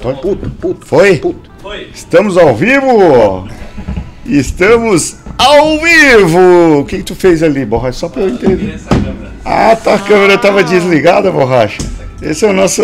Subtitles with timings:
[0.00, 0.14] Foi?
[0.14, 0.86] Puto, puto.
[0.86, 1.16] Foi?
[1.18, 1.50] Puto.
[1.62, 1.88] Foi.
[1.94, 3.48] Estamos ao vivo?
[4.26, 6.80] Estamos ao vivo!
[6.80, 7.98] O que, que tu fez ali, Borracha?
[7.98, 8.78] Só pra eu entender.
[8.88, 9.32] Câmera.
[9.44, 11.78] Ah, tá, a câmera tava desligada, Borracha.
[12.22, 12.82] Esse é o nosso,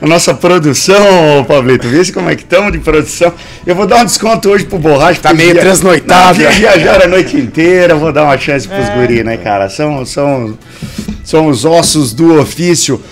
[0.00, 1.88] a nossa produção, Pablito.
[1.88, 3.32] Vê se como é que estamos de produção.
[3.66, 5.20] Eu vou dar um desconto hoje pro Borracha.
[5.20, 6.38] Tá meio via- transnoitado.
[6.40, 9.68] Não, Viajaram a noite inteira, vou dar uma chance pros guri, né, cara?
[9.68, 10.56] São, são,
[11.24, 13.02] são os ossos do ofício.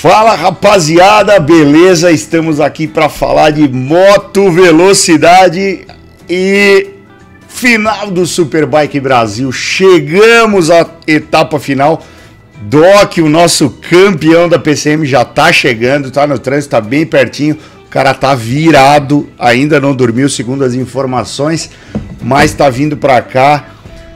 [0.00, 2.10] Fala rapaziada, beleza?
[2.10, 5.86] Estamos aqui para falar de moto velocidade
[6.28, 6.88] e
[7.48, 9.50] final do Superbike Brasil.
[9.50, 12.04] Chegamos à etapa final.
[12.62, 17.56] Doc, o nosso campeão da PCM, já tá chegando, tá no trânsito, tá bem pertinho.
[17.86, 21.70] O cara tá virado, ainda não dormiu, segundo as informações,
[22.20, 23.73] mas tá vindo para cá.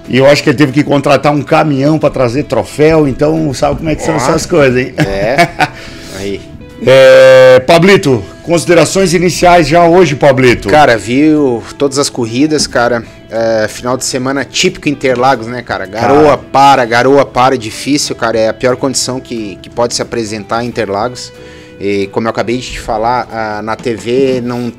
[0.08, 3.76] E eu acho que ele teve que contratar um caminhão para trazer troféu, então sabe
[3.76, 4.94] como é que são essas coisas, hein?
[4.96, 5.48] É.
[6.18, 6.40] Aí.
[6.84, 10.68] É, Pablito, considerações iniciais já hoje, Pablito.
[10.68, 13.02] Cara, viu todas as corridas, cara.
[13.30, 15.84] É, final de semana típico Interlagos, né, cara?
[15.86, 16.38] Garoa Cara.
[16.38, 18.38] para, garoa para, difícil, cara.
[18.38, 21.32] É a pior condição que, que pode se apresentar em Interlagos.
[21.80, 24.72] E como eu acabei de te falar, na TV não,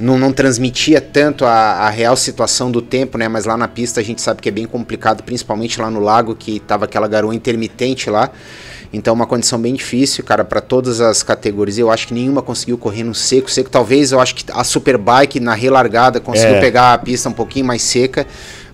[0.00, 3.28] não, não transmitia tanto a, a real situação do tempo, né?
[3.28, 6.34] Mas lá na pista a gente sabe que é bem complicado, principalmente lá no lago,
[6.34, 8.30] que tava aquela garoa intermitente lá.
[8.92, 11.78] Então uma condição bem difícil, cara, para todas as categorias.
[11.78, 13.50] Eu acho que nenhuma conseguiu correr no seco.
[13.50, 16.60] Seco talvez, eu acho que a Superbike na relargada conseguiu É.
[16.60, 18.26] pegar a pista um pouquinho mais seca,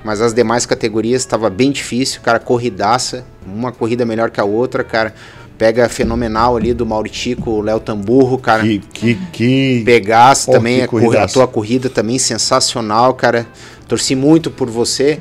[0.05, 4.83] mas as demais categorias estava bem difícil, cara, corridaça, uma corrida melhor que a outra,
[4.85, 5.15] cara.
[5.63, 8.65] Pega fenomenal ali do Mauritico, Léo Tamburro, cara.
[8.65, 9.83] Que, que, que...
[9.85, 13.47] Pegasse Pô, também, que a, a tua corrida também sensacional, cara.
[13.87, 15.21] Torci muito por você.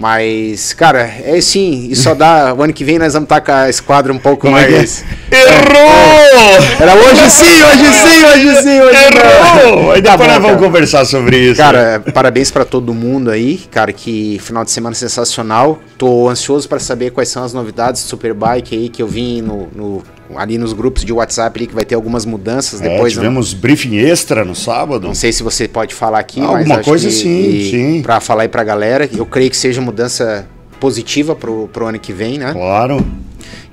[0.00, 2.54] Mas, cara, é sim, e só dá.
[2.58, 4.72] O ano que vem nós vamos estar com a esquadra um pouco Como é que
[4.72, 4.76] é?
[4.78, 5.04] mais.
[5.30, 6.80] Errou!
[6.80, 9.70] Era hoje sim, hoje sim, hoje sim, hoje não.
[9.74, 9.92] Errou!
[9.92, 11.56] Aí Tá depois bom, nós vamos conversar sobre isso.
[11.60, 15.78] Cara, parabéns pra todo mundo aí, cara, que final de semana sensacional.
[15.98, 19.68] Tô ansioso pra saber quais são as novidades do Superbike aí que eu vi no,
[19.74, 20.02] no-
[20.36, 23.14] ali nos grupos de WhatsApp ali que vai ter algumas mudanças É, depois.
[23.14, 23.22] né?
[23.22, 25.06] tivemos briefing extra no sábado.
[25.06, 28.02] Não sei se você pode falar aqui, Alguma mas acho coisa que, sim, e sim.
[28.02, 30.46] Pra falar aí pra galera, eu creio que seja mudança
[30.78, 32.52] positiva pro, pro ano que vem, né?
[32.52, 33.04] Claro.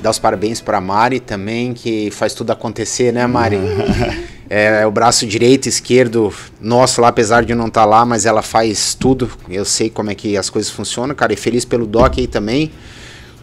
[0.02, 3.58] Dar os parabéns pra Mari também, que faz tudo acontecer, né, Mari?
[4.50, 8.94] é, o braço direito esquerdo nosso lá, apesar de não estar lá, mas ela faz
[8.94, 9.30] tudo.
[9.50, 11.34] Eu sei como é que as coisas funcionam, cara.
[11.34, 12.72] E feliz pelo Doc aí também.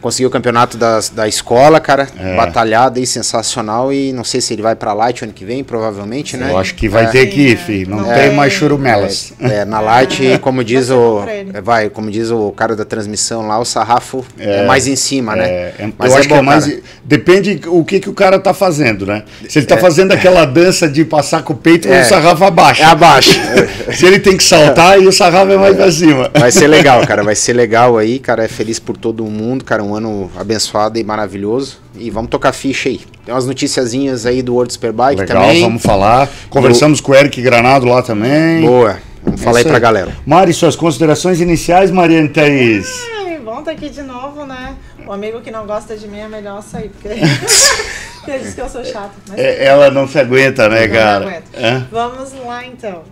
[0.05, 2.07] Conseguiu o campeonato das, da escola, cara.
[2.21, 2.37] É.
[2.37, 3.91] Batalhado aí, sensacional.
[3.91, 6.51] E não sei se ele vai pra Light ano que vem, provavelmente, né?
[6.51, 7.07] Eu acho que vai É.
[7.07, 7.89] ter que ir, filho.
[7.97, 8.15] Não É.
[8.29, 9.33] tem mais churumelas.
[9.41, 11.25] É, é, na Light, como diz bom o.
[11.27, 15.35] é, Vai, como diz o cara da transmissão lá, o sarrafo é, mais em cima,
[15.35, 15.49] né?
[15.49, 16.67] É, é, Mas eu é acho que é bom, mais.
[16.67, 16.81] cara.
[17.03, 19.23] Depende o que, que o cara tá fazendo, né?
[19.49, 19.61] Se É.
[19.61, 22.03] ele tá fazendo aquela dança de passar com o peito, É.
[22.03, 22.83] o sarrafo abaixa.
[22.83, 23.41] É abaixo.
[23.95, 26.31] Se ele tem que saltar, aí o sarrafo é mais pra cima.
[26.39, 27.23] Vai ser legal, cara.
[27.23, 28.45] Vai ser legal aí, cara.
[28.45, 29.83] É feliz por todo mundo, cara.
[29.83, 31.79] Um ano abençoado e maravilhoso.
[31.97, 33.01] E vamos tocar ficha aí.
[33.25, 35.63] Tem umas noticiazinhas aí do World Superbike Legal, também.
[35.63, 36.29] vamos falar.
[36.51, 38.61] Conversamos com o Eric Granado lá também.
[38.65, 38.99] Boa.
[39.23, 40.15] Vamos falar aí pra galera.
[40.27, 42.87] Mari, suas considerações iniciais, Mariane Thaís.
[43.27, 44.75] Ai, bom estar aqui de novo, né?
[45.07, 47.09] O amigo que não gosta de mim é melhor sair, porque
[48.29, 49.11] ele diz que eu sou chata.
[49.29, 51.27] Mas É, ela não se aguenta, né, não me cara?
[51.27, 51.45] aguento.
[51.57, 51.87] Hã?
[51.91, 53.03] Vamos lá, então.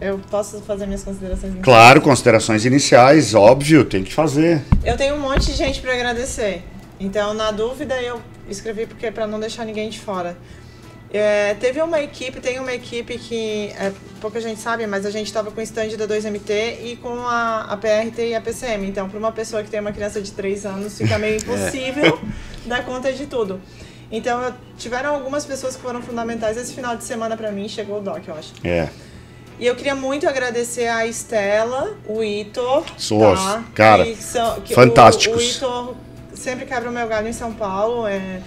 [0.00, 1.52] Eu posso fazer minhas considerações?
[1.52, 1.64] iniciais?
[1.64, 4.62] Claro, considerações iniciais, óbvio, tem que fazer.
[4.84, 6.62] Eu tenho um monte de gente para agradecer.
[7.00, 10.36] Então, na dúvida, eu escrevi porque para não deixar ninguém de fora.
[11.12, 15.26] É, teve uma equipe, tem uma equipe que é, pouca gente sabe, mas a gente
[15.28, 16.50] estava com o stand da 2MT
[16.82, 18.88] e com a, a PRT e a PCM.
[18.88, 22.18] Então, para uma pessoa que tem uma criança de 3 anos, fica meio impossível
[22.66, 23.60] dar conta de tudo.
[24.10, 26.56] Então, eu- tiveram algumas pessoas que foram fundamentais.
[26.56, 28.52] Esse final de semana, para mim, chegou o Doc, eu acho.
[28.64, 28.88] É.
[29.58, 32.84] E eu queria muito agradecer a Estela, o Ito.
[32.96, 33.62] Suas, tá?
[33.74, 35.62] cara, Que são- que fantásticos.
[35.62, 35.96] O, o Ito
[36.34, 38.06] sempre quebra o meu galho em São Paulo.
[38.06, 38.40] É,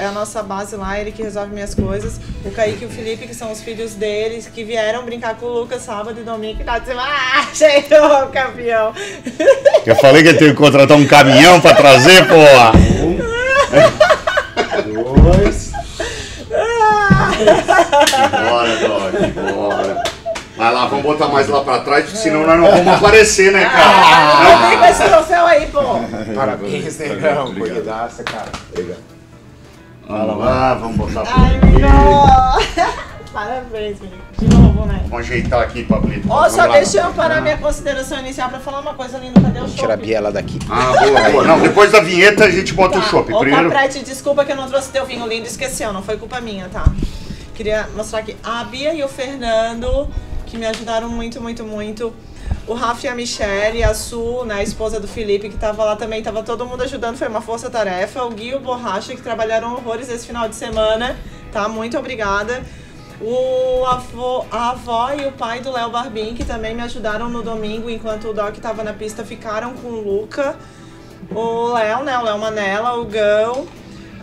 [0.00, 2.18] é a nossa base lá, ele que resolve minhas coisas.
[2.44, 5.50] O Kaique e o Felipe, que são os filhos deles, que vieram brincar com o
[5.60, 6.58] Lucas sábado e domingo.
[6.58, 7.08] Final de semana.
[7.12, 8.92] Ah, chegou o campeão.
[9.86, 12.72] Eu falei que eu tenho que contratar um caminhão pra trazer, porra.
[13.04, 13.18] Um,
[15.22, 15.68] dois.
[18.48, 19.12] Bora, Doc,
[19.54, 20.02] bora.
[20.58, 23.64] Vai lá, vamos botar mais lá pra trás, porque senão nós não vamos aparecer, né,
[23.64, 23.84] cara?
[23.84, 25.80] Ah, vem com esse troféu aí, pô.
[26.34, 27.54] Parabéns, negão.
[27.54, 28.50] Corridaça, cara.
[30.08, 32.98] Vamos lá, vamos botar por Ai, aqui.
[33.32, 34.18] Parabéns, menino.
[34.36, 35.00] De novo, né?
[35.08, 36.26] Vamos ajeitar aqui, Pablito.
[36.28, 36.72] Ó, Vamos só lá.
[36.72, 39.40] deixa eu parar minha consideração inicial pra falar uma coisa linda.
[39.40, 40.58] Cadê o Vamos tirar a biela daqui.
[40.68, 41.44] Ah, boa, boa.
[41.44, 43.32] Não, depois da vinheta a gente bota o chopp.
[43.32, 43.70] Ô, Primeiro.
[43.70, 46.84] Caprete, desculpa que eu não trouxe teu vinho lindo, esqueceu, não foi culpa minha, tá?
[47.54, 50.08] Queria mostrar aqui a Bia e o Fernando,
[50.48, 52.12] que me ajudaram muito, muito, muito.
[52.66, 55.96] O Rafa e a Michelle, a Su, né, a esposa do Felipe, que tava lá
[55.96, 58.22] também, tava todo mundo ajudando, foi uma força-tarefa.
[58.24, 61.16] O Gui e o Borracha, que trabalharam horrores esse final de semana,
[61.52, 61.68] tá?
[61.68, 62.62] Muito obrigada.
[63.20, 67.42] O avô, a avó e o pai do Léo Barbim, que também me ajudaram no
[67.42, 70.56] domingo, enquanto o Doc tava na pista, ficaram com o Luca.
[71.34, 73.66] O Léo, né, o Léo Manela, o Gão,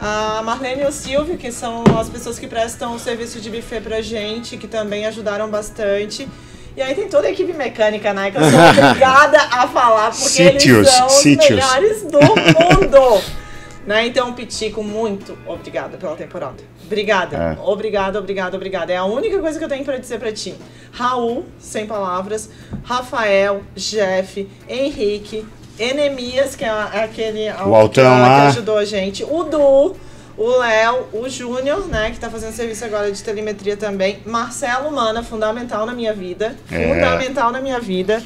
[0.02, 3.82] a Marlene e o Silvio, que são as pessoas que prestam o serviço de buffet
[3.82, 6.28] pra gente, que também ajudaram bastante.
[6.76, 8.32] E aí tem toda a equipe mecânica, né?
[8.32, 8.60] Que eu sou
[8.90, 11.50] obrigada a falar, porque Sítios, eles são os sítios.
[11.50, 13.22] melhores do mundo.
[13.88, 14.06] né?
[14.08, 16.64] Então, Pitico, muito obrigada pela temporada.
[16.86, 17.38] Obrigada.
[17.38, 17.58] É.
[17.62, 18.94] Obrigada, obrigada, obrigada.
[18.94, 20.54] É a única coisa que eu tenho pra dizer pra ti.
[20.92, 22.50] Raul, sem palavras.
[22.84, 25.46] Rafael, Jeff, Henrique,
[25.77, 28.42] Enemias, que é aquele O altão que, lá.
[28.42, 29.24] que ajudou a gente.
[29.24, 29.95] O Du,
[30.38, 34.19] o Léo, o Júnior, né, que tá fazendo serviço agora de telemetria também.
[34.25, 36.56] Marcelo Mana, fundamental na minha vida.
[36.72, 36.88] É.
[36.94, 38.22] Fundamental na minha vida.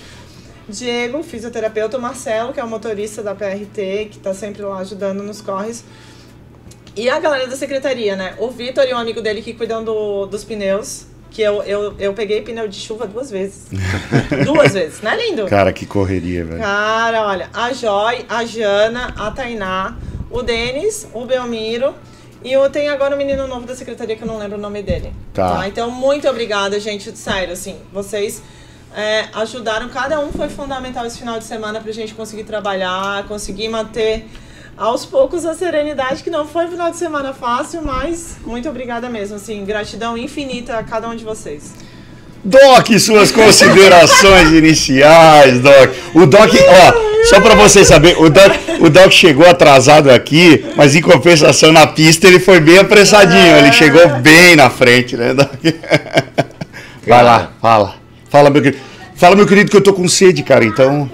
[0.68, 5.24] Diego, fisioterapeuta, o Marcelo, que é o motorista da PRT, que tá sempre lá ajudando
[5.24, 5.84] nos corres.
[6.96, 8.36] E a galera da secretaria, né?
[8.38, 11.06] O Vitor e um amigo dele que cuidam do, dos pneus.
[11.32, 13.68] Que eu, eu, eu peguei pneu de chuva duas vezes.
[14.46, 15.46] duas vezes, não é lindo?
[15.46, 16.60] Cara, que correria, velho.
[16.60, 19.96] Cara, olha, a Joy, a Jana, a Tainá,
[20.30, 21.94] o Denis, o Belmiro
[22.44, 24.82] e o, tem agora um menino novo da secretaria que eu não lembro o nome
[24.82, 25.14] dele.
[25.34, 25.68] Tá.
[25.68, 27.16] Então, muito obrigada, gente.
[27.18, 28.42] Sério, assim, vocês
[28.96, 29.90] é, ajudaram.
[29.90, 34.26] Cada um foi fundamental esse final de semana pra gente conseguir trabalhar, conseguir manter
[34.80, 39.10] aos poucos a serenidade, que não foi um final de semana fácil, mas muito obrigada
[39.10, 39.36] mesmo.
[39.36, 41.74] Assim, gratidão infinita a cada um de vocês.
[42.42, 45.90] Doc, suas considerações iniciais, Doc.
[46.16, 50.96] O Doc, ó, só pra vocês saberem, o Doc, o Doc chegou atrasado aqui, mas
[50.96, 55.60] em compensação na pista ele foi bem apressadinho, ele chegou bem na frente, né, Doc?
[57.06, 57.96] Vai lá, fala.
[58.30, 58.82] Fala, meu querido.
[59.16, 61.12] Fala, meu querido, que eu tô com sede, cara, então.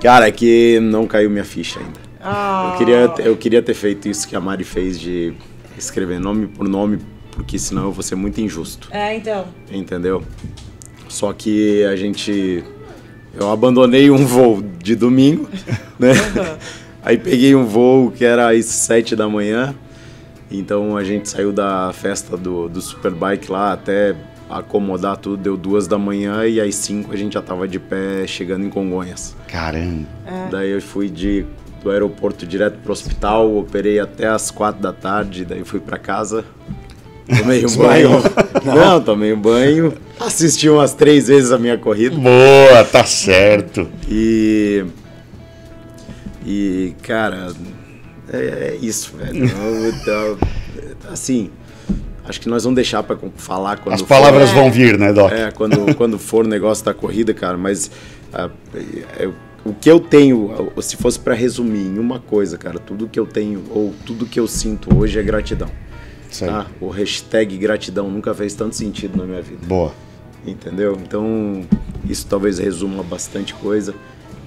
[0.00, 2.03] Cara, é que não caiu minha ficha ainda.
[2.24, 5.34] Ah, Eu queria, eu queria ter feito isso que a Mari fez de
[5.76, 6.98] escrever nome por nome,
[7.32, 9.44] porque senão eu vou ser muito injusto, É, então.
[9.70, 10.22] entendeu?
[11.08, 12.64] Só que a gente.
[13.38, 15.48] Eu abandonei um voo de domingo,
[15.98, 16.12] né?
[17.02, 19.74] Aí peguei um voo que era às sete da manhã.
[20.50, 24.14] Então a gente saiu da festa do, do Superbike lá até
[24.48, 28.24] acomodar tudo, deu duas da manhã e às cinco a gente já tava de pé
[28.26, 29.34] chegando em Congonhas.
[29.48, 30.06] Caramba.
[30.50, 31.44] Daí eu fui de,
[31.84, 36.42] do aeroporto direto pro hospital, operei até as quatro da tarde, daí fui pra casa,
[37.38, 38.10] tomei um banho.
[38.64, 43.86] Não, tomei um banho, assisti umas três vezes a minha corrida Boa, tá certo.
[44.08, 44.84] e.
[46.46, 47.52] E, cara,
[48.32, 49.44] é, é isso, velho.
[50.06, 50.38] Eu- eu-
[51.10, 51.50] assim,
[52.26, 55.32] acho que nós vamos deixar pra falar quando As for- palavras vão vir, né, Doc?
[55.32, 57.90] é, quando, quando for o negócio da corrida, cara, mas
[58.32, 58.48] ah,
[59.18, 59.28] é,
[59.64, 60.50] o que eu tenho,
[60.82, 64.38] se fosse pra resumir em uma coisa, cara, tudo que eu tenho ou tudo que
[64.38, 65.68] eu sinto hoje é gratidão.
[66.38, 66.66] Tá?
[66.80, 69.92] O hashtag gratidão nunca fez tanto sentido na minha vida, Boa.
[70.46, 70.98] entendeu?
[71.00, 71.62] Então,
[72.08, 73.94] isso talvez resuma bastante coisa.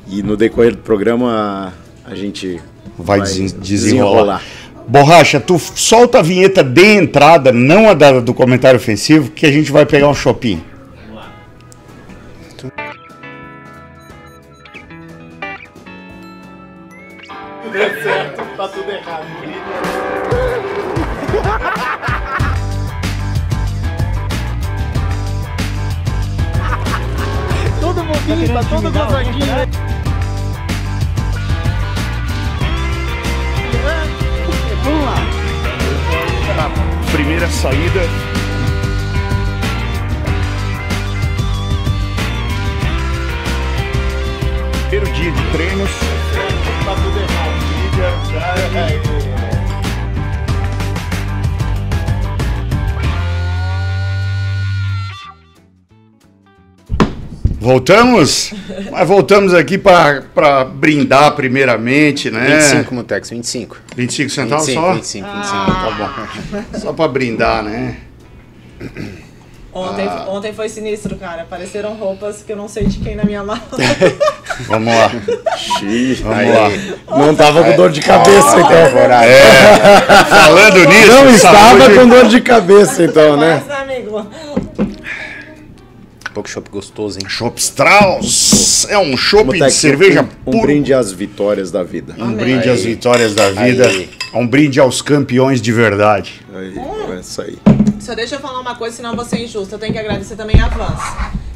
[0.10, 1.74] E no decorrer do programa,
[2.06, 2.60] a gente
[2.98, 4.44] Vai, desen- desenrolar.
[4.88, 9.52] Borracha, tu solta a vinheta de entrada, não a da- do comentário ofensivo, que a
[9.52, 10.62] gente vai pegar um shopping.
[28.28, 29.46] Todo bobinho, tá todo gozadinho.
[34.84, 35.16] Vamos lá.
[37.14, 38.02] Primeira saída.
[44.90, 45.90] Primeiro dia de treinos.
[46.86, 49.27] Tá tudo errado.
[57.68, 58.54] Voltamos?
[58.90, 62.60] Mas voltamos aqui para brindar primeiramente, né?
[62.62, 63.78] 25, Mutex, 25.
[63.94, 64.94] 25 centavos 25, só?
[64.94, 65.92] 25, 25, tá
[66.72, 66.80] bom.
[66.80, 67.98] Só para brindar, né?
[69.74, 70.26] Ontem, Ah.
[70.30, 71.42] ontem foi sinistro, cara.
[71.42, 73.60] Apareceram roupas que eu não sei de quem na minha mala.
[74.66, 75.12] Vamos lá.
[75.58, 77.18] Xiii, Vamos aí, lá.
[77.18, 78.72] Não tava com dor de cabeça, então.
[79.22, 83.62] É, falando nisso, Não estava saúde- com dor de cabeça, então, né?
[83.68, 84.26] Mas, amigo,
[86.38, 87.28] Pouco chopp gostoso, hein?
[87.28, 90.62] Chopp Strauss é um chopp de Mutex, cerveja um, um puro.
[90.68, 92.14] brinde às vitórias da vida.
[92.16, 92.86] Um brinde às Aí.
[92.86, 93.88] vitórias da vida.
[93.88, 94.08] Aí.
[94.36, 96.46] Um brinde aos campeões de verdade.
[96.54, 97.58] Aí, é isso aí.
[98.00, 99.74] Só deixa eu falar uma coisa, senão eu vou ser injusta.
[99.74, 101.02] Eu tenho que agradecer também a Vans.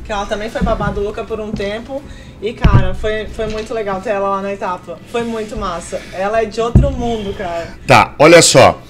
[0.04, 2.02] Que ela também foi babaduca por um tempo.
[2.42, 4.98] E, cara, foi, foi muito legal ter ela lá na etapa.
[5.12, 6.02] Foi muito massa.
[6.12, 7.68] Ela é de outro mundo, cara.
[7.86, 8.82] Tá, olha só.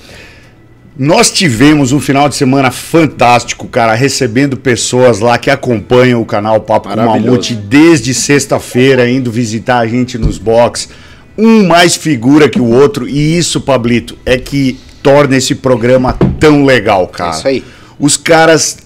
[1.04, 6.62] Nós tivemos um final de semana fantástico, cara, recebendo pessoas lá que acompanham o canal
[6.62, 6.96] Papo com.
[6.96, 10.90] Mamute desde sexta-feira, indo visitar a gente nos box.
[11.36, 16.66] Um mais figura que o outro, e isso, Pablito, é que torna esse programa tão
[16.66, 17.32] legal, cara.
[17.32, 17.64] É isso aí.
[17.98, 18.78] Os caras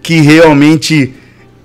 [0.00, 1.12] que realmente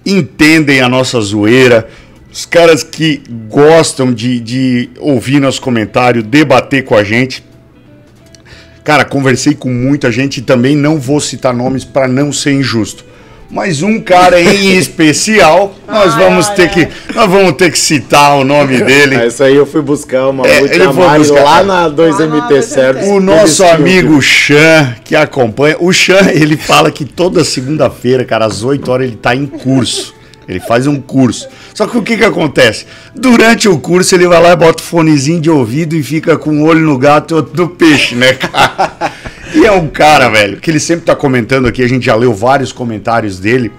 [0.03, 1.87] entendem a nossa zoeira,
[2.33, 7.47] os caras que gostam de, de ouvir nosso comentário, debater com a gente.
[8.89, 13.05] Cara, conversei com muita gente e também não vou citar nomes para não ser injusto.
[13.51, 16.69] Mas um cara em especial, nós Ai, vamos ter olha.
[16.71, 19.15] que nós vamos ter que citar o nome dele.
[19.15, 22.27] Ah, Isso aí eu fui buscar uma É, ele foi buscar- lá na 2MT Lá
[22.39, 22.61] na 2MT.
[22.63, 23.09] Service.
[23.11, 25.75] O nosso amigo Chan, que acompanha.
[25.79, 30.15] O Chan, ele fala que toda segunda-feira, cara, às 8 horas, ele tá em curso.
[30.49, 31.47] Ele faz um curso.
[31.75, 32.87] Só que o que que acontece?
[33.15, 36.49] Durante o curso, ele vai lá e bota o fonezinho de ouvido e fica com
[36.49, 39.13] um olho no gato e outro no peixe, né, cara?
[39.51, 42.31] E é um cara, velho, que ele sempre tá comentando aqui, a gente já leu
[42.35, 43.71] vários comentários dele.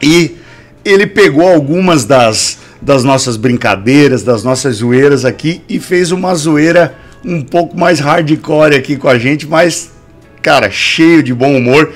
[0.00, 0.36] E
[0.82, 6.94] ele pegou algumas das, das nossas brincadeiras, das nossas zoeiras aqui e fez uma zoeira
[7.22, 9.90] um pouco mais hardcore aqui com a gente, mas,
[10.40, 11.92] cara, cheio de bom humor.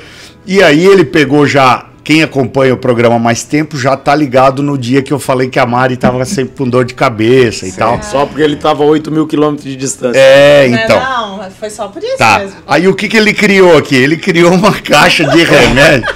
[0.47, 1.87] E aí ele pegou já.
[2.05, 5.49] Quem acompanha o programa há mais tempo já tá ligado no dia que eu falei
[5.49, 8.03] que a Mari tava sempre com dor de cabeça e tal.
[8.03, 10.19] Só porque ele tava a 8 mil quilômetros de distância.
[10.19, 10.99] É, então.
[11.01, 12.41] Não, foi só por isso Tá.
[12.41, 12.57] mesmo.
[12.67, 13.95] Aí o que, que ele criou aqui?
[13.95, 16.09] Ele criou uma caixa de remédio,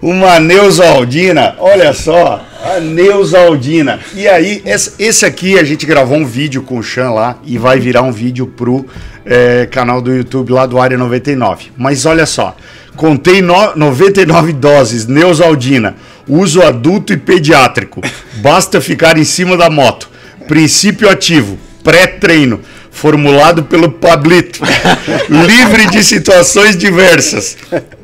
[0.00, 4.00] uma Neusaldina, olha só, a Neusaldina.
[4.14, 7.78] E aí, esse, aqui a gente gravou um vídeo com o Chan lá e vai
[7.78, 8.86] virar um vídeo pro
[9.24, 11.72] eh, canal do YouTube lá do Área 99.
[11.76, 12.56] Mas olha só,
[12.96, 15.96] contei no, 99 doses Neusaldina,
[16.28, 18.00] uso adulto e pediátrico.
[18.36, 20.08] Basta ficar em cima da moto.
[20.46, 22.60] Princípio ativo, pré-treino,
[22.94, 24.60] formulado pelo Pablito,
[25.28, 27.56] livre de situações diversas.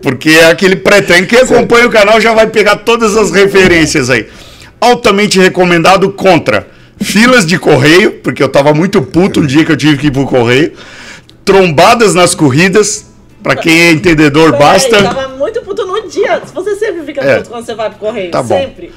[0.02, 1.26] Porque é aquele pré-treino.
[1.26, 4.26] Quem acompanha o canal já vai pegar todas as referências aí.
[4.80, 6.66] Altamente recomendado contra
[7.00, 10.11] filas de correio, porque eu tava muito puto um dia que eu tive que ir
[10.11, 10.73] pro correio.
[11.44, 13.06] Trombadas nas corridas,
[13.42, 15.02] para quem é entendedor, basta.
[15.02, 16.42] tava muito puto no dia.
[16.54, 17.36] Você sempre fica É.
[17.38, 18.30] puto quando você vai pro correio.
[18.30, 18.56] Tá bom.
[18.58, 18.92] sempre.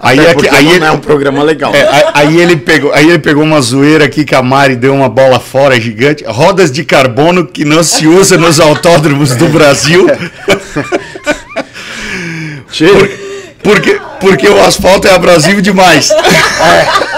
[0.00, 1.74] Aí, é que- porque aí não ele- é um programa legal.
[1.74, 4.94] É, aí, aí ele pegou, aí ele pegou uma zoeira aqui que a Mari deu
[4.94, 6.24] uma bola fora gigante.
[6.24, 10.06] Rodas de carbono que não se usa nos autódromos do Brasil.
[12.92, 13.10] Por-
[13.62, 16.10] porque, porque o asfalto é abrasivo demais.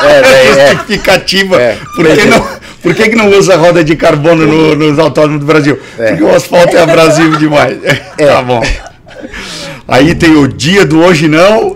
[0.03, 1.61] É, é, Justificativa.
[1.61, 1.77] É.
[1.95, 2.47] Por, que não,
[2.83, 5.79] por que, que não usa roda de carbono no- nos autódromos do Brasil?
[5.97, 7.77] Porque o asfalto é abrasivo demais.
[8.17, 8.63] Tá bom.
[9.89, 11.75] Aí tem o dia do hoje não.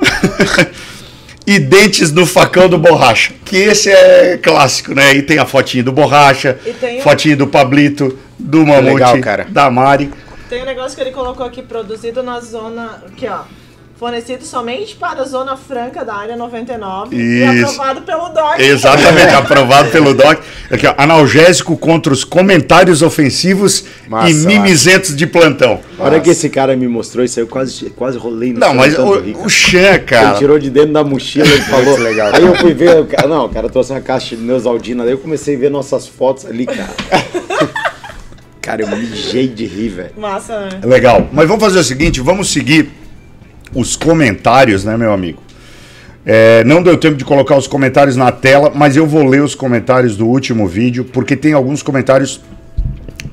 [1.47, 3.33] e dentes no facão do borracha.
[3.45, 5.11] Que esse é clássico, né?
[5.11, 9.21] Aí tem a fotinha do borracha, E tem o- fotinha do Pablito, do Mamute, legal,
[9.21, 9.47] cara.
[9.51, 10.11] da Mari.
[10.49, 13.03] Tem um negócio que ele colocou aqui, produzido na zona.
[13.07, 13.41] Aqui, ó.
[13.97, 17.65] Fornecido somente para a Zona Franca da área 99 e Isso.
[17.65, 18.59] aprovado pelo DOC.
[18.59, 20.41] Exatamente, aprovado pelo DOC.
[20.69, 25.79] Aqui, ó, analgésico contra os comentários ofensivos Massa, e mimizentos de plantão.
[25.97, 28.75] A hora que esse cara me mostrou isso aí, eu quase, quase rolei no Não,
[28.75, 30.27] mas de tanto o, rir, cara.
[30.27, 31.97] o Ele tirou de dentro da mochila e falou.
[31.97, 32.35] Legal.
[32.35, 35.13] Aí eu fui ver, o cara, não, o cara trouxe uma caixa de Neusaldina, daí
[35.13, 36.91] eu comecei a ver nossas fotos ali, cara.
[38.61, 40.11] cara, eu mijei de rir, velho.
[40.17, 40.81] Massa, né?
[40.83, 41.29] Legal.
[41.33, 43.04] Mas vamos fazer o seguinte, vamos seguir
[43.75, 45.43] os comentários, né, meu amigo?
[46.27, 49.55] É, não deu tempo de colocar os comentários na tela, mas eu vou ler os
[49.55, 52.41] comentários do último vídeo, porque tem alguns comentários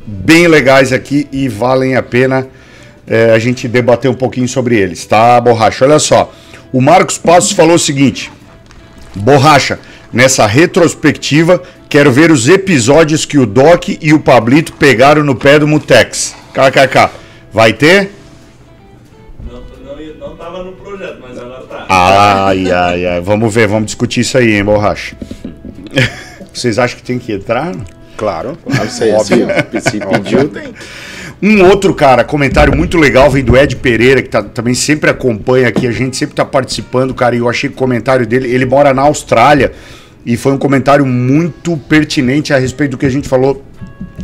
[0.05, 2.47] bem legais aqui e valem a pena
[3.07, 5.85] é, a gente debater um pouquinho sobre eles, tá, Borracha?
[5.85, 6.33] Olha só,
[6.71, 8.31] o Marcos Passos falou o seguinte:
[9.15, 9.79] Borracha,
[10.11, 15.59] nessa retrospectiva, quero ver os episódios que o Doc e o Pablito pegaram no pé
[15.59, 16.35] do Mutex.
[16.53, 17.09] KKK.
[17.53, 18.11] Vai ter?
[21.93, 23.21] Ai, ai, ai.
[23.21, 25.15] Vamos ver, vamos discutir isso aí, hein, Borracha?
[26.53, 27.73] Vocês acham que tem que entrar?
[28.17, 28.57] Claro.
[28.65, 29.45] Não sei, assim,
[29.81, 30.73] se pediu, tem.
[31.41, 35.67] Um outro, cara, comentário muito legal vem do Ed Pereira, que tá- também sempre acompanha
[35.67, 38.65] aqui, a gente sempre tá participando, cara, e eu achei que o comentário dele, ele
[38.65, 39.71] mora na Austrália,
[40.23, 43.65] e foi um comentário muito pertinente a respeito do que a gente falou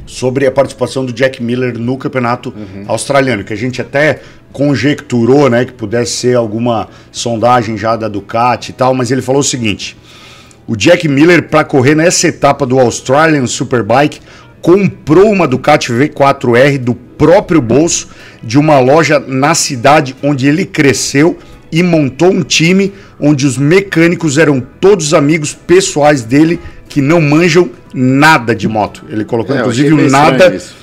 [0.05, 2.53] sobre a participação do Jack Miller no campeonato
[2.87, 4.19] australiano, que a gente até
[4.51, 9.41] conjecturou, né, que pudesse ser alguma sondagem já da Ducati e tal, mas ele falou
[9.41, 9.97] o seguinte:
[10.67, 14.19] o Jack Miller para correr nessa etapa do Australian Superbike
[14.61, 18.09] comprou uma Ducati V4R do próprio bolso
[18.43, 21.37] de uma loja na cidade onde ele cresceu
[21.71, 27.69] e montou um time onde os mecânicos eram todos amigos pessoais dele que não manjam
[27.93, 29.03] nada de moto.
[29.09, 30.75] Ele colocou É, inclusive nada, isso.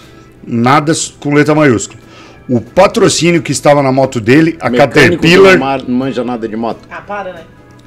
[0.46, 2.03] nada com letra maiúscula.
[2.48, 5.52] O patrocínio que estava na moto dele, a Mecânico Caterpillar.
[5.54, 6.80] Não ma- não manja nada de moto.
[6.90, 7.40] Ah, para, né?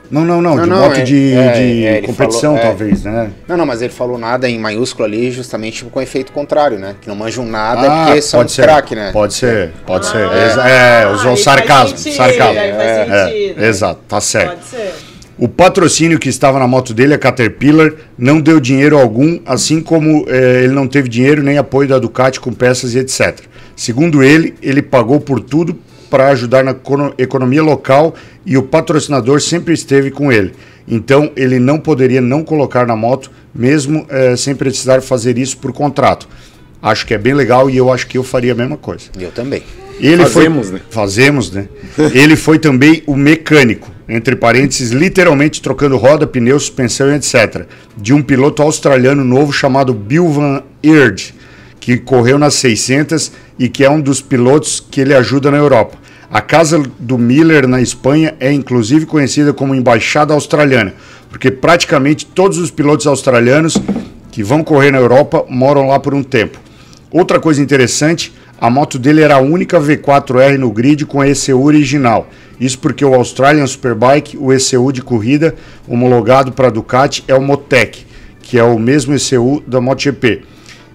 [0.09, 2.61] Não, não, não, Não, de não, moto é- de, é, de é, competição, falou- é.
[2.61, 3.29] talvez, né?
[3.45, 6.95] Não, não, mas ele falou nada em maiúsculo ali, justamente com efeito contrário, né?
[7.01, 9.11] Que não manjam nada Ah, porque são ser, craque, né?
[9.11, 10.17] Pode ser, pode ser.
[10.29, 12.57] Ah, Exa- É, usou aí sarcasmo, sentido, sarcasmo.
[12.57, 13.63] É, sentido.
[13.65, 14.49] exato, tá certo.
[14.51, 14.93] Pode ser.
[15.39, 20.25] O patrocínio que estava na moto dele, a Caterpillar, não deu dinheiro algum, assim como
[20.27, 23.41] eh, ele não teve dinheiro nem apoio da Ducati com peças e etc.
[23.77, 25.77] Segundo ele, ele pagou por tudo
[26.09, 30.53] para ajudar na econo- economia local e o patrocinador sempre esteve com ele.
[30.87, 35.71] Então ele não poderia não colocar na moto, mesmo eh, sem precisar fazer isso por
[35.71, 36.27] contrato.
[36.81, 39.05] Acho que é bem legal e eu acho que eu faria a mesma coisa.
[39.19, 39.61] Eu também.
[39.99, 40.81] Ele Fazemos, foi, né?
[40.89, 41.67] Fazemos, né?
[42.13, 47.65] Ele foi também o mecânico, entre parênteses, literalmente trocando roda, pneu, suspensão e etc.
[47.95, 51.33] De um piloto australiano novo chamado Bill Van Eerd,
[51.79, 55.97] que correu nas 600 e que é um dos pilotos que ele ajuda na Europa.
[56.29, 60.93] A casa do Miller na Espanha é inclusive conhecida como Embaixada Australiana,
[61.29, 63.77] porque praticamente todos os pilotos australianos
[64.31, 66.59] que vão correr na Europa moram lá por um tempo.
[67.09, 72.27] Outra coisa interessante, a moto dele era a única V4R no grid com ECU original.
[72.59, 75.55] Isso porque o Australian Superbike, o ECU de corrida
[75.87, 78.05] homologado para Ducati é o Motec,
[78.41, 80.43] que é o mesmo ECU da MotoGP.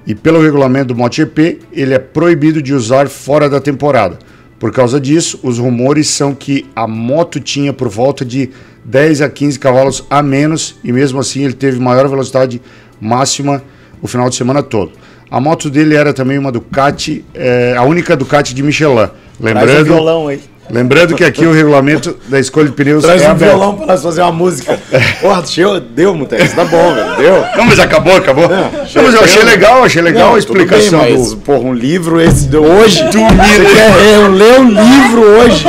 [0.06, 4.18] E pelo regulamento do MotoGP, ele é proibido de usar fora da temporada.
[4.59, 8.50] Por causa disso, os rumores são que a moto tinha por volta de
[8.84, 12.60] 10 a 15 cavalos a menos e mesmo assim ele teve maior velocidade
[13.00, 13.62] máxima
[14.00, 14.93] o final de semana todo.
[15.30, 18.97] A moto dele era também uma Ducati, eh, a única Ducati de Michelin.
[18.97, 19.10] Traz
[19.41, 20.41] um Lembrando, violão aí.
[20.73, 23.50] Lembrando que aqui o regulamento da escolha de pneus Traz é um aberto.
[23.52, 24.78] violão pra nós fazer uma música.
[25.21, 26.52] Porra, chegou, deu, Mutex.
[26.54, 27.17] Tá bom, velho.
[27.17, 27.45] Deu.
[27.56, 28.49] Não, mas acabou, acabou.
[28.49, 28.71] Não,
[29.02, 31.37] mas eu achei legal, achei legal Não, a tudo bem, explicação mas, do.
[31.39, 33.04] Porra, um livro esse de hoje.
[33.11, 35.65] Tu quer eu ler um livro hoje?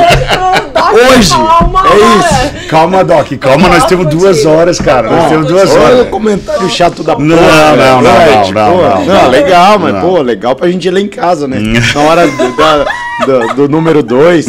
[0.94, 1.14] Hoje.
[1.14, 2.68] É isso.
[2.68, 5.08] Calma, Doc, calma, nós temos duas horas, cara.
[5.10, 6.08] Nós temos duas Olha o horas.
[6.08, 7.26] comentário chato da porra.
[7.26, 7.76] Não, velho.
[7.76, 9.30] não, não, não, não, não, não.
[9.30, 10.00] legal, mas, Não.
[10.00, 11.58] pô, legal pra gente ler em casa, né?
[11.94, 12.84] Na hora do, da-
[13.26, 14.46] do, do número 2.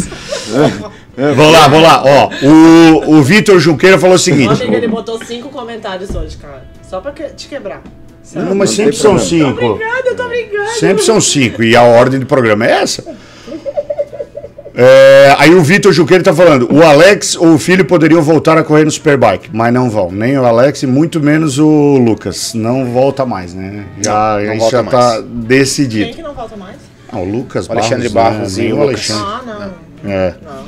[1.17, 2.03] Vamos lá, vamos lá.
[2.03, 4.61] Ó, o, o Vitor Junqueira falou o seguinte.
[4.63, 6.63] amigo, ele botou cinco comentários hoje, cara.
[6.89, 7.81] Só pra que- te quebrar.
[8.33, 9.63] Não, mas Não sempre são cinco.
[9.65, 10.69] Obrigada, eu tô brincando.
[10.71, 11.63] Sempre são cinco.
[11.63, 13.03] E a ordem do programa é essa.
[14.77, 18.63] É, aí o Vitor Junqueira tá falando: o Alex ou o filho poderiam voltar a
[18.63, 20.11] correr no Superbike, mas não vão.
[20.11, 22.53] Nem o Alex e muito menos o Lucas.
[22.53, 23.85] Não volta mais, né?
[24.01, 24.97] Já, Não, não isso já mais.
[24.97, 26.13] tá Quem decidido.
[26.13, 26.75] que não volta mais?
[27.15, 28.65] Ah, o Lucas O Alexandre Barros, Barros né?
[28.65, 28.81] e o.
[28.81, 29.23] Alexandre.
[29.25, 29.41] Ah,
[30.03, 30.11] não.
[30.11, 30.35] É.
[30.43, 30.65] Não.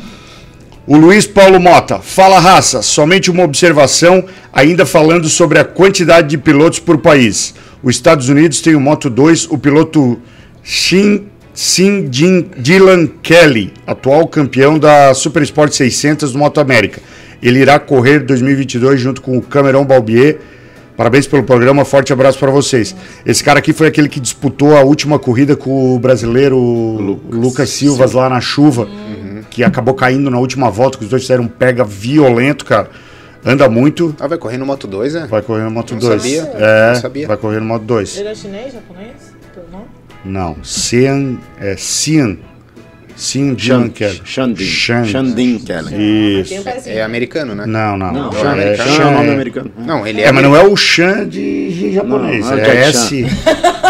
[0.87, 6.37] O Luiz Paulo Mota, fala raça, somente uma observação, ainda falando sobre a quantidade de
[6.37, 7.53] pilotos por país.
[7.83, 10.17] Os Estados Unidos tem o Moto 2, o piloto
[10.63, 17.01] Shin, Sim Jin Dylan Kelly, atual campeão da Super Sport 600 do Moto América.
[17.43, 20.39] Ele irá correr 2022 junto com o Cameron Balbier.
[20.97, 22.95] Parabéns pelo programa, forte abraço para vocês.
[23.23, 26.57] Esse cara aqui foi aquele que disputou a última corrida com o brasileiro
[27.29, 28.87] Lucas, Silvas lá na chuva,
[29.51, 32.89] que acabou caindo na última volta, que os dois fizeram um pega violento, cara.
[33.45, 35.27] Anda muito, Ah, vai correr no Moto 2, né?
[35.29, 36.21] vai correr no Moto Não 2.
[36.21, 37.27] sabia, É, não sabia.
[37.27, 38.17] vai correr no Moto 2.
[38.17, 39.37] Ele é chinês, japonês?
[39.71, 39.85] Nome?
[40.25, 42.37] Não, Cian, é Cian,
[43.17, 44.21] Cian Dylan Kelly.
[44.23, 46.41] Xandin Kelly.
[46.41, 46.53] Isso.
[46.85, 47.65] É americano, né?
[47.65, 48.13] Não, não.
[48.13, 48.35] Não, é.
[48.35, 49.71] Xan é Xan o nome é- americano.
[49.75, 50.25] Não, ele é.
[50.25, 53.25] É, mas não é o Chan de, japonês, Não, não é o é Jack S.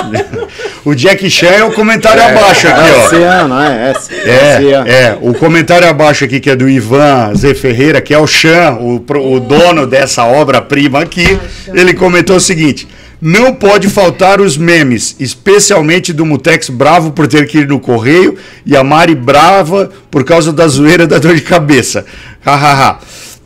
[0.86, 3.06] o Jack Chan é o comentário abaixo aqui, É ó.
[3.06, 3.94] oceano, é.
[4.26, 8.18] É, É, é, o comentário abaixo aqui que é do Ivan Zé Ferreira, que é
[8.18, 11.38] o Chan, o, o dono dessa obra-prima aqui,
[11.74, 12.88] ele comentou o seguinte:
[13.22, 18.38] não pode faltar os memes, especialmente do Mutex bravo por ter que ir no correio
[18.66, 22.06] e a Mari brava por causa da zoeira da dor de cabeça.
[22.42, 23.00] Hahaha.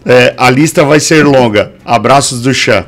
[0.06, 1.74] É, a lista vai ser longa.
[1.86, 2.86] Abraços do Chan.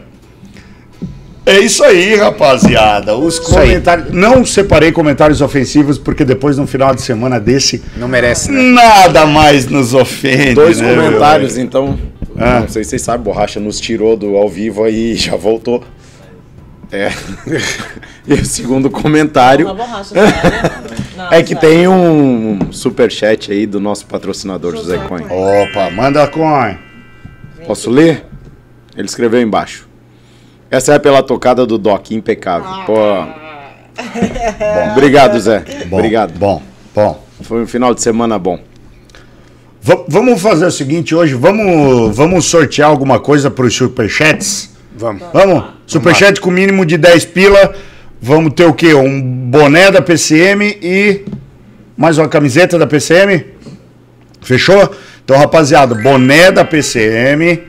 [1.45, 3.15] É isso aí, rapaziada.
[3.15, 4.11] Os comentários.
[4.11, 8.61] Não separei comentários ofensivos, porque depois, no final de semana desse, Não merece, né?
[8.61, 10.53] nada mais nos ofende.
[10.53, 11.65] Dois né, comentários, meu?
[11.65, 11.99] então.
[12.37, 12.61] Ah.
[12.61, 15.83] Não sei se vocês sabem, Borracha nos tirou do ao vivo aí e já voltou.
[16.93, 17.11] É.
[18.27, 20.13] e o segundo comentário Uma borracha?
[21.17, 25.23] Não, é que tem um superchat aí do nosso patrocinador José Coin.
[25.23, 26.77] Opa, manda coin.
[27.65, 28.25] Posso ler?
[28.95, 29.87] Ele escreveu embaixo.
[30.69, 32.85] Essa é pela tocada do Doc, impecável.
[32.85, 32.93] Pô,
[34.95, 35.63] Obrigado, Zé.
[35.87, 36.37] Bom, Obrigado.
[36.37, 36.61] Bom,
[36.93, 37.23] bom.
[37.41, 38.59] Foi um final de semana bom.
[39.81, 44.72] Va- vamos fazer o seguinte hoje, vamos, vamos sortear alguma coisa para os superchats?
[44.95, 45.23] Vamos.
[45.33, 45.63] Vamos?
[45.87, 47.73] Superchat com mínimo de 10 pila.
[48.21, 48.93] Vamos ter o quê?
[48.93, 51.25] Um boné da PCM e
[51.97, 53.45] mais uma camiseta da PCM?
[54.41, 54.93] Fechou?
[55.23, 57.61] Então, rapaziada, boné da PCM,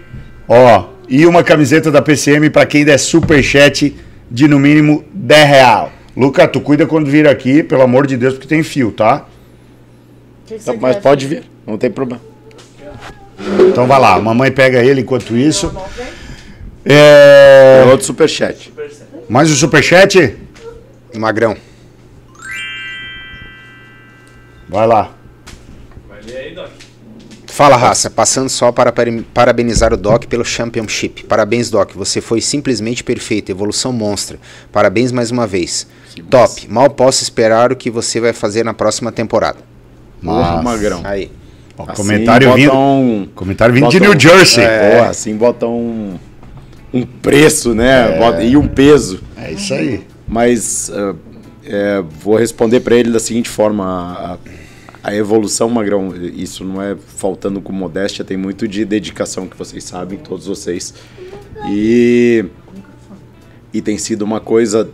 [0.49, 3.95] ó, e uma camiseta da PCM para quem der superchat
[4.31, 5.93] de no mínimo 10 real.
[6.17, 9.25] Luca, tu cuida quando vir aqui, pelo amor de Deus, porque tem fio, tá?
[10.47, 11.03] Que que Tá, mas quer?
[11.03, 12.23] pode vir, não tem problema.
[13.69, 15.73] Então vai lá, mamãe pega ele enquanto isso.
[16.85, 17.83] É...
[17.83, 18.73] É outro superchat.
[19.29, 20.37] Mais um superchat?
[21.15, 21.57] Magrão.
[24.69, 25.13] Vai lá.
[26.09, 26.71] Vai ler aí, Doc.
[27.47, 28.11] Fala, raça.
[28.11, 28.93] Passando só para
[29.33, 31.25] parabenizar o Doc pelo Championship.
[31.25, 31.93] Parabéns, Doc.
[31.95, 33.51] Você foi simplesmente perfeito.
[33.51, 34.39] Evolução monstra.
[34.73, 35.87] Parabéns mais uma vez.
[36.29, 36.69] Top.
[36.69, 39.59] Mal posso esperar o que você vai fazer na próxima temporada.
[40.23, 40.63] Porra.
[40.63, 41.01] Magrão.
[41.05, 41.31] Aí.
[41.79, 42.73] Ó, Assim comentário vindo.
[42.73, 44.65] um- Comentário vindo de New Jersey.
[44.65, 46.17] É, Porra, assim bota um,
[46.95, 48.17] um preço, né?
[48.19, 49.21] Bota- e um peso.
[49.37, 50.05] É isso aí.
[50.27, 51.15] Mas ah,
[51.65, 54.39] é, vou responder para ele da seguinte forma: a,
[55.11, 59.83] a evolução, Magrão, isso não é faltando com modéstia, tem muito de dedicação que vocês
[59.83, 60.95] sabem, todos vocês.
[61.69, 62.45] E,
[63.73, 64.89] e tem sido uma coisa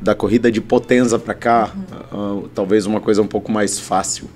[0.00, 1.74] da corrida de Potenza para cá,
[2.12, 4.26] ah, talvez uma coisa um pouco mais fácil.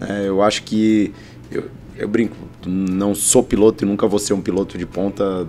[0.00, 0.24] né?
[0.26, 1.12] eu acho que
[1.50, 1.64] eu,
[1.96, 5.46] eu brinco, não sou piloto e nunca vou ser um piloto de ponta,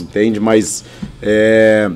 [0.00, 0.38] entende?
[0.38, 0.84] Mas
[1.22, 1.90] é,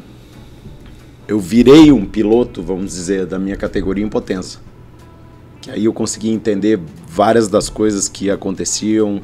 [1.29, 4.59] eu virei um piloto, vamos dizer, da minha categoria em Potenza.
[5.61, 9.21] Que aí eu consegui entender várias das coisas que aconteciam.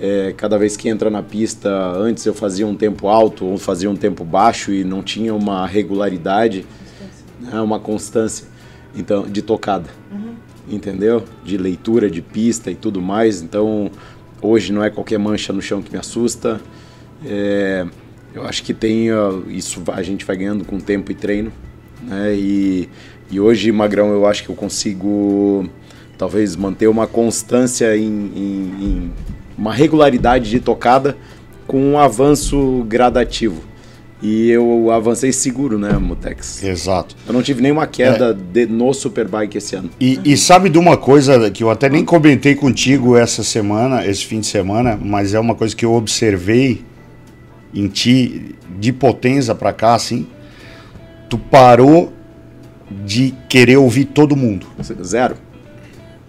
[0.00, 3.90] É, cada vez que entra na pista, antes eu fazia um tempo alto ou fazia
[3.90, 6.64] um tempo baixo e não tinha uma regularidade,
[7.38, 8.46] né, uma constância
[8.94, 9.90] então de tocada,
[10.68, 11.22] entendeu?
[11.44, 13.42] De leitura de pista e tudo mais.
[13.42, 13.90] Então
[14.42, 16.60] hoje não é qualquer mancha no chão que me assusta.
[17.24, 17.86] É,
[18.34, 19.08] eu acho que tem
[19.48, 21.52] isso a gente vai ganhando com tempo e treino,
[22.02, 22.34] né?
[22.34, 22.88] E,
[23.30, 25.68] e hoje Magrão eu acho que eu consigo
[26.16, 28.02] talvez manter uma constância em,
[28.34, 29.12] em- em
[29.56, 31.16] uma regularidade de tocada
[31.66, 33.62] com um avanço gradativo.
[34.22, 36.62] E eu avancei seguro, né, Mutex?
[36.62, 37.16] Exato.
[37.26, 39.88] Eu não tive nenhuma queda de- no Superbike esse ano.
[39.98, 44.26] E, e sabe de uma coisa que eu até nem comentei contigo essa semana, esse
[44.26, 46.84] fim de semana, mas é uma coisa que eu observei
[47.72, 50.26] em ti de Potenza pra cá, assim.
[51.30, 52.12] Tu parou
[53.06, 54.66] de querer ouvir todo mundo.
[55.02, 55.36] Zero.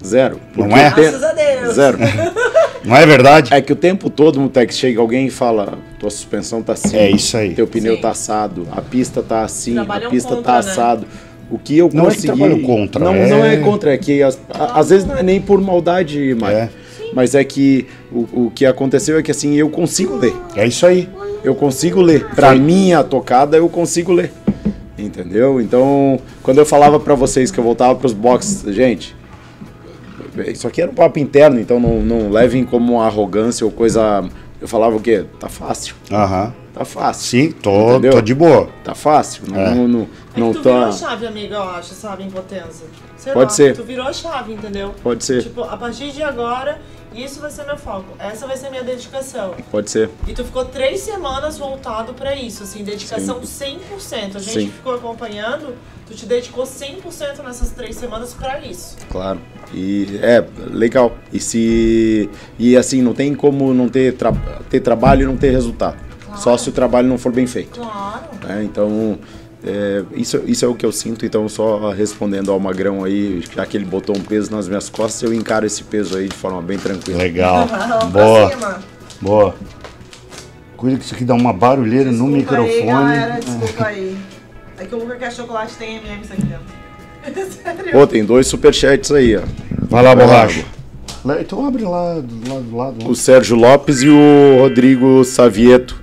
[0.04, 0.40] Zero.
[0.56, 0.90] Não é?
[0.92, 1.74] te- Graças a Deus.
[1.76, 1.98] Zero.
[2.84, 3.54] Não é verdade?
[3.54, 6.98] É que o tempo todo, Mutex, chega alguém e fala: tua suspensão tá assim.
[6.98, 7.54] É isso aí.
[7.54, 8.02] Teu pneu Sim.
[8.02, 10.60] tá assado, a pista tá assim, Trabalham a pista contra, tá né?
[10.60, 11.06] assado.
[11.52, 12.28] O que eu Não é que consegui.
[12.28, 15.22] trabalham contra, Não, é- não é contra, é que as- a- às vezes não é
[15.22, 16.58] nem por maldade, Mário.
[16.58, 16.70] É.
[17.14, 20.34] Mas é que o, o que aconteceu é que assim, eu consigo ler.
[20.56, 21.08] É isso aí.
[21.44, 22.26] Eu consigo ler.
[22.36, 24.32] Pra minha tocada, eu consigo ler.
[24.98, 25.60] Entendeu?
[25.60, 29.16] Então, quando eu falava pra vocês que eu voltava pros boxes, gente,
[30.48, 34.24] isso aqui era um papo interno, então não, não levem como uma arrogância ou coisa.
[34.60, 35.26] Eu falava o quê?
[35.40, 35.96] Tá fácil.
[36.12, 36.54] Aham.
[36.74, 37.26] Tá fácil.
[37.28, 38.12] Sim, tô, Entendeu?
[38.14, 38.70] tô de boa.
[38.84, 39.44] Tá fácil.
[39.50, 39.76] Não, É.
[39.76, 40.92] não, não, É que não tu virou a tá.
[40.94, 42.30] chave, amiga, eu acho, sabe, em.
[43.18, 43.76] Sei Pode lá, ser.
[43.76, 44.96] Tu virou a chave, entendeu?
[45.04, 45.44] Pode ser.
[45.44, 46.80] Tipo, a partir de agora,
[47.14, 48.16] isso vai ser meu foco.
[48.20, 49.54] Essa vai ser minha dedicação.
[49.70, 50.10] Pode ser.
[50.28, 54.36] E tu ficou três semanas voltado pra isso, assim, dedicação 100%.
[54.36, 54.70] A gente Sim.
[54.72, 55.76] ficou acompanhando,
[56.08, 58.96] tu te dedicou 100% nessas três semanas pra isso.
[59.10, 59.40] Claro.
[59.74, 61.14] E é legal.
[61.34, 64.34] E se e assim não tem como não ter tra-
[64.70, 65.98] ter trabalho e não ter resultado.
[66.38, 67.80] Só se o trabalho não for bem feito.
[67.80, 68.24] Claro.
[68.48, 68.64] né?
[68.64, 69.20] Então
[69.64, 71.26] é, isso, isso é o que eu sinto.
[71.26, 75.22] Então só respondendo ao Magrão aí, já que ele botou um peso nas minhas costas,
[75.24, 77.20] eu encaro esse peso aí de forma bem tranquila.
[77.20, 77.68] Legal.
[78.12, 78.80] Boa.
[79.22, 79.56] Boa.
[80.76, 82.82] Cuida que isso aqui dá uma barulheira no Desculpa microfone.
[82.82, 84.18] Aí, galera, desculpa aí.
[84.80, 87.52] É que o Luca quer chocolate tem M&M's aqui dentro.
[87.52, 87.92] Sério.
[87.94, 89.42] Pô, tem dois superchats aí, ó.
[89.80, 90.66] Vai lá, borracha.
[91.40, 93.08] Então abre lá do lado do lado.
[93.08, 96.01] O Sérgio Lopes e o Rodrigo Savieto.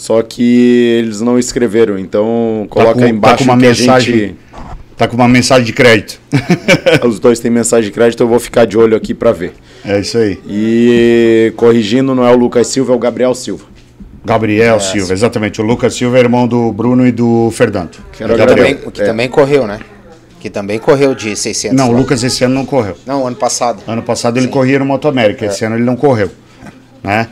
[0.00, 3.68] Só que eles não escreveram, então coloca com- aí embaixo tá com uma que a
[3.68, 4.14] mensagem.
[4.18, 4.36] gente-
[4.96, 6.18] Tá com uma mensagem de crédito.
[7.06, 9.52] Os dois têm mensagem de crédito, eu vou ficar de olho aqui pra ver.
[9.84, 10.38] é isso aí.
[10.48, 13.64] E corrigindo, não é o Lucas Silva, é o Gabriel Silva.
[14.24, 15.60] Gabriel Silva, exatamente.
[15.60, 17.98] O Lucas Silva é irmão do Bruno e do Fernando.
[18.12, 18.46] Que Gabriel.
[18.46, 19.04] também, que É.
[19.04, 19.80] também correu, né?
[20.40, 21.76] Que também correu de 600.
[21.76, 21.96] Não, o.
[21.96, 22.96] Lucas esse ano não correu.
[23.06, 23.82] Não, ano passado.
[23.86, 25.10] Ano passado ele corria no Moto É.
[25.10, 26.30] América, esse ano ele não correu.
[27.02, 27.28] Né?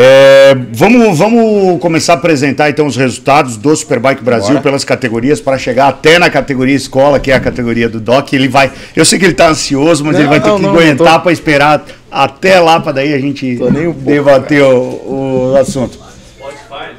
[0.00, 4.60] É, vamos, vamos começar a apresentar então os resultados do Superbike Brasil Bora.
[4.60, 8.32] pelas categorias para chegar até na categoria escola, que é a categoria do DOC.
[8.34, 10.62] Ele vai, eu sei que ele está ansioso, mas Não, ele vai ter não, que
[10.62, 11.20] não, aguentar tô.
[11.22, 15.98] para esperar até lá para daí a gente um pouco, debater o, o assunto.
[16.38, 16.94] Spotify.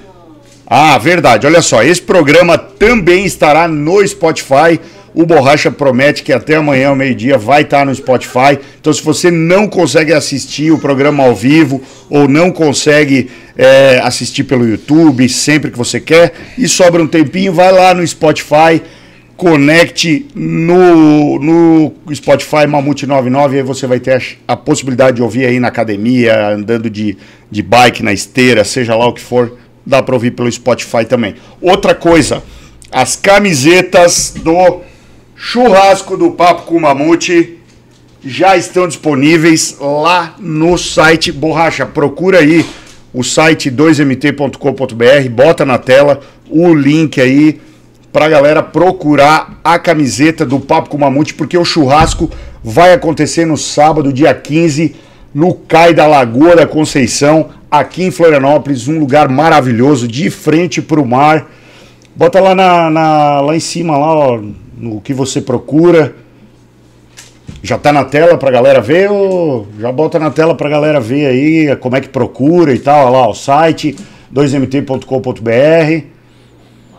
[0.67, 1.47] Ah, verdade.
[1.47, 4.77] Olha só, esse programa também estará no Spotify.
[5.13, 8.59] O Borracha promete que até amanhã, ao meio-dia, vai estar no Spotify.
[8.79, 14.43] Então, se você não consegue assistir o programa ao vivo ou não consegue é, assistir
[14.43, 18.81] pelo YouTube sempre que você quer e sobra um tempinho, vai lá no Spotify,
[19.35, 24.17] conecte no, no Spotify Mamute 99 e aí você vai ter
[24.47, 27.17] a, a possibilidade de ouvir aí na academia, andando de,
[27.49, 31.35] de bike na esteira, seja lá o que for, dá para ouvir pelo Spotify também.
[31.61, 32.43] Outra coisa,
[32.91, 34.81] as camisetas do
[35.43, 37.57] churrasco do Papo com Mamute
[38.21, 41.85] já estão disponíveis lá no site Borracha.
[41.85, 42.65] Procura aí
[43.13, 47.61] o site 2mt.com.br, bota na tela o link aí
[48.11, 52.29] pra galera procurar a camiseta do Papo com Mamute, porque o churrasco
[52.61, 54.93] vai acontecer no sábado, dia 15,
[55.33, 61.05] no Cai da Lagoa da Conceição, aqui em Florianópolis, um lugar maravilhoso, de frente pro
[61.05, 61.47] mar.
[62.13, 64.39] Bota lá, na, na- lá em cima, lá, ó,
[64.79, 66.15] no que você procura.
[67.61, 71.25] Já tá na tela pra galera ver ou já bota na tela pra galera ver
[71.25, 73.97] aí como é que procura e tal, olha lá, o site
[74.33, 76.05] 2mt.com.br.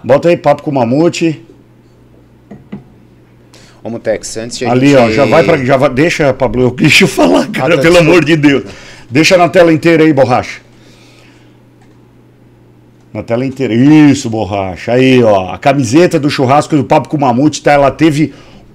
[0.05, 1.45] Bota aí papo com o Mamute.
[3.83, 4.99] Ô, Mutex, antes de Ali, gente...
[4.99, 7.95] ó, já vai para já vai, deixa, Pablo, eu deixa eu falar, cara, tá, pelo
[7.95, 8.01] desculpa.
[8.01, 8.65] amor de Deus.
[9.11, 10.61] Deixa na tela inteira aí, borracha.
[13.13, 13.75] Na tela inteira.
[13.75, 14.93] Isso, borracha.
[14.93, 17.73] Aí, ó, a camiseta do churrasco do Papo com o Mamute, tá?
[17.73, 18.33] Ela teve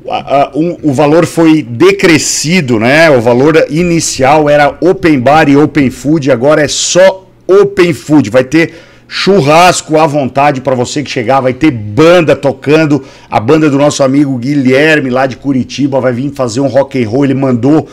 [0.09, 3.09] a- a- um- o valor foi decrescido, né?
[3.09, 8.29] O valor inicial era open bar e open food, agora é só open food.
[8.29, 8.73] Vai ter
[9.07, 14.03] churrasco à vontade para você que chegar, vai ter banda tocando, a banda do nosso
[14.03, 17.87] amigo Guilherme lá de Curitiba vai vir fazer um rock and roll, ele mandou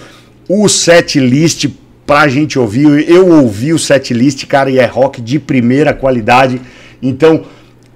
[0.48, 1.66] o set list
[2.12, 3.08] pra gente ouvir.
[3.08, 6.60] Eu ouvi o set list, cara, e é rock de primeira qualidade.
[7.02, 7.44] Então,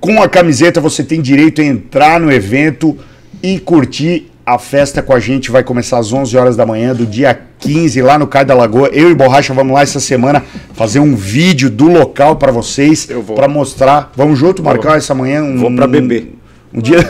[0.01, 2.97] com a camiseta você tem direito a entrar no evento
[3.43, 5.51] e curtir a festa com a gente.
[5.51, 8.89] Vai começar às 11 horas da manhã do dia 15 lá no Cai da Lagoa.
[8.89, 13.21] Eu e Borracha vamos lá essa semana fazer um vídeo do local pra vocês, Eu
[13.23, 13.37] vou.
[13.37, 14.13] para mostrar.
[14.17, 16.35] Vamos junto marcar essa manhã um Vou pra beber.
[16.73, 16.99] Um dia.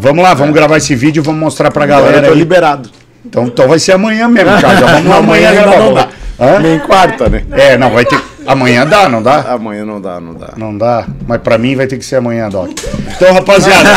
[0.00, 2.38] Vamos lá, vamos gravar esse vídeo e vamos mostrar pra galera eu tô aí.
[2.38, 2.88] liberado.
[3.24, 4.80] Então, então vai ser amanhã mesmo, Thiago.
[4.80, 5.78] Já vamos lá amanhã gravar.
[5.78, 6.08] não dá.
[6.40, 6.58] Hã?
[6.60, 7.44] Nem quarta, né?
[7.52, 8.20] É, não, vai ter.
[8.46, 9.40] Amanhã dá, não dá?
[9.52, 10.52] Amanhã não dá, não dá.
[10.56, 12.70] Não dá, mas pra mim vai ter que ser amanhã, Doc.
[13.14, 13.90] Então, rapaziada,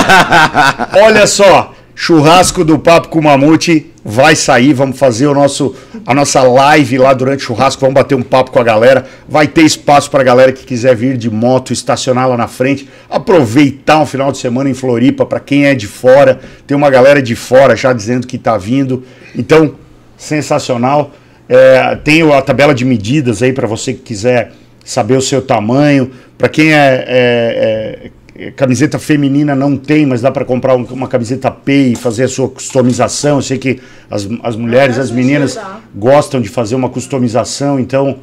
[1.01, 6.13] olha só, churrasco do Papo com o Mamute vai sair, vamos fazer o nosso, a
[6.13, 9.61] nossa live lá durante o churrasco, vamos bater um papo com a galera, vai ter
[9.61, 14.31] espaço pra galera que quiser vir de moto, estacionar lá na frente, aproveitar um final
[14.31, 17.93] de semana em Floripa, pra quem é de fora, tem uma galera de fora já
[17.93, 19.03] dizendo que tá vindo,
[19.35, 19.75] então,
[20.17, 21.11] sensacional.
[21.49, 24.53] É, tem a tabela de medidas aí para você que quiser
[24.85, 26.11] saber o seu tamanho.
[26.37, 28.11] Para quem é, é- é-
[28.55, 32.27] camiseta feminina não tem, mas dá para comprar um- uma camiseta P e fazer a
[32.27, 33.37] sua customização.
[33.37, 35.59] Eu sei que as, as mulheres, Ah, as meninas
[35.93, 37.79] gostam de fazer uma customização.
[37.79, 38.17] Então,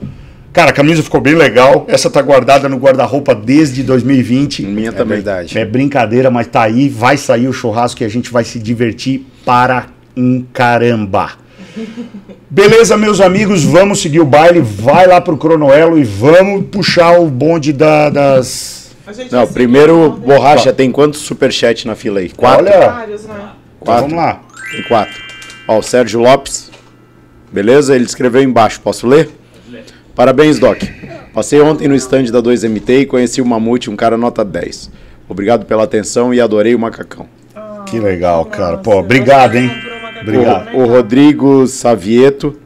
[0.53, 1.85] cara, a camisa ficou bem legal.
[1.89, 4.63] Essa tá guardada no guarda-roupa desde 2020.
[4.63, 5.17] Minha É também.
[5.19, 5.59] verdade.
[5.59, 9.27] É brincadeira, mas tá aí, vai sair o churrasco e a gente vai se divertir
[9.45, 11.33] para um caramba.
[12.51, 17.27] Beleza, meus amigos, vamos seguir o baile, vai lá pro Cronoelo e vamos puxar o
[17.29, 18.88] bonde da- das.
[19.31, 20.21] Não, primeiro, ordem.
[20.21, 22.29] borracha, tem quantos superchat na fila aí?
[22.31, 22.67] Quatro?
[22.67, 23.35] Olha, Vários, né?
[23.35, 24.03] então Quatro.
[24.03, 24.43] vamos lá.
[24.73, 25.23] Tem quatro.
[25.67, 26.71] Ó, o Sérgio Lopes.
[27.53, 27.95] Beleza?
[27.95, 28.81] Ele escreveu embaixo.
[28.81, 29.31] Posso ler?
[30.15, 30.83] Parabéns, Doc.
[31.33, 34.91] Passei ontem no stand da 2MT e conheci o Mamute, um cara nota 10.
[35.29, 37.27] Obrigado pela atenção e adorei o macacão.
[37.87, 38.79] Que legal, cara.
[38.79, 39.71] Pô, obrigado, hein?
[40.21, 40.67] Obrigado.
[40.67, 40.75] legal.
[40.75, 42.59] O Rodrigo Savieto,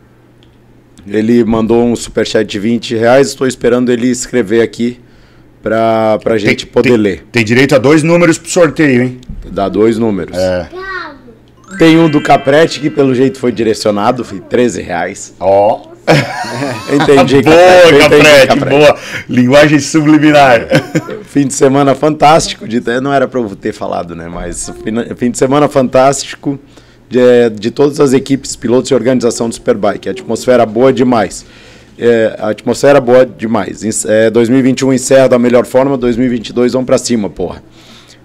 [1.07, 3.29] ele mandou um superchat de 20 reais.
[3.29, 4.99] Estou esperando ele escrever aqui
[5.63, 7.25] pra, pra gente poder tem, ler.
[7.31, 9.21] Tem direito a dois números pro sorteio, hein?
[9.51, 10.37] Dá dois números.
[10.37, 10.69] É.
[11.79, 15.35] Tem um do Caprete que pelo jeito foi direcionado, foi 13 reais.
[15.41, 15.93] Ó.
[16.93, 18.77] Entendi, boa, Caprete, Caprete, Caprete.
[18.77, 18.97] boa.
[19.29, 20.67] Linguagem subliminar.
[21.25, 24.29] Fim de semana fantástico, de, não era para eu ter falado, né?
[24.29, 24.71] Mas
[25.17, 26.59] fim de semana fantástico
[27.09, 30.09] de, de todas as equipes, pilotos e organização do Superbike.
[30.09, 31.47] A atmosfera boa demais.
[32.05, 33.85] É, a atmosfera boa demais.
[33.85, 37.63] Em- é, 2021 encerra da melhor forma, 2022 vamos para cima, porra.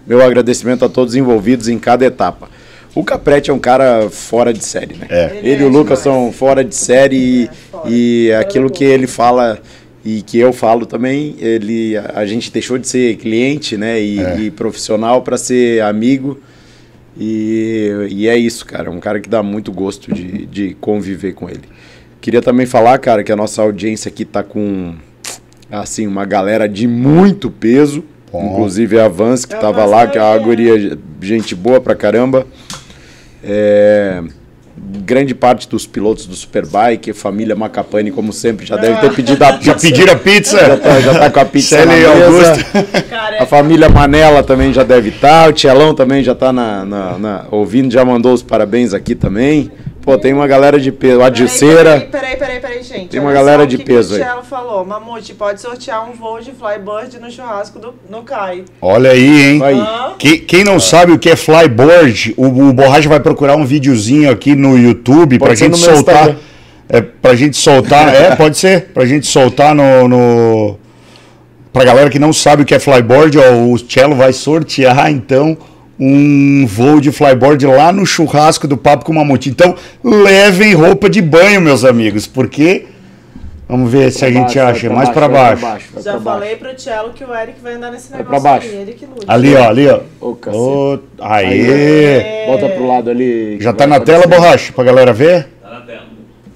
[0.06, 2.50] Meu agradecimento a todos envolvidos em cada etapa.
[2.96, 5.06] O Capretti é um cara fora de série, né?
[5.10, 5.38] É.
[5.44, 6.24] Ele Ele, e é o Lucas demais.
[6.24, 7.50] são fora de série e,
[7.86, 9.60] É, e aquilo que ele fala
[10.04, 14.20] e que eu falo também, ele a, a gente deixou de ser cliente, né, e,
[14.20, 14.40] É.
[14.40, 16.40] e profissional para ser amigo.
[17.20, 18.88] E, e é isso, cara.
[18.88, 21.62] É um cara que dá muito gosto de, de conviver com ele.
[22.28, 24.94] Queria também falar, cara, que a nossa audiência aqui tá com
[25.72, 28.04] assim uma galera de muito peso.
[28.30, 28.52] Bom.
[28.52, 30.40] Inclusive a Vance, que A tava Vance lá, tá que é é.
[30.40, 32.46] guria gente boa pra caramba.
[33.42, 34.22] É,
[35.06, 39.52] grande parte dos pilotos do Superbike, família Macapane, como sempre, já deve ter pedido a
[39.52, 39.80] Já pizza.
[39.88, 40.60] pediram a pizza?
[40.60, 42.26] Já tá, já tá com a pizza Célia na mesa.
[42.26, 43.04] Augusto.
[43.10, 47.18] Cara, A família Manela também já deve estar, o Tielão também já tá na, na-
[47.18, 49.72] na- ouvindo, já mandou os parabéns aqui também.
[50.08, 51.16] Pô, tem uma galera de peso.
[51.16, 51.84] A Peraí, Dilceira.
[51.84, 53.10] Peraí, peraí, peraí, peraí, gente.
[53.10, 54.22] Tem uma galera de que peso aí.
[54.22, 58.64] O Cello falou, Mamute, pode sortear um voo de Flybird no churrasco do, no CAI.
[58.82, 59.62] Olha aí, hein?
[59.62, 59.78] Aí.
[60.18, 64.32] Que- quem não sabe o que é flyboard, o, o Borracha vai procurar um videozinho
[64.32, 66.16] aqui no YouTube ser gente soltar.
[66.16, 66.36] Instagram.
[66.88, 70.80] É, pra gente soltar, é, pode ser, pra gente soltar no, no.
[71.74, 75.58] Pra galera que não sabe o que é flyboard, ó, o Cello vai sortear então
[76.00, 79.50] um voo de flyboard lá no churrasco do Papo com Mamute.
[79.50, 82.86] Então levem roupa de banho, meus amigos, porque.
[83.70, 84.90] Vamos ver se a gente acha.
[84.90, 85.62] Mais pra baixo.
[85.62, 88.70] vai Já pra falei pro Cello que o Eric vai andar nesse negócio pra baixo.
[89.28, 90.00] Ali, ó, ali, ó.
[90.22, 90.64] Ô, cacete.
[90.64, 92.20] Ô, aê!
[92.20, 92.48] É.
[92.48, 93.60] Bota pro lado ali.
[93.60, 95.50] Já tá na tela, borracha, pra galera ver?
[95.62, 96.04] Tá na tela.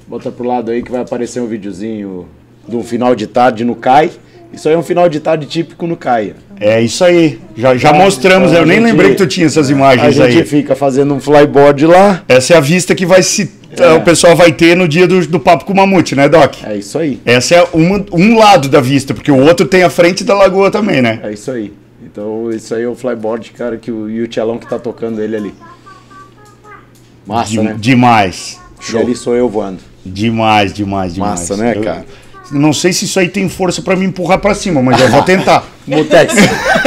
[0.08, 2.30] Bota pro lado aí que vai aparecer um videozinho
[2.65, 4.12] do final de tarde no CAI.
[4.54, 6.34] Isso aí é um final de tarde típico no CAI.
[6.60, 7.40] É isso aí.
[7.56, 10.38] Já, já mostramos, eu nem a gente- lembrei que tu tinha essas A imagens gente
[10.40, 10.46] aí.
[10.46, 12.22] fica fazendo um flyboard lá.
[12.28, 13.50] Essa é a vista que vai se.
[13.78, 13.94] É.
[13.94, 16.56] O pessoal vai ter no dia do, do Papo com o Mamute, né, Doc?
[16.66, 17.22] É isso aí.
[17.26, 20.70] Essa é uma, um lado da vista, porque o outro tem a frente da lagoa
[20.70, 21.22] também, né?
[21.24, 21.72] É isso aí.
[22.04, 25.22] Então, isso aí é o flyboard, cara, que o, e o Tchelão que tá tocando
[25.22, 25.54] ele ali.
[27.26, 27.76] Massa, De- né?
[27.80, 28.60] Demais.
[28.94, 29.80] E ali sou eu voando.
[30.06, 31.40] Demais, demais, demais.
[31.40, 32.06] Massa, né, Eu- cara?
[32.52, 35.22] Não sei se isso aí tem força pra me empurrar pra cima, mas eu vou
[35.24, 35.64] tentar.
[35.88, 36.36] Mutex,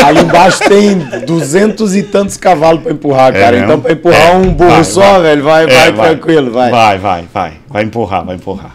[0.04, 3.52] ali embaixo tem duzentos e tantos cavalos pra empurrar, É cara.
[3.52, 3.64] mesmo?
[3.66, 4.34] então, pra empurrar É.
[4.36, 5.22] um burro Vai, só, vai.
[5.22, 6.70] velho, vai, É, vai, tranquilo, vai.
[6.70, 7.52] Vai, vai, vai.
[7.68, 8.72] Vai empurrar, vai empurrar.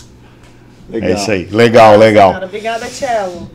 [0.90, 1.10] Legal.
[1.10, 1.48] É isso aí.
[1.52, 2.34] Legal, legal.
[2.34, 3.50] Cara, obrigada, Cello.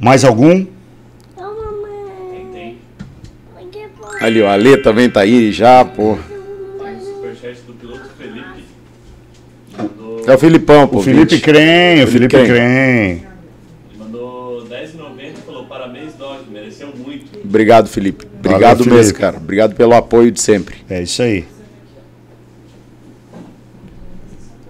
[0.00, 0.64] Mais algum?
[0.66, 2.78] Tem, tem.
[4.20, 6.18] Ali, ó, a Lê também tá aí já, pô.
[6.82, 8.64] Tem o superchat do piloto Felipe.
[9.78, 10.98] Mandou, É o Filipão, pô.
[10.98, 11.42] O Felipe 20.
[11.42, 13.10] Crem, o Felipe Felipe Crem.
[13.10, 13.26] Ele
[13.98, 14.88] mandou 10,90
[15.20, 17.38] e falou: parabéns, Doc, mereceu muito.
[17.44, 18.26] Obrigado, Felipe.
[18.38, 19.20] Obrigado Valeu, mesmo, Felipe.
[19.20, 19.36] cara.
[19.36, 20.76] Obrigado pelo apoio de sempre.
[20.88, 21.44] É isso aí.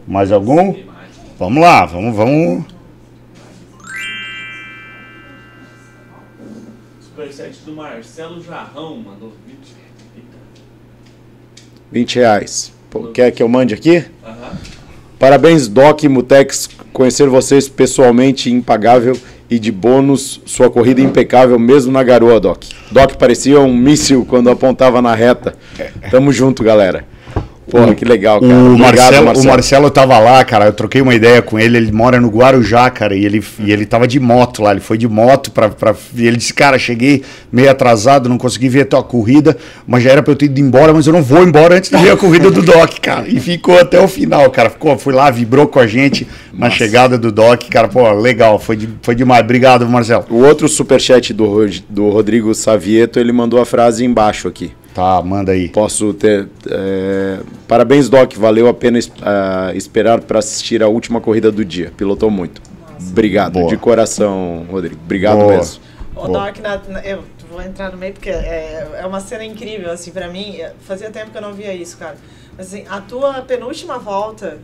[0.07, 0.75] Mais algum?
[1.39, 2.65] Vamos lá, vamos, vamos.
[7.01, 9.85] Superchat do Marcelo Jarrão mandou 20.
[11.93, 12.73] 20 reais.
[12.91, 14.05] Pô, quer que eu mande aqui?
[14.25, 14.74] Aham.
[15.19, 16.69] Parabéns, Doc e Mutex.
[16.93, 19.17] Conhecer vocês pessoalmente impagável
[19.51, 22.65] e de bônus, sua corrida impecável mesmo na garoa, Doc.
[22.91, 25.55] Doc parecia um míssil quando apontava na reta.
[26.11, 27.05] Tamo junto, galera.
[27.75, 28.55] Porra, que legal, cara.
[28.55, 30.67] O Obrigado, Marcelo, o Marcelo tava lá, cara.
[30.67, 31.77] Eu troquei uma ideia com ele.
[31.77, 33.17] Ele mora no Guarujá, cara.
[33.17, 34.71] E ele, e ele tava de moto lá.
[34.71, 35.93] Ele foi de moto pra, pra.
[36.17, 39.57] E ele disse, cara, cheguei meio atrasado, não consegui ver a tua corrida,
[39.89, 41.97] mas já era pra eu ter ido embora, mas eu não vou embora antes de
[41.97, 43.27] ver a corrida do Doc, cara.
[43.27, 44.71] E ficou até o final, cara.
[44.71, 47.89] Ficou, foi lá, vibrou com a gente na chegada do Doc, cara.
[47.89, 49.43] Pô, legal, foi, de, foi demais.
[49.43, 50.27] Obrigado, Marcelo.
[50.31, 54.71] O outro superchat do, do Rodrigo Savieto, ele mandou a frase embaixo aqui.
[54.95, 55.69] Tá, manda aí.
[55.69, 56.49] Posso ter.
[56.71, 58.35] é, Parabéns, Doc.
[58.37, 61.93] Valeu a pena ah, esperar para assistir a última corrida do dia.
[61.97, 62.63] Pilotou muito.
[63.11, 63.69] Obrigado, Boa.
[63.69, 64.97] de coração, Rodrigo.
[65.05, 65.57] Obrigado Boa.
[65.57, 65.83] mesmo.
[66.15, 69.91] Ô, Doc, na- na- eu vou entrar no meio porque é, é uma cena incrível,
[69.91, 70.59] assim, pra mim.
[70.87, 72.17] Fazia tempo que eu não via isso, cara.
[72.57, 74.59] Mas, assim, a tua penúltima volta,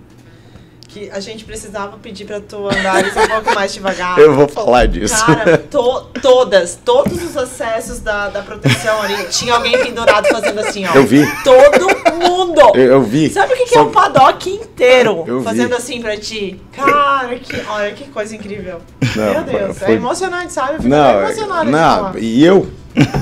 [0.93, 4.19] que a gente precisava pedir pra tu andares um pouco mais devagar.
[4.19, 5.25] Eu vou falar disso.
[5.25, 10.85] Cara, to- todas, todos os acessos da, da proteção ali, tinha alguém pendurado fazendo assim,
[10.87, 10.95] ó.
[10.95, 11.25] Eu vi.
[11.45, 12.61] Todo mundo!
[12.75, 13.31] Eu, eu vi.
[13.31, 15.45] Sabe o que, que Só- é um paddock inteiro Eu vi.
[15.45, 16.61] fazendo assim pra ti?
[16.73, 18.81] Cara, que, olha que coisa incrível.
[19.15, 20.71] Não, Meu Deus, foi- é emocionante, sabe?
[20.73, 22.69] Eu fico Não, de não, e eu?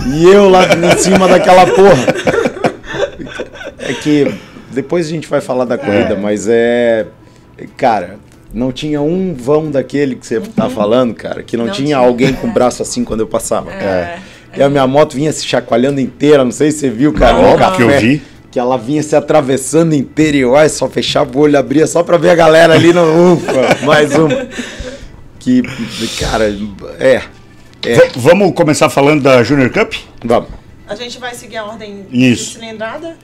[0.06, 2.06] E eu lá em cima daquela porra.
[3.78, 4.34] É que
[4.70, 7.06] depois a gente vai falar da corrida, mas é.
[7.76, 8.18] Cara,
[8.52, 11.96] não tinha um vão daquele que você tá falando, cara, que não, Não tinha, tinha,
[11.98, 12.52] alguém com o é.
[12.52, 13.70] braço assim quando eu passava.
[13.72, 14.18] É.
[14.56, 17.36] E a minha moto vinha se chacoalhando inteira, não sei se você viu, cara.
[17.36, 18.22] Óbvio café, que eu vi.
[18.50, 22.16] Que ela vinha se atravessando inteira e ai, só fechava o olho, abria só pra
[22.16, 23.02] ver a galera ali no.
[23.34, 24.28] Ufa, mais um.
[25.38, 25.62] Que,
[26.18, 26.52] cara,
[26.98, 27.22] é.
[27.86, 29.94] É, vamos começar falando da Junior Cup?
[30.24, 30.48] vamos.
[30.88, 32.54] A gente vai seguir a ordem Isso.
[32.54, 33.16] de cilindrada?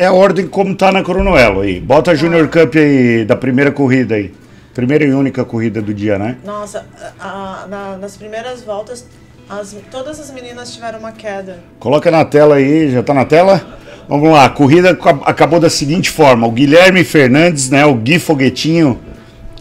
[0.00, 1.78] É a ordem como tá na Cronoelo aí.
[1.78, 4.32] Bota a Junior Cup aí da primeira corrida aí.
[4.74, 6.36] Primeira e única corrida do dia, né?
[6.42, 6.86] Nossa,
[7.20, 7.26] a-
[7.64, 9.04] a- na- nas primeiras voltas,
[9.46, 11.58] as- todas as meninas tiveram uma queda.
[11.78, 13.60] Coloca na tela aí, já tá na tela?
[14.08, 18.18] Vamos lá, a corrida ca- acabou da seguinte forma: o Guilherme Fernandes, né, o Gui
[18.18, 18.98] Foguetinho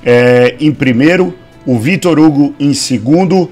[0.05, 1.35] é, em primeiro,
[1.65, 3.51] o Vitor Hugo em segundo,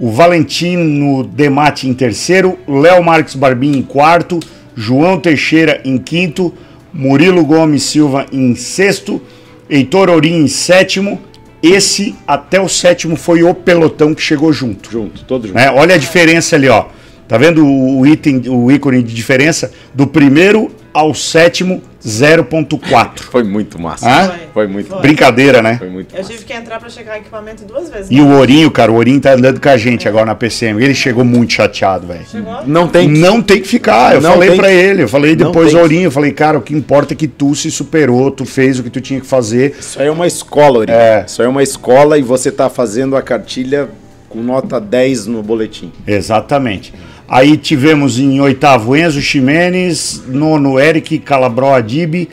[0.00, 4.40] o Valentino Demate em terceiro, o Léo Marques Barbim em quarto,
[4.74, 6.52] João Teixeira em quinto,
[6.92, 9.20] Murilo Gomes Silva em sexto,
[9.68, 11.20] Heitor Ourinho em sétimo.
[11.62, 15.62] Esse até o sétimo foi o pelotão que chegou junto Junto, todos juntos.
[15.62, 15.70] né?
[15.70, 16.86] Olha a diferença ali, ó.
[17.26, 23.20] Tá vendo o item, o ícone de diferença do primeiro ao sétimo 0.4.
[23.30, 24.08] Foi muito massa.
[24.08, 24.28] Hã?
[24.28, 24.38] Foi.
[24.54, 25.00] Foi muito Foi.
[25.00, 25.76] Brincadeira, né?
[25.78, 26.32] Foi muito Eu massa.
[26.32, 28.08] tive que entrar pra checar equipamento duas vezes.
[28.10, 30.82] E o Ourinho, cara, o Ourinho tá andando com a gente agora na PCM.
[30.82, 32.24] Ele chegou muito chateado, velho.
[32.30, 32.64] Chegou?
[32.66, 33.08] Não tem.
[33.08, 34.14] Não tem que ficar.
[34.14, 36.62] Eu Não falei que- ele, eu falei Não depois que- Ourinho, eu falei, cara, o
[36.62, 39.74] que importa é que tu se superou, tu fez o que tu tinha que fazer.
[39.78, 40.92] Isso aí é uma escola, Uri.
[40.92, 41.24] É.
[41.26, 43.88] Isso aí é uma escola e você tá fazendo a cartilha
[44.28, 45.92] com nota 10 no boletim.
[46.06, 46.92] Exatamente.
[47.26, 52.28] Aí tivemos em oitavo Enzo Ximenes, nono Eric Calabró Adib,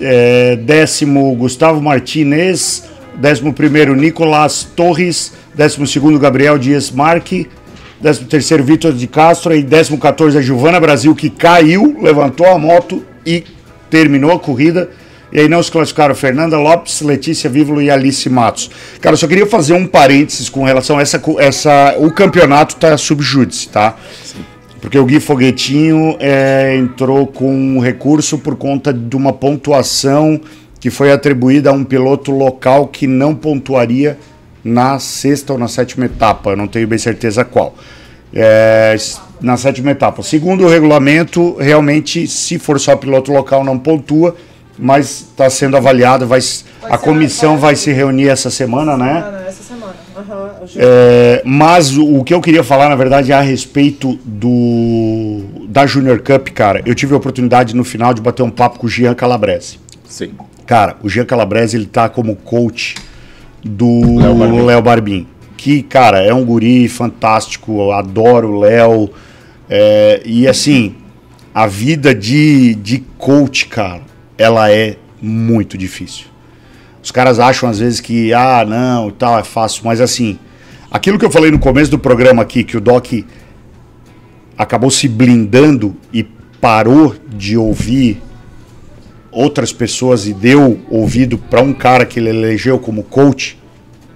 [0.00, 2.84] é, décimo Gustavo Martinez,
[3.14, 7.48] décimo primeiro Nicolas Torres, décimo segundo Gabriel Dias Marque,
[8.00, 12.58] décimo terceiro Vitor de Castro e décimo 14 a Giovana Brasil que caiu, levantou a
[12.58, 13.44] moto e
[13.88, 14.90] terminou a corrida.
[15.32, 18.70] E aí não se classificaram Fernanda Lopes, Letícia Vívolo e Alice Matos.
[19.00, 21.22] Cara, eu só queria fazer um parênteses com relação a essa.
[21.38, 23.96] essa o campeonato tá subjúdice, tá?
[24.80, 30.40] Porque o Gui Foguetinho é, entrou com um recurso por conta de uma pontuação
[30.80, 34.18] que foi atribuída a um piloto local que não pontuaria
[34.64, 37.74] na sexta ou na sétima etapa, eu não tenho bem certeza qual.
[38.32, 38.96] É,
[39.40, 40.22] na sétima etapa.
[40.22, 44.36] Segundo o regulamento, realmente, se for só piloto local, não pontua,
[44.80, 46.26] mas está sendo avaliado.
[46.26, 46.40] Vai,
[46.84, 49.24] a comissão vai se reunir essa semana, né?
[49.32, 49.94] Não, essa semana.
[50.66, 55.86] Ju- É, mas o, que eu queria falar, na verdade, é a respeito do da
[55.86, 56.82] Junior Cup, cara.
[56.84, 59.78] Eu tive a oportunidade no final de bater um papo com o Jean Calabrese.
[60.04, 60.32] Sim.
[60.66, 62.96] Cara, o Jean Calabrese, ele tá como coach
[63.64, 64.62] do Léo Barbim.
[64.66, 65.26] Léo Barbim.
[65.56, 69.10] Que, cara, é um guri fantástico, eu adoro o Léo.
[69.68, 70.94] É, e assim,
[71.54, 74.02] a vida de, de coach, cara,
[74.40, 76.24] ela é muito difícil.
[77.02, 80.38] Os caras acham às vezes que, ah, não, e tal, é fácil, mas assim,
[80.90, 83.12] aquilo que eu falei no começo do programa aqui, que o Doc
[84.56, 86.22] acabou se blindando e
[86.58, 88.22] parou de ouvir
[89.30, 93.58] outras pessoas e deu ouvido para um cara que ele elegeu como coach,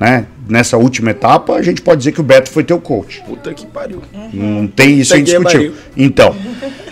[0.00, 0.26] né?
[0.48, 3.22] Nessa última etapa, a gente pode dizer que o Beto foi teu coach.
[3.26, 4.02] Puta que pariu.
[4.32, 5.72] Não tem isso Peguei indiscutível.
[5.72, 5.84] barril.
[5.96, 6.34] Então,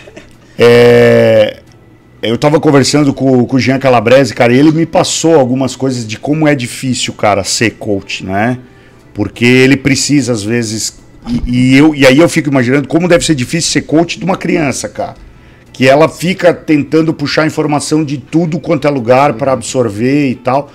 [0.57, 1.62] é,
[2.23, 6.07] eu tava conversando com, com o Jean Calabrese, cara, e ele me passou algumas coisas
[6.07, 8.59] de como é difícil, cara, ser coach, né?
[9.13, 10.99] Porque ele precisa, às vezes.
[11.27, 14.23] E, e eu, e aí eu fico imaginando como deve ser difícil ser coach de
[14.23, 15.15] uma criança, cara.
[15.73, 20.71] Que ela fica tentando puxar informação de tudo quanto é lugar para absorver e tal.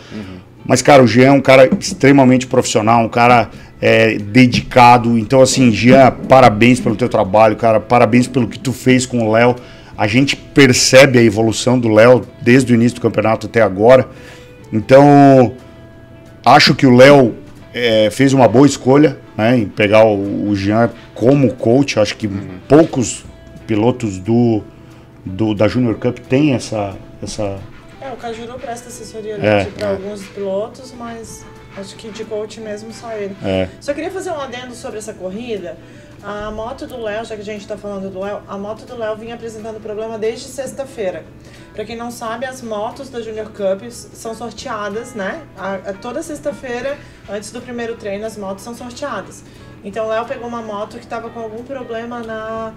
[0.66, 3.48] Mas, cara, o Jean é um cara extremamente profissional, um cara
[3.80, 5.16] é, dedicado.
[5.16, 7.80] Então, assim, Jean, parabéns pelo teu trabalho, cara.
[7.80, 9.56] Parabéns pelo que tu fez com o Léo.
[9.98, 14.08] A gente percebe a evolução do Léo desde o início do campeonato até agora.
[14.72, 15.54] Então,
[16.44, 17.34] acho que o Léo
[17.74, 21.98] é, fez uma boa escolha né, em pegar o, o Jean como coach.
[21.98, 22.28] Acho que
[22.68, 23.24] poucos
[23.66, 24.62] pilotos do,
[25.26, 27.58] do da Junior Cup têm essa, essa
[28.00, 31.44] É, o Cajuru presta assessoria É, para alguns pilotos, mas
[31.76, 33.34] acho que de coach mesmo só ele.
[33.44, 33.68] É.
[33.80, 35.76] Só queria fazer um adendo sobre essa corrida.
[36.22, 38.96] A moto do Léo, já que a gente está falando do Léo, a moto do
[38.96, 41.24] Léo vinha apresentando problema desde sexta-feira.
[41.72, 45.42] Para quem não sabe, as motos da Junior Cup são sorteadas, né?
[45.56, 46.98] A, a- toda sexta-feira,
[47.30, 49.44] antes do primeiro treino, as motos são sorteadas.
[49.84, 52.72] Então o Léo pegou uma moto que estava com algum problema na.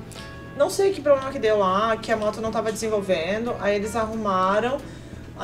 [0.56, 3.56] Não sei que problema que deu lá, que a moto não estava desenvolvendo.
[3.60, 4.78] Aí eles arrumaram.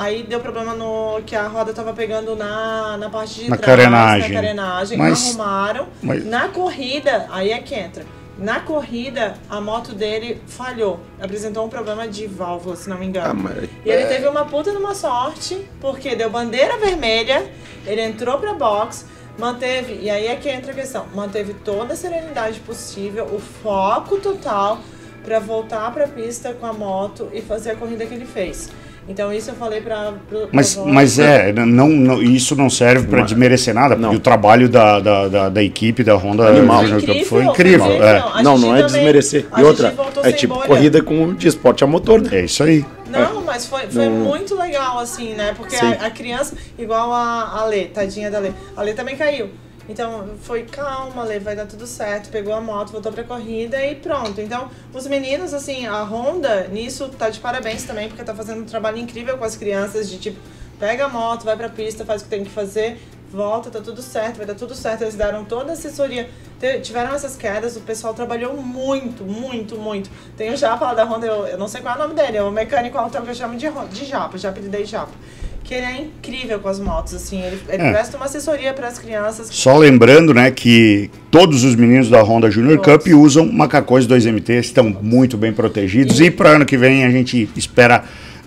[0.00, 3.66] Aí deu problema no que a roda estava pegando na, na parte de Na trás,
[3.66, 4.28] carenagem.
[4.28, 4.96] na carenagem.
[4.96, 5.88] Mas- Arrumaram.
[6.00, 8.06] mas- Na corrida, aí é que entra.
[8.38, 11.00] Na corrida, a moto dele falhou.
[11.20, 13.28] Apresentou um problema de válvula, se não me engano.
[13.28, 17.44] Ah, mas- E ele teve uma puta numa sorte, porque deu bandeira vermelha,
[17.84, 19.04] ele entrou pra box,
[19.36, 24.18] manteve, e aí é que entra a questão, manteve toda a serenidade possível, o foco
[24.18, 24.78] total
[25.24, 28.70] pra voltar pra pista com a moto e fazer a corrida que ele fez.
[29.08, 30.12] Então isso eu falei para
[30.52, 34.14] Mas, mas é, não, não- isso não serve para desmerecer nada, porque Não.
[34.14, 36.82] o trabalho da, da, da, da equipe da Honda Animal.
[36.82, 37.86] Junior Cup Incrível, foi incrível.
[37.86, 38.18] foi é.
[38.34, 39.46] A não, não é também- desmerecer.
[39.56, 39.94] E outra,
[40.24, 40.66] é tipo bolha.
[40.66, 42.28] corrida com, de esporte a motor, né?
[42.32, 42.84] É isso aí.
[43.10, 45.54] Não, mas foi, foi Não- muito legal, assim, né?
[45.56, 48.50] Porque a, a criança, igual a, a Lê, tadinha da Lê.
[48.76, 49.48] A Lê também caiu.
[49.88, 52.28] Então, foi calma, Lê, vai dar tudo certo.
[52.28, 54.40] Pegou a moto, voltou pra corrida e pronto.
[54.40, 58.66] Então, os meninos, assim, a Honda, nisso, tá de parabéns também, porque tá fazendo um
[58.66, 60.38] trabalho incrível com as crianças, de tipo,
[60.78, 63.00] pega a moto, vai pra pista, faz o que tem que fazer,
[63.32, 65.02] volta, tá tudo certo, vai dar tudo certo.
[65.02, 66.28] Eles deram toda a assessoria.
[66.82, 70.10] Tiveram essas quedas, o pessoal trabalhou muito, muito, muito.
[70.36, 72.36] Tem o Japa lá da Honda, eu, eu não sei qual é o nome dele,
[72.36, 75.12] é o mecânico autão que eu chamo de, de Japa, já apelidei Japa.
[75.68, 77.90] Que ele é incrível com as motos, assim, ele, ele É.
[77.92, 79.48] presta uma assessoria para as crianças.
[79.52, 82.78] Só lembrando, né, que todos os meninos da Honda Junior.
[82.78, 86.20] Cup usam macacões 2MT, estão muito bem protegidos.
[86.20, 88.02] E, para ano que vem a gente espera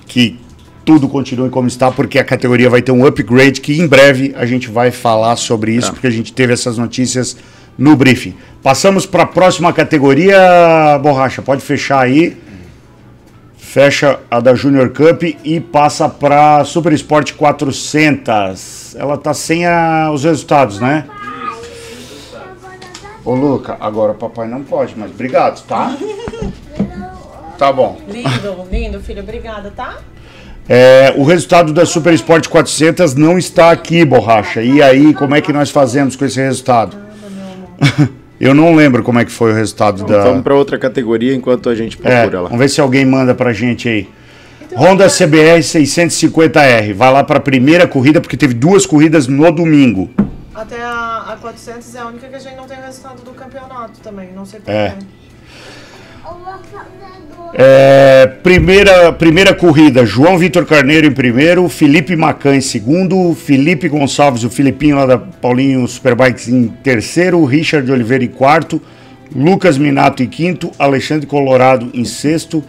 [0.08, 0.40] que
[0.84, 4.48] tudo continue como está, porque a categoria vai ter um upgrade que em breve a
[4.48, 5.94] gente vai falar sobre isso, Tá.
[5.94, 7.38] porque a gente teve essas notícias
[7.78, 8.34] no briefing.
[8.64, 12.36] Passamos para a próxima categoria, Borracha, pode fechar aí.
[13.72, 18.98] Fecha a da Junior Cup e passa para Super Sport 400.
[19.00, 21.06] Ela tá sem a- os resultados, né?
[23.24, 25.96] Ô Luca, agora o papai não pode, mas obrigado, tá?
[27.58, 28.02] Tá bom.
[28.10, 30.00] Lindo, lindo, filho, obrigada, tá?
[30.68, 34.62] É, o resultado da Super Sport 400 não está aqui, Borracha.
[34.64, 36.98] E aí, como é que nós fazemos com esse resultado?
[38.44, 40.24] Eu não lembro como é que foi o resultado da.
[40.24, 42.48] Vamos para outra categoria enquanto a gente É, procura lá.
[42.50, 44.10] vamos ver se alguém manda pra gente aí.
[44.76, 46.92] Honda CBR 650R.
[46.96, 50.10] Vai lá pra primeira corrida, porque teve duas corridas no domingo.
[50.56, 53.32] Até a, a 400 é a única que a gente não tem o resultado do
[53.32, 54.72] campeonato também, não sei porquê.
[54.72, 54.98] É.
[57.54, 64.46] É, primeira, primeira corrida, João Vitor Carneiro em primeiro, Felipe Macan em segundo, Felipe Gonçalves,
[64.46, 68.82] o Filipinho lá da Paulinho Superbikes em terceiro, Richard Oliveira em quarto,
[69.36, 72.64] Lucas Minato em quinto, Alexandre Colorado em sexto,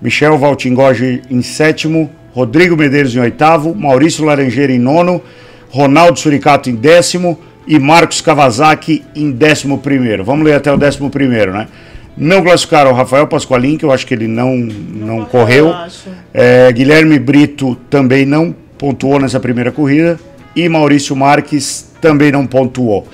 [0.00, 5.20] Michel Valtingoge em sétimo, Rodrigo Medeiros em oitavo, Maurício Laranjeira em nono,
[5.68, 10.24] Ronaldo Suricato em décimo e Marcos Kawasaki em décimo primeiro.
[10.24, 11.68] Vamos ler até o décimo primeiro, né?
[12.16, 15.68] Não classificaram o Rafael Pasqualin, que eu acho que ele não, não correu.
[15.68, 16.08] eu acho.
[16.32, 20.18] É, Guilherme Brito também não pontuou nessa primeira corrida.
[20.54, 23.08] E Maurício Marques também não pontuou.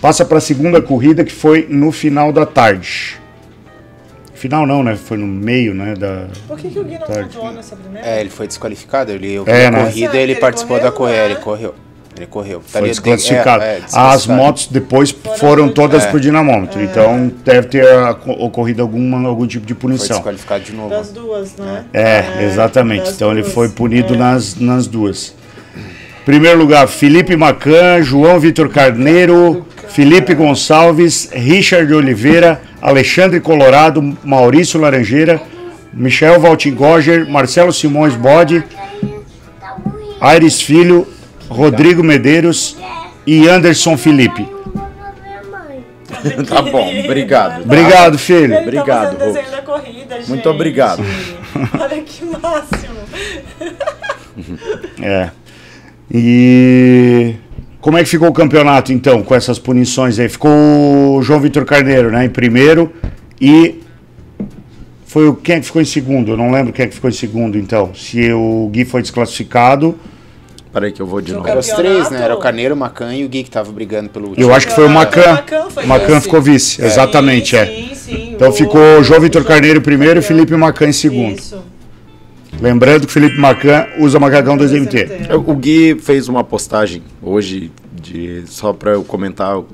[0.00, 3.20] Passa para a segunda corrida, que foi no final da tarde.
[4.34, 4.96] Final não, né?
[4.96, 5.94] Foi no meio, né?
[5.94, 6.26] Da...
[6.48, 7.28] Por que, que o Gui não Tarde.
[7.34, 8.08] pontuou nessa primeira?
[8.08, 9.12] É, ele foi desqualificado.
[9.12, 9.84] Ele eu É, a né?
[9.84, 11.28] corrida ele ele participou da correu, corrida.
[11.28, 11.34] né?
[11.34, 11.74] Ele correu.
[12.16, 12.60] Ele correu.
[12.66, 13.62] Foi desclassificado.
[13.62, 14.38] é, é, As desclassificado.
[14.42, 16.10] motos depois foram, Foram todas É.
[16.10, 16.82] pro dinamômetro.
[16.82, 20.16] Então deve ter ah, co- ocorrido alguma, algum tipo de Foi punição.
[20.16, 20.90] desqualificado de novo.
[20.90, 21.84] Das duas, né?
[21.94, 23.04] É, exatamente.
[23.04, 23.54] das Então ele duas.
[23.54, 24.16] foi punido É.
[24.18, 25.34] nas, nas duas.
[26.26, 35.40] Primeiro lugar, Felipe Macan, João Vitor Carneiro, Felipe Gonçalves, Richard Oliveira, Alexandre Colorado, Maurício Laranjeira,
[35.92, 38.62] Michel Valtingoger, Marcelo Simões Bode,
[40.20, 41.06] Aires Filho,
[41.50, 42.76] Rodrigo Medeiros
[43.26, 44.46] e Anderson Felipe.
[46.48, 47.62] Tá bom, obrigado.
[47.62, 48.54] Obrigado, filho.
[48.54, 50.28] Ele Obrigado, tá desenho da corrida, gente.
[50.28, 51.02] Muito obrigado.
[51.78, 53.00] Olha que máximo.
[55.02, 55.30] É.
[56.12, 57.34] E
[57.80, 60.28] como é que ficou o campeonato então com essas punições aí?
[60.28, 60.50] Ficou
[61.16, 62.92] o João Vitor Carneiro, né, em primeiro
[63.40, 63.80] e
[65.06, 66.32] foi o quem é que ficou em segundo?
[66.32, 67.94] Eu não lembro quem é que ficou em segundo então.
[67.94, 69.98] Se o Gui foi desclassificado,
[70.72, 71.48] Peraí que eu vou de No novo.
[71.48, 72.22] Era os três, né?
[72.22, 74.46] Era o Carneiro, o Macan e o Gui que tava brigando pelo último.
[74.46, 75.32] eu acho que foi o Macan.
[75.34, 77.66] Macan foi Macan ficou vice, exatamente, sim, é.
[77.66, 78.32] Sim, sim.
[78.34, 80.22] Então O- ficou o João Vitor o Carneiro primeiro e.
[80.22, 81.36] Felipe Macan em segundo.
[81.38, 81.60] Isso.
[82.60, 85.28] Lembrando que o Felipe Macan usa macacão 2MT.
[85.30, 89.58] É, O Gui fez uma postagem hoje, de, só para eu comentar.
[89.58, 89.66] O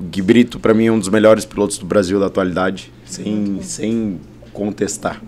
[0.00, 3.58] o Gui Brito, para mim, é um dos melhores pilotos do Brasil da atualidade, sem,
[3.62, 4.20] sem
[4.52, 5.20] contestar.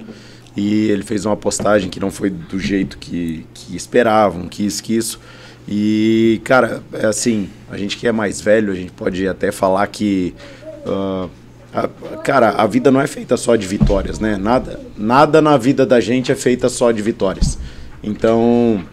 [0.60, 4.82] E ele fez uma postagem que não foi do jeito que, que esperavam, que isso,
[4.82, 5.18] que isso.
[5.66, 9.86] E, cara, é assim, a gente que é mais velho, a gente pode até falar
[9.86, 10.34] que.
[10.86, 11.28] ah,
[11.72, 11.88] a-
[12.18, 14.36] cara, a vida não é feita só de vitórias, né?
[14.36, 17.56] Nada, nada na vida da gente é feita só de vitórias.
[18.02, 18.84] Então,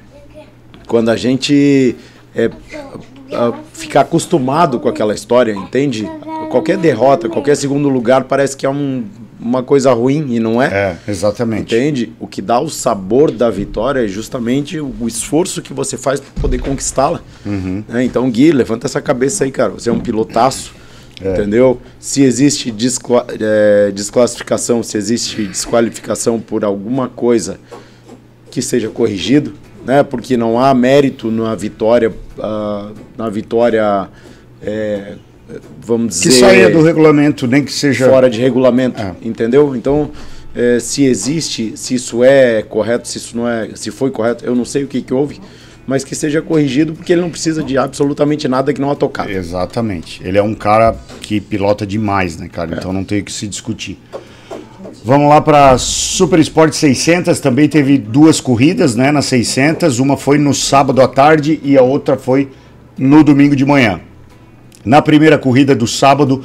[0.88, 1.96] quando a gente
[2.36, 2.50] é,
[3.34, 6.08] a- ficar acostumado com aquela história, entende?
[6.50, 9.04] Qualquer derrota, qualquer segundo lugar parece que é um-
[9.40, 10.68] uma coisa ruim e não é.
[10.68, 11.76] É, exatamente.
[11.76, 12.14] Entende?
[12.20, 16.42] O que dá o sabor da vitória é justamente o esforço que você faz para
[16.42, 17.22] poder conquistá-la.
[17.88, 18.04] né?
[18.04, 19.70] Então, Gui, levanta essa cabeça aí, cara.
[19.72, 20.74] Você é um pilotaço.
[21.20, 21.82] Entendeu?
[22.00, 27.60] Se existe descla- é, desclassificação, se existe desqualificação por alguma coisa,
[28.52, 30.04] que seja corrigido, né?
[30.04, 34.08] Porque não há mérito na vitória, ah, na vitória,
[34.62, 35.16] é,
[35.82, 38.10] vamos Que dizer, saia do regulamento, nem que seja.
[38.10, 39.14] fora de regulamento, É.
[39.22, 39.76] entendeu?
[39.76, 40.10] Então,
[40.56, 44.56] é, se existe, se isso é correto, se isso não é, se foi correto, eu
[44.56, 45.40] não sei o que que houve,
[45.86, 49.30] mas que seja corrigido, porque ele não precisa de absolutamente nada que não a tocar.
[49.30, 50.22] Exatamente.
[50.24, 52.76] Ele é um cara que pilota demais, né, cara?
[52.78, 53.98] Então não tem o que se discutir.
[55.04, 57.40] Vamos lá para Super Sport 600.
[57.40, 60.00] Também teve duas corridas, né, na 600.
[60.00, 62.50] Uma foi no sábado à tarde e a outra foi
[62.98, 64.02] no domingo de manhã.
[64.88, 66.44] Na primeira corrida do sábado,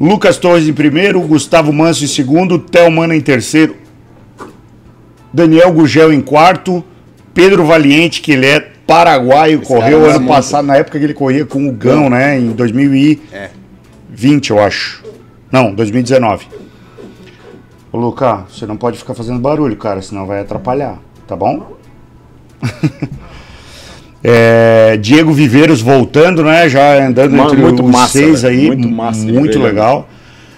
[0.00, 3.76] Lucas Torres em primeiro, Gustavo Manso em segundo, Thelmana em terceiro,
[5.32, 6.82] Daniel Gugel em quarto,
[7.34, 11.04] Pedro Valiente, que ele é paraguaio, correu cara é ano muito- passado, na época que
[11.04, 12.38] ele corria com o Gão, né?
[12.38, 15.04] Em 2020, eu acho.
[15.52, 16.46] Não, 2019.
[17.92, 21.76] Ô, Luca, você não pode ficar fazendo barulho, cara, senão vai atrapalhar, tá bom?
[24.24, 26.68] É, Diego Viveiros voltando, né?
[26.68, 28.66] Já andando Ma- entre muito os massa, seis velho, aí.
[28.66, 29.64] muito massa de Muito ele.
[29.64, 30.08] legal.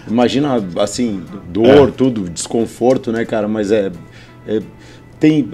[0.08, 1.36] Imagina, assim, É.
[1.52, 3.46] dor, tudo, desconforto, né, cara?
[3.46, 3.90] Mas é.
[4.46, 4.60] é-
[5.20, 5.50] tem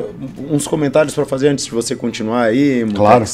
[0.50, 3.24] uns comentários para fazer antes de você continuar aí, Mutex, Claro.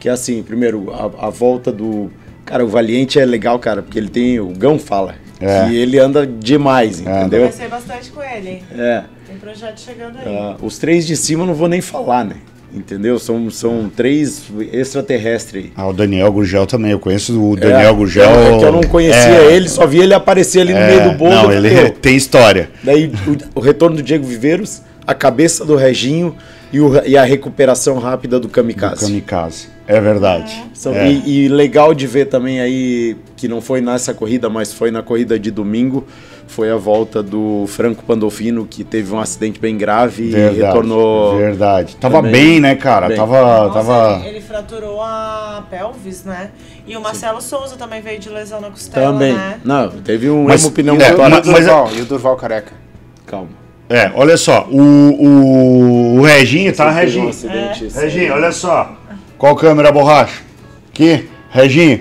[0.00, 2.10] Que é assim, primeiro, a, a volta do.
[2.44, 4.38] Cara, o Valiente é legal, cara, porque ele tem.
[4.40, 5.14] O Gão fala.
[5.40, 5.66] É.
[5.68, 7.40] Que ele anda demais, entendeu?
[7.42, 8.62] Conversei bastante com ele.
[8.76, 9.04] É.
[9.26, 10.36] Tem projeto chegando aí.
[10.36, 12.36] Ah, os três de cima eu não vou nem falar, né?
[12.76, 13.18] Entendeu?
[13.18, 15.72] São, são três extraterrestres aí.
[15.74, 16.90] Ah, o Daniel Gurgel também.
[16.92, 18.24] Eu conheço o Daniel É, Gurgel.
[18.30, 21.10] é que eu não conhecia é, ele, só vi ele aparecer ali no é, meio
[21.12, 21.30] do bolo.
[21.30, 22.70] Não, ele meu, tem história.
[22.84, 23.10] Daí
[23.54, 26.36] o, o retorno do Diego Viveiros, a cabeça do Reginho
[26.72, 29.06] e, o- e a recuperação rápida do Kamikaze.
[29.06, 29.68] Kamikaze.
[29.88, 30.52] É verdade.
[30.74, 31.10] São- É.
[31.10, 35.02] e, e legal de ver também aí, que não foi nessa corrida, mas foi na
[35.02, 36.06] corrida de domingo,
[36.46, 41.36] foi a volta do Franco Pandolfino, que teve um acidente bem grave e Verdade, retornou.
[41.36, 41.96] Verdade.
[41.96, 43.08] Tava também bem, né, cara?
[43.08, 43.16] bem.
[43.16, 43.40] Tava.
[43.68, 44.18] Nossa, tava...
[44.20, 46.50] Ele, ele fraturou a pelvis, né?
[46.86, 49.32] E o Marcelo Souza também veio de lesão na costela, Também.
[49.34, 49.60] né?
[49.64, 51.18] Não, teve um Mas- hemopneumotórax.
[51.18, 52.72] é, E o mas- mas- Durval, e o Durval careca.
[53.26, 53.48] Calma.
[53.88, 54.66] É, olha só.
[54.70, 57.28] O, o, o Reginho, tá, um Reginho?
[57.28, 58.08] acidente sério.
[58.10, 58.96] Reginho, olha só.
[59.38, 60.42] Qual câmera borracha?
[60.90, 62.00] Aqui, Reginho.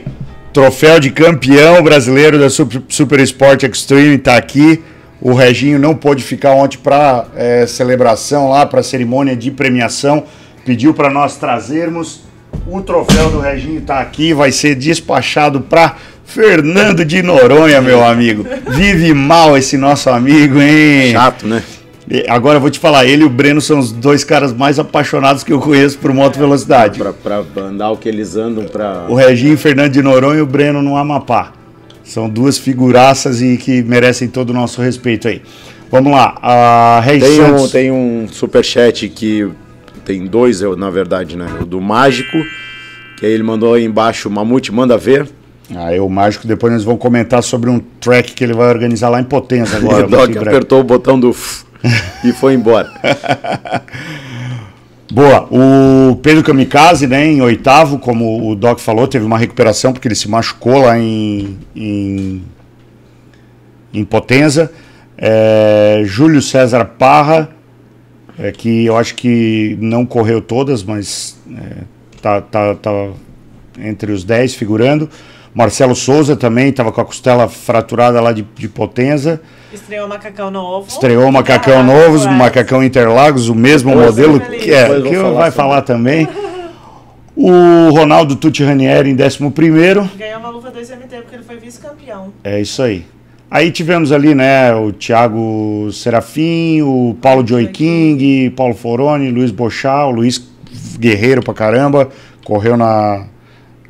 [0.55, 4.81] Troféu de campeão brasileiro da Super, Super Sport Extreme tá aqui.
[5.19, 7.25] O Reginho não pôde ficar ontem para
[7.67, 10.23] celebração lá, para cerimônia de premiação.
[10.63, 12.21] Pediu para nós trazermos.
[12.65, 18.45] O troféu do Reginho tá aqui, vai ser despachado para Fernando de Noronha, meu amigo.
[18.69, 21.11] Vive mal esse nosso amigo, hein?
[21.11, 21.61] Chato, né?
[22.27, 25.43] Agora eu vou te falar, ele e o Breno são os dois caras mais apaixonados
[25.43, 26.99] que eu conheço por moto velocidade.
[26.99, 29.05] Pra, pra andar o que eles andam pra.
[29.09, 31.53] O Reginho Fernando de Noronha e o Breno no Amapá.
[32.03, 35.41] São duas figuraças e que merecem todo o nosso respeito aí.
[35.89, 37.71] Vamos lá, a Reis Tem um, Santos.
[37.71, 39.49] tem um superchat que
[40.03, 41.47] tem dois, eu, na verdade, né?
[41.61, 42.37] O do Mágico,
[43.17, 45.27] que aí ele mandou aí embaixo, Mamute, manda ver.
[45.75, 49.19] Aí o Mágico, depois nós vamos comentar sobre um track que ele vai organizar lá
[49.19, 50.05] em Potência agora.
[50.07, 51.65] Doc apertou o botão do f
[52.23, 52.91] e foi embora.
[55.11, 60.07] Boa, o Pedro Kamikaze, né, em oitavo, como o Doc falou, teve uma recuperação porque
[60.07, 62.43] ele se machucou lá em, em,
[63.93, 64.71] em Potenza.
[65.17, 67.49] É, Júlio César Parra,
[68.37, 71.83] é, que eu acho que não correu todas, mas é,
[72.21, 72.91] tá, tá, tá
[73.79, 75.09] entre os 10 figurando.
[75.53, 79.41] Marcelo Souza também estava com a costela fraturada lá de, de Potenza.
[79.75, 80.87] Estreou macacão novo.
[80.87, 85.15] Estreou macacão Ah, novo, macacão Interlagos, o mesmo Depois- modelo que, é, eu vou que
[85.17, 85.51] falar vai sobre.
[85.51, 86.27] falar também.
[87.37, 90.09] O Ronaldo Tucci Ranieri em 11 primeiro.
[90.17, 92.31] Ganhou uma luva 2MT porque ele foi vice-campeão.
[92.41, 93.05] É isso aí.
[93.51, 100.05] Aí tivemos ali, né, o Thiago Serafim, o Paulo Joy King, Paulo Foroni, Luiz Bochá,
[100.05, 100.41] o Luiz
[100.97, 102.07] Guerreiro pra caramba,
[102.45, 103.25] correu na,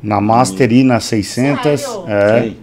[0.02, 1.80] na Master e na 600.
[1.80, 2.04] Sério?
[2.08, 2.40] É.
[2.40, 2.56] Quem?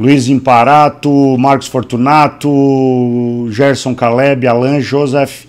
[0.00, 2.48] Luiz Imparato, Marcos Fortunato,
[3.50, 5.44] Gerson Caleb, Alan Joseph,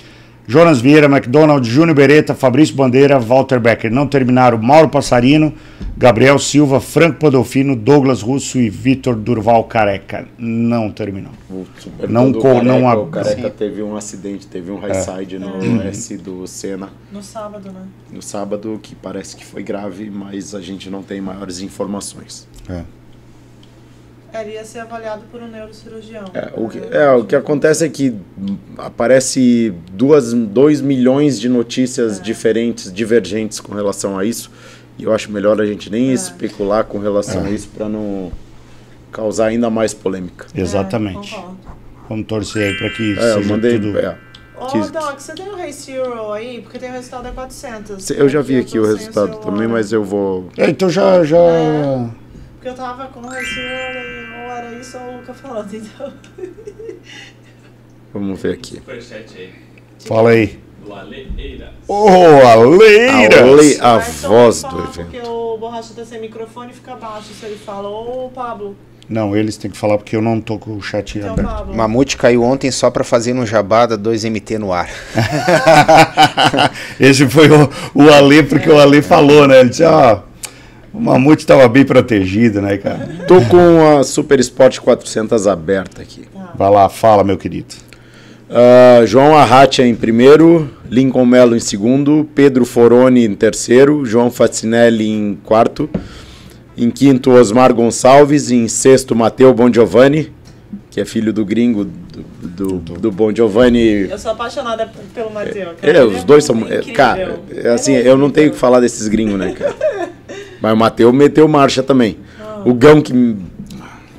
[0.47, 3.89] Jonas Vieira, McDonald, Júnior Beretta, Fabrício Bandeira, Walter Becker.
[3.89, 5.53] Não terminaram Mauro Passarino,
[5.95, 10.27] Gabriel Silva, Franco Podolfino, Douglas Russo e Vitor Durval Careca.
[10.37, 11.31] Não terminou.
[11.79, 13.53] Super Não co- careca, não a- o careca Sim.
[13.57, 15.81] teve um acidente, teve um high side no Uhum.
[15.83, 17.83] S do Senna No sábado, né?
[18.11, 22.47] no sábado, que parece que foi grave, mas a gente não tem maiores informações.
[22.67, 22.81] É.
[24.33, 26.23] Ele ia ser avaliado por um neurocirurgião.
[26.33, 28.15] É, o que, é, o que acontece é que
[28.77, 34.49] aparece 2 milhões de notícias diferentes, divergentes com relação a isso.
[34.97, 38.31] E eu acho melhor a gente nem especular com relação a isso para não
[39.11, 40.45] causar ainda mais polêmica.
[40.55, 41.33] Exatamente.
[41.33, 41.57] É, concordo.
[42.09, 43.79] Vamos torcer aí para que É, eu seja mandei.
[43.79, 43.97] tudo.
[43.99, 44.17] é.
[44.57, 46.61] Ô, Que- Doc, você tem o Race Euro aí?
[46.61, 48.09] Porque tem o resultado da 400.
[48.11, 50.47] Eu já vi aqui o resultado também, mas eu vou.
[50.57, 51.23] É, então já.
[51.23, 51.37] já...
[52.61, 55.73] Porque eu tava com o Race Euro e ou era isso ou o Luca falando,
[55.73, 56.13] então...
[58.13, 58.75] Vamos ver aqui.
[58.75, 59.49] Superchat aí.
[60.05, 60.59] Fala aí.
[60.85, 61.69] Do Ale Eiras.
[61.87, 63.35] Ô, Aleiras!
[63.35, 64.93] Ale- a Mas só voz do evento.
[65.09, 67.89] Porque o Borracha tá sem microfone e fica baixo se ele fala.
[67.89, 68.75] Ô, Pablo.
[69.09, 71.47] Não, eles têm que falar porque eu não tô com o chat Então, aberto.
[71.47, 71.75] Pablo.
[71.75, 74.87] Mamute caiu ontem só pra fazer no Jabada 2MT no ar.
[76.99, 79.61] Esse foi o, o Ale, porque o Ale falou, né?
[79.61, 80.21] Ele disse, ah,
[80.93, 83.09] o Mamute estava bem protegido, né, cara?
[83.27, 86.23] Tô com a Super Sport 400 aberta aqui.
[86.55, 87.75] Vai lá, fala, meu querido.
[88.49, 95.07] Ah, João Arratia em primeiro, Lincoln Melo em segundo, Pedro Foroni em terceiro, João Facinelli
[95.07, 95.89] em quarto,
[96.77, 100.33] em quinto Osmar Gonçalves, em sexto Mateu Bon Giovanni,
[100.89, 104.09] que é filho do gringo do, do, do Bon Giovanni.
[104.09, 105.75] Eu sou apaixonada pelo Matheus.
[105.79, 105.87] cara.
[105.89, 106.57] Ele, Ele os dois são.
[106.67, 106.93] é, incrível.
[106.93, 110.11] Cara, é assim, é eu não tenho o que falar desses gringos, né, cara?
[110.61, 112.17] Mas o Mateu meteu marcha também.
[112.39, 112.61] Ah.
[112.65, 113.11] O Gão que.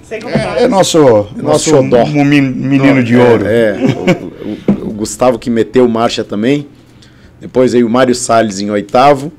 [0.03, 0.63] Sem É, comentários.
[0.63, 3.45] é nosso, nosso mi- menino de ouro.
[3.47, 3.77] É,
[4.77, 6.67] o, o- o Gustavo que meteu marcha também.
[7.41, 9.33] Depois aí o Mário Salles em oitavo.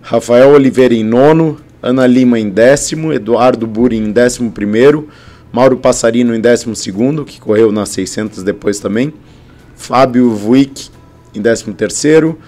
[0.00, 1.58] Rafael Oliveira em nono.
[1.82, 3.12] Ana Lima em décimo.
[3.12, 5.08] Eduardo Buri em décimo primeiro.
[5.52, 9.12] Mauro Passarino em décimo segundo, que correu nas 600 depois também.
[9.76, 10.88] Fábio Vuic
[11.34, 12.38] em décimo terceiro.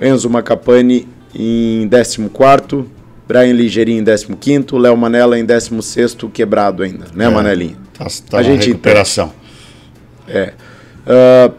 [0.00, 2.86] Enzo Macapane em décimo quarto.
[3.26, 4.76] Brian Ligeirinho em décimo quinto.
[4.78, 7.28] Léo Manela em décimo sexto, quebrado ainda, né, É.
[7.28, 7.76] Manelinho?
[7.92, 9.32] Tá, tá A na gente recuperação.
[10.28, 10.52] É.
[11.06, 11.50] Ah,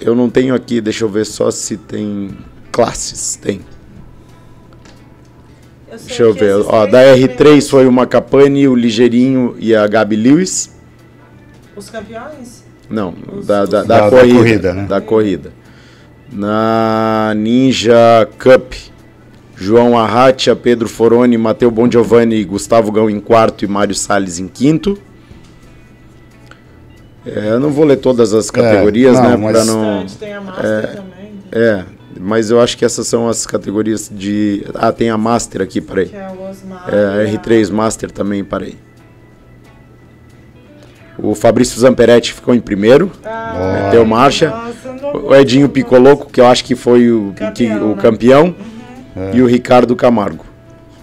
[0.00, 2.30] eu não tenho aqui, deixa eu ver só se tem
[2.70, 3.36] classes.
[3.36, 3.60] Tem.
[5.90, 6.54] Eu Deixa eu ver.
[6.66, 10.74] Ó, da R3 primeiros- foi o Macapane, o Ligeirinho e a Gabi Lewis.
[11.76, 12.64] Os campeões?
[12.90, 14.34] Não, Os- da, da, os- da Da- da corrida.
[14.38, 14.86] corrida, né?
[14.86, 15.52] Da corrida.
[16.32, 18.72] Na Ninja Cup,
[19.56, 24.48] João Arratia, Pedro Foroni, Mateu Bon Giovanni, Gustavo Gão em quarto e Mário Salles em
[24.48, 24.98] quinto.
[27.26, 29.36] É, eu não vou ler todas as categorias, não, né?
[29.36, 30.06] mas- Pra não...
[30.18, 31.32] Tem a Master também.
[31.52, 31.84] É,
[32.20, 34.64] mas eu acho que essas são as categorias de.
[34.74, 36.06] Ah, tem a Master aqui, peraí.
[36.06, 36.84] Que é o Osmar.
[36.92, 38.76] É, a e R3 Master também, peraí.
[41.16, 44.50] O Fabrício Zamperetti ficou em primeiro, Ah, meteu marcha.
[44.50, 48.02] nossa, O Edinho Picoloco, que eu acho que foi o que- Campeão, o né?
[48.02, 48.54] campeão,
[49.32, 50.44] e o Ricardo Camargo.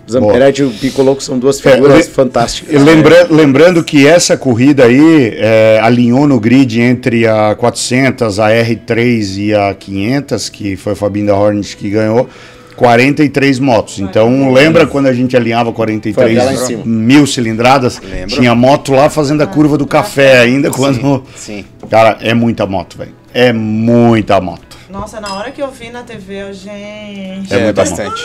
[0.08, 2.74] O Zamperetti e o Picoloco são duas figuras É, fantásticas.
[2.74, 8.50] E lembra- lembrando que essa corrida aí é, alinhou no grid entre a 400, a
[8.50, 12.28] R3 e a 500, que foi o Fabinho da Hornet que ganhou,
[12.76, 14.00] 43 motos.
[14.00, 16.84] Então lembra quando a gente alinhava Foi 43 aquela em cima.
[16.84, 18.02] mil cilindradas?
[18.04, 18.36] Lembro.
[18.36, 21.24] Tinha moto lá fazendo a curva do café ainda quando...
[21.36, 21.64] Sim.
[21.90, 23.12] Cara, é muita moto, velho.
[23.34, 24.78] É muita moto.
[24.92, 27.54] Nossa, na hora que eu vi na TV, eu, gente.
[27.54, 28.22] É É, muita bastante.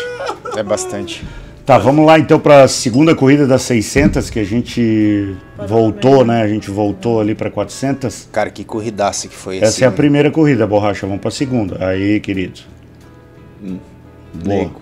[0.56, 1.24] É bastante.
[1.64, 5.36] Tá, vamos lá então para a segunda corrida das 600 que a gente
[5.66, 6.42] voltou, né?
[6.42, 8.28] A gente voltou ali para 400.
[8.32, 9.84] Cara, que corridaça que foi Essa esse.
[9.84, 11.06] é a primeira corrida, borracha.
[11.06, 11.86] Vamos para a segunda.
[11.86, 12.60] Aí, querido.
[13.60, 13.78] Boa.
[14.44, 14.80] Nego.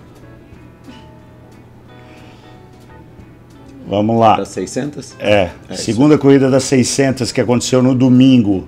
[3.87, 4.37] Vamos lá.
[4.37, 5.15] Das 600?
[5.19, 8.67] É, segunda corrida das 600 que aconteceu no domingo,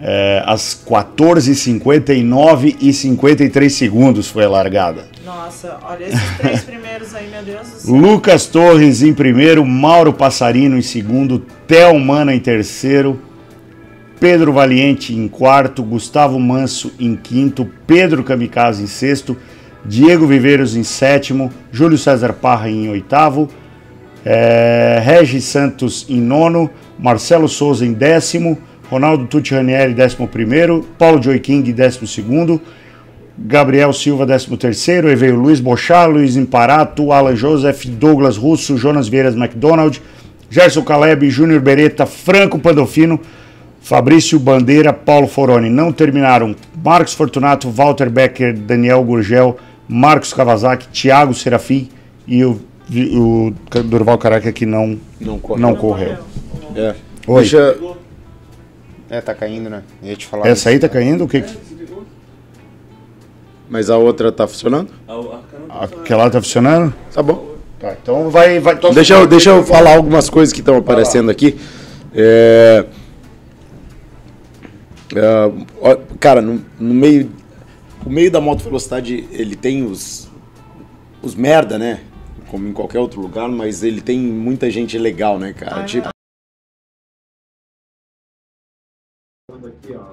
[0.00, 5.06] é, às 14h59 e 53 segundos foi a largada.
[5.24, 7.94] Nossa, olha esses três primeiros aí, meu Deus do céu.
[7.94, 13.20] Lucas Torres em primeiro, Mauro Passarino em segundo, Theo Mana em terceiro,
[14.20, 19.36] Pedro Valiente em quarto, Gustavo Manso em quinto, Pedro Kamikaze em sexto,
[19.84, 23.48] Diego Viveiros em sétimo, Júlio César Parra em oitavo,
[24.24, 28.58] é, Regis Santos em nono, Marcelo Souza em décimo,
[28.90, 32.60] Ronaldo Tucci Ranieri décimo primeiro, Paulo Joy King décimo segundo,
[33.38, 39.34] Gabriel Silva, 13º, aí veio Luiz Bochá, Luiz Imparato, Alan Joseph, Douglas Russo, Jonas Vieiras
[39.34, 40.00] McDonald,
[40.48, 43.20] Gerson Caleb, Júnior Beretta, Franco Pandolfino,
[43.80, 45.68] Fabrício Bandeira, Paulo Foroni.
[45.68, 49.56] Não terminaram Marcos Fortunato, Walter Becker, Daniel Gurgel,
[49.86, 51.88] Marcos Kawasaki, Thiago Serafim
[52.26, 52.58] e o,
[52.90, 53.52] o
[53.84, 55.60] Durval Caraca que não, Não correu.
[55.60, 56.16] não correu.
[56.74, 56.94] É.
[57.26, 57.40] Oi.
[57.42, 57.76] Deixa,
[59.08, 59.82] É, tá caindo, né?
[60.02, 60.46] Eu ia te falar.
[60.48, 61.24] Essa aí tá caindo?
[61.24, 61.44] O que?
[63.68, 64.90] mas a outra tá funcionando?
[65.06, 66.94] Cana Aquela tá funcionando?
[67.12, 67.56] Tá bom.
[67.78, 68.58] Tá, então vai.
[68.58, 71.58] vai Deixa eu, deixa eu falar algumas coisas que estão aparecendo aqui.
[72.14, 72.86] É,
[75.14, 77.30] é, cara, no, no meio.
[78.04, 80.28] O meio da moto velocidade, ele tem os.
[81.22, 82.00] Os merda, né?
[82.48, 85.82] Como em qualquer outro lugar, mas ele tem muita gente legal, né, cara?
[85.84, 86.08] Tipo,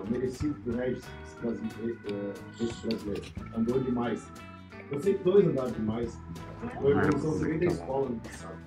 [0.10, 3.24] merecido pro Regis, esse brasileiro, é, esse brasileiro.
[3.56, 4.32] Andou demais.
[4.91, 6.20] Eu sei que dois andaram demais.
[6.80, 8.58] Foi evolução que você vem da escola no passado.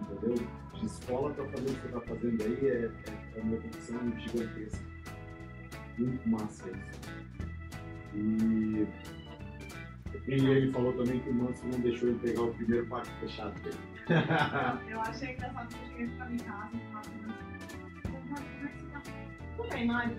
[0.00, 0.46] Entendeu?
[0.74, 4.18] De escola pra fazer o que você tá fazendo aí é, é, é uma evolução
[4.18, 4.84] gigantesca.
[5.98, 7.00] Muito massa isso.
[8.14, 8.86] E,
[10.26, 13.60] e ele falou também que o Manso não deixou ele pegar o primeiro pacto fechado
[13.62, 13.78] dele.
[14.90, 17.12] Eu achei engraçado que eu cheguei pra em casa e falei
[18.34, 18.90] assim,
[19.56, 20.16] tudo bem, Mário,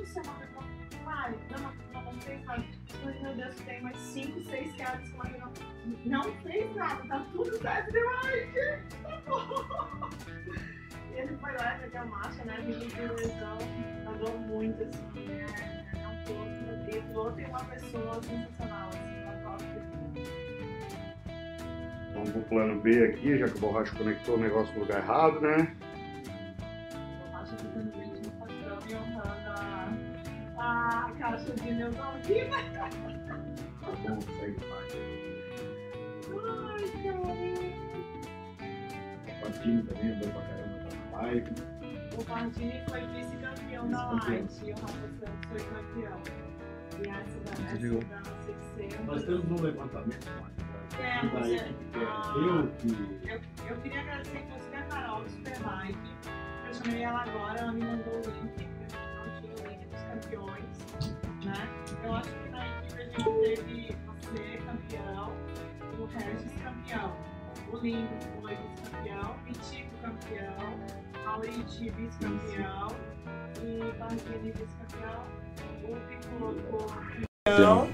[0.00, 2.62] tudo semana eu Mário, não, não vamos pensar.
[3.04, 7.56] Mas, meu Deus, tem mais 5, 6 caras que não, não fez nada, tá tudo
[7.58, 7.94] certo.
[7.94, 10.10] Eu, ai, gente, tá bom.
[11.16, 13.58] Ele foi lá e a marcha, né, vindo de lesão,
[14.08, 16.50] andou muito, assim, é, é um piloto,
[16.90, 19.56] e o piloto é uma pessoa sensacional, assim, uma.
[22.14, 25.40] Vamos pro plano B aqui, já que o Borracha conectou o negócio no lugar errado,
[25.40, 25.76] né?
[30.60, 31.90] A caixa de né?
[31.90, 32.90] Ai, cara.
[39.28, 41.50] O Patini também andou pra caramba na live.
[42.18, 46.20] O Pardini foi vice-campeão da Light e o Rafa Santos foi campeão.
[46.98, 48.04] E essa da, essa Desligou.
[48.04, 48.22] da
[48.76, 49.06] 600.
[49.06, 50.70] Nós temos um levantamento, Márcio.
[50.98, 51.70] É, é
[52.06, 52.34] ah.
[52.36, 52.88] eu que
[53.26, 55.98] Eu, eu queria agradecer inclusive a Carol do Superbike.
[56.66, 58.69] Eu chamei ela agora, ela me mandou o link,
[60.10, 60.64] campeões.
[61.44, 61.68] Né?
[62.04, 65.32] Eu acho que na equipe a gente teve você campeão,
[65.98, 67.16] o Regis campeão,
[67.72, 68.08] o Lindo
[68.40, 70.78] foi vice-campeão, Mitico campeão,
[71.26, 72.88] a Leite vice-campeão
[73.62, 75.24] e Barrini vice-campeão,
[75.84, 76.86] o Piccolo
[77.44, 77.90] campeão.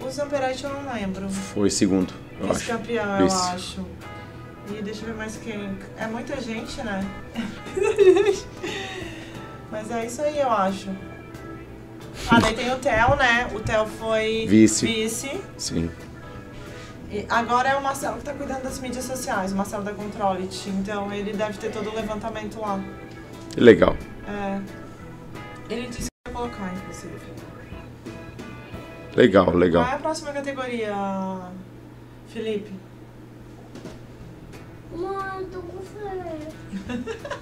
[0.00, 1.28] O Zamperati eu não lembro.
[1.28, 2.54] Foi segundo, eu acho.
[2.54, 3.86] Vice-campeão, eu acho.
[4.68, 5.78] E deixa eu ver mais quem.
[5.96, 7.00] É muita gente, né?
[9.70, 10.90] Mas é isso aí, eu acho.
[12.30, 13.48] Ah, daí tem o Theo, né?
[13.54, 14.86] O Theo foi Vice.
[14.86, 15.40] vice.
[15.56, 15.90] Sim.
[17.10, 20.68] E agora é o Marcelo que tá cuidando das mídias sociais, o Marcelo da Controlit.
[20.70, 22.80] Então ele deve ter todo o levantamento lá.
[23.56, 23.96] Legal.
[24.26, 24.60] É.
[25.72, 27.14] Ele disse que ia colocar, inclusive.
[29.14, 29.84] Legal, legal.
[29.84, 30.94] Qual é a próxima categoria,
[32.28, 32.72] Felipe?
[34.94, 36.48] Mãe, tô com fome.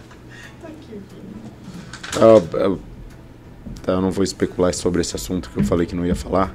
[0.60, 1.53] Tá aqui, filho.
[2.20, 2.76] Ah, ah,
[3.82, 6.54] tá, eu não vou especular sobre esse assunto que eu falei que não ia falar.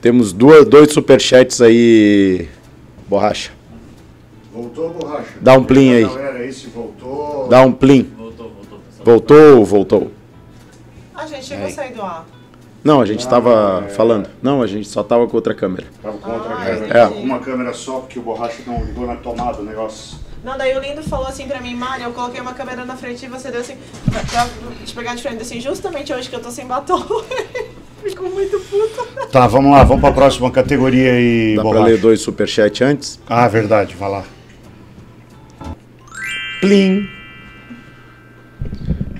[0.00, 2.48] Temos duas, dois superchats aí,
[3.08, 3.52] borracha.
[4.52, 5.30] Voltou, Borracha?
[5.40, 6.04] Dá um plim aí.
[6.04, 7.48] Galera, aí se voltou.
[7.48, 8.02] Dá um plim.
[8.16, 8.80] Voltou, voltou.
[9.02, 10.12] Voltou ou voltou?
[11.14, 12.26] A gente chegou a sair do ar.
[12.84, 13.88] Não, a gente estava é.
[13.90, 14.28] falando.
[14.42, 15.86] Não, a gente só tava com outra câmera.
[16.02, 16.98] Tava com outra Ah, câmera.
[16.98, 17.06] É.
[17.06, 20.18] Uma câmera só, porque o Borracha não ligou na tomada o negócio.
[20.44, 23.24] Não, daí o Lindo falou assim pra mim, Mari, eu coloquei uma câmera na frente
[23.24, 23.76] e você deu assim,
[24.10, 24.48] pra, pra
[24.84, 27.00] te pegar de frente, assim, justamente hoje que eu tô sem batom.
[28.02, 29.28] Ficou muito puto.
[29.28, 31.86] Tá, vamos lá, vamos pra próxima categoria aí, Dá pra Borracha.
[31.92, 33.20] ler dois superchats antes?
[33.28, 34.24] Ah, verdade, vai lá.
[36.60, 37.08] Plim.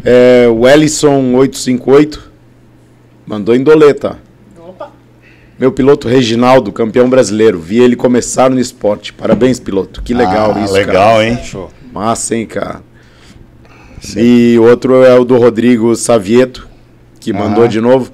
[0.05, 2.19] É, o Ellison858
[3.25, 4.19] mandou em doleta.
[5.63, 7.57] Meu piloto Reginaldo, campeão brasileiro.
[7.57, 9.13] Vi ele começar no esporte.
[9.13, 10.03] Parabéns, piloto.
[10.03, 11.25] Que legal Ah, isso, legal, cara.
[11.25, 11.39] hein?
[11.45, 11.71] Show.
[11.93, 12.81] Massa, hein, cara.
[14.17, 16.67] E outro é o do Rodrigo Savieto,
[17.21, 17.69] que mandou Ah.
[17.69, 18.11] de novo.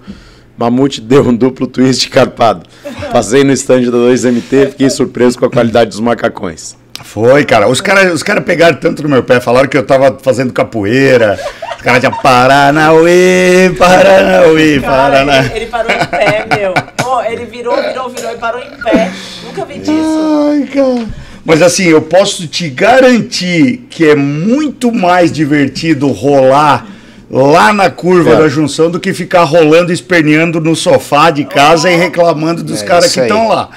[0.58, 2.66] Mamute deu um duplo twist carpado.
[3.10, 6.76] Passei no stand da 2MT, fiquei surpreso com a qualidade dos macacões.
[7.02, 7.66] Foi, cara.
[7.66, 11.40] Os caras os cara pegaram tanto no meu pé, falaram que eu tava fazendo capoeira.
[11.76, 14.92] Os caras tinham Paranauê, Paranauê, Cara,
[15.24, 15.38] Paraná.
[15.46, 16.74] ele, ele parou em pé, meu.
[17.28, 19.10] Oh, ele virou, virou, virou e parou em pé.
[19.44, 20.48] Nunca vi disso.
[20.50, 21.06] Ai, cara.
[21.44, 26.86] Mas assim, eu posso te garantir que é muito mais divertido rolar
[27.30, 28.36] lá na curva É.
[28.36, 32.82] da junção do que ficar rolando e esperneando no sofá de casa e reclamando dos
[32.82, 33.70] É caras que estão lá.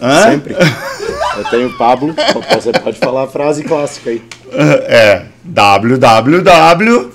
[0.00, 0.30] Hã?
[0.30, 0.56] Sempre.
[1.38, 2.12] Eu tenho o Pablo,
[2.52, 4.20] você pode falar a frase clássica aí.
[4.52, 5.22] É.
[5.44, 7.10] www.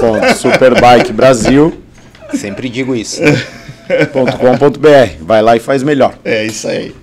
[0.00, 2.36] Ponto superbikebrasil.com.br.
[2.36, 3.20] Sempre digo isso.
[5.20, 6.18] Vai lá e faz melhor.
[6.24, 6.94] É isso aí.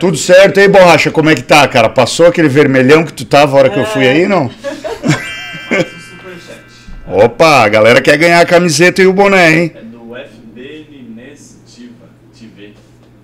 [0.00, 1.10] Tudo certo aí, Borracha?
[1.10, 1.88] Como é que tá, cara?
[1.88, 4.44] Passou aquele vermelhão que tu tava a hora que eu fui aí, não?
[4.44, 6.64] Mais um superchat.
[7.06, 9.72] Opa, a galera quer ganhar a camiseta e o boné, hein?
[9.74, 12.06] É do FB Nines Tiva.
[12.36, 12.72] TV.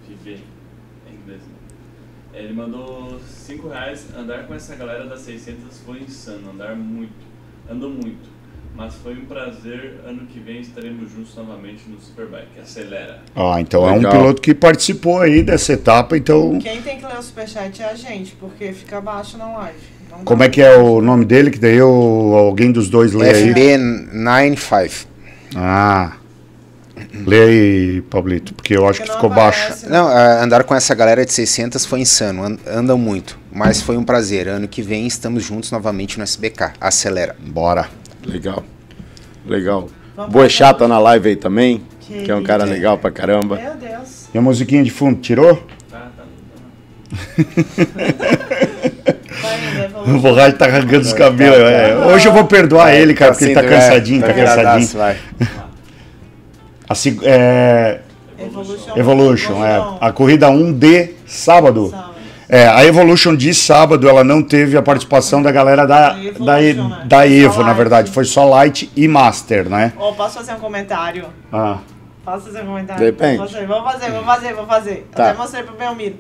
[0.07, 0.39] TV.
[1.11, 1.41] Em inglês.
[1.41, 2.39] né?
[2.39, 4.07] Ele mandou 5 reais.
[4.17, 6.51] Andar com essa galera das 600 foi insano.
[6.53, 7.27] Andar muito.
[7.69, 8.38] Andou muito.
[8.79, 9.97] Mas foi um prazer.
[10.07, 12.61] Ano que vem estaremos juntos novamente no Superbike.
[12.63, 13.19] Acelera.
[13.35, 14.13] Ó, então é um Legal.
[14.13, 16.61] piloto que participou aí dessa etapa, então.
[16.61, 19.79] Quem tem que ler o superchat é a gente, porque fica abaixo na live.
[20.25, 21.51] Como é que é o nome dele?
[21.51, 23.53] Que daí eu, alguém dos dois lê aí.
[23.53, 25.07] FB95.
[25.57, 26.13] Ah.
[27.27, 29.61] Lê aí, Pablito, porque eu acho que Porque não ficou baixo.
[29.63, 29.93] aparece, né?
[29.99, 33.97] Não, ah, andar com essa galera de 600 foi insano, an- andam muito, mas foi
[33.97, 34.47] um prazer.
[34.49, 36.73] Ano que vem estamos juntos novamente no SBK.
[36.81, 37.35] Acelera.
[37.41, 37.89] Bora.
[38.27, 38.63] Legal.
[39.47, 39.89] Legal.
[40.31, 43.57] Boechat tá na live aí também, Que que é um cara legal pra caramba.
[43.57, 44.29] Meu Deus.
[44.35, 45.55] E a musiquinha de fundo, tirou?
[45.91, 46.25] Tá, tá,
[47.47, 48.99] tá.
[50.07, 50.19] O.
[50.21, 51.59] Borracha tá arrancando os cabelos.
[51.59, 51.97] é.
[52.07, 53.77] Hoje eu vou perdoar ele, cara, porque ele tá Assim, né?
[53.79, 54.89] cansadinho, tá cansadinho.
[54.99, 55.17] vai.
[56.89, 58.01] Assim, é,
[58.39, 58.97] Evolution.
[58.97, 59.99] Evolution, é.
[60.01, 61.89] A corrida 1 de sábado.
[61.91, 62.08] Sábado.
[62.49, 66.23] É, a Evolution de sábado, ela não teve a participação da galera da, Da
[66.63, 67.05] Evolution, da, né?
[67.07, 68.11] da Evo, na verdade.
[68.11, 69.93] Foi só Light e Master, né?
[69.99, 71.27] Ô, posso fazer um comentário?
[71.53, 71.79] Ah,
[72.25, 73.05] Posso fazer um comentário?
[73.05, 73.39] Depende.
[73.39, 75.09] Vou fazer, vou fazer, vou fazer, vou fazer.
[75.15, 75.31] Tá.
[75.31, 76.17] Até mostrei pro Belmiro.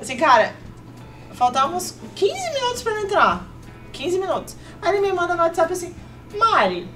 [0.00, 0.52] Assim, cara,
[1.32, 3.46] faltavam uns 15 minutos pra ele entrar.
[3.92, 4.56] 15 minutos.
[4.82, 5.94] Aí ele me manda no WhatsApp assim,
[6.38, 6.86] Mari,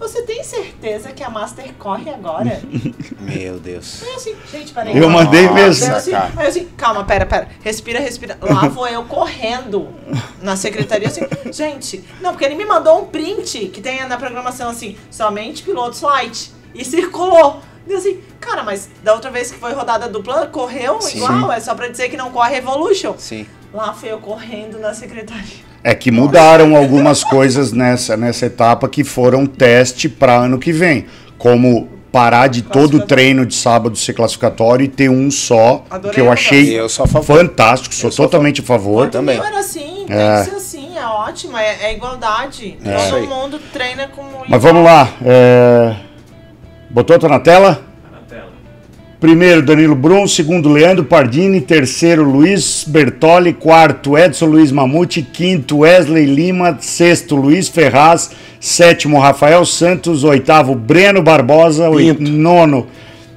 [0.00, 2.60] você tem certeza que a Master corre agora?
[3.20, 4.02] Meu Deus.
[4.02, 4.96] Aí eu assim, gente, peraí.
[4.96, 5.84] Eu mandei mesmo.
[5.84, 6.32] Aí eu assim, cara.
[6.36, 7.48] aí eu assim, calma, pera, pera.
[7.62, 8.38] Respira, respira.
[8.40, 9.88] Lá vou eu correndo
[10.40, 11.20] na secretaria, assim,
[11.52, 16.00] gente, não, porque ele me mandou um print que tem na programação assim, somente pilotos
[16.00, 16.50] light.
[16.74, 17.60] E circulou.
[17.86, 21.18] E assim, cara, mas da outra vez que foi rodada dupla, correu Sim.
[21.18, 23.14] igual, é só pra dizer que não corre Evolution.
[23.18, 23.46] Sim.
[23.72, 25.69] Lá fui eu correndo na secretaria.
[25.82, 31.06] É que mudaram algumas coisas nessa, nessa etapa que foram teste para ano que vem.
[31.38, 36.14] Como parar de todo o treino de sábado ser classificatório e ter um só, Adorei
[36.14, 37.38] que eu achei Eu sou a favor.
[37.38, 39.02] fantástico, sou Eu sou totalmente a favor.
[39.06, 39.38] Ontem também.
[39.38, 40.38] era assim, tem É.
[40.44, 42.76] que ser assim, é ótimo, é, é igualdade.
[42.84, 45.08] É Todo mundo treina como Mas vamos lá.
[45.24, 45.94] é,
[46.90, 47.16] Botou?
[47.18, 47.80] Tá na tela.
[49.20, 50.26] Primeiro, Danilo Brum.
[50.26, 51.60] Segundo, Leandro Pardini.
[51.60, 53.52] Terceiro, Luiz Bertoli.
[53.52, 55.20] Quarto, Edson Luiz Mamute.
[55.22, 56.78] Quinto, Wesley Lima.
[56.80, 58.30] Sexto, Luiz Ferraz.
[58.58, 60.24] Sétimo, Rafael Santos.
[60.24, 61.90] Oitavo, Breno Barbosa.
[61.90, 62.30] Oi- Quinto.
[62.30, 62.86] Nono,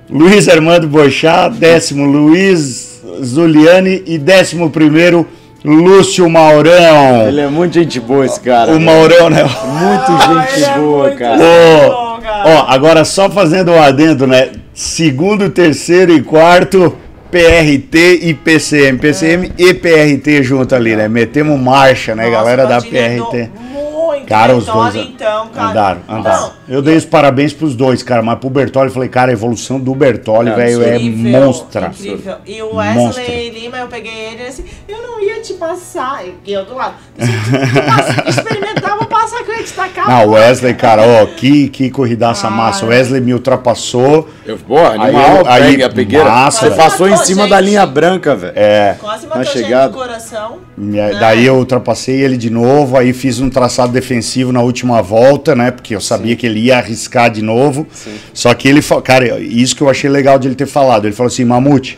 [0.09, 1.49] Luiz Armando Boixá.
[1.49, 4.03] Décimo, Luiz Zuliani.
[4.05, 5.27] E décimo primeiro,
[5.65, 7.27] Lúcio Maurão.
[7.27, 8.71] Ele é muito gente boa esse cara.
[8.71, 8.85] O velho.
[8.85, 9.43] Maurão, né?
[9.83, 11.39] Muito gente boa, muito cara.
[11.41, 12.43] Ô, bom, cara.
[12.49, 14.51] ó, agora só fazendo um adendo, né?
[14.73, 16.95] Segundo, terceiro e quarto,
[17.29, 18.97] PRT e PCM.
[18.99, 21.07] PCM e PRT junto ali, né?
[21.07, 23.49] Metemos marcha, né, Nossa, galera o da PRT.
[23.59, 25.69] Muito, Cara, os dois então, cara.
[25.69, 26.41] andaram, andaram.
[26.67, 29.33] Não, Eu dei os parabéns pros dois, cara, mas pro Bertoli eu falei, cara, a
[29.33, 31.87] evolução do Bertoli, É velho, é monstra.
[31.87, 32.37] Incrível.
[32.45, 33.23] E o Wesley Monstra.
[33.59, 36.23] Lima, eu peguei ele e assim, eu não ia te passar.
[36.45, 36.93] E eu do lado.
[37.19, 38.41] Assim,
[38.81, 38.82] tu
[39.13, 39.63] passa- que eu ia.
[40.07, 40.29] Não.
[40.31, 42.85] Wesley, cara, ó, que, que corridaça Ah, massa.
[42.85, 42.89] O.
[42.89, 44.29] Wesley me ultrapassou.
[44.45, 46.25] Eu, boa, Aí animal, aí, pegue a pegueira.
[46.29, 47.69] massa, Você passou em cima da gente.
[47.69, 48.53] linha branca, velho.
[48.55, 48.95] É.
[48.99, 49.87] Quase matou gente chegada.
[49.87, 50.57] no coração.
[50.77, 51.19] Minha- Né?
[51.19, 55.71] Daí eu ultrapassei ele de novo, aí fiz um traçado defensivo na última volta, né?
[55.71, 57.87] Porque eu sabia que ele ia arriscar de novo.
[58.33, 61.05] Só que ele falou, cara, isso que eu achei legal de ele ter falado.
[61.05, 61.97] Ele falou assim, Mamute,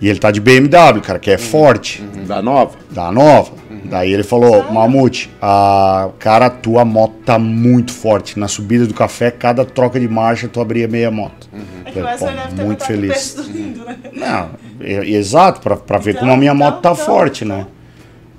[0.00, 2.72] e ele tá de BMW, cara, que é forte, Da nova.
[2.90, 3.52] da nova.
[3.88, 8.38] Daí ele falou, Mamute, a cara, a tua moto tá muito forte.
[8.38, 11.48] Na subida do café, cada troca de marcha, tu abria meia moto.
[11.84, 13.34] É que o Pô, Wesley deve ter muito feliz.
[13.34, 13.96] do lindo, né?
[14.12, 17.58] Não, é- exato, pra, pra ver Então, como a minha moto tá então, forte, então.
[17.58, 17.66] né?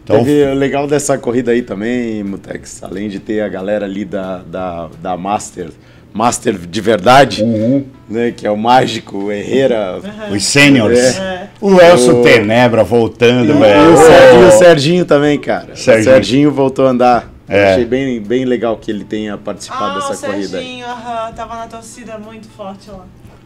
[0.04, 4.06] Então, Teve o legal dessa corrida aí também, Mutex, além de ter a galera ali
[4.06, 5.70] da, da, da Master,
[6.18, 7.86] Master de verdade, Uhum.
[8.09, 8.34] né?
[8.36, 9.99] Que é o mágico, o Herrera.
[10.32, 10.97] os seniors.
[11.18, 11.47] É.
[11.61, 13.93] O Elcio O- Tenebra voltando, E velho.
[13.93, 15.76] o, Serginho, e o Serginho também, cara.
[15.76, 16.01] Serginho.
[16.01, 17.34] O Serginho voltou a andar.
[17.49, 17.72] É.
[17.76, 20.63] achei bem, bem legal que ele tenha participado Ah, o dessa corrida aí.
[20.65, 23.05] Serginho, aham, tava na torcida muito forte lá.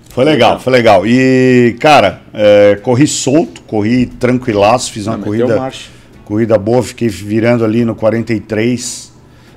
[0.10, 1.06] Foi legal, foi legal.
[1.06, 5.72] E, cara, é, corri solto, corri tranquilaço, fiz uma Ah, corrida,
[6.26, 9.11] corrida boa, fiquei virando ali no 43.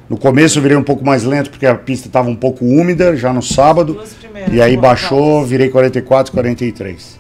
[0.09, 3.17] No começo eu virei um pouco mais lento porque a pista estava um pouco úmida
[3.17, 4.01] já no sábado.
[4.53, 7.19] E aí baixou, virei 44, 43.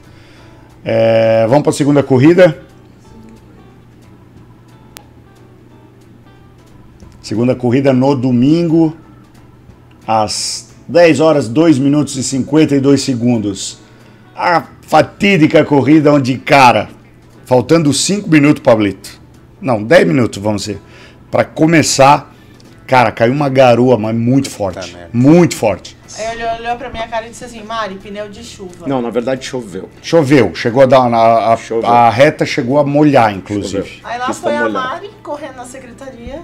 [0.84, 2.62] É, vamos para a segunda corrida.
[7.22, 8.94] Segunda corrida no domingo,
[10.06, 13.78] às 10 horas, 2 minutos e 52 segundos.
[14.36, 16.90] A fatídica corrida onde, cara,
[17.46, 19.18] faltando 5 minutos, Pablito.
[19.58, 20.82] Não, 10 minutos, vamos dizer.
[21.30, 22.33] Para começar,
[22.86, 24.96] cara, caiu uma garoa, mas muito forte.
[25.12, 25.96] Muito forte.
[26.16, 28.86] Aí ele olhou pra minha cara e disse assim, Mari, pneu de chuva.
[28.86, 29.88] Não, na verdade choveu.
[30.00, 31.00] Choveu, chegou a dar.
[31.12, 33.88] A, a, a reta chegou a molhar, inclusive.
[33.88, 34.00] Choveu.
[34.04, 34.68] Aí lá Pista foi a.
[34.68, 36.42] Mari, correndo na secretaria.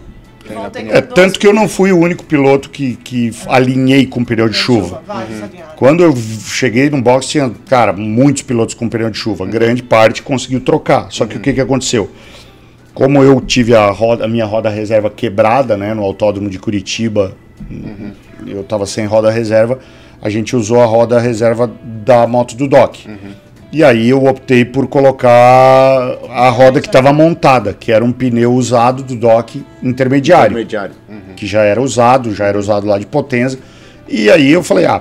[0.88, 4.56] É, tanto que eu não fui o único piloto que, que alinhei com pneu de
[4.56, 5.02] chuva.
[5.06, 5.74] Vários alinhados.
[5.76, 9.46] Quando eu cheguei no box, tinha, cara, muitos pilotos com pneu de chuva.
[9.46, 11.06] Grande parte conseguiu trocar.
[11.10, 12.10] Só que o que, que aconteceu?
[12.94, 17.32] Como eu tive a, roda, a minha roda reserva quebrada, né, no autódromo de Curitiba,
[18.46, 19.78] eu tava sem roda reserva,
[20.20, 22.96] a gente usou a roda reserva da moto do Doc.
[23.72, 25.30] E aí eu optei por colocar
[26.28, 30.94] a roda que estava montada, que era um pneu usado do Doc intermediário Intermediário.
[31.36, 33.58] que já era usado, já era usado lá de potência.
[34.08, 35.00] E aí eu falei, ah,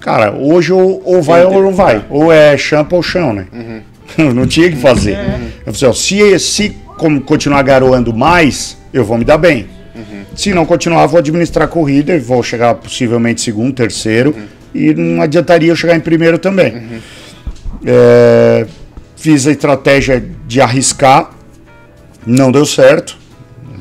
[0.00, 2.04] cara, hoje ou, ou vai ou não vai.
[2.10, 3.46] Ou é champa ou chão, né?
[4.34, 5.16] não tinha o que fazer.
[5.64, 6.76] Eu falei, ó, se, se
[7.20, 9.68] continuar garoando mais, eu vou me dar bem.
[10.34, 14.34] Se não continuar, vou administrar a corrida e vou chegar possivelmente segundo, terceiro.
[14.74, 17.00] E não adiantaria eu chegar em primeiro também.
[17.84, 18.66] É,
[19.16, 21.30] fiz a estratégia de arriscar,
[22.26, 23.18] não deu certo.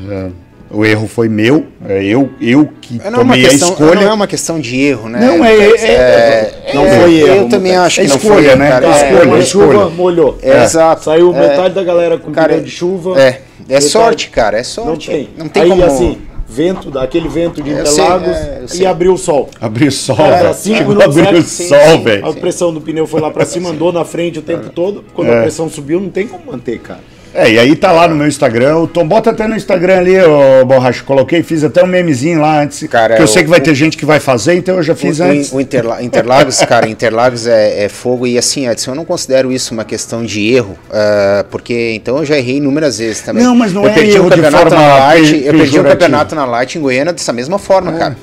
[0.09, 0.29] É,
[0.71, 3.69] o erro foi meu, é eu, eu que É, Não é, uma tomei a questão,
[3.69, 3.95] escolha.
[3.95, 5.19] não é uma questão de erro, né?
[5.19, 5.83] Não, é- Lucas?
[5.83, 7.27] é- Não É, foi erro.
[7.35, 8.69] Eu também acho É que não escolha, foi, né?
[8.69, 8.85] cara.
[8.85, 9.25] É É, escolha.
[9.27, 10.37] Uma chuva molhou.
[10.41, 11.03] É, exato.
[11.05, 11.39] Saiu É.
[11.49, 13.19] metade da galera com Cara, pneu de chuva.
[13.19, 15.09] É, é sorte, cara, é Não sorte.
[15.09, 15.29] tem.
[15.37, 15.83] Não tem Aí, como...
[15.83, 16.17] assim,
[16.47, 19.49] vento, aquele vento de Eu sei, Interlagos é, e abriu o sol.
[19.59, 20.53] Abriu o sol, velho.
[20.53, 22.25] cinco a minutos abrir o sol, velho.
[22.27, 25.03] A pressão do pneu foi lá pra cima, andou na frente o tempo todo.
[25.15, 25.39] Quando É.
[25.39, 26.99] a pressão subiu, não tem como manter, cara.
[27.33, 30.19] É, e aí tá lá no meu Instagram, o Tom, bota até no Instagram ali,
[30.19, 33.49] ô Borracha, coloquei, fiz até um memezinho lá antes, Cara, que eu o- sei que
[33.49, 35.51] vai o- ter gente que vai fazer, então eu já fiz o, antes.
[35.51, 39.51] o, o Interla- Interlagos, cara, Interlagos é, é fogo e assim, Edson, eu não considero
[39.51, 43.43] isso uma questão de erro, ah, porque então eu já errei inúmeras vezes também.
[43.43, 45.83] Não, mas não eu é erro de forma Light, eu perdi pejorativa.
[45.89, 47.97] campeonato na Light em Goiânia dessa mesma forma, É.
[47.99, 48.17] cara.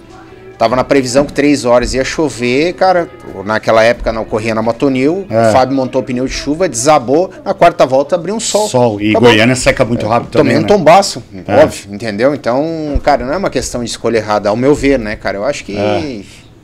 [0.58, 3.08] Tava na previsão que três horas ia chover, cara.
[3.44, 5.26] Naquela época não corria na Motonil.
[5.28, 5.48] É.
[5.48, 7.30] O Fábio montou o pneu de chuva, desabou.
[7.44, 8.66] Na quarta volta abriu um sol.
[8.66, 9.28] Sol, e Acabou.
[9.28, 10.66] Goiânia seca muito rápido Tomei também, um né?
[10.66, 11.56] tombaço, É.
[11.62, 12.34] óbvio, entendeu?
[12.34, 12.64] Então,
[13.04, 15.36] cara, não é uma questão de escolha errada, ao meu ver, né, cara?
[15.36, 16.22] Eu acho que, É.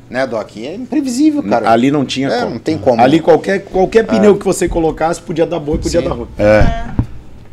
[0.08, 1.70] né, Doc, é imprevisível, cara.
[1.70, 2.50] Ali não tinha É, como.
[2.52, 3.02] não tem como.
[3.02, 6.08] Ali qualquer, qualquer pneu que você colocasse podia dar boi, podia Sim.
[6.08, 6.28] dar ruim.
[6.38, 6.64] É.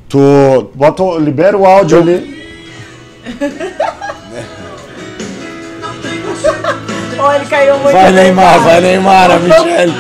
[0.08, 2.40] Tu bota, o- libera o áudio ali.
[7.20, 7.91] Ó, ele caiu muito.
[7.91, 9.93] Vai Neymar, vai Neymar, a Michele.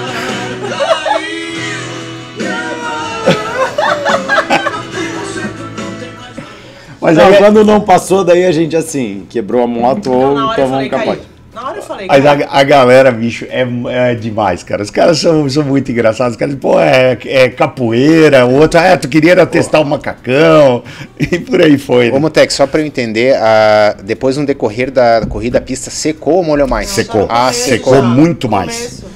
[7.01, 10.89] Mas aí, quando não passou, daí a gente assim, quebrou a moto ou tomou um
[10.89, 11.21] capote.
[11.59, 13.67] Na hora eu falei, mas a, a galera, bicho, é,
[14.11, 14.81] é demais, cara.
[14.81, 16.35] Os caras são, são muito engraçados.
[16.35, 20.81] Os caras, pô, é, é capoeira, o outro, ah, tu queria era testar o macacão,
[21.19, 22.11] e por aí foi.
[22.11, 22.19] Ô, Né?
[22.19, 23.35] Motex, só pra eu entender,
[24.05, 26.87] depois no decorrer da corrida, a pista secou ou molhou mais?
[26.87, 27.27] Não, secou.
[27.29, 28.77] Ah, começo, secou já, muito mais.
[28.77, 29.09] começo.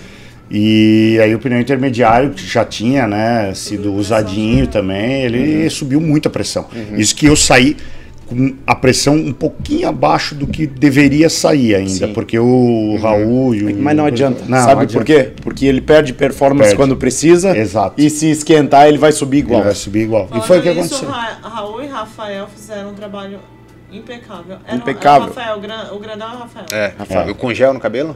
[0.51, 6.27] E aí o pneu intermediário, que já tinha, né, sido usadinho também, ele subiu muito
[6.27, 6.67] a pressão.
[6.97, 7.77] Isso que eu saí
[8.27, 12.13] com a pressão um pouquinho abaixo do que deveria sair ainda, Sim.
[12.13, 13.75] porque o Raul e o...
[13.81, 14.43] Mas não adianta.
[14.47, 15.05] Não, Sabe não por adianta.
[15.05, 15.31] quê?
[15.41, 16.75] Porque ele perde performance Perde.
[16.77, 17.55] quando precisa.
[17.57, 18.01] Exato.
[18.01, 19.63] E se esquentar, ele vai subir Ele igual.
[19.63, 20.29] vai subir igual.
[20.35, 21.09] E foi o que aconteceu.
[21.09, 23.39] Ra Raul e Rafael fizeram um trabalho
[23.91, 24.57] impecável.
[24.65, 25.23] Era, Impecável.
[25.23, 26.65] Era o, Rafael, o, gran, o grandão é o Rafael.
[26.71, 27.31] É, Rafael.
[27.31, 28.15] o com gel no cabelo?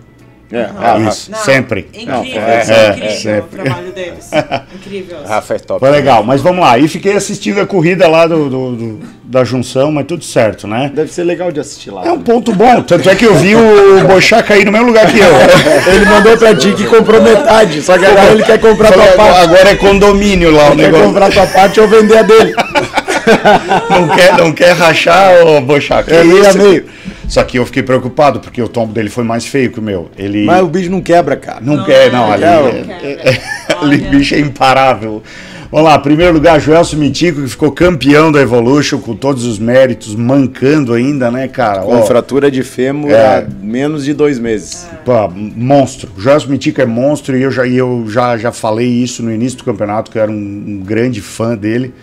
[0.50, 1.90] É, ah, Isso, sempre.
[1.94, 3.60] Incrível, é, isso é, incrível sempre.
[3.60, 4.30] o trabalho deles.
[4.76, 5.18] Incrível.
[5.28, 5.80] Rafa é top.
[5.82, 6.78] Foi legal, mas vamos lá.
[6.80, 10.90] E fiquei assistindo a corrida lá do, do- do- da junção, mas tudo certo, né?
[10.94, 12.06] Deve ser legal de assistir lá.
[12.08, 15.06] É um ponto bom, tanto é que eu vi o Bochá cair no mesmo lugar
[15.12, 15.34] que eu.
[15.94, 19.40] Ele mandou pra ti que comprou metade, só que agora ele quer comprar tua parte.
[19.42, 21.08] Agora é condomínio lá o Ele quer negócio.
[21.08, 22.54] comprar tua parte ou vender a dele.
[23.90, 26.04] Não quer, não quer rachar ou bochar.
[26.06, 26.86] Que É meio a meio.
[27.28, 30.10] Só que eu fiquei preocupado, porque o tombo dele foi mais feio que o meu.
[30.18, 31.60] Ele Mas o bicho não quebra, cara.
[31.62, 32.32] não quer, não.
[32.32, 33.42] Ali, é- é-
[33.76, 33.82] Olha.
[33.82, 35.22] ali bicho é imparável.
[35.70, 40.16] Vamos lá, primeiro lugar, Joelso Mitico, que ficou campeão da Evolution, com todos os méritos,
[40.16, 41.82] mancando ainda, né, cara?
[41.82, 43.40] Com Ó, fratura de fêmur É.
[43.40, 44.88] há menos de dois meses.
[45.04, 46.10] Pô, monstro.
[46.18, 49.30] O Joelso Mitico é monstro e eu, já, e eu já, já falei isso no
[49.34, 51.94] início do campeonato, que eu era um, um grande fã dele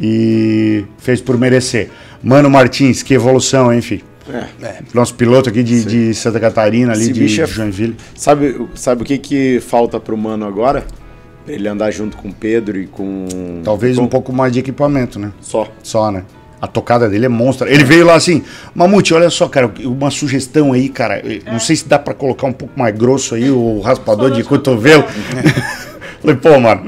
[0.00, 1.90] e fez por merecer.
[2.22, 4.04] Mano Martins, que evolução, hein, filho?
[4.62, 4.78] É.
[4.94, 7.96] Nosso piloto aqui de, de Santa Catarina, ali Esse de, é- de Joinville.
[8.16, 10.84] Sabe, sabe o que, que falta pro mano agora?
[11.44, 13.60] Pra Ele andar junto com o Pedro e com.
[13.62, 14.04] Talvez com...
[14.04, 15.30] um pouco mais de equipamento, né?
[15.40, 15.68] Só.
[15.82, 16.24] Só, né?
[16.58, 17.70] A tocada dele é monstra.
[17.70, 18.42] Ele veio lá assim,
[18.74, 21.22] Mamute, olha só, cara, uma sugestão aí, cara.
[21.46, 25.04] Não sei se dá pra colocar um pouco mais grosso aí o raspador de cotovelo.
[26.22, 26.80] Falei, pô, mano.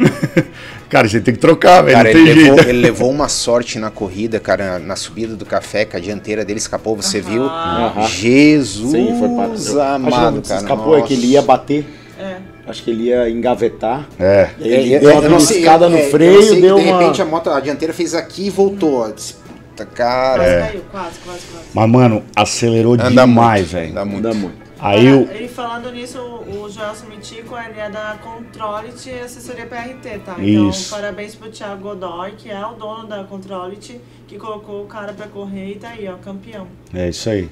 [0.89, 1.97] Cara, você tem que trocar, velho.
[1.97, 5.85] Cara, Não ele levou, ele levou uma sorte na corrida, cara, na subida do café,
[5.85, 7.43] que a dianteira dele escapou, você viu?
[7.45, 8.07] Aham.
[8.07, 9.95] Jesus Sim, foi para.
[9.95, 10.61] Amado, cara.
[10.61, 11.85] escapou, é que ele ia bater.
[12.19, 12.37] É.
[12.69, 14.09] Acho que ele ia engavetar.
[14.19, 14.49] É.
[14.59, 16.61] E aí ele Eu- deu eu uma não sei, beliscada eu- no é, freio, que
[16.61, 16.99] deu de uma.
[17.01, 19.05] repente a moto, a dianteira fez aqui e voltou.
[19.05, 21.65] "Puta, Cara, Quase caiu, quase, quase, quase.
[21.75, 23.91] Mas, mano, acelerou anda demais, velho.
[23.91, 24.27] anda muito.
[24.27, 24.66] Anda muito.
[24.79, 25.29] Aí o.
[25.33, 30.37] E falando nisso, o o Joelson Mitico, ele é da Controlit Assessoria PRT, tá?
[30.39, 30.87] Isso.
[30.89, 35.13] Então, parabéns pro Thiago Godoy, que é o dono da Controlit, que colocou o cara
[35.13, 36.67] pra correr e tá aí, ó, campeão.
[36.93, 37.49] É isso aí.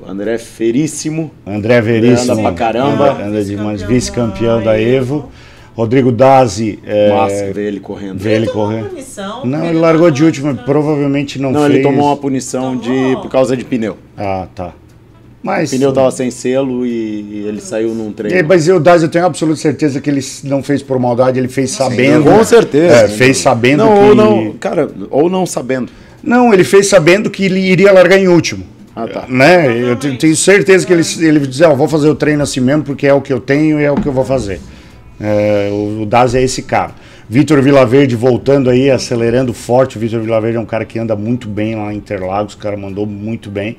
[0.00, 1.30] O André é feríssimo.
[1.46, 2.32] André Veríssimo.
[2.32, 3.12] Anda pra caramba.
[3.12, 5.30] Anda demais, Vice-campeão vice-campeão da Evo.
[5.74, 6.78] Rodrigo Dazi.
[6.84, 8.18] É, Massa ver ele correndo.
[8.18, 11.74] Vê ele uma punição, Não, ele largou de última, provavelmente não, Não, fez.
[11.74, 13.20] ele tomou uma punição de, Tomou?
[13.22, 13.96] por causa de pneu.
[14.16, 14.72] Ah, tá.
[15.42, 15.72] Mas.
[15.72, 18.48] O pneu tava sem selo e ele saiu num É, treino.
[18.48, 21.70] mas o Dazi, eu tenho absoluta certeza que ele não fez por maldade, ele fez
[21.70, 22.24] sabendo.
[22.24, 22.94] Com certeza.
[22.94, 24.00] É, fez sabendo não, que.
[24.00, 25.90] Ou não, cara, ou não sabendo.
[26.22, 28.64] Não, ele fez sabendo que ele iria largar em último.
[28.96, 29.24] Ah, tá.
[29.28, 29.78] Né?
[29.80, 32.82] Eu te- tenho certeza que ele, ele dizia, ó, vou fazer o treino assim mesmo
[32.82, 34.60] porque é o que eu tenho e é o que eu vou fazer.
[35.20, 36.90] É, o, o Daz é esse cara.
[37.28, 39.96] Vitor Vilaverde voltando aí, acelerando forte.
[39.96, 42.76] O Vitor Vilaverde é um cara que anda muito bem lá em Interlagos, o cara
[42.76, 43.76] mandou muito bem.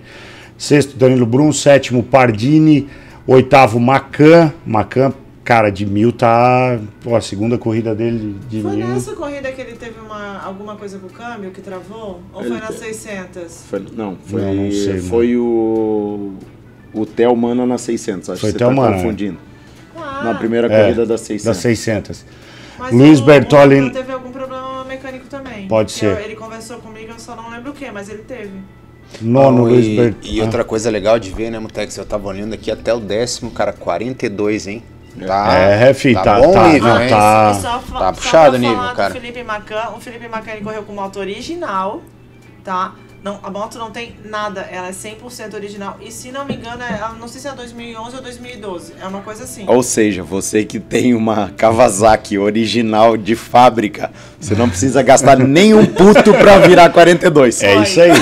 [0.60, 1.52] Sexto, Danilo Brum.
[1.54, 2.88] Sétimo, Pardini.
[3.26, 4.54] Oitavo, Macan.
[4.66, 5.14] Macan,
[5.44, 6.78] cara, de mil tá.
[7.02, 8.88] Pô, a segunda corrida dele de, Foi mil.
[8.88, 12.22] nessa corrida que ele teve uma, alguma coisa com o câmbio que travou?
[12.34, 13.64] Ou Ele foi nas te- 600?
[13.70, 16.34] Foi- não, foi, Não, não sei, foi o.
[16.94, 18.30] O Theo Mana na 600.
[18.32, 18.94] Acho Foi que você Theo tá é.
[18.94, 19.38] confundindo.
[19.96, 21.46] Ah, Na primeira É, corrida da 600.
[21.46, 22.26] Das 600.
[22.78, 23.26] mas Luiz o- o-
[23.92, 25.68] Teve algum problema mecânico também.
[25.68, 26.06] Pode ser.
[26.18, 28.52] eu- Ele conversou comigo, eu só não lembro o que, mas ele teve.
[29.22, 31.98] Nono, Luiz e, e outra coisa legal de ver, né, Mutex?
[31.98, 34.84] Eu tava olhando aqui até o décimo, cara, 42, hein?
[35.26, 37.10] Tá, É, fi, tá- bom tá- o nível, não, hein?
[37.10, 39.14] tá- só, fa- tá só puxado o nível, cara.
[39.14, 42.02] Felipe Macan, o Felipe Macan ele correu com moto original,
[42.64, 42.94] tá?
[43.22, 45.98] Não, a moto não tem nada, ela é 100% original.
[46.00, 49.06] E se não me engano, é, ela- não sei se é 2011 ou 2012, é
[49.06, 49.66] uma coisa assim.
[49.68, 54.10] Ou seja, você que tem uma Kawasaki original de fábrica,
[54.40, 57.62] você não precisa gastar nenhum puto pra virar 42.
[57.62, 58.10] É isso aí.
[58.10, 58.16] Eu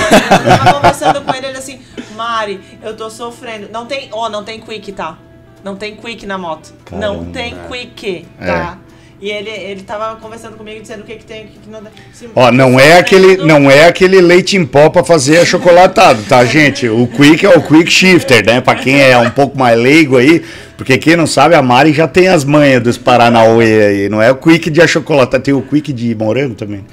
[0.58, 1.80] tava conversando com ele, ele assim,
[2.16, 3.68] Mari, eu tô sofrendo.
[3.72, 5.16] Não tem, ó, não tem quick, tá?
[5.62, 6.72] Não tem quick na moto.
[6.90, 7.32] Não Caramba.
[7.32, 8.78] tem quick, tá?
[9.20, 11.80] E ele, ele tava conversando comigo dizendo o que que tem, o que que não.
[12.12, 16.44] Se- Ó, não é aquele, não é aquele leite em pó pra fazer achocolatado, tá,
[16.44, 16.88] gente?
[16.88, 18.60] O Quick é o Quick Shifter, né?
[18.60, 20.44] Pra quem é um pouco mais leigo aí,
[20.76, 24.08] porque quem não sabe, a Mari já tem as manhas dos Paranauê aí.
[24.08, 26.84] Não é o Quick de achocolatado, tem o Quick de morango também.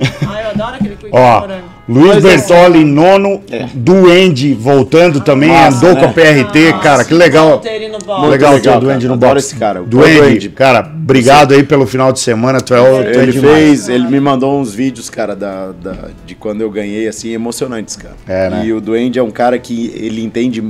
[0.00, 1.64] Ai, eu adoro aquele quick Ó, morango.
[1.88, 3.42] Luiz Mas é Bertoli, nono,
[3.74, 6.00] Duende voltando também, Massa, andou né?
[6.00, 7.60] com a PRT, cara, que legal.
[8.06, 8.28] Box.
[8.30, 9.14] Legal, ter o Duende cara.
[9.14, 9.36] no box.
[9.44, 9.82] esse cara.
[9.82, 10.48] Duende, Duende.
[10.50, 14.06] cara, obrigado aí pelo final de semana, tu é, o, tu é Ele fez, ele
[14.06, 18.14] me mandou uns vídeos, cara, da, da- de quando eu ganhei, assim, emocionantes, cara.
[18.28, 18.62] É, né?
[18.66, 20.62] E o Duende é um cara que ele entende.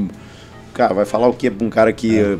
[0.72, 2.18] Cara, vai falar o que pra um cara que.
[2.18, 2.36] eh,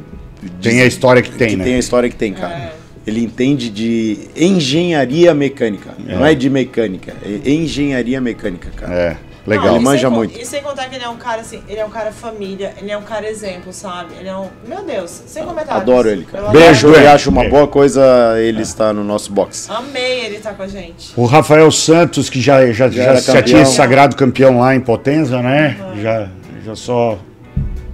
[0.63, 1.65] Tem diz- a história que tem, né?
[1.65, 2.73] Tem a história que tem, cara.
[3.07, 3.11] É.
[3.11, 5.91] Ele entende de engenharia mecânica.
[5.99, 8.93] Não é de mecânica, é engenharia mecânica, cara.
[8.95, 9.17] É,
[9.47, 9.67] legal.
[9.67, 10.41] Ele e sem manja con- muito.
[10.41, 12.91] E sem contar que ele é um cara assim, ele é um cara família, ele
[12.91, 14.15] é um cara exemplo, sabe?
[14.21, 14.49] Ele é um.
[14.69, 15.83] Meu Deus, sem comentários.
[15.83, 16.45] Adoro ele, cara.
[16.45, 17.49] Eu Beijo, Eu acho uma É.
[17.49, 18.03] boa coisa
[18.39, 19.69] ele estar no nosso box.
[19.71, 21.13] Amei ele estar com a gente.
[21.17, 25.77] O Rafael Santos, que já, já, já, já tinha sagrado campeão lá em Potenza, né?
[26.01, 26.29] Já,
[26.65, 27.19] já só,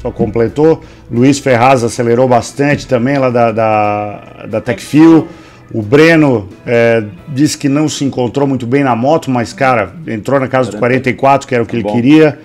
[0.03, 0.83] só completou.
[1.11, 5.27] Luiz Ferraz acelerou bastante também lá da, da, da Tecfil.
[5.73, 10.41] O Breno é, disse que não se encontrou muito bem na moto, mas, cara, entrou
[10.41, 11.93] na casa dos 44, que era o que ele Bom.
[11.93, 12.39] queria.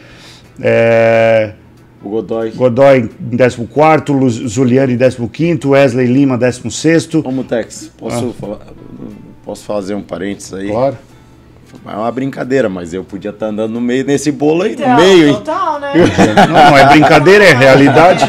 [0.62, 1.52] É,
[2.04, 2.52] O Godoy.
[2.52, 7.16] Godoy em 14, Lu- Zuliani em 15, Wesley Lima 16.
[7.16, 8.60] Ô, Mutex, posso, falar,
[9.46, 10.70] posso fazer um parênteses aí?
[10.70, 10.74] Ah.
[10.74, 10.98] Claro.
[11.86, 14.96] É uma brincadeira, mas eu podia estar andando no meio desse bolo aí, Então, no
[14.96, 15.34] meio, hein?
[15.34, 15.94] Total, né?
[16.48, 18.24] Não, não é brincadeira, é realidade.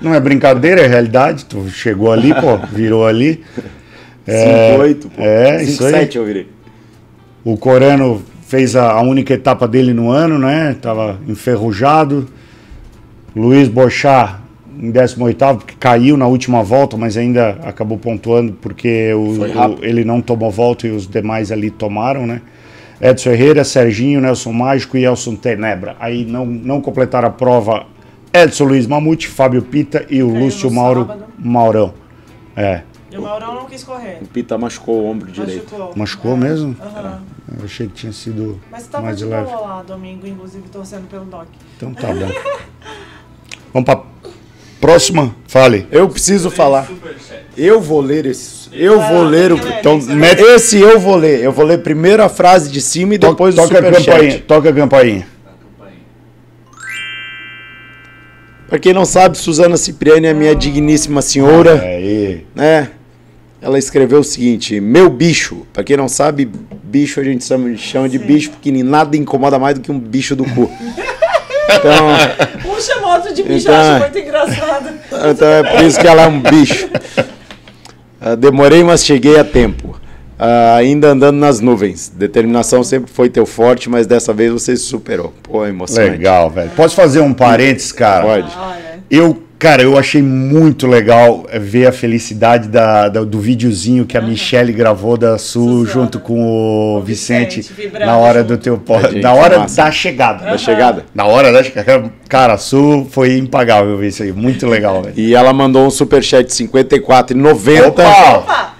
[0.00, 1.44] Não é brincadeira, é realidade.
[1.46, 3.42] Tu chegou ali, pô, virou ali.
[4.26, 5.08] 5-8, pô.
[5.22, 5.92] é, isso aí.
[6.06, 6.48] 5-7 eu virei.
[7.44, 10.76] O Corano fez a, a única etapa dele no ano, né?
[10.80, 12.28] Tava enferrujado.
[13.34, 14.38] Luiz Bochá
[14.78, 20.04] em 18 porque caiu na última volta, mas ainda acabou pontuando porque o- o- ele
[20.04, 22.40] não tomou volta e os demais ali tomaram, né?
[23.02, 25.96] Edson Herrera, Serginho, Nelson Mágico e Elson Tenebra.
[25.98, 27.84] Aí não, não completaram a prova
[28.32, 31.24] Edson Luiz Mamute, Fábio Pita e o Caiu Lúcio Mauro sábado.
[31.36, 31.94] Maurão.
[32.56, 32.82] É.
[33.10, 34.18] E o Maurão não quis correr.
[34.22, 35.72] O Pita machucou o ombro direito.
[35.72, 35.92] Machucou.
[35.96, 36.36] Machucou É.
[36.36, 36.76] mesmo?
[36.80, 37.22] Aham.
[37.58, 39.44] Eu achei que tinha sido Mas tava mais de leve.
[39.50, 41.46] boa lá domingo, inclusive torcendo pelo Doc.
[41.76, 42.30] Então tá bom.
[43.74, 44.02] Vamos pra
[44.82, 45.34] próxima?
[45.46, 45.86] Fale.
[45.90, 46.90] Eu preciso falar.
[47.56, 48.68] Eu vou ler esse.
[48.72, 49.56] Eu vou ler o.
[49.56, 51.40] Então, mete- esse eu vou ler.
[51.40, 54.42] Eu vou ler primeiro a frase de cima e depois o toca a campainha.
[54.46, 55.26] Toca a campainha.
[58.68, 61.80] Pra quem não sabe, Suzana Cipriani é minha digníssima senhora.
[61.82, 62.46] Aí.
[62.54, 62.90] né?
[63.60, 65.66] Ela escreveu o seguinte: Meu bicho.
[65.72, 66.50] Pra quem não sabe,
[66.82, 70.34] bicho a gente chama, chama de bicho porque nada incomoda mais do que um bicho
[70.34, 70.68] do cu.
[71.70, 73.90] Então, Um chamou outro de bicho, Então, eu é.
[73.92, 74.90] acho muito engraçado.
[75.30, 76.88] então é por isso que ela é um bicho.
[78.20, 79.98] Ah, demorei, mas cheguei a tempo.
[80.38, 82.08] Ah, ainda andando nas nuvens.
[82.14, 85.32] Determinação sempre foi teu forte, mas dessa vez você se superou.
[85.42, 86.12] Pô, emocionante.
[86.12, 86.70] Legal, velho.
[86.70, 88.24] Posso fazer um parênteses, cara?
[88.24, 88.52] Pode.
[88.58, 94.04] Olha, Eu, cara, eu achei muito legal eh, ver a felicidade da, da- do videozinho
[94.04, 95.88] que a Michelle gravou da Su Suzana.
[95.90, 98.48] junto com o, O Vicente, Vicente, na hora junto.
[98.56, 98.82] do teu
[99.22, 99.84] na hora massa.
[99.84, 100.44] da chegada.
[100.44, 101.04] Da chegada.
[101.14, 102.10] Na hora da chegada.
[102.28, 104.32] Cara, a Su foi impagável ver isso aí.
[104.32, 105.14] Muito legal, velho.
[105.16, 108.02] E ela mandou um superchat de 54,90 Opa!
[108.38, 108.72] opa!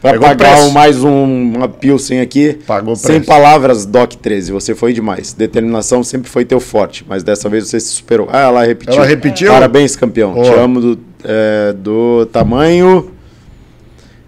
[0.00, 2.58] Para Pegou pagar um- mais um, uma Pilsen aqui.
[2.66, 3.26] Pagou Sem preço.
[3.26, 4.52] palavras, Doc 13.
[4.52, 5.32] Você foi demais.
[5.32, 8.28] Determinação sempre foi teu forte, mas dessa vez você se superou.
[8.32, 8.94] Ah, ela repetiu.
[8.94, 9.52] Ela repetiu?
[9.52, 10.32] Parabéns, campeão.
[10.34, 10.44] Boa.
[10.44, 13.10] Te amo do, é, do tamanho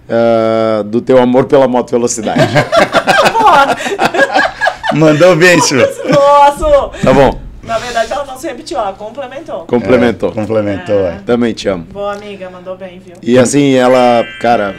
[0.09, 2.41] é, do teu amor pela moto velocidade.
[4.95, 5.75] Mandou bem, Su.
[5.77, 6.91] Nossa!
[7.03, 7.39] tá bom.
[7.63, 9.67] Na verdade, ela não se repetiu, ela complementou.
[9.67, 10.33] Complementou.
[10.33, 11.19] Complementou, é.
[11.27, 11.85] Também te amo.
[11.93, 13.15] Boa amiga, mandou bem, viu?
[13.23, 14.75] E assim, ela, cara,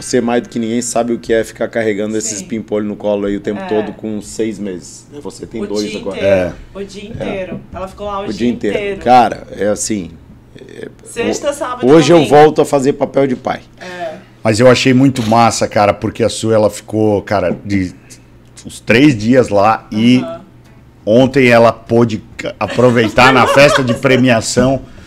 [0.00, 2.46] você mais do que ninguém sabe o que é ficar carregando esses Sim.
[2.46, 3.66] pimpolhos no colo aí o tempo É.
[3.66, 5.06] todo com seis meses.
[5.22, 6.16] Você tem o dois agora.
[6.16, 6.34] inteiro.
[6.36, 6.52] É.
[6.74, 7.60] O dia inteiro.
[7.72, 9.00] Ela ficou lá o, O dia inteiro.
[9.02, 10.10] Cara, é assim.
[11.04, 13.60] Sexta, sábado Hoje e eu volto a fazer papel de pai.
[13.80, 14.14] É.
[14.42, 17.92] Mas eu achei muito massa, cara, porque a Su, ela ficou, cara, de
[18.66, 20.40] uns três dias lá e Aham.
[21.06, 22.22] ontem ela pôde
[22.58, 24.82] aproveitar na festa de premiação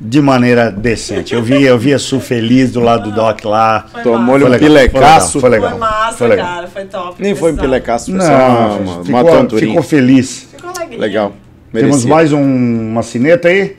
[0.00, 1.34] de maneira decente.
[1.34, 3.86] Eu vi, eu vi a Su feliz do lado do Doc lá.
[3.90, 5.40] Foi Tomou-lhe Foi um legal, pilecaço.
[5.40, 5.70] Foi legal.
[5.70, 6.46] Foi massa, foi legal.
[6.46, 6.66] cara.
[6.68, 7.22] Foi top.
[7.22, 10.48] Nem foi um pilecaço, foi só uma, Não, uma, ficou, uma ficou feliz.
[10.54, 10.98] Ficou.
[10.98, 11.32] Legal.
[11.72, 12.10] Temos Merecia.
[12.10, 12.42] mais um,
[12.90, 13.76] uma sineta aí?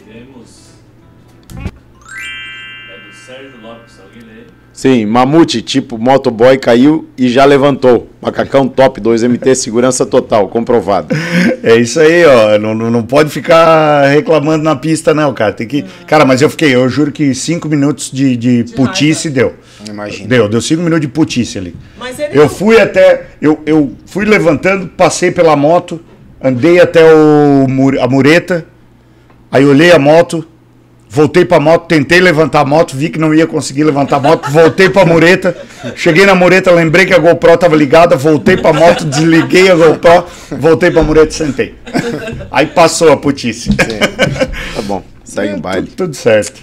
[4.80, 8.07] Sim, mamute, tipo motoboy caiu e já levantou.
[8.22, 11.14] Macacão top 2MT, segurança total, comprovado.
[11.61, 12.57] É isso aí, ó.
[12.57, 15.51] Não, não, pode ficar reclamando na pista, não, cara.
[15.51, 15.84] Tem que.
[16.07, 19.53] Cara, mas eu fiquei, eu juro que cinco minutos de, de, putice deu.
[19.85, 20.30] Imagina.
[20.30, 21.76] Deu, deu cinco minutos de putice ali.
[21.97, 23.31] Mas ele Eu não- fui até.
[23.41, 25.99] Eu, eu fui levantando, passei pela moto,
[26.41, 27.68] andei até o,
[28.01, 28.65] a mureta,
[29.51, 30.47] aí olhei a moto,
[31.10, 34.49] voltei pra moto, tentei levantar a moto, vi que não ia conseguir levantar a moto,
[34.52, 35.57] voltei pra mureta,
[35.95, 40.26] cheguei na mureta, lembrei que a GoPro tava ligada, voltei pra moto, desliguei a GoPro,
[40.52, 41.76] voltei pra mureta e sentei.
[42.52, 43.69] Aí passou a putice.
[43.76, 45.88] Tá bom, segue o baile.
[45.88, 46.61] Tudo, tudo certo.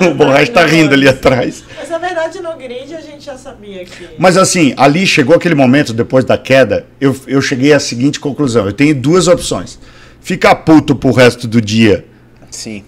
[0.00, 1.64] Não, O Borracha tá rindo ali atrás.
[1.78, 4.08] Mas na verdade no grid a gente já sabia que.
[4.18, 8.66] Mas assim, ali chegou aquele momento, depois da queda, eu, eu cheguei à seguinte conclusão:
[8.66, 9.78] eu tenho duas opções.
[10.20, 12.04] Ficar puto pro resto do dia
[12.50, 12.82] Sim.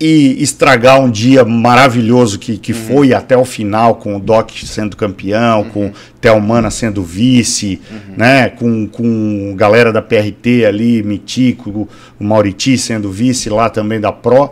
[0.00, 4.96] e estragar um dia maravilhoso que, que foi até o final, com o Doc sendo
[4.96, 7.80] campeão, com o Thelmana sendo vice,
[8.16, 8.48] né?
[8.48, 11.86] Com, com galera da PRT ali, Mitico,
[12.18, 14.50] o Mauriti sendo vice lá também da Pro.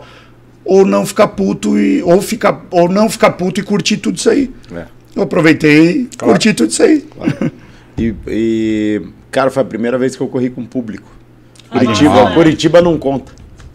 [0.63, 2.03] Ou não ficar puto e.
[2.03, 4.53] Ou, ficar, ou não ficar puto e curtir tudo isso aí.
[4.71, 4.85] É.
[5.15, 7.07] Eu aproveitei e curti tudo isso aí.
[7.97, 11.11] E, e, cara, foi a primeira vez que eu corri com público.
[11.69, 12.35] Animal, Curitiba, né?
[12.35, 13.33] Curitiba não conta.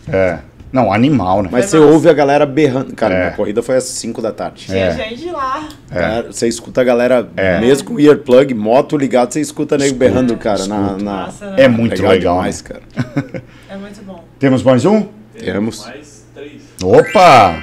[0.09, 0.39] É.
[0.75, 1.49] Não, animal, né?
[1.53, 1.93] Mas Foi você massa.
[1.93, 2.93] ouve a galera berrando.
[2.97, 3.19] Cara, É.
[3.21, 4.67] minha corrida foi às 5 da tarde.
[4.67, 4.93] Tinha É.
[4.93, 5.69] gente lá.
[5.89, 7.61] Cara, você escuta a galera, É.
[7.61, 10.67] mesmo com earplug, moto ligado, você escuta nego berrando, cara.
[10.67, 11.13] Na, na...
[11.27, 11.63] Massa, né?
[11.63, 12.69] É muito legal, demais, né?
[12.69, 13.43] cara.
[13.71, 14.25] É muito bom.
[14.39, 15.07] Temos mais um?
[15.39, 15.85] Temos.
[15.87, 16.63] Mais três.
[16.83, 17.55] Opa!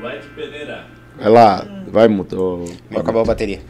[0.00, 0.84] Dwight Pereira.
[1.20, 2.64] Vai lá, vai, Muto.
[2.90, 3.60] Vai acabar a bateria.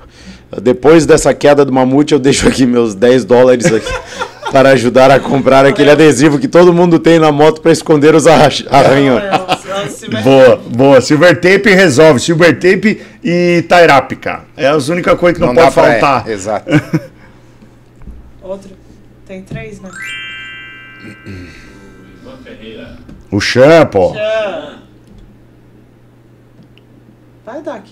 [0.62, 3.92] Depois dessa queda do mamute, eu deixo aqui meus 10 dólares aqui
[4.50, 8.26] para ajudar a comprar aquele adesivo que todo mundo tem na moto para esconder os
[8.26, 9.22] arra- arranhões.
[9.90, 11.00] Silver- Boa, boa.
[11.00, 12.18] Silver tape resolve.
[12.20, 14.44] Silver tape e Tairap, cara.
[14.56, 16.28] É as únicas coisas que não, dá pode faltar.
[16.28, 16.70] é, exato.
[18.42, 18.70] Outro.
[19.26, 19.90] Tem três, né?
[21.04, 21.08] O
[22.22, 22.96] Ivan Ferreira.
[23.30, 24.14] O shampoo.
[24.14, 24.78] Já.
[27.44, 27.84] Vai, Doc.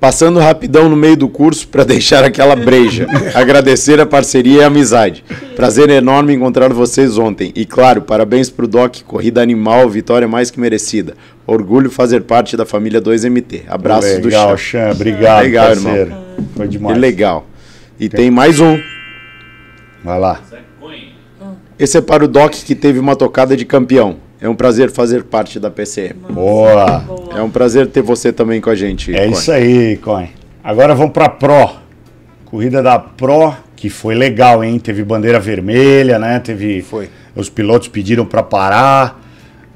[0.00, 3.06] Passando rapidão no meio do curso para deixar aquela breja.
[3.34, 5.22] Agradecer a parceria e a amizade.
[5.54, 7.52] Prazer enorme encontrar vocês ontem.
[7.54, 11.14] E claro, parabéns pro Doc, corrida animal, vitória mais que merecida.
[11.46, 13.64] Orgulho fazer parte da família 2MT.
[13.68, 14.56] Abraços do Legal, chão.
[14.56, 14.90] Chan.
[14.92, 16.14] Obrigado, Legal, parceiro.
[16.56, 16.98] Foi Que demais.
[16.98, 17.46] legal.
[17.98, 18.80] E tem mais um.
[20.02, 20.40] Vai lá.
[21.78, 24.16] Esse é para o Doc que teve uma tocada de campeão.
[24.40, 26.14] É um prazer fazer parte da PCM.
[26.30, 26.98] Boa.
[27.00, 27.38] Boa.
[27.38, 29.14] É um prazer ter você também com a gente.
[29.14, 29.30] É Coen.
[29.32, 30.28] isso aí, Coin.
[30.64, 31.70] Agora vamos pra Pro.
[32.46, 34.78] Corrida da Pro, que foi legal, hein?
[34.78, 36.38] Teve bandeira vermelha, né?
[36.40, 36.82] Teve.
[36.82, 37.08] Foi.
[37.36, 39.20] Os pilotos pediram pra parar.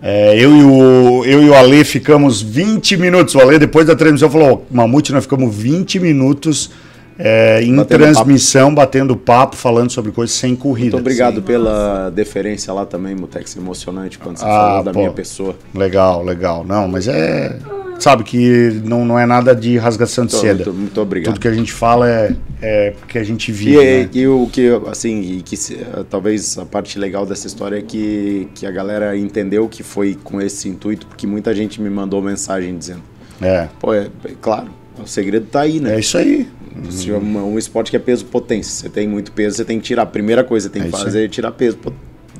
[0.03, 3.35] É, eu, e o, eu e o Ale ficamos 20 minutos.
[3.35, 6.71] O Ale, depois da transmissão, falou: "Ô, Mamute, nós ficamos 20 minutos
[7.19, 10.93] é, em Batendo transmissão, batendo papo, falando sobre coisas sem corrida.
[10.97, 11.43] Muito obrigado Sim.
[11.43, 13.57] pela deferência lá também, Mutex.
[13.57, 14.99] Emocionante quando você Ah, falou da pô.
[15.01, 15.55] minha pessoa.
[15.75, 16.65] Legal, legal.
[16.65, 17.57] Não, mas é.
[17.97, 20.65] Sabe que não, não é nada de rasgação de Muito, seda.
[20.65, 21.33] muito, muito obrigado.
[21.35, 23.77] Tudo que a gente fala é, é porque a gente E, vive.
[23.79, 24.09] né?
[24.13, 28.49] e o que, assim, e que eh, talvez a parte legal dessa história é que,
[28.53, 32.77] que a galera entendeu que foi com esse intuito, porque muita gente me mandou mensagem
[32.77, 33.03] dizendo:
[33.41, 34.67] É, pô, é, é claro,
[35.03, 35.97] o segredo tá aí, né?
[35.97, 36.49] é isso aí.
[36.91, 39.79] Se é uma- um esporte que é peso potência, você tem muito peso, você tem
[39.79, 40.03] que tirar.
[40.03, 41.91] A primeira coisa que tem É que fazer é tirar peso, É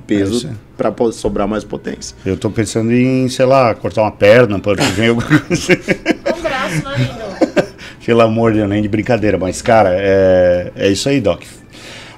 [0.07, 0.55] peso aí.
[0.77, 2.17] para sobrar mais potência.
[2.27, 5.73] Eu tô pensando em, sei lá, cortar uma perna, para que alguma coisa.
[6.37, 7.75] Um braço, né, lindo?
[8.05, 9.39] Pelo amor de Deus, nem de brincadeira.
[9.39, 11.43] Mas, cara, é, é isso aí, Doc.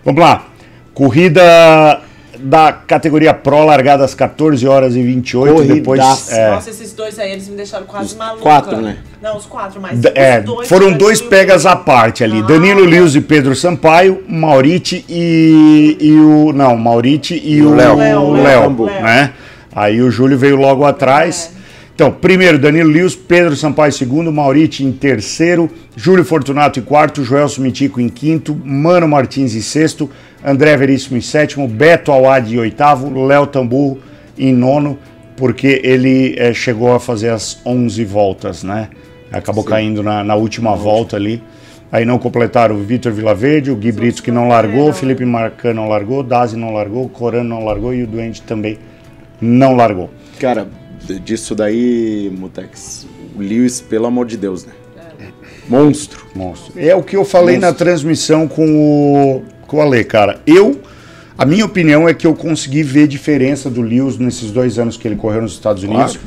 [0.04, 0.48] Vamos lá.
[0.92, 2.00] Corrida
[2.38, 5.62] da categoria Pro, largada às 14 horas e 28.
[5.64, 6.00] Depois.
[6.00, 6.34] Corridaça.
[6.36, 8.42] É, Nossa, esses dois aí, eles me deixaram quase maluca.
[8.42, 8.98] quatro, né?
[9.22, 12.42] Não, os quatro, mas D- os é, dois foram dois pegas à parte ali.
[12.42, 16.52] Danilo Lewis e Pedro Sampaio, Mauriti e, e o.
[16.52, 17.96] Não, Mauriti e o Léo.
[17.96, 19.02] Léo, Léo, Léo.
[19.02, 19.32] né?
[19.74, 21.54] Aí o Júlio veio logo atrás.
[21.94, 27.24] Então, primeiro, Danilo Lewis, Pedro Sampaio em segundo, Mauriti em terceiro, Júlio Fortunato em quarto,
[27.24, 30.10] Joelso Mitico em quinto, Mano Martins em sexto,
[30.44, 33.98] André Veríssimo em sétimo, Beto Awad em oitavo, Léo Tamburro
[34.38, 34.98] em nono,
[35.36, 38.88] porque ele eh, chegou a fazer as 11 voltas, né?
[39.32, 41.42] Acabou caindo na, na última volta ali.
[41.90, 45.74] Aí não completaram o Vitor Vilaverde, o Gui Brito que não largou, o Felipe Marcan
[45.74, 48.78] não largou, Dazi não largou, o Corano não largou e o Duende também
[49.40, 50.10] não largou.
[50.38, 50.68] Cara,
[51.24, 53.06] disso daí, Mutex,
[53.36, 54.72] o Lewis, pelo amor de Deus, né?
[55.68, 56.26] Monstro.
[56.34, 56.72] Monstro.
[56.76, 60.40] É o que eu falei na transmissão com o, com o Ale, cara.
[60.46, 60.80] Eu,
[61.36, 65.06] a minha opinião é que eu consegui ver diferença do Lewis nesses dois anos que
[65.06, 66.18] ele correu nos Estados Unidos,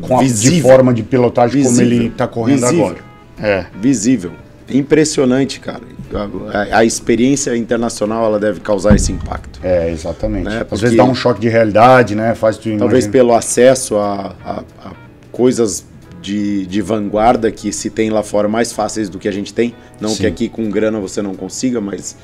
[0.00, 1.96] com a, de forma de pilotagem como Visível.
[1.98, 2.84] ele está correndo Visível.
[2.86, 2.98] agora.
[3.40, 4.32] É, Visível.
[4.68, 5.80] Impressionante, cara.
[6.12, 9.58] A, a- a experiência internacional ela deve causar esse impacto.
[9.62, 10.44] é, exatamente.
[10.44, 12.34] Né, Às vezes dá um choque de realidade, né?
[12.34, 14.92] Faz tu Talvez imagina- pelo acesso a, a- a
[15.32, 15.84] coisas
[16.22, 19.74] de, de vanguarda que se tem lá fora mais fáceis do que a gente tem.
[20.00, 20.16] Não Sim.
[20.22, 22.16] que aqui com grana você não consiga, mas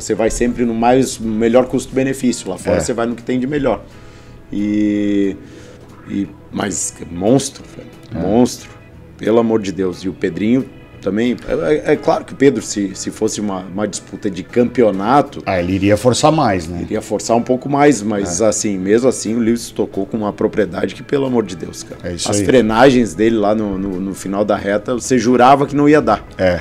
[0.00, 2.48] você vai sempre no mais melhor custo-benefício.
[2.48, 2.80] Lá fora É.
[2.80, 3.82] você vai no que tem de melhor.
[4.52, 5.36] E,
[6.08, 7.88] e mas monstro, velho.
[8.14, 8.26] É.
[8.26, 8.70] monstro.
[9.16, 9.98] Pelo amor de Deus.
[10.04, 10.64] E o Pedrinho
[11.02, 11.36] também.
[11.46, 15.42] É, é- é claro que o Pedro, se, se fosse uma, uma disputa de campeonato,
[15.44, 16.82] Ah, ele iria forçar mais, né?
[16.82, 18.46] Iria forçar um pouco mais, mas É.
[18.46, 22.00] assim, mesmo assim, o Lewis tocou com uma propriedade que, pelo amor de Deus, cara.
[22.10, 22.44] É isso As aí.
[22.46, 26.24] frenagens dele lá no, no, no final da reta, você jurava que não ia dar.
[26.38, 26.60] É.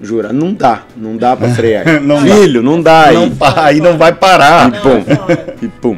[0.00, 1.84] Jura, não dá, não dá pra frear.
[2.00, 2.34] Não dá.
[2.36, 3.14] Filho, não dá aí.
[3.16, 4.70] Não, aí não vai parar.
[4.70, 5.04] Não, Pum.
[5.28, 5.54] é.
[5.64, 5.96] E pum.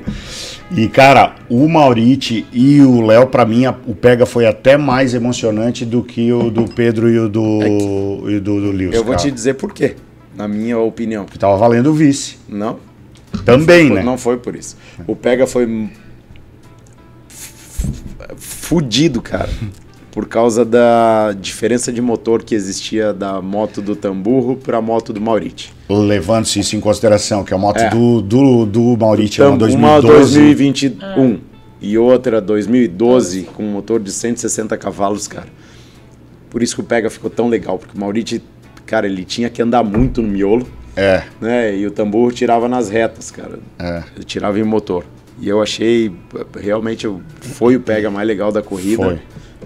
[0.75, 5.13] E, cara, o Mauriti e o Léo, pra mim, a- o Pega foi até mais
[5.15, 7.61] emocionante do que o do Pedro e o do,
[8.31, 8.95] e o do, do Lewis.
[8.95, 9.23] Eu vou cara.
[9.27, 9.97] te dizer por quê,
[10.37, 11.25] na minha opinião.
[11.27, 12.39] Que tava valendo o vice.
[12.49, 12.79] Não,
[13.45, 14.03] Também, Foi- né?
[14.03, 14.77] Não foi por isso.
[15.07, 15.91] O Pega foi
[18.37, 19.51] fudido, cara.
[20.13, 25.13] Por causa da diferença de motor que existia da moto do Tamburro para a moto
[25.13, 25.73] do Mauriti.
[25.89, 27.91] Levando-se isso em consideração, que a moto É.
[27.91, 30.35] do, do, do Mauriti é uma Tam- 2012.
[30.39, 31.39] 2021
[31.81, 35.47] e outra 2012 com um motor de 160 cavalos, cara.
[36.51, 38.43] Por isso que o Pega ficou tão legal, porque o Mauriti,
[38.85, 40.67] cara, ele tinha que andar muito no miolo,
[40.97, 41.77] É, né?
[41.77, 43.61] E o Tamburro tirava nas retas, cara.
[43.79, 44.03] é.
[44.17, 45.05] Ele tirava em motor.
[45.41, 46.13] E eu achei,
[46.61, 47.07] realmente,
[47.41, 49.05] foi o pega mais legal da corrida.
[49.05, 49.19] Foi.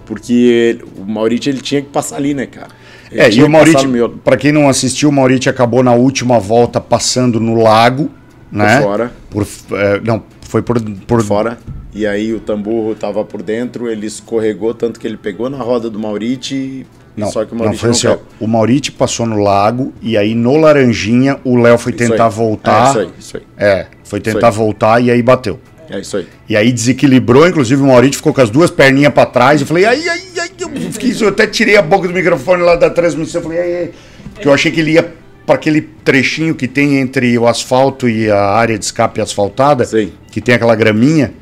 [0.05, 2.67] Porque o Mauriti ele tinha que passar ali, né, cara?
[3.11, 4.19] Ele É, e o no miolo.
[4.23, 8.09] pra quem não assistiu, o Mauriti acabou na última volta passando no lago,
[8.51, 8.81] né?
[8.81, 9.11] fora.
[9.29, 11.57] Por, é, não, foi por, por, por fora.
[11.93, 15.89] E aí o Tamburro tava por dentro, ele escorregou, tanto que ele pegou na roda
[15.89, 16.85] do Mauriti,
[17.15, 19.93] Não, só que o não Mauriti foi não, assim, ó, o Mauriti passou no lago
[20.01, 22.09] e aí no Laranjinha o Léo foi Isso aí.
[22.09, 22.87] tentar voltar.
[22.87, 23.43] É isso aí, isso aí.
[23.57, 25.57] É, foi tentar voltar e aí bateu.
[25.95, 26.27] É isso aí.
[26.49, 29.61] E aí desequilibrou, inclusive o Mauriti ficou com as duas perninhas pra trás.
[29.61, 32.75] Eu falei, ai, ai, ai, eu fiquei, eu até tirei a boca do microfone lá
[32.75, 33.41] da transmissão.
[33.41, 33.91] Eu falei, ai, ai.
[34.33, 35.13] Porque eu achei que ele ia
[35.45, 40.11] para aquele trechinho que tem entre o asfalto e a área de escape asfaltada, Sei.
[40.31, 41.33] que tem aquela graminha,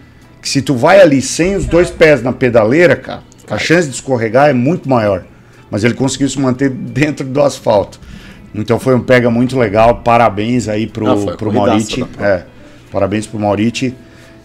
[0.41, 3.95] que se tu vai ali sem os dois pés na pedaleira, cara, a chance de
[3.95, 5.23] escorregar é muito maior.
[5.71, 7.99] Mas ele conseguiu se manter dentro do asfalto.
[8.53, 10.01] Então foi um pega muito legal.
[10.03, 12.23] Parabéns aí pro, Não, pro da Pro.
[12.23, 12.43] É,
[12.91, 13.95] parabéns pro Mauriti.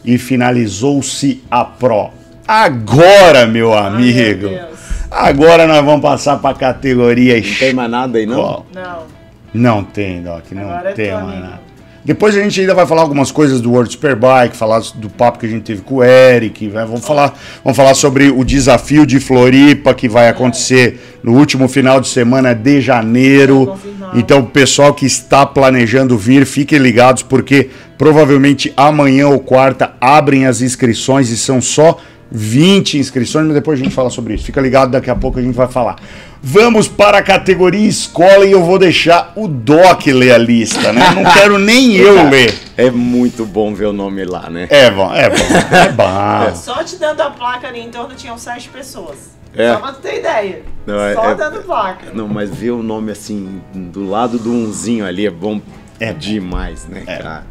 [0.05, 2.11] E finalizou-se a Pro.
[2.47, 4.49] Agora, meu amigo.
[4.49, 4.79] Deus.
[5.11, 8.65] agora nós vamos passar pra categoria Não tem mais nada aí, não?
[8.75, 9.19] Não.
[9.53, 11.41] Não tem, Doc, não Agora é tem mais amigo.
[11.41, 11.69] nada.
[12.05, 15.45] Depois a gente ainda vai falar algumas coisas do World Superbike, falar do papo que
[15.45, 16.87] a gente teve com o Eric, né?
[16.87, 22.01] vamos, falar, vamos falar sobre o desafio de Floripa que vai acontecer no último final
[22.01, 23.79] de semana de janeiro.
[24.15, 27.69] Então, o pessoal que está planejando vir, fiquem ligados, porque
[27.99, 31.99] provavelmente amanhã ou quarta abrem as inscrições e são só
[32.31, 34.45] 20 inscrições, mas depois a gente fala sobre isso.
[34.45, 35.97] Fica ligado, daqui a pouco a gente vai falar.
[36.43, 41.11] Vamos para a categoria escola e eu vou deixar o Doc ler a lista, né?
[41.15, 42.55] Não quero nem eu ler.
[42.77, 44.69] É muito bom ver o nome lá, né?
[44.71, 45.37] É bom, é bom,
[45.75, 45.89] é
[46.51, 46.55] bom.
[46.55, 49.37] Só te dando a placa ali em torno tinham sete pessoas.
[49.57, 49.73] É.
[49.73, 50.63] Só pra tu ter ideia.
[50.87, 52.07] Não, é- Só é- dando placa.
[52.13, 55.61] Não, mas ver o nome assim, do lado do unzinho ali é bom
[55.99, 56.19] É bom.
[56.19, 57.03] demais, né?
[57.07, 57.17] É.
[57.17, 57.47] Cara,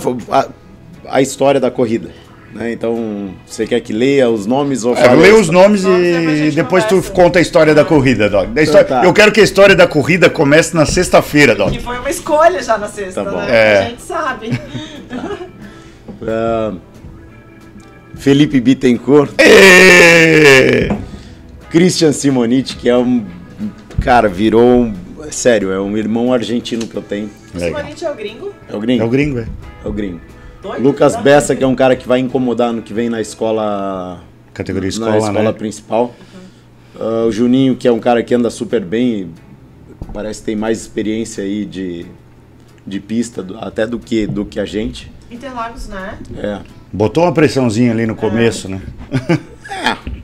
[0.00, 0.46] fo- a,
[1.08, 2.10] a história da corrida.
[2.54, 2.70] Né?
[2.72, 7.00] Então, você quer que leia os nomes ou É, lê os nomes e depois tu
[7.12, 8.48] conta a história da corrida, Doc.
[8.48, 9.02] Da história- tá.
[9.04, 11.70] Eu quero que a história da corrida comece na sexta-feira, Doc.
[11.72, 13.38] Que foi uma escolha já na sexta, Tá bom.
[13.38, 13.46] né?
[13.50, 13.78] É.
[13.78, 14.50] A gente sabe.
[16.24, 16.72] Ah,
[18.14, 20.88] Felipe Bittencourt, Ê!
[21.68, 23.24] Christian Simoniti, que é um.
[24.00, 24.94] Cara, virou um.
[25.32, 27.28] Sério, é um irmão argentino que eu tenho.
[27.56, 28.52] Simonite é o gringo?
[28.68, 29.02] É o gringo?
[29.02, 29.46] É o gringo, é.
[29.84, 30.20] É o gringo.
[30.62, 30.82] Doido?
[30.82, 31.20] Lucas Tá?
[31.22, 34.20] Bessa, que é um cara que vai incomodar no que vem na escola.
[34.54, 35.52] Categoria escola, na escola né?
[35.52, 36.14] principal.
[36.98, 39.30] Ah, o Juninho, que é um cara que anda super bem,
[40.12, 42.06] parece que tem mais experiência aí de,
[42.86, 45.10] de pista, do- até do que, do que a gente.
[45.30, 46.18] Interlagos, né?
[46.36, 46.60] É.
[46.92, 48.82] Botou uma pressãozinha ali no começo, né?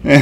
[0.04, 0.18] É,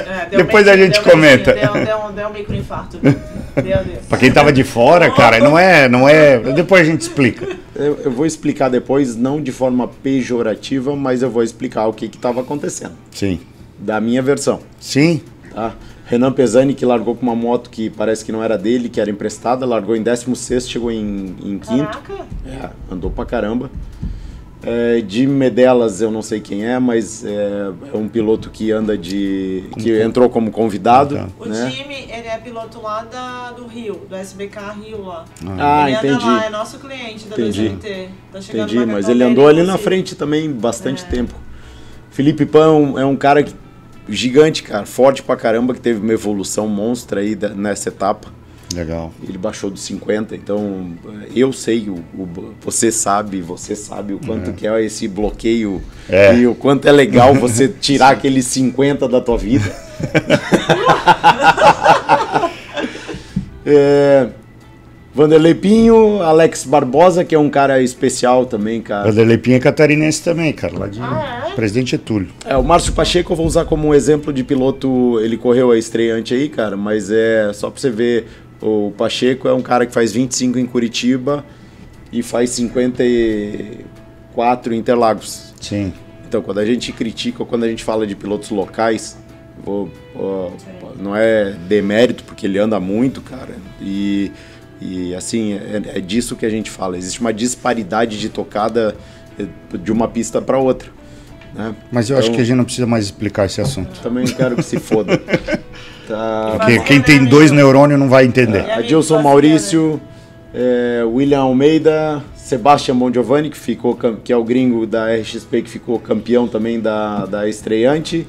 [0.00, 1.52] deu Depois a gente deu comenta.
[1.52, 2.98] Deu, deu, deu um microinfarto.
[4.08, 6.38] Pra quem tava de fora, cara, não é, não é.
[6.38, 7.46] Depois a gente explica.
[7.74, 12.06] Eu, eu vou explicar depois, não de forma pejorativa, mas eu vou explicar o que
[12.06, 12.94] estava acontecendo.
[13.10, 13.40] Sim.
[13.78, 14.60] Da minha versão.
[14.80, 15.20] Sim.
[15.54, 15.74] Tá?
[16.06, 19.10] Renan Pesani, que largou com uma moto que parece que não era dele, que era
[19.10, 21.98] emprestada, largou em 16, chegou em, em quinto.
[22.00, 22.26] Caraca.
[22.46, 23.70] É, andou pra caramba.
[24.64, 28.96] É, Jimmy Medelas, eu não sei quem é, mas é, é um piloto que anda
[28.96, 29.64] de.
[29.78, 31.16] que entrou como convidado.
[31.16, 31.28] Tá.
[31.38, 31.68] O né?
[31.68, 35.24] time, ele é piloto lá da, do Rio, do SBK Rio lá.
[35.58, 36.14] Ah, ele entendi.
[36.14, 37.70] anda lá, é nosso cliente da Entendi.
[37.70, 38.08] 2NT.
[38.32, 41.08] Tá Entendi, mas ele andou ali na frente também bastante É.
[41.08, 41.34] tempo.
[42.10, 43.54] Felipe Pan é um- é um cara que,
[44.08, 48.28] gigante, cara, forte pra caramba, que teve uma evolução monstra aí da- nessa etapa.
[48.74, 49.12] Legal.
[49.26, 50.92] Ele baixou dos 50, então
[51.24, 55.80] eh, eu sei, o, o- você sabe, você sabe o quanto que é esse bloqueio
[56.08, 56.34] É.
[56.36, 59.64] e o quanto é legal você tirar aqueles 50 da tua vida.
[63.64, 64.28] é,
[65.14, 69.10] Vanderlei Pinho, Alex Barbosa, que é um cara especial também, cara.
[69.10, 71.54] Vanderlei Pinha é catarinense também, cara, lá de Ah, é?
[71.54, 72.28] Presidente Getúlio.
[72.46, 75.20] É, o Márcio Pacheco eu vou usar como um exemplo de piloto.
[75.20, 78.26] Ele correu a estreante aí, cara, mas é só pra você ver.
[78.62, 81.44] O Pacheco é um cara que faz 25 em Curitiba
[82.12, 85.52] e faz 54 em Interlagos.
[85.60, 85.92] Sim.
[86.26, 89.16] Então, quando a gente critica, quando a gente fala de pilotos locais,
[89.64, 89.90] vou-
[90.98, 93.54] não é demérito, porque ele anda muito, cara.
[93.80, 94.30] E,
[94.80, 96.96] e assim, é, é disso que a gente fala.
[96.96, 98.94] Existe uma disparidade de tocada
[99.38, 99.46] eh,
[99.78, 100.90] de uma pista para outra.
[101.54, 101.74] Né?
[101.90, 104.00] Mas eu acho Então- que a gente não precisa mais explicar esse assunto.
[104.00, 105.20] também quero que se foda.
[106.12, 106.56] Tá.
[106.58, 108.66] Porque quem tem dois neurônios não vai entender.
[108.68, 108.74] É.
[108.74, 109.98] Adilson Maurício,
[110.52, 115.98] é, William Almeida, Sebastian Bongiovanni, que, ficou, que é o gringo da RXP, que ficou
[115.98, 118.26] campeão também da, da estreante,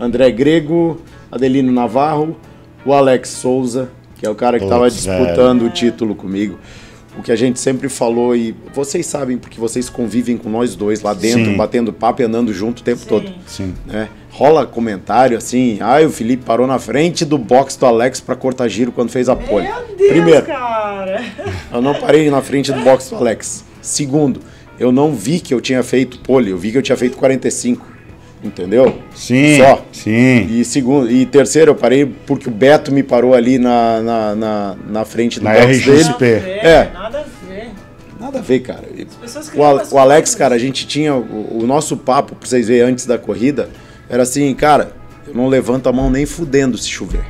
[0.00, 2.34] André Grego, Adelino Navarro,
[2.82, 6.58] o Alex Souza, que é o cara que estava disputando o título comigo.
[7.18, 11.02] O que a gente sempre falou, e vocês sabem, porque vocês convivem com nós dois
[11.02, 11.56] lá dentro, Sim.
[11.58, 13.06] batendo papo e andando junto o tempo Sim.
[13.06, 13.74] todo Sim.
[13.84, 14.08] né?
[14.38, 18.68] Rola comentário assim, ai, o Felipe parou na frente do box do Alex pra cortar
[18.68, 19.66] giro quando fez a pole.
[19.66, 21.24] Meu Deus, Primeiro, cara.
[21.74, 23.64] eu não parei na frente do box do Alex.
[23.82, 24.40] Segundo,
[24.78, 27.84] eu não vi que eu tinha feito pole, eu vi que eu tinha feito 45.
[28.44, 28.96] Entendeu?
[29.12, 29.56] Sim.
[29.58, 29.84] Só.
[29.90, 30.46] Sim.
[30.48, 34.76] E segundo, e terceiro, eu parei porque o Beto me parou ali na, na, na,
[34.88, 36.04] na frente do Na box dele.
[36.04, 36.90] Nada a ver, É.
[36.94, 37.70] Nada a ver.
[38.20, 38.84] Nada a ver, cara.
[39.20, 40.34] pessoas O, o Alex, coisas.
[40.36, 43.68] cara, a gente tinha o, o nosso papo, pra vocês verem antes da corrida,
[44.08, 44.92] era assim, cara,
[45.26, 47.24] eu não levanto a mão nem fudendo se chover.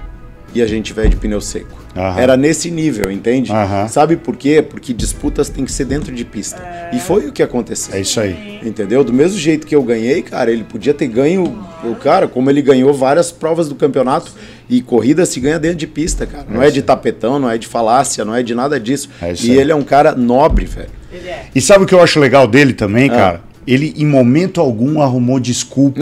[0.55, 1.76] E a gente vai de pneu seco.
[1.94, 2.18] Aham.
[2.20, 3.52] Era nesse nível, entende?
[3.52, 3.86] Aham.
[3.86, 4.62] Sabe por quê?
[4.62, 6.62] Porque disputas tem que ser dentro de pista.
[6.92, 7.94] E foi o que aconteceu.
[7.94, 8.59] É isso aí.
[8.62, 9.05] Entendeu?
[9.05, 11.44] Do mesmo jeito que eu ganhei, cara, ele podia ter ganho
[11.84, 14.32] o cara, como ele ganhou várias provas do campeonato.
[14.70, 16.46] E corrida se ganha dentro de pista, cara.
[16.48, 19.10] Não é de tapetão, não é de falácia, não é de nada disso.
[19.20, 19.59] É e aí.
[19.59, 20.88] ele é um cara nobre, velho.
[21.12, 21.46] Ele é.
[21.55, 23.14] E sabe o que eu acho legal dele também, Ah.
[23.14, 23.40] cara?
[23.70, 26.01] Ele, em momento algum, arrumou desculpa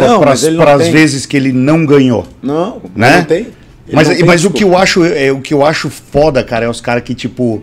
[0.58, 2.24] para as vezes que ele não ganhou.
[2.40, 3.16] Não, Né?
[3.16, 3.38] não tem.
[3.38, 3.48] Ele
[3.92, 6.66] Mas, não tem mas o que eu acho é o que eu acho foda, cara,
[6.66, 7.62] é os caras que tipo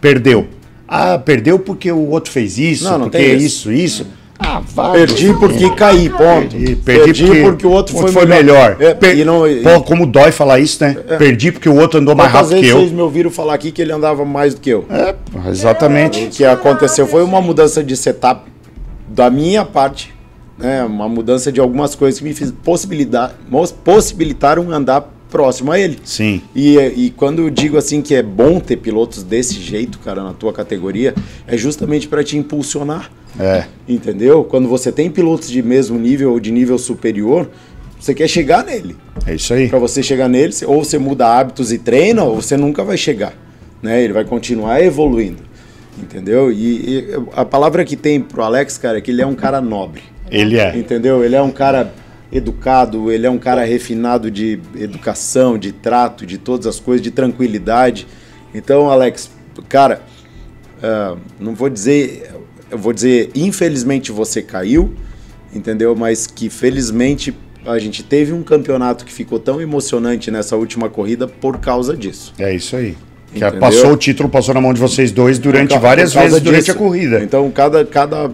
[0.00, 0.46] perdeu.
[0.88, 4.06] Ah, perdeu porque o outro fez isso, Não, não porque tem isso, isso.
[4.38, 4.92] Ah, vai.
[4.92, 6.50] Perdi porque caí, ponto.
[6.56, 8.76] Perdi, perdi porque, o outro foi, melhor.
[8.80, 10.94] É, Per- e não, e- Pô, como dói falar isso, né?
[11.18, 12.80] Perdi porque o outro andou mais Quantas rápido que vezes eu.
[12.80, 14.84] vocês me ouviram falar aqui que ele andava mais do que eu?
[14.90, 15.14] É,
[15.50, 16.24] exatamente.
[16.24, 18.42] O que aconteceu foi uma mudança de setup
[19.14, 20.12] da minha parte,
[20.58, 20.82] né?
[20.84, 25.98] Uma mudança de algumas coisas que me fiz possibilitar, mos- possibilitaram andar próximo a ele.
[26.04, 26.42] Sim.
[26.54, 30.32] E, e quando eu digo assim que é bom ter pilotos desse jeito, cara, na
[30.32, 31.14] tua categoria,
[31.46, 33.10] é justamente para te impulsionar.
[33.38, 33.64] É.
[33.88, 34.44] Entendeu?
[34.44, 37.48] Quando você tem pilotos de mesmo nível ou de nível superior,
[37.98, 38.96] você quer chegar nele.
[39.26, 39.68] É isso aí.
[39.68, 43.32] Para você chegar nele, ou você muda hábitos e treina, ou você nunca vai chegar.
[43.82, 44.02] Né?
[44.04, 45.42] Ele vai continuar evoluindo.
[45.98, 46.50] Entendeu?
[46.50, 49.60] E, e a palavra que tem pro Alex, cara, é que ele é um cara
[49.60, 50.02] nobre.
[50.30, 50.76] Ele é.
[50.76, 51.24] Entendeu?
[51.24, 51.92] Ele é um cara
[52.32, 57.12] educado, ele é um cara refinado de educação, de trato, de todas as coisas, de
[57.12, 58.08] tranquilidade.
[58.52, 59.30] Então, Alex,
[59.68, 60.02] cara,
[60.82, 62.30] ah, não vou dizer,
[62.70, 64.92] eu vou dizer, infelizmente você caiu,
[65.54, 65.94] entendeu?
[65.94, 67.34] Mas que felizmente
[67.64, 72.34] a gente teve um campeonato que ficou tão emocionante nessa última corrida por causa disso.
[72.38, 72.96] É isso aí.
[73.34, 73.60] Que Entendeu?
[73.60, 76.72] passou o título, passou na mão de vocês dois durante várias vezes durante disso.
[76.72, 77.20] a corrida.
[77.22, 78.30] Então, cada, cada,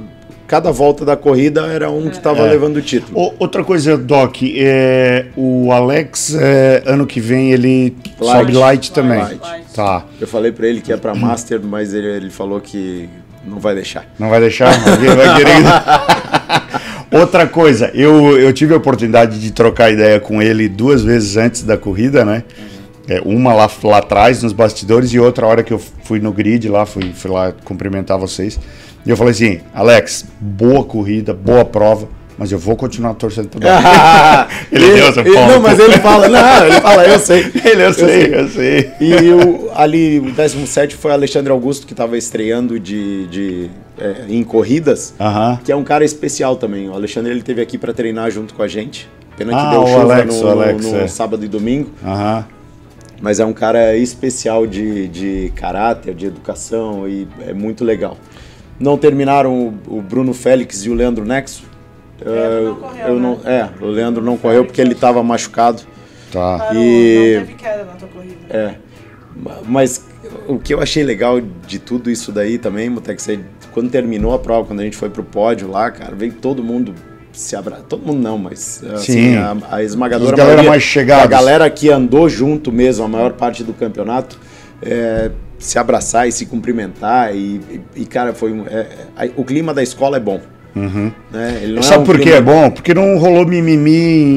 [0.47, 2.51] cada volta da corrida era um que estava É.
[2.51, 3.19] levando o título.
[3.19, 8.39] O- outra coisa, Doc, é, o Alex, é, ano que vem, ele Light.
[8.41, 9.19] sobe light também.
[9.19, 9.41] Light.
[9.75, 10.05] Tá.
[10.21, 13.09] Eu falei pra ele que é pra Master, mas ele, ele falou que
[13.47, 14.05] não vai deixar.
[14.19, 14.71] Não vai deixar?
[14.79, 15.55] Vai querer.
[17.21, 21.63] Outra coisa, eu, eu tive a oportunidade de trocar ideia com ele duas vezes antes
[21.65, 22.45] da corrida, né?
[23.09, 26.69] É, uma lá, lá atrás, nos bastidores, e outra hora que eu fui no grid
[26.69, 28.59] lá, fui, fui lá cumprimentar vocês.
[29.05, 33.61] E eu falei assim, Alex, boa corrida, boa prova, mas eu vou continuar torcendo pro
[34.71, 35.31] ele deu essa Ele-.
[35.31, 37.41] Não, mas ele fala, não, ele fala, eu sei.
[37.65, 38.91] Ele, eu sei, eu sei.
[39.01, 44.25] E o, ali, o 17 foi o Alexandre Augusto, que estava estreando de, de, é,
[44.29, 45.59] em corridas, Aham.
[45.65, 46.89] que é um cara especial também.
[46.89, 49.09] O Alexandre ele teve aqui para treinar junto com a gente.
[49.37, 51.09] Pena que Ah, deu o chuva Alex, no, Alex, no é.
[51.09, 51.91] sábado e domingo.
[52.05, 52.45] Aham.
[53.21, 58.17] Mas é um cara especial de, de caráter, de educação e é muito legal.
[58.79, 61.65] Não terminaram o, o Bruno Félix e o Leandro Nexo.
[62.25, 65.83] Leandro não correu, eu não, é, o Leandro não correu porque ele estava machucado.
[66.33, 66.71] Tá.
[66.75, 68.37] E- não teve queda na tua corrida.
[68.49, 68.75] É.
[69.37, 70.07] Ma- Mas
[70.49, 73.39] o que eu achei legal de tudo isso daí também, Mutex, é
[73.73, 76.95] quando terminou a prova, quando a gente foi pro pódio lá, cara, veio todo mundo
[77.41, 77.85] se abraçar.
[77.89, 79.37] Todo mundo não, mas assim, Sim.
[79.37, 81.25] a, a esmagadora galera maioria- mais chegados.
[81.25, 84.39] A galera que andou junto mesmo, a maior parte do campeonato,
[84.83, 87.35] é, se abraçar e se cumprimentar.
[87.35, 88.87] E, e- e, cara, foi é-
[89.27, 90.41] é- o clima da escola é bom.
[90.75, 91.61] Né?
[91.63, 92.71] Ele não Sabe um por que é bom?
[92.71, 93.91] Porque não rolou mimimi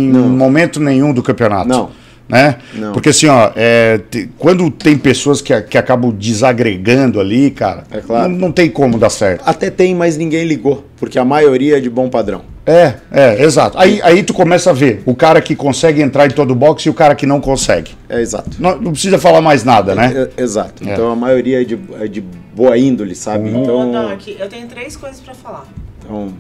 [0.08, 0.28] em Não.
[0.30, 1.68] momento nenhum do campeonato.
[1.68, 1.92] Não.
[2.28, 2.56] Né?
[2.74, 2.94] Não.
[2.94, 8.00] Porque assim, ó, é, te- quando tem pessoas que, que acabam desagregando ali, cara, É
[8.00, 8.30] claro.
[8.32, 9.44] não, não tem como dar certo.
[9.46, 12.42] Até tem, mas ninguém ligou, porque a maioria é de bom padrão.
[12.66, 13.78] É, é, exato.
[13.78, 16.90] Aí, aí tu começa a ver o cara que consegue entrar em todo boxe e
[16.90, 17.92] o cara que não consegue.
[18.08, 18.52] É exato.
[18.58, 20.30] Não, não precisa falar mais nada, né?
[20.38, 20.88] É, exato.
[20.88, 20.94] É.
[20.94, 23.50] Então a maioria é de, é de boa índole, sabe?
[23.50, 23.60] Uhum.
[23.62, 25.66] Ô, Então, eu tenho três coisas pra falar.
[26.04, 26.34] então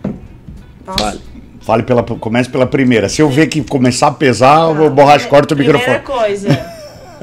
[0.86, 1.00] Posso?
[1.04, 1.22] Fale.
[1.62, 3.08] Fale pela, comece pela primeira.
[3.08, 6.20] Se eu ver que começar a pesar, o borracha corta o Primeira microfone.
[6.20, 6.48] coisa.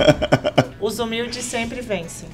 [0.80, 2.26] Os humildes sempre vencem.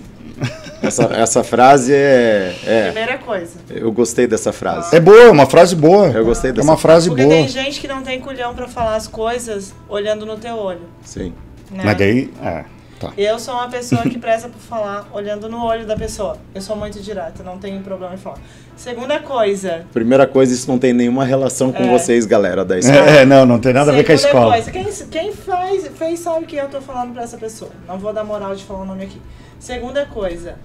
[0.87, 2.83] Essa, essa frase é, é.
[2.87, 3.55] Primeira coisa.
[3.71, 4.95] Eu gostei dessa frase.
[4.95, 6.09] É boa, é uma frase boa.
[6.09, 7.35] Eu gostei É dessa uma frase Porque boa.
[7.35, 10.83] tem gente que não tem culhão pra falar as coisas olhando no teu olho.
[11.05, 11.33] Sim.
[11.71, 11.83] Né?
[11.85, 12.65] Mas daí, é,
[13.01, 13.13] tá.
[13.17, 16.37] Eu sou uma pessoa que preza por falar olhando no olho da pessoa.
[16.55, 18.39] Eu sou muito direta, não tenho problema em falar.
[18.77, 19.87] Segunda coisa.
[19.93, 21.91] Primeira coisa, isso não tem nenhuma relação com É.
[21.91, 22.99] vocês, galera da escola.
[23.11, 24.53] É, não, não tem nada a ver com a segunda escola.
[24.63, 27.71] Coisa, quem, quem faz, fez sabe que eu tô falando pra essa pessoa.
[27.89, 29.21] Não vou dar moral de falar o nome aqui.
[29.59, 30.57] Segunda coisa.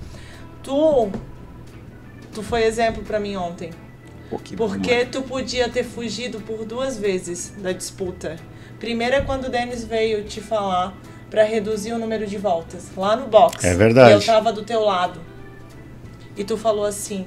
[0.64, 1.10] Tu.
[2.34, 3.72] Tu foi exemplo pra mim ontem.
[4.30, 8.38] Pô, Porque tu podia ter fugido por duas vezes da disputa.
[8.80, 10.94] Primeiro é quando o Denis veio te falar
[11.32, 13.66] pra reduzir o número de voltas lá no box.
[13.66, 14.12] É verdade.
[14.12, 15.20] E eu tava do teu lado.
[16.38, 17.26] E tu falou assim: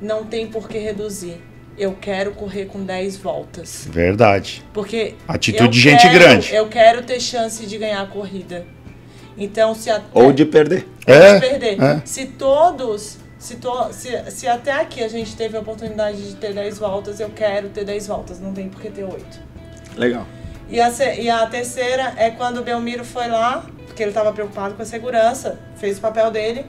[0.00, 1.42] não tem por que reduzir.
[1.76, 3.88] Eu quero correr com 10 voltas.
[3.90, 4.64] Verdade.
[4.72, 5.14] Porque.
[5.26, 6.54] Atitude eu de gente quero- grande.
[6.54, 8.66] Eu quero ter chance de ganhar a corrida.
[9.36, 10.06] Então, se até.
[10.12, 10.88] Ou de perder.
[11.06, 11.80] É, de perder.
[11.82, 12.02] é.
[12.04, 13.18] Se todos.
[13.38, 17.20] Se, to, se, se até aqui a gente teve a oportunidade de ter 10 voltas,
[17.20, 18.40] eu quero ter 10 voltas.
[18.40, 19.24] Não tem por que ter 8.
[19.96, 20.26] Legal.
[20.68, 24.74] E a, e a terceira é quando o Belmiro foi lá, porque ele estava preocupado
[24.74, 26.66] com a segurança, fez o papel dele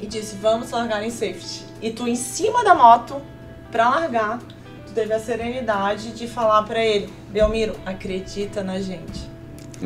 [0.00, 1.64] e disse: Vamos largar em safety.
[1.80, 3.22] E tu, em cima da moto,
[3.70, 4.38] pra largar,
[4.86, 9.30] tu teve a serenidade de falar pra ele: Belmiro, acredita na gente.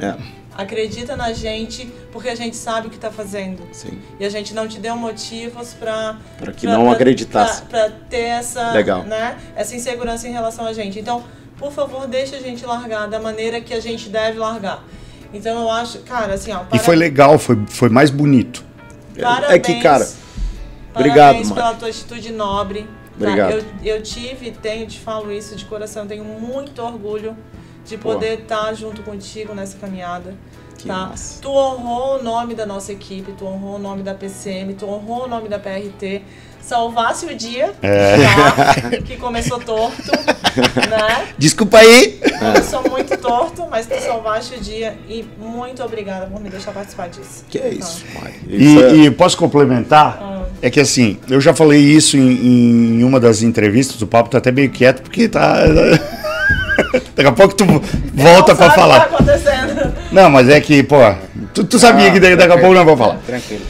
[0.00, 0.14] É,
[0.56, 3.62] Acredita na gente, porque a gente sabe o que tá fazendo.
[3.72, 4.00] sim.
[4.18, 6.16] E a gente não te deu motivos pra.
[6.38, 7.62] Pra que não acreditasse.
[7.62, 8.72] Pra, pra ter essa.
[8.72, 9.02] Legal.
[9.02, 10.98] Né, essa insegurança em relação a gente.
[10.98, 11.22] Então,
[11.58, 14.82] por favor, deixa a gente largar da maneira que a gente deve largar.
[15.32, 16.62] Então eu acho, cara, assim, ó.
[16.72, 18.64] E foi legal, foi, foi mais bonito.
[19.20, 20.08] Parabéns, É que, cara,
[20.94, 21.60] obrigado, Parabéns Mari.
[21.62, 22.82] pela tua atitude nobre.
[22.82, 22.88] tá?
[23.16, 23.52] Obrigado.
[23.52, 23.64] Eu,
[23.96, 27.36] eu tive, tenho, te falo isso de coração, tenho muito orgulho
[27.84, 30.34] de poder estar junto contigo nessa caminhada.
[30.78, 31.07] Que tá?
[31.09, 31.40] massa.
[31.43, 35.24] Tu honrou o nome da nossa equipe, tu honrou o nome da PCM, tu honrou
[35.24, 36.23] o nome da PRT.
[36.61, 38.16] Salvasse o dia, É.
[38.16, 38.90] tá?
[39.05, 40.03] que começou torto,
[40.90, 41.28] né?
[41.39, 42.20] Desculpa aí.
[42.40, 47.09] Começou muito torto, mas tu salvaste o dia e muito obrigada por me deixar participar
[47.09, 47.44] disso.
[47.48, 48.20] Que é isso, Tá.
[48.20, 48.35] Mari.
[48.48, 50.19] E, é- e posso complementar?
[50.20, 50.43] Ah.
[50.61, 52.32] É que assim, eu já falei isso em,
[52.98, 55.59] em uma das entrevistas, o papo tá até meio quieto, porque tá.
[57.14, 59.01] Daqui a pouco tu volta Não pra sabe o que falar.
[59.01, 59.93] tá acontecendo.
[60.12, 60.97] Não, mas é que, pô,
[61.55, 63.18] tu, tu sabia que daqui, daqui a pouco não vou falar.
[63.27, 63.62] Tranquilo.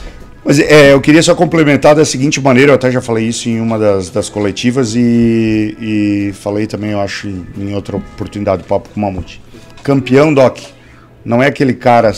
[0.43, 3.59] Mas é, eu queria só complementar da seguinte maneira, eu até já falei isso em
[3.59, 8.87] uma das, das coletivas e, e falei também, eu acho, em, outra oportunidade do papo
[8.93, 9.41] com o Mamute.
[9.83, 10.59] Campeão, Doc,
[11.25, 12.13] não é aquele cara,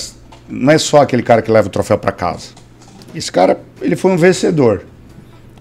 [0.48, 2.50] não é só aquele cara que leva o troféu pra casa.
[3.16, 4.84] Esse cara, ele foi um vencedor.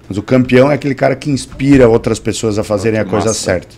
[0.06, 3.32] Mas o campeão é aquele cara que inspira outras pessoas a fazerem Ah, a coisa
[3.32, 3.76] certa.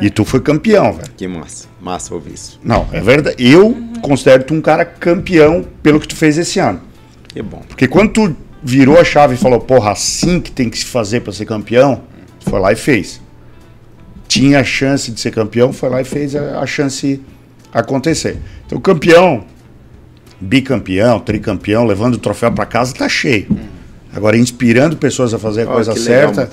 [0.00, 1.10] E tu foi campeão, velho.
[1.16, 1.68] Que massa.
[1.80, 2.60] Massa ouvir isso.
[2.62, 3.36] Não, é verdade.
[3.38, 6.80] Eu considero tu um cara campeão pelo que tu fez esse ano.
[7.28, 7.62] Que bom.
[7.68, 11.20] Porque quando tu virou a chave e falou, porra, assim que tem que se fazer
[11.20, 12.02] pra ser campeão,
[12.40, 13.20] tu foi lá e fez.
[14.28, 17.22] Tinha a chance de ser campeão, foi lá e fez a, a chance
[17.72, 18.38] acontecer.
[18.66, 19.44] Então, campeão,
[20.40, 23.46] bicampeão, tricampeão, levando o troféu pra casa, tá cheio.
[24.14, 26.50] Agora, inspirando pessoas a fazer a Olha coisa certa,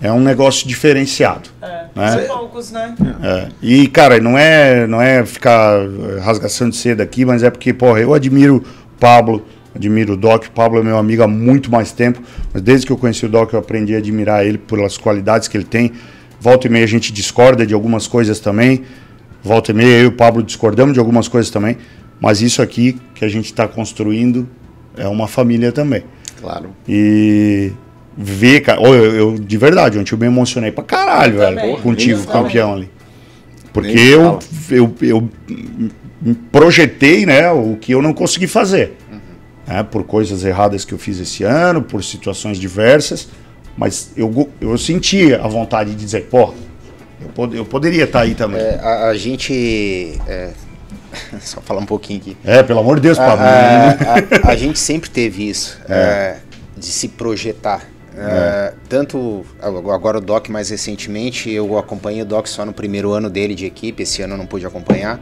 [0.00, 1.48] é um negócio diferenciado.
[1.60, 2.26] É, Né?
[2.26, 2.94] são poucos, né?
[3.22, 3.48] É.
[3.60, 7.72] E, cara, não é, não é ficar eh, rasgação de seda aqui, mas é porque,
[7.72, 9.44] porra, eu admiro o Pablo,
[9.74, 10.44] admiro o Doc.
[10.44, 12.22] O Pablo é meu amigo há muito mais tempo,
[12.52, 15.56] mas desde que eu conheci o Doc eu aprendi a admirar ele pelas qualidades que
[15.56, 15.92] ele tem.
[16.40, 18.82] Volta e meia a gente discorda de algumas coisas também.
[19.42, 21.78] Volta e meia eu e o Pablo discordamos de algumas coisas também.
[22.20, 24.48] Mas isso aqui que a gente está construindo
[24.96, 26.04] é uma família também.
[26.46, 26.70] Claro.
[26.88, 27.72] E
[28.16, 31.76] ver, cara, eu, eu- de verdade, ontem eu me emocionei pra caralho, Eu velho, também.
[31.80, 32.42] contigo, também.
[32.42, 32.90] campeão ali.
[33.72, 34.38] Porque eu,
[34.70, 35.28] eu, eu
[36.50, 38.96] projetei, né, o que eu não consegui fazer.
[39.66, 43.28] né, por coisas erradas que eu fiz esse ano, por situações diversas,
[43.76, 46.54] mas eu, eu sentia a vontade de dizer, pô,
[47.20, 48.60] eu, pod- eu poderia estar aí também.
[48.60, 50.18] É, a, a gente.
[50.28, 50.50] é,
[51.40, 52.36] só falar um pouquinho aqui.
[52.44, 53.44] É, pelo amor de Deus, A, Pablo.
[53.44, 56.36] a- a- a gente sempre teve isso, é,
[56.76, 57.82] de se projetar.
[58.18, 63.28] É, Tanto agora o Doc mais recentemente, eu acompanhei o Doc só no primeiro ano
[63.28, 65.20] dele de equipe, esse ano eu não pude acompanhar.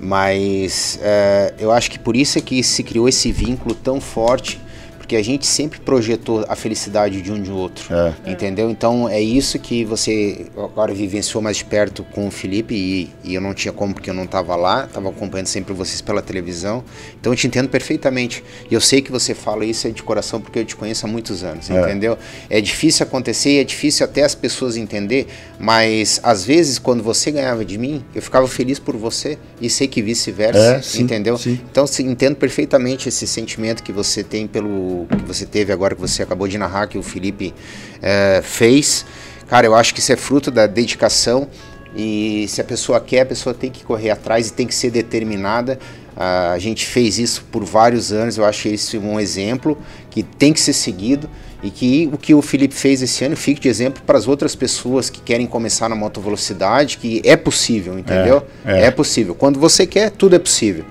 [0.00, 4.60] Mas é, eu acho que por isso é que se criou esse vínculo tão forte,
[5.08, 7.86] porque a gente sempre projetou a felicidade de um de outro.
[7.94, 8.30] É.
[8.30, 8.68] Entendeu?
[8.68, 13.34] Então é isso que você agora vivenciou mais de perto com o Felipe e, e
[13.34, 16.84] eu não tinha como porque eu não estava lá, estava acompanhando sempre vocês pela televisão.
[17.18, 18.44] Então eu te entendo perfeitamente.
[18.70, 21.42] E eu sei que você fala isso de coração porque eu te conheço há muitos
[21.42, 21.80] anos, É.
[21.80, 22.18] entendeu?
[22.50, 25.26] É difícil acontecer e é difícil até as pessoas entender,
[25.58, 29.88] mas às vezes quando você ganhava de mim, eu ficava feliz por você e sei
[29.88, 31.38] que vice-versa, É, entendeu?
[31.38, 31.58] sim.
[31.70, 36.00] Então se- entendo perfeitamente esse sentimento que você tem pelo que você teve agora que
[36.00, 37.54] você acabou de narrar que o Felipe
[38.02, 39.04] eh, fez.
[39.48, 41.48] Cara, eu acho que isso é fruto da dedicação
[41.96, 44.90] e se a pessoa quer, a pessoa tem que correr atrás e tem que ser
[44.90, 45.78] determinada.
[46.16, 49.78] A gente fez isso por vários anos, eu acho esse um exemplo
[50.10, 51.30] que tem que ser seguido
[51.62, 54.54] e que o que o Felipe fez esse ano fique de exemplo para as outras
[54.54, 58.44] pessoas que querem começar na moto velocidade, que é possível, entendeu?
[58.64, 58.86] é.
[58.86, 59.34] é possível.
[59.34, 60.84] Quando você quer, tudo é possível.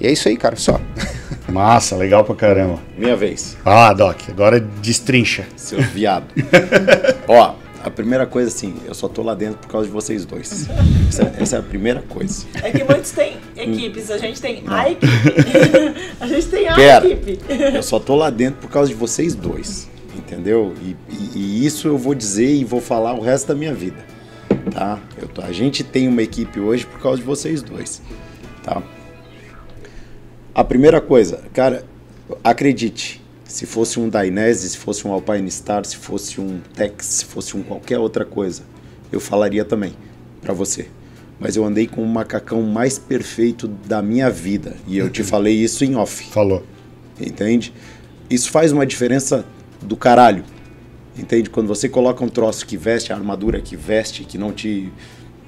[0.00, 0.80] E é isso aí, cara, só.
[1.48, 2.78] Massa, legal pra caramba.
[2.96, 5.46] Minha vez, Ah, Doc, agora destrincha.
[5.56, 6.26] seu viado.
[7.26, 10.68] Ó, a primeira coisa assim, eu só tô lá dentro por causa de vocês dois.
[11.08, 12.44] Essa, essa é a primeira coisa.
[12.62, 15.06] É que muitos têm equipes, a gente tem a equipe.
[16.20, 17.06] a gente tem a Pera.
[17.06, 17.38] equipe.
[17.74, 20.72] Eu só tô lá dentro por causa de vocês dois, entendeu?
[20.82, 24.04] E, e- e isso eu vou dizer e vou falar o resto da minha vida,
[24.72, 24.98] tá?
[25.20, 28.00] Eu tô- a gente tem uma equipe hoje por causa de vocês dois,
[28.62, 28.82] tá?
[30.52, 31.84] A primeira coisa, cara,
[32.42, 37.24] acredite, se fosse um Dainese, se fosse um Alpine Star, se fosse um Tex, se
[37.24, 38.62] fosse um qualquer outra coisa,
[39.12, 39.94] eu falaria também
[40.42, 40.88] pra você.
[41.38, 45.54] Mas eu andei com o macacão mais perfeito da minha vida e eu te falei
[45.54, 46.64] isso em off Falou.
[47.20, 47.72] entende?
[48.28, 49.44] Isso faz uma diferença
[49.80, 50.44] do caralho,
[51.16, 51.48] entende?
[51.48, 54.92] Quando você coloca um troço que veste a armadura que veste, que não te,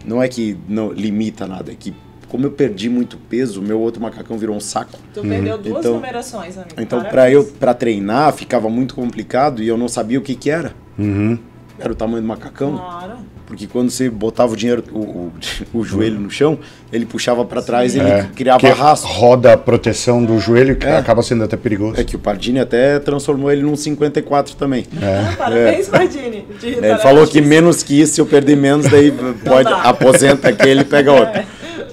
[0.05, 1.93] não é que não limita nada, é que
[2.33, 4.99] como eu perdi muito peso, meu outro macacão virou um saco.
[5.13, 6.71] Tu perdeu duas Então- numerações, amigo.
[6.79, 10.49] Então, para eu para treinar, ficava muito complicado e eu não sabia o que que
[10.49, 10.73] era.
[10.99, 11.39] Uhum.
[11.79, 12.75] Era o tamanho do macacão.
[12.79, 13.13] Claro.
[13.45, 15.33] Porque quando você botava o dinheiro, o, o,
[15.81, 16.59] o joelho no chão,
[16.91, 19.11] ele puxava para trás e ele É, criava rastro.
[19.11, 20.97] roda a proteção do joelho, que É.
[20.97, 22.01] acaba sendo até perigoso.
[22.01, 24.87] É que o Pardini até transformou ele num 54 também.
[24.97, 26.47] Ah, parabéns, Pardini.
[26.59, 29.13] De- É, ele falou que menos que isso, se eu perder menos, daí
[29.45, 31.43] pode aposenta aquele e pega outro.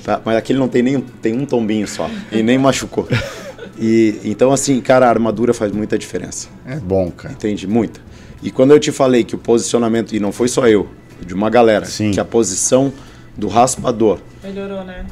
[0.10, 3.08] Tá, mas aquele não tem nem tem um tombinho só e nem machucou.
[3.82, 6.50] E então assim, cara, a armadura faz muita diferença.
[6.66, 7.34] É bom, cara.
[7.34, 7.66] Entende?
[7.66, 8.02] Muita.
[8.44, 10.90] E quando eu te falei que o posicionamento, e não foi só eu,
[11.26, 12.12] de uma galera, Sim.
[12.12, 12.92] que a posição
[13.38, 15.06] do raspador Melhorou, né?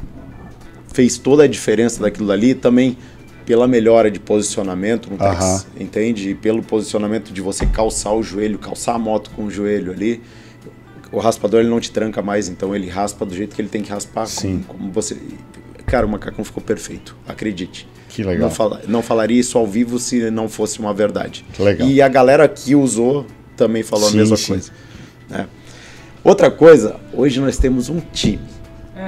[0.93, 2.97] fez toda a diferença daquilo ali, também
[3.45, 5.17] pela melhora de posicionamento no
[5.81, 6.31] entende?
[6.31, 10.21] E pelo posicionamento de você calçar o joelho, calçar a moto com o joelho ali.
[11.11, 13.81] O raspador ele não te tranca mais, então ele raspa do jeito que ele tem
[13.81, 14.25] que raspar.
[14.25, 14.63] Sim.
[14.67, 15.17] Como, como você.
[15.85, 17.87] Cara, o macacão ficou perfeito, acredite.
[18.09, 18.49] Que legal.
[18.49, 21.45] Não, fala- não falaria isso ao vivo se não fosse uma verdade.
[21.53, 21.87] Que legal.
[21.87, 23.25] E a galera que usou
[23.55, 24.47] também falou Sim, a mesma sim.
[24.47, 24.71] coisa.
[25.29, 25.47] né?
[26.23, 28.41] Outra coisa, hoje nós temos um time.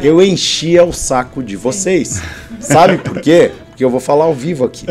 [0.01, 2.21] Eu enchia o saco de vocês.
[2.61, 3.51] Sabe por quê?
[3.69, 4.85] Porque eu vou falar ao vivo aqui.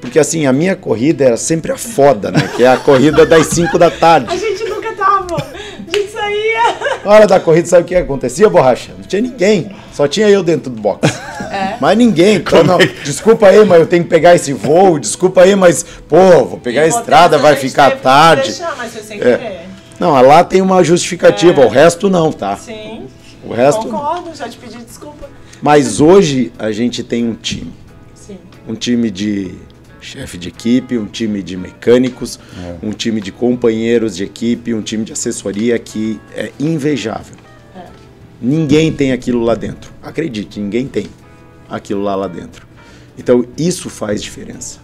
[0.00, 2.48] Porque assim, a minha corrida era sempre a foda, né?
[2.56, 4.38] Que é a corrida das 5 da A tarde.
[4.38, 5.36] gente nunca tava.
[5.36, 6.62] A gente saía.
[6.80, 8.92] Na hora da corrida, sabe o que acontecia, borracha?
[8.96, 9.70] Não tinha ninguém.
[9.92, 11.08] Só tinha eu dentro do box.
[11.50, 11.76] É.
[11.80, 12.36] Mas ninguém.
[12.36, 14.98] Então, não, desculpa aí, mas eu tenho que pegar esse voo.
[14.98, 18.44] Desculpa aí, mas, pô, vou pegar a Importante, estrada, vai ficar tarde.
[18.50, 19.20] Deixar, mas foi sem É.
[19.20, 19.60] querer.
[20.00, 22.56] Não, lá tem uma justificativa, o resto não, tá?
[22.56, 23.06] Sim.
[23.44, 23.86] O resto.
[23.86, 23.98] não.
[23.98, 25.28] Concordo, já te pedi desculpa.
[25.60, 27.72] Mas hoje a gente tem um time.
[28.14, 28.38] Sim.
[28.68, 29.54] um time de
[30.02, 32.38] chefe de equipe, um time de mecânicos,
[32.82, 37.36] um time de companheiros de equipe, um time de assessoria que é invejável.
[37.76, 37.84] É.
[38.40, 39.92] Ninguém tem aquilo lá dentro.
[40.02, 41.06] Acredite, ninguém tem
[41.68, 42.66] aquilo lá lá dentro.
[43.16, 44.80] Então isso faz diferença.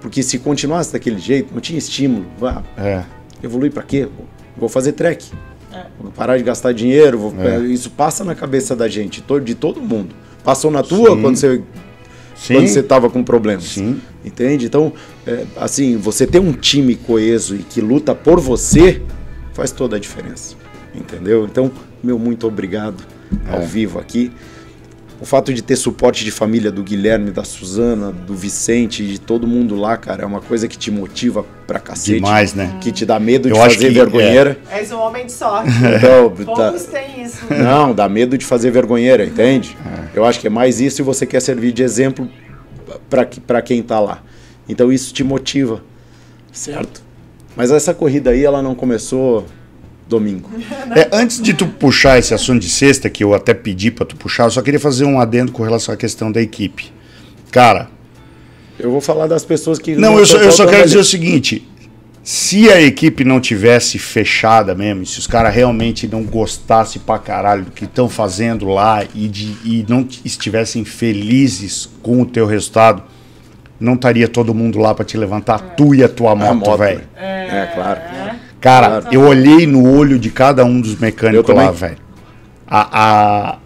[0.00, 2.26] Porque se continuasse daquele jeito, não tinha estímulo.
[2.42, 3.04] Ah, É.
[3.42, 4.08] evoluir para quê?
[4.56, 5.26] Vou fazer trek.
[5.72, 5.84] É.
[6.00, 7.18] Vou parar de gastar dinheiro.
[7.18, 7.58] vou- É.
[7.60, 10.14] Isso passa na cabeça da gente, de todo mundo.
[10.44, 11.20] Passou na tua Sim.
[11.22, 11.60] quando você
[12.38, 12.54] Sim.
[12.54, 13.64] quando você estava com problemas.
[13.64, 14.00] Sim.
[14.24, 14.66] Entende?
[14.66, 14.92] Então,
[15.26, 19.02] é, assim, você ter um time coeso e que luta por você
[19.54, 20.54] faz toda a diferença.
[20.94, 21.44] Entendeu?
[21.44, 21.70] Então,
[22.02, 23.02] meu muito obrigado
[23.50, 23.64] ao É.
[23.64, 24.30] vivo aqui.
[25.18, 29.46] O fato de ter suporte de família do Guilherme, da Suzana, do Vicente, de todo
[29.46, 32.16] mundo lá, cara, é uma coisa que te motiva pra cacete.
[32.16, 32.76] Demais, né?
[32.82, 34.58] Que te dá medo Eu de acho fazer que, vergonheira.
[34.70, 35.70] És um homem de sorte.
[35.96, 37.38] Então, tá- Poucos têm isso.
[37.50, 39.74] não, dá medo de fazer vergonheira, entende?
[40.14, 40.18] É.
[40.18, 42.28] Eu acho que é mais isso e você quer servir de exemplo
[43.46, 44.22] para quem tá lá.
[44.68, 45.82] Então isso te motiva,
[46.52, 47.02] certo?
[47.56, 49.46] Mas essa corrida aí, ela não começou
[50.08, 50.50] domingo.
[50.94, 54.16] É, antes de tu puxar esse assunto de sexta, que eu até pedi pra tu
[54.16, 56.92] puxar, eu só queria fazer um adendo com relação à questão da equipe.
[57.50, 57.88] Cara,
[58.78, 59.96] Eu vou falar das pessoas que.
[59.96, 60.84] não, eu só, eu só quero ali.
[60.86, 61.66] dizer o seguinte:
[62.22, 67.18] se a equipe não tivesse fechada mesmo, e se os caras realmente não gostassem pra
[67.18, 72.46] caralho do que estão fazendo lá e, de, e não estivessem felizes com o teu
[72.46, 73.02] resultado,
[73.78, 77.02] não estaria todo mundo lá pra te levantar, tu e a tua moto, moto, velho.
[77.16, 78.00] É, claro.
[78.60, 81.98] Cara, eu olhei no olho de cada um dos Eu mecânicos lá, velho.
[82.66, 82.88] A.
[83.52, 83.56] a...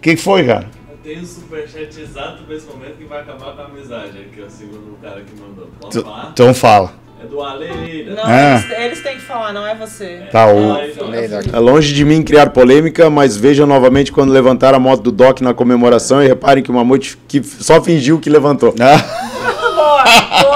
[0.00, 0.66] que foi, cara?
[1.04, 4.18] Tem um superchat exato nesse momento que vai acabar com a amizade.
[4.18, 5.68] Aqui, ó, segundo o cara que mandou.
[5.80, 6.30] Posso falar?
[6.32, 6.92] Então fala.
[7.22, 8.14] É do Aleira.
[8.14, 8.50] Não, Ah.
[8.54, 10.22] eles, eles têm que falar, não é você.
[10.32, 11.08] Tá, o- Ah, então.
[11.52, 15.40] É longe de mim criar polêmica, mas vejam novamente quando levantar a moto do Doc
[15.40, 18.72] na comemoração e reparem que o Mamute que só fingiu que levantou.
[18.72, 20.04] Boa,
[20.42, 20.55] boa.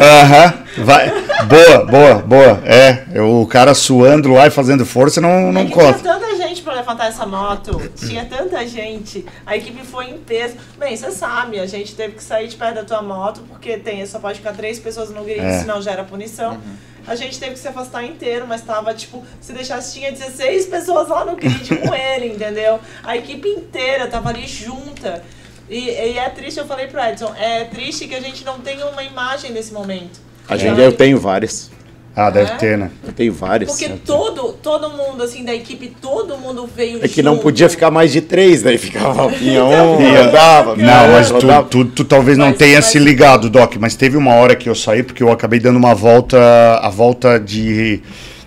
[0.00, 0.54] Aham.
[0.78, 1.10] Vai.
[1.46, 2.62] Boa, boa, boa.
[2.64, 5.98] É, o cara suando lá e fazendo força não, É não que conta.
[5.98, 7.80] tinha tanta gente pra levantar essa moto.
[7.96, 9.24] Tinha tanta gente.
[9.46, 10.54] A equipe foi em peso.
[10.78, 14.04] Bem, você sabe, a gente teve que sair de perto da tua moto, porque tem,
[14.06, 15.60] só pode ficar três pessoas no grid, É.
[15.60, 16.58] senão gera punição.
[17.06, 21.08] A gente teve que se afastar inteiro, mas tava, tipo, se deixasse, tinha 16 pessoas
[21.08, 22.80] lá no grid com ele, entendeu?
[23.04, 25.22] A equipe inteira tava ali junta.
[25.68, 28.86] E, e é triste, eu falei pro Edson, é triste que a gente não tenha
[28.86, 30.20] uma imagem desse momento.
[30.48, 31.70] A gente, eu tenho várias.
[32.14, 32.56] Ah, deve É?
[32.56, 32.90] ter, né?
[33.06, 33.68] Eu tenho várias.
[33.70, 37.42] Porque todo, todo mundo, assim, da equipe, todo mundo veio É que não junto.
[37.42, 42.04] podia ficar mais de três, daí ficava vinha um, vinha Não, mas tu, tu, tu
[42.04, 45.02] talvez não Mas- tenha mas- se ligado, Doc, mas teve uma hora que eu saí
[45.02, 46.38] porque eu acabei dando uma volta,
[46.80, 48.00] a volta de,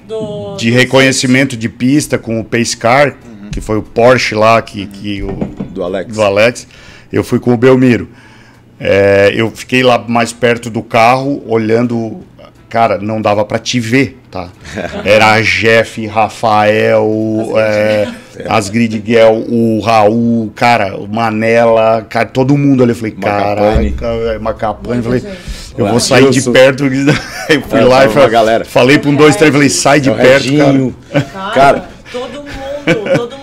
[0.07, 3.17] do, de do reconhecimento de pista com o Pace Car,
[3.51, 5.31] que foi o Porsche lá, que, que o,
[5.69, 6.15] do Alex.
[6.15, 6.67] do Alex,
[7.11, 8.07] eu fui com o Belmiro.
[8.79, 12.21] É, eu fiquei lá mais perto do carro, olhando.
[12.69, 14.47] Cara, não dava pra te ver, tá?
[15.03, 17.03] Era Jeff, Rafael,
[17.57, 18.07] é,
[18.47, 22.91] Asgrid Guel, o Raul, cara, o Manela, cara, todo mundo ali.
[22.91, 23.91] Eu falei, Macapane.
[23.91, 25.01] caraca, velho, Macapane.
[25.01, 25.23] Falei,
[25.77, 26.83] eu vou sair de perto.
[27.49, 28.63] Eu fui É, lá e falei, galera.
[28.65, 31.23] falei pra um, dois, três, falei, sai de O perto, cara.
[31.25, 31.89] Cara, Cara.
[32.11, 33.38] todo mundo, todo mundo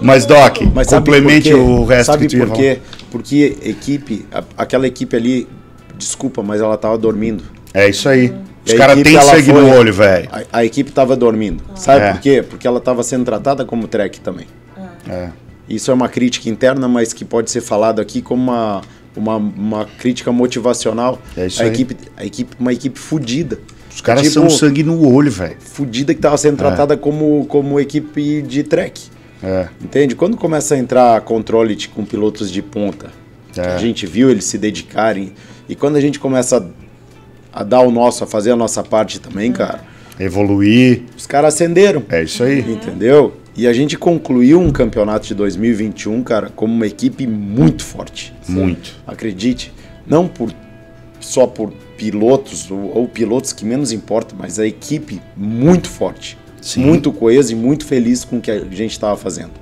[0.00, 0.26] Mas.
[0.26, 2.78] Doc, Mas Complemente o resto Sabe que tu por quê?
[3.10, 5.48] Porque equipe, a- aquela equipe ali,
[5.96, 7.44] desculpa, mas ela tava dormindo.
[7.74, 8.32] É isso aí.
[8.66, 10.28] Os caras têm sangue no foi- olho, velho.
[10.30, 11.62] A, a equipe tava dormindo.
[11.74, 12.12] Sabe É.
[12.12, 12.44] por quê?
[12.48, 14.46] Porque ela tava sendo tratada como track também.
[15.08, 15.30] É.
[15.68, 18.80] Isso é uma crítica interna, mas que pode ser falado aqui como uma,
[19.16, 21.18] uma, uma crítica motivacional.
[21.36, 21.70] É isso a aí.
[21.70, 23.58] equipe, a equipe, uma equipe fudida.
[23.92, 25.56] Os caras Tipo, são sangue no olho, velho.
[25.58, 29.09] Fudida que tava sendo tratada como, como equipe de track.
[29.42, 29.68] É.
[29.82, 30.14] Entende?
[30.14, 33.10] Quando começa a entrar controle com pilotos de ponta,
[33.56, 33.62] É.
[33.62, 35.32] a gente viu eles se dedicarem,
[35.68, 36.58] e quando a gente começa
[37.52, 39.82] a, a dar o nosso, a fazer a nossa parte também, cara,
[40.18, 41.02] Evoluir.
[41.16, 42.02] os caras acenderam.
[42.10, 42.60] É isso aí.
[42.60, 43.36] Entendeu?
[43.56, 48.32] E a gente concluiu um campeonato de 2021, cara, como uma equipe muito forte.
[48.48, 48.94] Muito.
[49.06, 49.72] Acredite.
[50.06, 50.52] Não por
[51.18, 56.38] só por pilotos ou, ou pilotos que menos importa, mas a equipe muito forte.
[56.60, 56.84] Sim.
[56.84, 59.52] Muito coesa e muito feliz com o que a gente estava fazendo.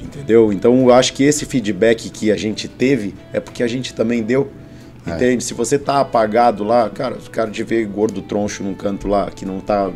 [0.00, 0.52] Entendeu?
[0.52, 4.22] Então eu acho que esse feedback que a gente teve é porque a gente também
[4.22, 4.50] deu.
[5.06, 5.14] É.
[5.14, 5.42] Entende?
[5.42, 9.30] Se você tá apagado lá, cara, os caras te vê gordo troncho num canto lá,
[9.30, 9.90] que não tá.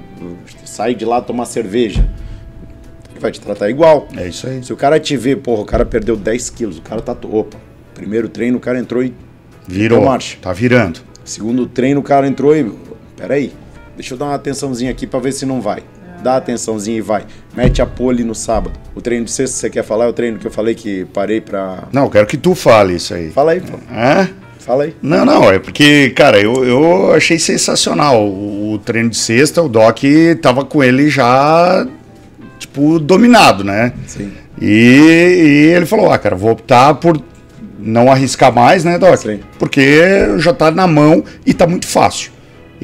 [0.64, 2.08] Sai de lá tomar cerveja.
[3.10, 4.08] Ele vai te tratar igual.
[4.16, 4.62] É isso aí.
[4.64, 7.12] Se o cara te vê, porra, o cara perdeu 10 quilos, o cara tá.
[7.12, 7.58] Opa,
[7.94, 9.14] primeiro treino o cara entrou e.
[9.68, 10.04] Virou.
[10.04, 10.38] Marcha.
[10.40, 11.00] Tá virando.
[11.24, 12.72] Segundo treino o cara entrou e.
[13.16, 13.52] Peraí,
[13.94, 15.82] deixa eu dar uma atençãozinha aqui pra ver se não vai.
[16.22, 17.24] Dá atençãozinha e vai.
[17.54, 18.78] Mete a pole no sábado.
[18.94, 20.04] O treino de sexta, você quer falar?
[20.04, 21.84] É o treino que eu falei que parei pra.
[21.92, 23.30] Não, eu quero que tu fale isso aí.
[23.30, 23.78] Fala aí, pô.
[23.90, 24.28] Hã?
[24.60, 24.94] Fala aí.
[25.02, 28.24] Não, não, é porque, cara, eu, eu achei sensacional.
[28.24, 29.98] O, o treino de sexta, o Doc
[30.40, 31.84] tava com ele já,
[32.58, 33.92] tipo, dominado, né?
[34.06, 34.30] Sim.
[34.60, 37.20] E, e ele falou, ah, cara, vou optar por
[37.80, 39.16] não arriscar mais, né, Doc?
[39.16, 39.40] Sim.
[39.58, 40.00] Porque
[40.38, 42.30] já tá na mão e tá muito fácil.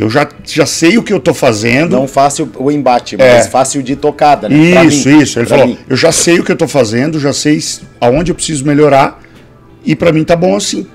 [0.01, 1.97] Eu já, já sei o que eu tô fazendo.
[1.97, 3.35] Não fácil o embate, É.
[3.39, 4.85] mas fácil de tocada, né?
[4.87, 5.19] Isso, mim.
[5.20, 5.41] isso.
[5.41, 5.79] Ele falou, mim.
[5.89, 7.59] eu já sei o que eu tô fazendo, já sei
[8.01, 9.20] aonde eu preciso melhorar
[9.85, 10.87] e pra mim tá bom assim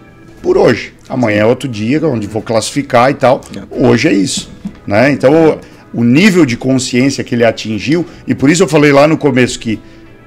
[0.42, 0.94] por hoje.
[1.10, 3.42] Amanhã é outro dia onde vou classificar e tal.
[3.70, 4.50] Hoje é isso,
[4.88, 5.12] né?
[5.12, 5.60] Então
[5.94, 9.18] o, o nível de consciência que ele atingiu e por isso eu falei lá no
[9.18, 9.82] começo que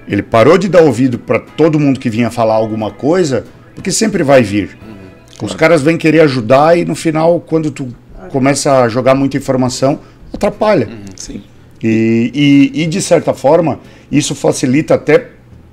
[0.06, 3.44] ele parou de dar ouvido pra todo mundo que vinha falar alguma coisa,
[3.74, 4.76] porque sempre vai vir.
[5.42, 7.88] Os caras vêm querer ajudar e no final quando tu
[8.36, 9.98] começa a jogar muita informação,
[10.30, 10.90] atrapalha.
[11.14, 11.42] Sim.
[11.82, 13.80] E, e, e, de certa forma,
[14.12, 15.30] isso facilita até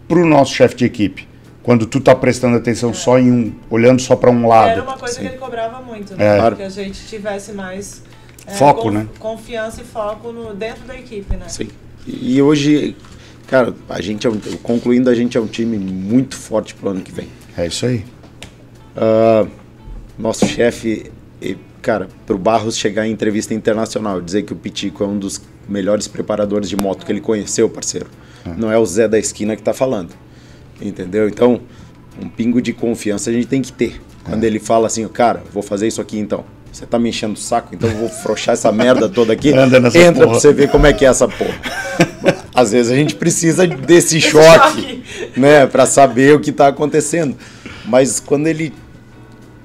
[0.08, 1.28] para o nosso chefe de equipe.
[1.62, 4.70] Quando tu tá prestando atenção só em um, olhando só para um lado.
[4.70, 5.22] Era uma coisa Sim.
[5.24, 6.16] que ele cobrava muito, É.
[6.16, 6.38] né?
[6.38, 6.56] Claro.
[6.56, 8.02] Que a gente tivesse mais
[8.48, 9.08] é, Foco, né?
[9.20, 11.50] Confiança e foco no, dentro da equipe, né?
[11.50, 11.68] Sim.
[12.08, 12.96] E hoje,
[13.46, 17.02] cara, a gente é um, concluindo, a gente é um time muito forte pro ano
[17.02, 17.28] que vem.
[17.58, 18.06] É isso aí.
[18.96, 19.46] Ah,
[20.18, 21.12] nosso chefe,
[21.84, 26.08] cara, pro Barros chegar em entrevista internacional, dizer que o Pitico é um dos melhores
[26.08, 28.08] preparadores de moto que ele conheceu, parceiro.
[28.58, 30.14] Não é o Zé da esquina que tá falando.
[30.82, 31.28] Entendeu?
[31.28, 31.62] Então,
[32.22, 34.02] um pingo de confiança a gente tem que ter.
[34.24, 36.46] Quando ele fala assim, cara, vou fazer isso aqui então.
[36.72, 39.52] Você tá me enchendo o saco, então eu vou frouxar essa merda toda aqui.
[39.54, 40.28] Anda nessa Entra porra.
[40.28, 41.56] pra você ver como é que é essa porra.
[42.56, 45.04] Às vezes a gente precisa desse choque,
[45.36, 47.36] né, para saber o que tá acontecendo.
[47.86, 48.74] Mas quando ele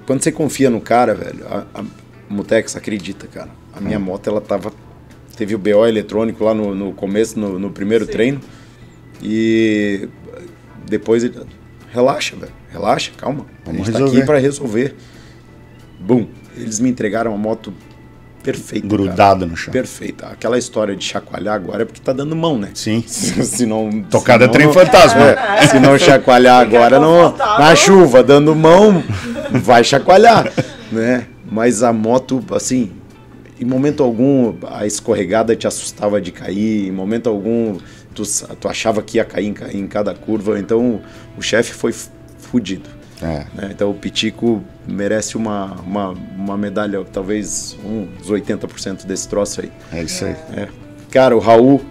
[0.08, 1.84] quando você confia no cara, velho, a, a
[2.28, 3.50] Mutex acredita, cara.
[3.72, 4.72] A minha moto, ela tava.
[5.36, 8.10] Teve o BO eletrônico lá no, no começo, no, no primeiro Sim.
[8.12, 8.40] treino.
[9.22, 10.08] E
[10.86, 11.34] depois ele.
[11.90, 12.52] Relaxa, velho.
[12.70, 13.46] Relaxa, calma.
[13.64, 14.16] Vamos a gente tá resolver.
[14.18, 14.94] aqui pra resolver.
[15.98, 16.26] Bum.
[16.56, 17.72] Eles me entregaram uma moto
[18.42, 18.86] perfeita.
[18.86, 19.02] cara.
[19.02, 19.72] Grudado no chão.
[19.72, 20.26] Perfeita.
[20.26, 22.70] Aquela história de chacoalhar agora é porque tá dando mão, né?
[22.74, 23.02] Sim.
[23.06, 25.20] se não, Tocada senão trem não- fantasma.
[25.30, 29.02] é, se não chacoalhar agora não, na chuva, dando mão,
[29.62, 30.52] vai chacoalhar,
[30.92, 31.26] né?
[31.50, 32.92] Mas a moto, assim,
[33.60, 37.78] em momento algum a escorregada te assustava de cair, em momento algum
[38.14, 38.22] tu,
[38.60, 41.00] tu achava que ia cair em, em cada curva, então
[41.36, 41.94] o chefe foi
[42.38, 42.98] fudido.
[43.20, 43.46] É.
[43.52, 43.70] né?
[43.72, 49.72] Então o Pitico merece uma, uma, uma medalha, talvez uns 80% desse troço aí.
[49.92, 50.36] É isso aí.
[50.56, 50.68] É.
[51.10, 51.84] Cara, o Raul,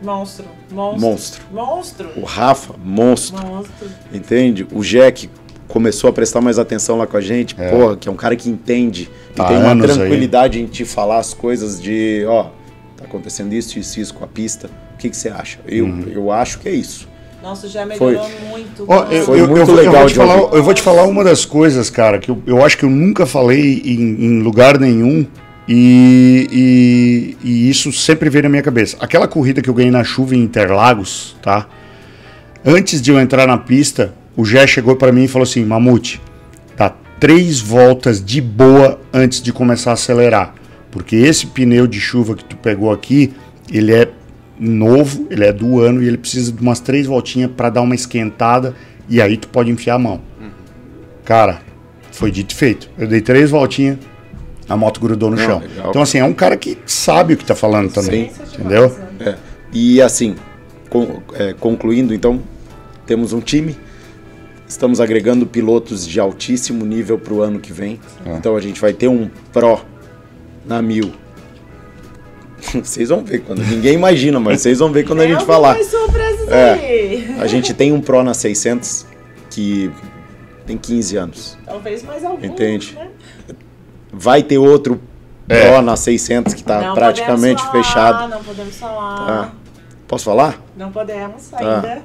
[0.00, 0.46] Monstro.
[0.70, 1.00] Monstro.
[1.00, 1.42] monstro.
[1.50, 2.12] Monstro.
[2.16, 3.44] O Rafa, monstro.
[3.44, 3.90] Monstro.
[4.12, 4.66] Entende?
[4.72, 5.28] O Jack
[5.68, 7.68] começou a prestar mais atenção lá com a gente, É.
[7.68, 9.96] porra, que é um cara que entende Tá e tem uma anos aí.
[9.98, 12.44] tranquilidade em te falar as coisas de, ó,
[12.96, 14.68] tá acontecendo isso, isso, isso com a pista.
[14.94, 15.58] O que que você acha?
[15.68, 16.04] Eu, Uhum.
[16.12, 17.06] eu acho que é isso.
[17.42, 18.12] Nossa, já Foi.
[18.14, 18.84] melhorou muito.
[18.88, 19.14] Ó, cara.
[19.14, 20.82] eu, Foi eu- eu muito vou- eu legal vou te de falar, eu vou te
[20.82, 24.42] falar uma das coisas, cara, que eu, eu acho que eu nunca falei em, em
[24.42, 25.24] lugar nenhum
[25.70, 28.96] E, e, e isso sempre veio na minha cabeça.
[29.00, 31.66] Aquela corrida que eu ganhei na chuva em Interlagos, tá?
[32.64, 36.22] Antes de eu entrar na pista, o Jé chegou para mim e falou assim: Mamute,
[36.76, 40.54] dá três voltas de boa antes de começar a acelerar.
[40.92, 43.34] Porque esse pneu de chuva que tu pegou aqui,
[43.68, 44.08] ele é
[44.60, 47.96] novo, ele é do ano e ele precisa de umas três voltinhas para dar uma
[47.96, 48.76] esquentada
[49.08, 50.20] e aí tu pode enfiar a mão.
[51.24, 51.60] Cara,
[52.12, 52.88] foi dito e feito.
[52.96, 53.98] Eu dei três voltinhas,
[54.68, 55.58] a moto grudou no Não, chão.
[55.58, 55.90] legal.
[55.90, 58.30] Então, assim, é um cara que sabe o que tá falando também.
[58.52, 58.96] De Entendeu?
[59.18, 59.34] É.
[59.72, 60.36] E assim,
[61.34, 62.40] é, concluindo, então,
[63.04, 63.76] temos um time.
[64.68, 67.98] Estamos agregando pilotos de altíssimo nível para o ano que vem.
[68.26, 69.80] Então a gente vai ter um Pro
[70.66, 71.12] na mil.
[72.84, 73.60] Vocês vão ver quando.
[73.60, 75.76] Ninguém imagina, mas vocês vão ver quando a Tem gente falar.
[75.82, 76.72] surpresas É.
[76.72, 77.36] aí.
[77.40, 79.06] A gente tem um Pro na 600
[79.48, 79.90] que
[80.66, 81.58] tem 15 anos.
[81.64, 82.44] Talvez mais algum.
[82.44, 82.94] Entende?
[82.94, 83.08] Né?
[84.12, 85.00] Vai ter outro
[85.48, 85.70] É.
[85.70, 88.28] Pro na 600 que está praticamente falar, fechado.
[88.28, 89.26] Não podemos falar.
[89.26, 89.52] Tá.
[90.06, 90.60] Posso falar?
[90.76, 92.02] Não podemos ainda.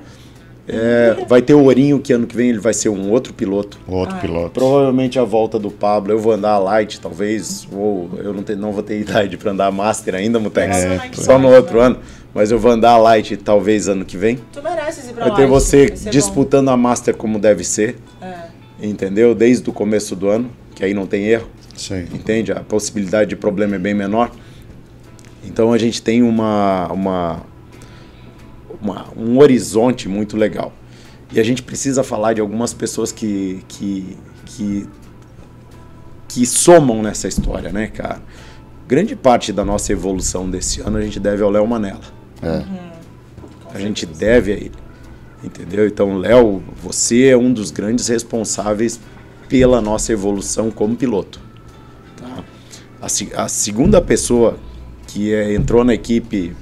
[0.68, 3.78] É, vai ter o Ourinho, que ano que vem ele vai ser um outro piloto.
[3.88, 4.20] Outro Ah.
[4.20, 4.52] piloto.
[4.52, 8.56] Provavelmente a volta do Pablo, eu vou andar a light, talvez, ou eu não, te-
[8.56, 10.78] não vou ter idade para andar a master ainda, Mutex.
[10.78, 11.98] É, Só no outro ano.
[12.34, 14.40] Mas eu vou andar a light talvez ano que vem.
[14.52, 18.26] Tu mereces ir pra Vai ter Light, você disputando a master como deve ser, bom.
[18.28, 18.88] É.
[18.88, 19.36] entendeu?
[19.36, 21.48] Desde o começo do ano, que aí não tem erro.
[21.92, 22.08] Aí.
[22.14, 22.52] entende?
[22.52, 24.32] A possibilidade de problema é bem menor.
[25.46, 27.42] Então a gente tem uma, uma,
[28.84, 30.74] uma- um horizonte muito legal.
[31.32, 34.88] E a gente precisa falar de algumas pessoas que, que, que,
[36.28, 38.22] que somam nessa história, né, cara?
[38.88, 42.02] Grande parte da nossa evolução desse ano a gente deve ao Léo Manela.
[43.74, 44.72] A gente deve a ele.
[45.44, 45.88] Entendeu?
[45.88, 49.00] Então, Léo, você é um dos grandes responsáveis
[49.50, 51.40] pela nossa evolução como piloto.
[52.18, 52.44] Tá?
[53.02, 54.58] A, a segunda pessoa
[55.08, 56.56] que é- entrou na equipe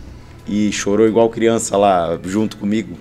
[0.47, 2.97] e chorou igual criança lá junto comigo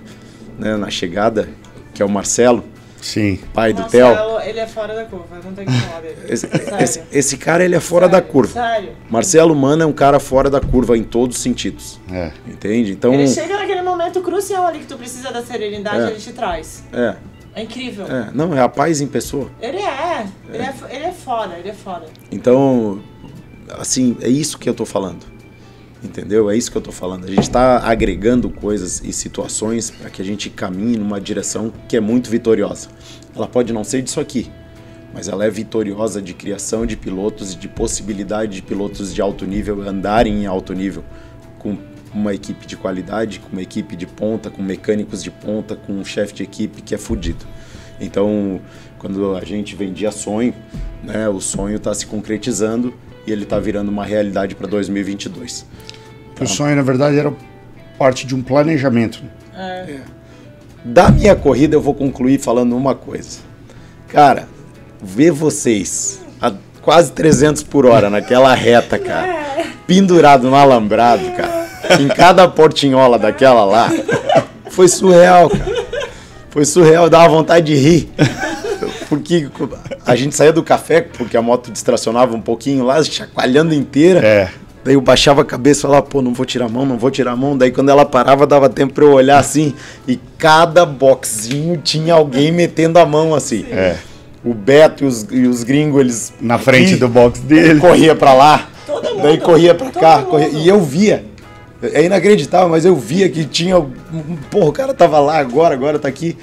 [0.59, 1.49] né, na chegada,
[1.95, 2.65] que é o Marcelo,
[3.01, 3.39] Sim.
[3.55, 4.07] pai do Theo.
[4.09, 6.17] Marcelo, ele é fora da curva, não tem que falar dele.
[6.29, 6.49] Esse,
[6.81, 8.53] esse- esse cara ele é fora da Sério, curva.
[8.53, 8.91] Sério.
[9.09, 11.99] Marcelo Mano é um cara fora da curva em todos os sentidos.
[12.13, 12.31] É.
[12.47, 12.93] Entende?
[12.93, 16.11] Então, Ele chega naquele momento crucial ali que tu precisa da serenidade, É.
[16.11, 16.85] ele te traz.
[16.93, 17.17] é,
[17.55, 18.07] É incrível.
[18.07, 19.51] é, não, é a paz em pessoa.
[19.63, 20.27] Ele é.
[20.53, 22.05] Ele é, ele é foda, ele é foda.
[22.31, 23.01] Então,
[23.79, 25.25] assim, é isso que eu tô falando.
[26.03, 26.51] Entendeu?
[26.51, 27.25] É isso que eu tô falando.
[27.25, 31.97] A gente está agregando coisas e situações para que a gente caminhe numa direção que
[31.97, 32.89] é muito vitoriosa.
[33.37, 34.51] Ela pode não ser disso aqui,
[35.13, 39.45] mas ela é vitoriosa de criação de pilotos e de possibilidade de pilotos de alto
[39.45, 41.05] nível andarem em alto nível
[41.59, 41.77] com
[42.13, 46.05] uma equipe de qualidade, com uma equipe de ponta, com mecânicos de ponta, com um
[46.05, 47.45] chefe de equipe que é fudido.
[48.01, 48.61] Então,
[48.99, 50.55] quando a gente vendia sonho,
[51.05, 52.95] né, o sonho está se concretizando
[53.31, 55.65] e ele está virando uma realidade para 2022.
[56.41, 57.33] O sonho, na verdade, era
[57.99, 59.23] parte de um planejamento.
[59.57, 59.99] É.
[60.85, 63.39] Da minha corrida, eu vou concluir falando uma coisa.
[64.09, 64.49] Cara,
[65.01, 66.53] ver vocês a
[66.83, 71.69] quase 300 por hora naquela reta, cara, pendurado no alambrado, cara,
[72.01, 73.91] em cada portinhola daquela lá,
[74.71, 75.81] foi surreal, cara.
[76.49, 78.11] Foi surreal, dava vontade de rir.
[79.11, 79.49] Porque
[80.07, 84.21] a gente saía do café, porque a moto distracionava um pouquinho lá, chacoalhando inteira.
[84.27, 84.49] É.
[84.83, 87.11] Daí eu baixava a cabeça e falava, pô, não vou tirar a mão, não vou
[87.11, 87.59] tirar a mão.
[87.59, 89.75] Daí quando ela parava, dava tempo pra eu olhar assim.
[90.09, 93.67] E cada boxinho tinha alguém metendo a mão assim.
[93.71, 93.97] É.
[94.43, 96.33] O Beto e os, e os gringos, eles.
[96.41, 97.79] Na frente do box dele.
[97.79, 98.69] Corria pra lá.
[98.87, 100.23] Todo mundo, Daí corria pra cá.
[100.23, 101.27] corria- e eu via.
[101.83, 103.75] É inacreditável, mas eu via que tinha.
[104.51, 106.39] Porra, o cara tava lá agora, agora tá aqui.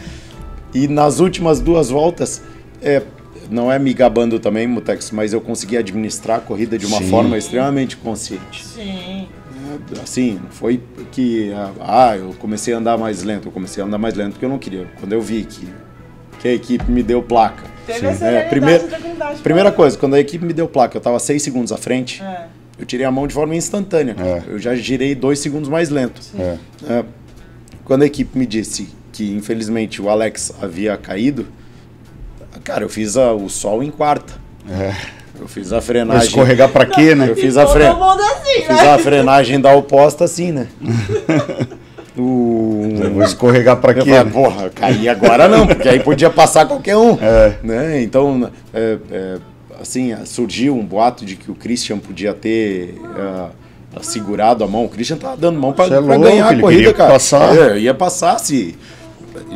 [0.76, 2.41] E nas últimas duas voltas,
[2.81, 3.01] é,
[3.49, 7.09] não é me gabando também, Mutex, mas eu consegui administrar a corrida de uma Sim.
[7.09, 8.65] forma extremamente consciente.
[8.65, 9.27] Sim.
[10.01, 10.81] Assim, não foi
[11.11, 11.51] que
[11.81, 14.49] ah, eu comecei a andar mais lento, eu comecei a andar mais lento porque eu
[14.49, 14.87] não queria.
[14.99, 15.67] Quando eu vi que,
[16.39, 17.63] que a equipe me deu placa.
[17.85, 18.23] Teve Sim.
[18.23, 18.41] a É.
[19.43, 22.21] Primeira pra- coisa, quando a equipe me deu placa, eu tava seis segundos à frente,
[22.23, 22.47] É.
[22.79, 24.15] eu tirei a mão de forma instantânea.
[24.19, 24.43] É.
[24.47, 26.21] Eu já girei dois segundos mais lento.
[26.39, 26.57] É.
[26.89, 27.05] É,
[27.83, 31.47] quando a equipe me disse que infelizmente o Alex havia caído,
[32.68, 34.34] cara, eu fiz a- o sol em quarta.
[34.69, 34.94] É.
[35.39, 36.27] Eu fiz a Vai frenagem.
[36.27, 37.30] escorregar pra quê, né?
[37.30, 38.89] Eu fiz a fre- assim, Fiz né?
[38.94, 40.68] a frenagem da oposta assim, né?
[42.18, 42.89] o...
[43.14, 44.10] Vou escorregar pra Eu quê?
[44.10, 44.31] falei, né?
[44.31, 47.18] porra, cair agora não, porque aí podia passar qualquer um.
[47.22, 47.53] É.
[47.64, 48.02] Né?
[48.02, 49.38] Então, é, é,
[49.80, 53.49] assim, surgiu um boato de que o Christian podia ter ah,
[54.02, 54.85] segurado a mão.
[54.85, 57.11] O Christian tava dando mão é para louco, ganhar a corrida, cara.
[57.14, 57.56] passar.
[57.56, 58.76] É, ia passar se.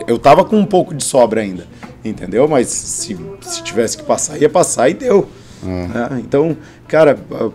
[0.07, 1.65] Eu tava com um pouco de sobra ainda,
[2.03, 2.47] entendeu?
[2.47, 5.29] Mas se, se tivesse que passar, ia passar e deu.
[5.63, 5.87] É.
[5.87, 6.09] né?
[6.19, 6.57] Então,
[6.87, 7.49] cara, ah,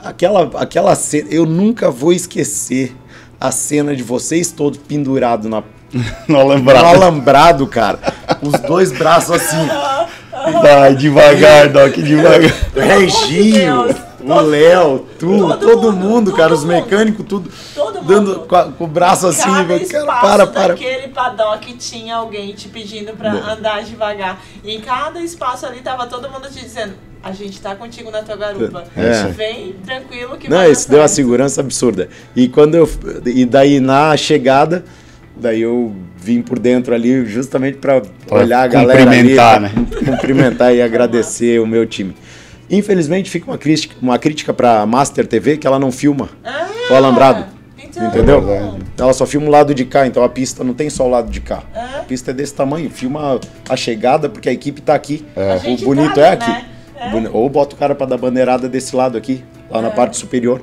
[0.00, 2.94] aquela, aquela cena, eu nunca vou esquecer
[3.40, 5.62] a cena de vocês todos pendurados na,
[6.28, 6.82] No alambrado.
[6.82, 7.98] no alambrado, cara.
[8.40, 9.68] Os dois braços assim.
[10.60, 12.50] Vai devagar, Doc, devagar.
[12.74, 13.86] Reginho,
[14.36, 16.72] O Léo, tu, todo, Todo mundo, mundo, cara, todo os mundo.
[16.74, 17.50] mecânicos, tudo.
[17.74, 18.06] Todo mundo.
[18.06, 19.88] Dando com, a- com o braço assim, velho.
[19.88, 20.68] Cara, para, para.
[20.74, 24.40] daquele paddock tinha alguém te pedindo pra andar devagar.
[24.64, 28.22] E em cada espaço ali tava todo mundo te dizendo: a gente tá contigo na
[28.22, 28.84] tua garupa.
[28.96, 29.24] É.
[29.28, 32.08] Vem tranquilo que Não, vai isso deu uma certo." segurança absurda.
[32.34, 32.88] E quando eu.
[33.26, 34.84] E daí na chegada,
[35.36, 39.00] daí eu vim por dentro ali justamente pra Pra olhar a galera.
[39.04, 39.86] cumprimentar, ali, né?
[40.04, 42.14] Cumprimentar e agradecer o meu time.
[42.72, 46.94] Infelizmente fica uma crítica, uma crítica pra Master TV que ela não filma Ah, o
[46.94, 47.44] alambrado.
[47.78, 48.78] então- Entendeu?
[48.98, 51.30] Ela só filma o lado de cá, então a pista não tem só o lado
[51.30, 51.62] de cá.
[51.74, 51.80] É.
[51.98, 53.38] A pista é desse tamanho, filma
[53.68, 55.24] a chegada porque a equipe tá aqui.
[55.36, 56.50] A O bonito tá é aqui.
[56.50, 56.64] né?
[56.98, 57.28] É.
[57.32, 60.62] Ou bota o cara pra dar bandeirada desse lado aqui, lá na parte superior.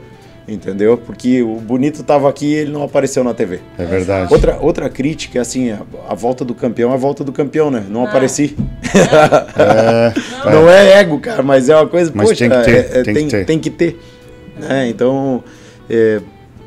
[0.50, 0.98] Entendeu?
[0.98, 3.60] Porque o bonito tava aqui e ele não apareceu na TV.
[3.78, 4.34] É verdade.
[4.34, 7.70] Outra, outra crítica é assim, a, a volta do campeão é a volta do campeão,
[7.70, 7.86] né?
[7.88, 8.56] Não apareci.
[9.56, 10.14] É,
[10.50, 12.12] Não é ego, cara, mas é uma coisa.
[12.14, 13.46] Mas poxa, tem que ter, é- é- tem tem, que ter.
[13.46, 14.00] tem que ter.
[14.58, 14.90] né?
[14.90, 15.44] Então,
[15.90, 16.20] é,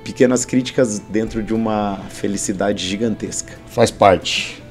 [0.05, 3.53] pequenas críticas dentro de uma felicidade gigantesca.
[3.67, 4.63] faz parte.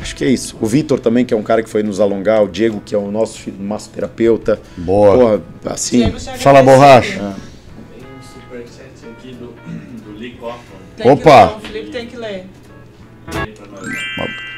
[0.00, 0.56] Acho que é isso.
[0.60, 2.98] O Vitor também, que é um cara que foi nos alongar, o Diego, que é
[2.98, 4.60] o nosso massoterapeuta.
[4.76, 5.16] Boa.
[5.16, 6.12] Porra, assim.
[6.38, 7.18] Fala, borracha.
[7.18, 7.24] Tem
[10.96, 11.22] Tem Opa.
[11.22, 12.46] Que ler, o Felipe tem que ler.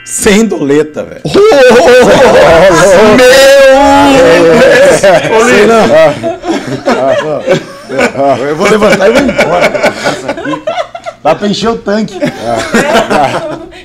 [0.05, 1.20] Sem doleta, velho.
[4.98, 5.85] Sei não.
[8.47, 9.73] Eu vou levantar e vou embora.
[11.23, 12.15] Dá pra encher o tanque.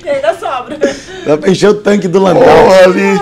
[0.06, 0.78] e ainda sobra.
[1.26, 2.72] Dá pra encher o tanque do Landau.
[2.84, 3.20] Ali.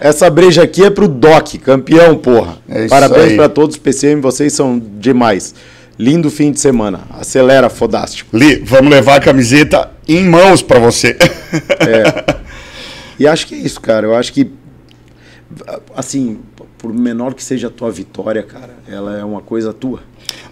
[0.00, 2.56] Essa breja aqui é pro Doc, campeão, porra.
[2.68, 3.36] É isso Parabéns aí.
[3.36, 5.54] pra todos, PCM, vocês são demais.
[6.02, 7.02] Lindo fim de semana.
[7.10, 8.36] Acelera, fodástico.
[8.36, 11.16] Li, vamos levar a camiseta em mãos pra você.
[13.20, 14.04] E acho que é isso, cara.
[14.06, 14.50] Eu acho que,
[15.94, 16.40] assim,
[16.76, 20.00] por menor que seja a tua vitória, cara, ela é uma coisa tua.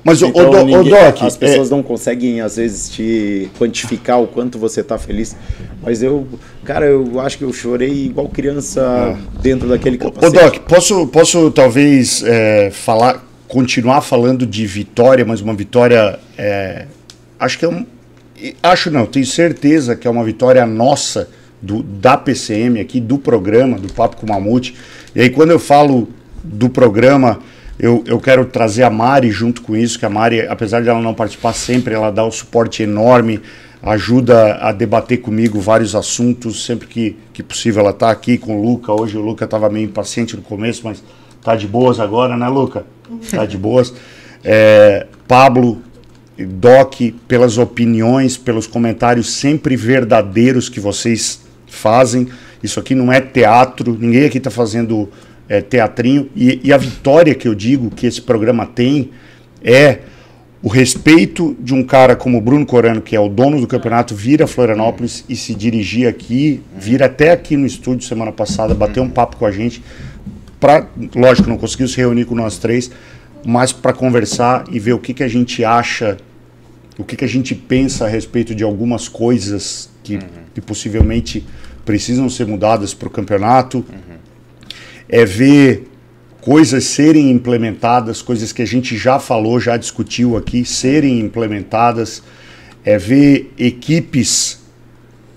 [0.05, 4.23] Mas, Então, o, o, ninguém- Doc, as pessoas é, não conseguem, às vezes, te quantificar
[4.23, 5.35] o quanto você tá feliz.
[5.83, 6.29] Mas eu,
[6.65, 10.33] cara, eu acho que eu chorei igual criança dentro daquele Ô, capacete.
[10.33, 16.19] Doc, posso, posso talvez é, falar, continuar falando de vitória, mas uma vitória.
[16.39, 16.87] é,
[17.39, 17.85] acho que é um.
[18.63, 21.29] Acho não, tenho certeza que é uma vitória nossa,
[21.61, 24.75] do, da PCM aqui, do programa, do Papo com o Mamute.
[25.15, 26.09] E aí, quando eu falo
[26.43, 27.41] do programa,
[27.79, 31.03] eu, eu quero trazer a Mari junto com isso, que a Mari, apesar de ela
[31.03, 33.41] não participar sempre, ela dá um suporte enorme,
[33.83, 38.63] ajuda a debater comigo vários assuntos, sempre que, que possível ela está aqui com o
[38.63, 38.93] Luca.
[38.93, 41.03] Hoje o Luca estava meio impaciente no começo, mas
[41.43, 42.85] tá de boas agora, né, Luca?
[43.31, 43.93] Tá de boas.
[44.45, 45.83] É, Pablo,
[46.39, 52.29] Doc, pelas opiniões, pelos comentários sempre verdadeiros que vocês fazem.
[52.63, 55.09] Isso aqui não é teatro, ninguém aqui está fazendo
[55.49, 56.31] é, teatrinho.
[56.35, 59.11] E, e a vitória que eu digo que esse programa tem
[59.63, 60.01] é
[60.63, 64.15] o respeito de um cara como o Bruno Corano, que é o dono do campeonato,
[64.15, 69.01] vir a Florianópolis e se dirigir aqui, vir até aqui no estúdio semana passada, bater
[69.01, 69.83] um papo com a gente.
[70.61, 72.91] Pra, lógico, não conseguiu se reunir com nós três,
[73.45, 76.19] mas para conversar e ver o que, que a gente acha,
[76.99, 80.19] o que, que a gente pensa a respeito de algumas coisas que,
[80.55, 81.47] que possivelmente
[81.85, 83.85] precisam ser mudadas para o campeonato.
[85.09, 85.89] É ver
[86.41, 92.23] coisas serem implementadas, coisas que a gente já falou, já discutiu aqui, serem implementadas.
[92.85, 94.61] É ver equipes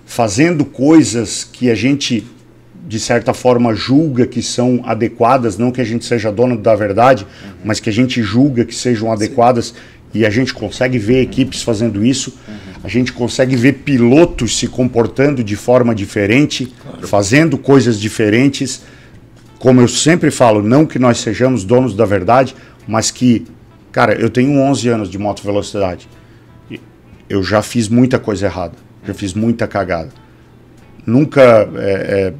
[0.06, 2.26] fazendo coisas que a gente
[2.86, 7.26] de certa forma julga que são adequadas, não que a gente seja dono da verdade,
[7.64, 9.74] mas que a gente julga que sejam adequadas
[10.14, 12.38] e a gente consegue ver equipes fazendo isso,
[12.84, 16.72] a gente consegue ver pilotos se comportando de forma diferente,
[17.04, 18.84] fazendo coisas diferentes.
[19.58, 22.54] Como eu sempre falo, não que nós sejamos donos da verdade,
[22.86, 23.46] mas que,
[23.92, 26.08] cara, eu tenho 11 anos de moto velocidade.
[27.30, 28.74] Eu já fiz muita coisa errada,
[29.08, 30.10] já fiz muita cagada.
[31.06, 32.34] Nunca é, é,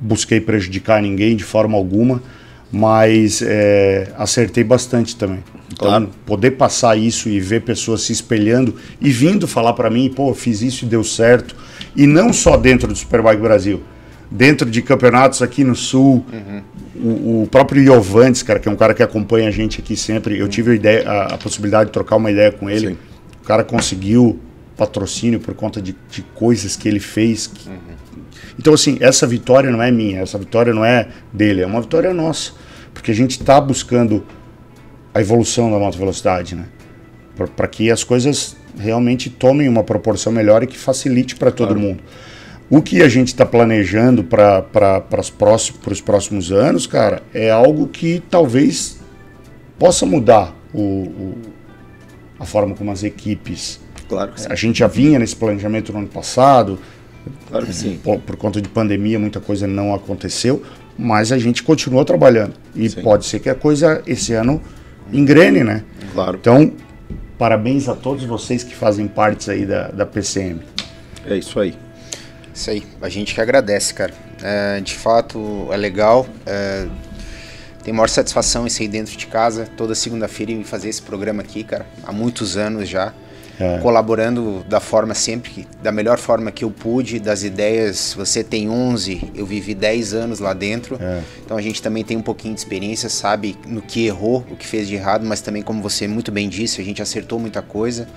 [0.00, 2.22] busquei prejudicar ninguém de forma alguma,
[2.70, 5.42] mas é, acertei bastante também.
[5.72, 6.10] Então, Claro.
[6.26, 10.60] poder passar isso e ver pessoas se espelhando e vindo falar para mim, pô, fiz
[10.62, 11.54] isso e deu certo.
[11.96, 13.82] E não só dentro do Superbike Brasil,
[14.30, 16.24] dentro de campeonatos aqui no Sul.
[16.96, 20.36] O, o próprio Iovantes, cara, que é um cara que acompanha a gente aqui sempre,
[20.38, 22.88] eu tive a, ideia, a, a possibilidade de trocar uma ideia com ele.
[22.88, 22.96] Sim.
[23.40, 24.38] O cara conseguiu
[24.76, 27.46] patrocínio por conta de, de coisas que ele fez.
[27.46, 27.68] que-
[28.58, 32.12] Então, assim, essa vitória não é minha, essa vitória não é dele, é uma vitória
[32.14, 32.52] nossa.
[32.94, 34.24] Porque a gente está buscando.
[35.14, 36.66] a evolução da moto velocidade, né?
[37.56, 41.80] Para que as coisas realmente tomem uma proporção melhor e que facilite para todo Claro.
[41.80, 42.02] mundo.
[42.70, 44.62] O que a gente está planejando para
[45.18, 49.00] os próximos, pros próximos anos, cara, é algo que talvez
[49.78, 51.38] possa mudar o, o-
[52.38, 53.80] a forma como as equipes.
[54.08, 54.46] Claro que sim.
[54.50, 56.78] A gente já vinha nesse planejamento no ano passado,
[57.48, 57.98] Claro que sim.
[58.02, 60.62] por, por conta de pandemia, muita coisa não aconteceu,
[60.98, 62.54] mas a gente continuou trabalhando.
[62.74, 63.02] E Sim.
[63.02, 64.60] pode ser que a coisa esse ano
[65.12, 65.84] engrene, né?
[66.12, 66.38] Claro.
[66.40, 66.72] Então,
[67.38, 70.60] parabéns a todos vocês que fazem parte aí da, da PCM.
[71.26, 71.74] É isso aí.
[72.52, 74.12] Isso aí, a gente que agradece, cara.
[74.42, 76.26] É, de fato, é legal.
[76.44, 76.88] É,
[77.84, 81.62] tem maior satisfação em sair dentro de casa toda segunda-feira e fazer esse programa aqui,
[81.62, 81.86] cara.
[82.02, 83.14] Há muitos anos já.
[83.60, 83.78] É.
[83.78, 88.14] Colaborando da forma sempre, da melhor forma que eu pude, das ideias.
[88.16, 90.96] Você tem 11, eu vivi 10 anos lá dentro.
[91.00, 91.20] É.
[91.44, 94.66] Então a gente também tem um pouquinho de experiência, sabe no que errou, o que
[94.66, 98.08] fez de errado, mas também, como você muito bem disse, a gente acertou muita coisa.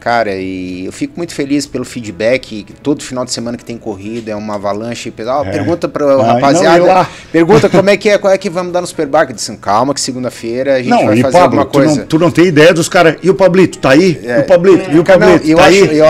[0.00, 2.66] Cara, e eu fico muito feliz pelo feedback.
[2.82, 5.12] Todo final de semana que tem corrida é uma avalanche.
[5.18, 5.50] Ah, É.
[5.50, 6.84] Pergunta pro Ai, não, rapaziada.
[6.84, 7.10] lá?
[7.32, 9.30] Pergunta como é que é, qual é que vamos dar no Superbike.
[9.30, 12.00] Eu disse, calma, que segunda-feira a gente Não, vai e fazer Pablo, alguma tu coisa.
[12.00, 13.16] não, tu não tem ideia dos caras.
[13.22, 14.20] E o Pablito, tá aí?
[14.22, 14.90] E o Pablito?
[14.90, 15.98] E o não, Pablito, eu, tá acho, aí?
[15.98, 16.04] eu,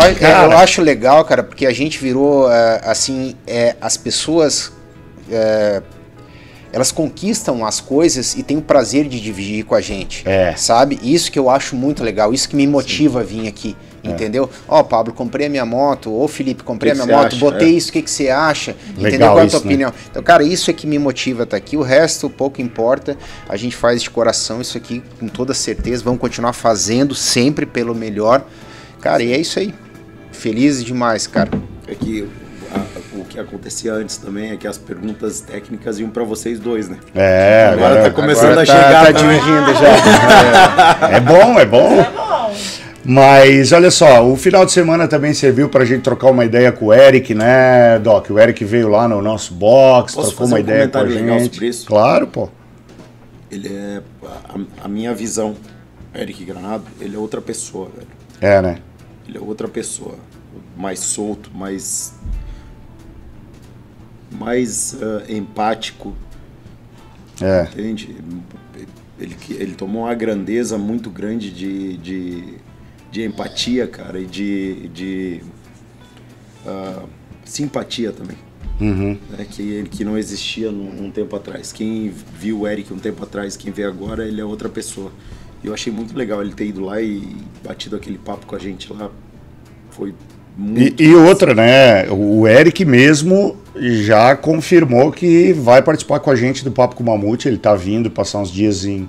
[0.51, 4.73] eu acho legal, cara, porque a gente virou, é, assim, é, as pessoas,
[5.31, 5.83] é,
[6.75, 10.57] elas conquistam as coisas e têm o prazer de dividir com a gente, É.
[10.57, 10.99] sabe?
[11.05, 14.11] Isso que eu acho muito legal, isso que me motiva a vir aqui, É.
[14.11, 14.51] entendeu?
[14.67, 17.37] Ó, Pablo, comprei a minha moto, ô Felipe, comprei Que a minha moto, acha?
[17.37, 17.77] botei É.
[17.77, 18.73] isso, o que, que você acha?
[18.91, 19.05] entendeu?
[19.13, 19.65] Legal Qual é a tua né?
[19.67, 19.93] opinião?
[20.11, 23.17] Então, cara, isso é que me motiva a estar aqui, o resto pouco importa,
[23.49, 27.95] a gente faz de coração isso aqui com toda certeza, vamos continuar fazendo sempre pelo
[27.95, 28.45] melhor,
[29.01, 29.73] cara, e é isso aí.
[30.33, 31.51] Feliz demais, cara.
[31.87, 32.27] É que
[32.75, 36.89] a- o que acontecia antes também é que as perguntas técnicas iam pra vocês dois,
[36.89, 36.99] né?
[37.15, 39.39] É, Agora agora tá começando Agora a tá- chegar tá também.
[39.41, 41.09] dividindo já.
[41.17, 41.93] é bom, é bom.
[42.01, 42.55] É bom.
[43.07, 46.87] Mas olha só, o final de semana também serviu pra gente trocar uma ideia com
[46.87, 48.31] o Eric, né, Doc?
[48.31, 51.07] O Eric veio lá no nosso box, Posso trocou fazer uma um ideia com a
[51.09, 51.53] gente.
[51.55, 51.87] sobre isso?
[51.87, 52.49] Claro, pô.
[53.51, 54.01] Ele é.
[54.25, 55.55] A, a minha visão,
[56.15, 58.09] Eric Granado, ele é outra pessoa, velho.
[58.41, 58.79] É, né?
[59.29, 60.15] Ele é outra pessoa.
[60.77, 62.15] Mais solto, mais.
[64.39, 66.15] Mais ah, empático,
[67.41, 67.69] É.
[67.73, 68.17] entende?
[69.19, 72.45] Ele, ele tomou uma grandeza muito grande de, de,
[73.13, 75.41] de empatia, cara, e de, de
[76.67, 77.03] ah,
[77.45, 78.37] simpatia também.
[78.81, 79.17] Uhum.
[79.31, 81.73] né, que, ele- que não existia num, um tempo atrás.
[81.73, 85.13] Quem viu o Eric um tempo atrás, quem vê agora, ele é outra pessoa.
[85.63, 88.59] E eu achei muito legal ele ter ido lá e batido aquele papo com a
[88.59, 89.11] gente lá.
[89.91, 90.13] Foi
[90.59, 91.01] muito.
[91.01, 92.11] E, e outra, né?
[92.11, 97.07] O Eric mesmo já confirmou que vai participar com a gente do Papo com o
[97.07, 97.49] Mamute.
[97.49, 99.09] Ele tá vindo passar uns dias em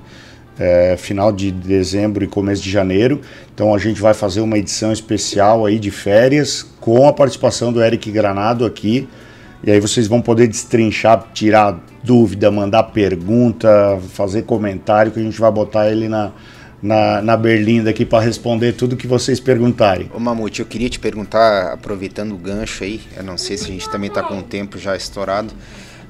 [0.57, 3.21] é, final de dezembro e começo de janeiro.
[3.53, 7.83] Então a gente vai fazer uma edição especial aí de férias com a participação do
[7.83, 9.07] Eric Granado aqui.
[9.63, 15.39] E aí vocês vão poder destrinchar, tirar dúvida, mandar pergunta, fazer comentário, que a gente
[15.39, 16.31] vai botar ele na,
[16.81, 20.09] na, na berlinda aqui para responder tudo que vocês perguntarem.
[20.13, 23.67] Ô Mamute, eu queria te perguntar, aproveitando o gancho aí, eu não sei se a
[23.67, 25.53] gente também tá com o tempo já estourado.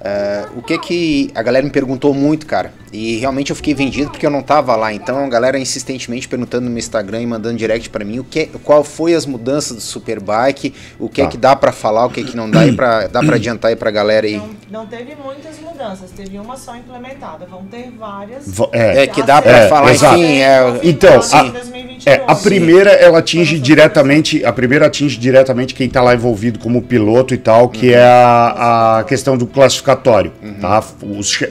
[0.06, 4.12] Eh, o que que a galera me perguntou muito, cara, e realmente eu fiquei vendido
[4.12, 4.94] porque eu não tava lá.
[4.94, 8.46] Então a galera insistentemente perguntando no meu Instagram e mandando direct pra mim o que,
[8.64, 11.30] qual foi as mudanças do Superbike, o que é Tá.
[11.32, 13.70] que dá pra falar, o que é que não dá, e pra, dá pra adiantar
[13.70, 14.38] aí pra galera aí.
[14.38, 17.46] Não, não teve muitas mudanças, teve uma só implementada.
[17.50, 18.44] Vão ter várias.
[18.48, 19.04] Vo- é.
[19.04, 20.18] É que dá pra É, falar, exato.
[20.20, 21.76] enfim, é, Então, a-
[22.06, 26.82] É, a primeira ela atinge diretamente, a primeira atinge diretamente quem está lá envolvido como
[26.82, 29.48] piloto e tal, que é a, a questão do
[29.96, 30.84] classificatório, tá?
[31.02, 31.44] Os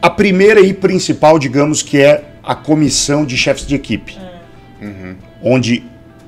[0.00, 4.16] a primeira e principal, digamos que é a comissão de chefes de equipe,
[5.42, 5.82] onde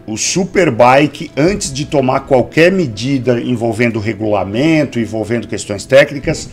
[0.07, 6.49] o Superbike, antes de tomar qualquer medida envolvendo regulamento, envolvendo questões técnicas,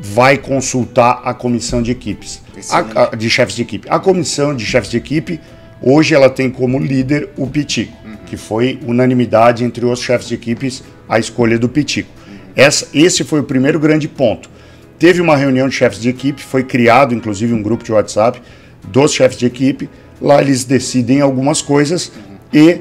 [0.00, 2.40] vai consultar a comissão de equipes,
[2.70, 3.88] a- a- de chefes de equipe.
[3.90, 5.40] A comissão de chefes de equipe,
[5.82, 7.96] hoje ela tem como líder o Pitico,
[8.26, 12.08] que foi unanimidade entre os chefes de equipes a escolha do Pitico.
[12.56, 14.50] Essa, esse foi o primeiro grande ponto.
[14.98, 18.40] Teve uma reunião de chefes de equipe, foi criado inclusive um grupo de WhatsApp
[18.86, 19.88] dos chefes de equipe.
[20.20, 22.12] Lá eles decidem algumas coisas
[22.52, 22.80] e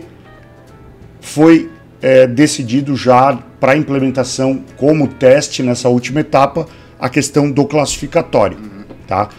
[1.20, 1.70] foi
[2.02, 6.68] é, decidido já para implementação como teste nessa última etapa
[7.00, 8.58] a questão do classificatório,
[9.08, 9.30] tá?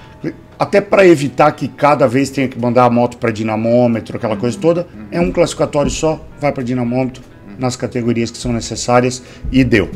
[0.58, 4.56] Até para evitar que cada vez tenha que mandar a moto para dinamômetro, aquela coisa
[4.58, 7.22] toda, é um classificatório só, vai para dinamômetro
[7.58, 9.90] nas categorias que são necessárias e deu.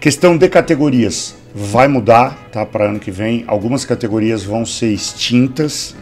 [0.00, 2.64] Questão de categorias vai mudar, tá?
[2.64, 5.94] Para ano que vem, algumas categorias vão ser extintas,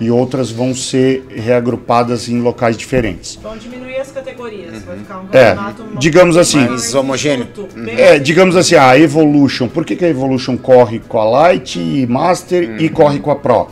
[0.00, 3.38] e outras vão ser reagrupadas em locais diferentes.
[3.40, 7.46] Vão diminuir as categorias, vai ficar um É, campeonato digamos assim- Mais homogêneo.
[7.56, 7.86] Uhum.
[7.88, 12.04] É, digamos assim, a Evolution, por que, que a Evolution corre com a Light e
[12.06, 13.68] Master e corre com a Pro?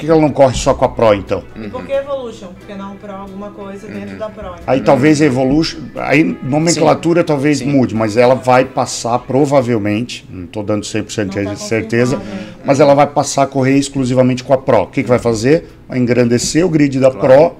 [0.00, 1.44] Por que, ela não corre só com a Pro então?
[1.54, 2.48] E por que Evolution?
[2.58, 4.54] Porque não Pro alguma coisa dentro da Pro.
[4.66, 7.66] Aí talvez a Evolution, aí nomenclatura talvez Sim.
[7.66, 12.20] mude, mas ela vai passar provavelmente, não estou dando 100% Não tá de certeza,
[12.64, 14.82] mas ela vai passar a correr exclusivamente com a Pro.
[14.82, 15.66] O que, que vai fazer?
[15.88, 17.56] Vai engrandecer o grid da Pro,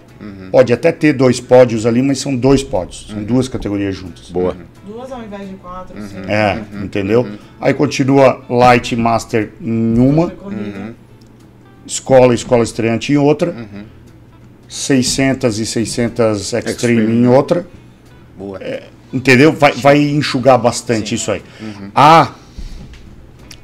[0.51, 4.31] pode até ter dois pódios ali, mas são dois pódios, são duas categorias juntas.
[4.31, 4.57] Boa.
[4.87, 6.23] Duas ao invés de quatro, sim.
[6.29, 7.27] É, entendeu?
[7.61, 10.33] Aí continua Light Master em uma.
[11.91, 13.69] Escola escola estreante em outra,
[14.69, 17.13] 600 e 600 Extreme, Extreme.
[17.13, 17.67] em outra.
[18.39, 18.61] Boa.
[19.13, 19.53] Entendeu?
[19.53, 21.43] Vai, vai enxugar bastante isso aí.
[21.95, 22.33] A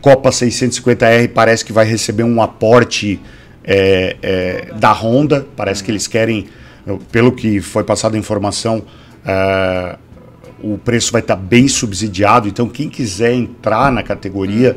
[0.01, 3.21] Copa 650R parece que vai receber um aporte
[3.65, 5.47] é, é, da Honda.
[5.57, 6.49] Parece que eles querem,
[7.13, 8.83] pelo que foi passada a informação,
[9.25, 9.97] é,
[10.61, 12.49] o preço vai estar bem subsidiado.
[12.49, 14.77] Então, quem quiser entrar na categoria,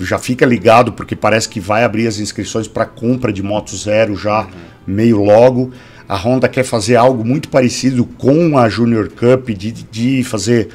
[0.00, 4.16] já fica ligado, porque parece que vai abrir as inscrições para compra de moto zero
[4.16, 4.46] já
[4.86, 5.70] meio logo.
[6.08, 10.68] A Honda quer fazer algo muito parecido com a Junior Cup, de, de fazer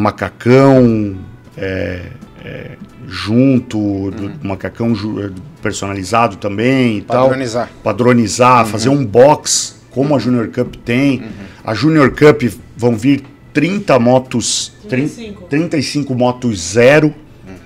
[0.00, 1.16] macacão
[1.56, 2.02] é,
[2.44, 2.70] é,
[3.06, 5.30] junto, do- macacão ju- é,
[5.62, 7.70] personalizado também e tal Padronizar.
[7.82, 11.24] padronizar, fazer um box como a Junior Cup tem.
[11.64, 12.42] A Junior Cup
[12.76, 13.22] vão vir
[13.52, 15.42] 30 motos, 30, 35.
[15.48, 17.14] 35 motos zero,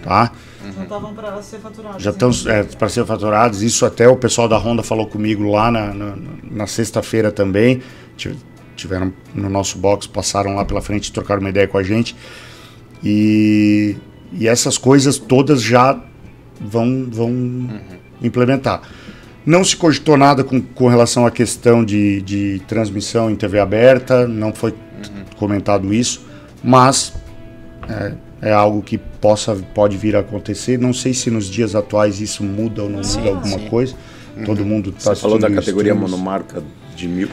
[0.03, 0.33] tá?
[0.73, 2.03] Já estavam para ser faturados.
[2.03, 3.63] Já estão é, para ser faturados.
[3.63, 6.15] Isso até o pessoal da Honda falou comigo lá na, na,
[6.51, 7.83] na sexta-feira também.
[8.17, 8.37] Tive-
[8.77, 12.17] Tiveram no nosso box, passaram lá pela frente, trocaram uma ideia com a gente.
[13.03, 13.97] E,
[14.33, 15.99] e essas coisas todas já
[16.61, 17.69] vão, vão
[18.23, 18.83] implementar.
[19.47, 24.27] Não se cogitou nada com, com relação à questão de, de transmissão em TV aberta,
[24.27, 24.75] não foi
[25.37, 26.25] comentado isso,
[26.63, 27.13] mas
[27.89, 28.15] é,
[28.45, 30.79] é algo que possa, pode vir a acontecer.
[30.79, 33.69] Não sei se nos dias atuais isso muda ou não muda alguma sim.
[33.69, 33.95] coisa.
[34.45, 36.63] Todo mundo está Você falou da categoria monomarca
[36.95, 37.29] de mil.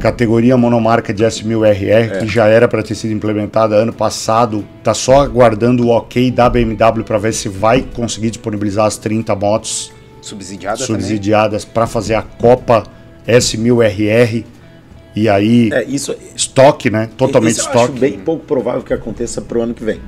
[0.00, 5.20] categoria monomarca de S1000RR, que já era para ter sido implementada ano passado, tá só
[5.20, 10.76] aguardando o ok da BMW para ver se vai conseguir disponibilizar as 30 motos Subsidiada
[10.78, 12.84] subsidiadas para fazer a Copa
[13.26, 14.44] S1000RR
[15.22, 17.08] e aí É, isso, estoque, né?
[17.16, 17.98] Totalmente isso eu acho estoque.
[18.00, 20.00] bem pouco provável que aconteça pro ano que vem.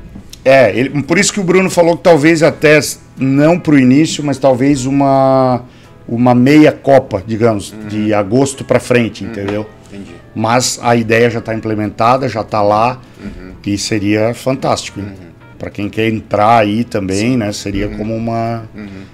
[0.45, 2.81] É, ele- por isso que o Bruno falou que talvez até
[3.19, 5.62] não para o início, mas talvez uma
[6.09, 9.65] uma meia Copa, digamos, de agosto para frente, entendeu?
[9.65, 10.01] também.
[10.03, 10.16] Entendi.
[10.35, 13.01] Mas a ideia já está implementada, já está lá
[13.65, 15.01] e seria fantástico.
[15.59, 17.53] Para quem quer entrar aí também, né?
[17.53, 18.65] Seria como uma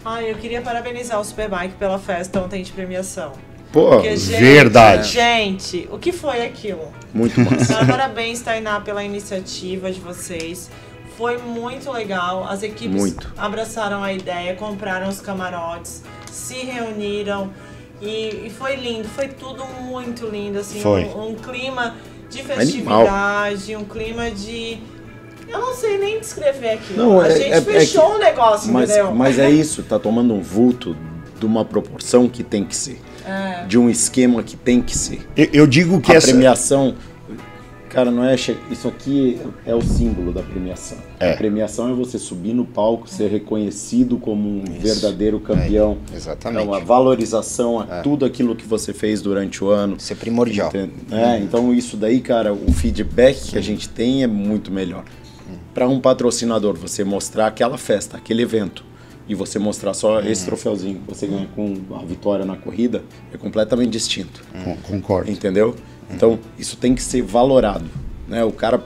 [0.04, 3.32] Ah, eu queria parabenizar o Superbike pela festa ontem de premiação.
[3.72, 5.08] Pô, Porque, gente, verdade.
[5.12, 6.92] Gente, o que foi aquilo?
[7.12, 7.72] muito massa.
[7.72, 10.70] Então, parabéns, Tainá, pela iniciativa de vocês.
[11.16, 12.44] Foi muito legal.
[12.46, 13.32] As equipes Muito.
[13.38, 17.50] abraçaram a ideia, compraram os camarotes, se reuniram
[18.02, 19.08] e, e foi lindo.
[19.08, 21.04] Foi tudo muito lindo, assim, Foi.
[21.06, 21.94] Um, um clima
[22.28, 22.58] de Animal.
[22.58, 24.78] festividade, um clima de
[25.48, 26.98] eu não sei nem descrever aquilo.
[26.98, 29.14] Não, a é- gente é- é fechou que- o negócio, Mas, entendeu?
[29.14, 30.94] mas é isso, tá tomando um vulto
[31.38, 33.00] de uma proporção que tem que ser.
[33.26, 33.64] É.
[33.66, 35.26] De um esquema que tem que ser.
[35.36, 36.94] Eu, eu digo que a essa premiação,
[37.88, 38.36] cara, não é.
[38.36, 40.98] che- Isso aqui é o símbolo da premiação.
[41.18, 41.32] É.
[41.32, 45.98] A premiação é você subir no palco, ser reconhecido como um verdadeiro campeão.
[46.12, 46.66] É Exatamente.
[46.66, 48.02] uma valorização a É.
[48.02, 49.96] tudo aquilo que você fez durante o ano.
[49.98, 50.70] Isso é primordial.
[51.10, 55.04] É, então isso daí, cara, o feedback que a gente tem é muito melhor.
[55.74, 58.82] Para um patrocinador, você mostrar aquela festa, aquele evento,
[59.28, 63.36] e você mostrar só esse troféuzinho que você ganha com a vitória na corrida, é
[63.36, 64.42] completamente distinto.
[64.64, 65.30] Con- concordo.
[65.30, 65.74] Entendeu?
[66.10, 67.84] Então, isso tem que ser valorado.
[68.28, 68.44] Né?
[68.44, 68.84] O cara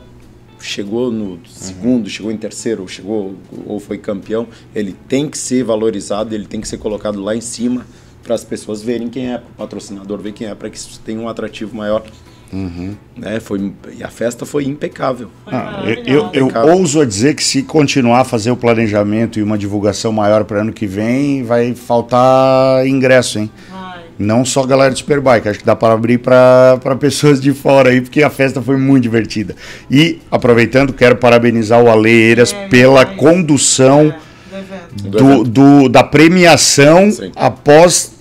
[0.59, 3.35] chegou no segundo, chegou em terceiro, ou chegou
[3.67, 7.41] ou foi campeão, ele tem que ser valorizado, ele tem que ser colocado lá em
[7.41, 7.87] cima
[8.23, 11.01] para as pessoas verem quem é, para o patrocinador ver quem é, para que isso
[11.05, 12.05] tenha um atrativo maior.
[12.53, 13.39] Né?
[13.41, 15.29] Foi, e a festa foi impecável.
[15.45, 19.39] Foi Ah, eu, eu, eu ouso a dizer que se continuar a fazer o planejamento
[19.39, 23.51] e uma divulgação maior para ano que vem, vai faltar ingresso, hein?
[23.73, 27.91] Ai, Não só galera de Superbike, acho que dá para abrir para pessoas de fora
[27.91, 29.55] aí, porque a festa foi muito divertida.
[29.91, 33.19] E, aproveitando, quero parabenizar o Ale Eiras É, pela demais.
[33.21, 35.09] condução é, do evento.
[35.09, 37.31] Do do, do- da premiação Sim.
[37.37, 38.13] após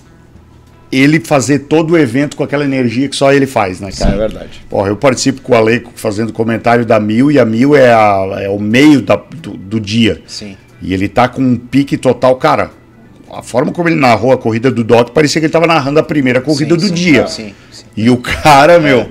[0.92, 4.18] ele fazer todo o evento com aquela energia que só ele faz, né, É cara?
[4.18, 4.62] verdade.
[4.70, 8.38] Porra, eu participo com o Ale fazendo comentário da Mil, e a Mil é, a-
[8.42, 10.22] é o meio da- do, do dia.
[10.26, 10.58] Sim.
[10.82, 12.72] E ele tá com um pique total, cara.
[13.32, 16.04] a forma como ele narrou a corrida do Doc parecia que ele estava narrando a
[16.04, 17.28] primeira corrida Sim, do sim, dia.
[17.28, 17.84] Sim, sim.
[17.96, 19.08] E o cara, meu,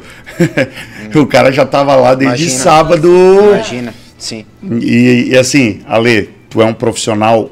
[1.15, 2.63] o cara já tava lá desde Imagina.
[2.65, 3.09] sábado.
[3.53, 4.45] Imagina, sim.
[4.81, 7.49] E, e assim, Ale, tu é um profissional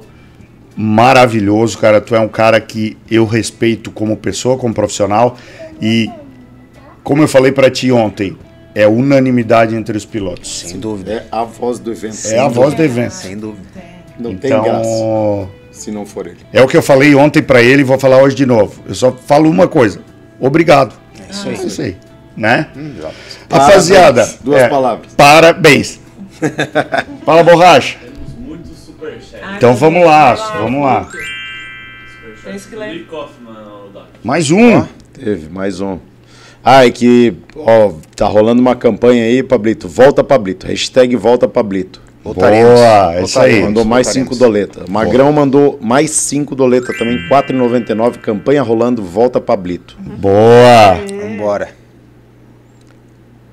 [0.76, 2.00] maravilhoso, cara.
[2.00, 5.36] Tu é um cara que eu respeito como pessoa, como profissional.
[5.80, 6.10] E
[7.02, 8.36] como eu falei pra ti ontem,
[8.74, 10.60] é unanimidade entre os pilotos.
[10.66, 11.12] Sem dúvida.
[11.12, 12.26] É a voz do evento.
[12.26, 13.12] É a voz do evento.
[13.12, 13.66] Sem dúvida.
[14.18, 16.38] Não tem graça Então, se não for ele.
[16.52, 18.82] é o que eu falei ontem pra ele e vou falar hoje de novo.
[18.86, 20.00] Eu só falo uma coisa:
[20.40, 20.94] obrigado.
[21.18, 21.54] É isso aí.
[21.54, 21.96] É isso aí,
[22.36, 22.68] né?
[22.76, 22.94] Hum.
[23.50, 24.28] Rapaziada.
[24.42, 25.12] Duas é, palavras.
[25.14, 26.00] Parabéns.
[27.24, 27.98] Fala, borracha.
[29.56, 31.08] Então vamos lá, vamos lá.
[34.22, 34.84] Mais um.
[35.12, 35.98] Teve mais um.
[36.64, 39.88] Ah, é que, ó, tá rolando uma campanha aí, Pablito.
[39.88, 40.66] Volta, Pablito.
[40.66, 42.00] Hashtag volta, Pablito.
[42.24, 42.72] Voltaremos.
[42.80, 43.62] Boa, é isso aí.
[43.62, 44.30] Mandou mais voltaremos.
[44.34, 44.84] cinco doleta.
[44.88, 48.18] Magrão mandou mais cinco doleta também, 4,99.
[48.18, 49.96] Campanha rolando, volta, Pablito.
[50.00, 50.94] Boa.
[51.22, 51.68] Vambora.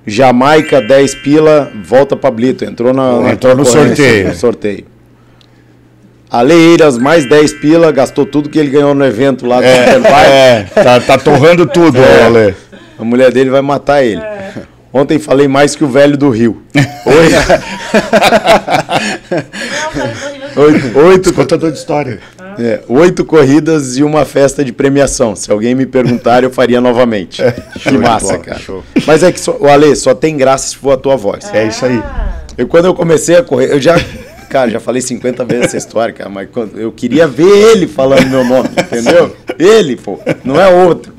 [0.06, 2.66] Jamaica, 10 pila, volta, Pablito.
[2.66, 4.30] Entrou na, na Entrou no sorteio.
[4.30, 4.86] no sorteio.
[6.34, 10.32] Aleiras, mais 10 pila, gastou tudo que ele ganhou no evento lá do Superbike.
[10.32, 12.24] É, tá, tá torrando tudo, É.
[12.24, 12.56] Ale.
[12.98, 14.20] A mulher dele vai matar ele.
[14.92, 16.62] Ontem falei mais que o velho do Rio.
[20.56, 22.20] Oito, oito, Contador de história.
[22.60, 25.36] é, oito corridas e uma festa de premiação.
[25.36, 27.42] Se alguém me perguntar, eu faria novamente.
[27.82, 28.60] que de massa, bola, cara.
[28.60, 28.84] show.
[29.08, 31.50] Mas é que, só, o Ale, só tem graça se for a tua voz.
[31.54, 32.02] É isso aí.
[32.56, 33.96] Eu, quando eu comecei a correr, eu já.
[34.54, 38.28] Cara, já falei 50 vezes essa história, cara, mas quando- eu queria ver ele falando
[38.30, 39.36] meu nome, entendeu?
[39.58, 41.12] Ele, pô, não é outro.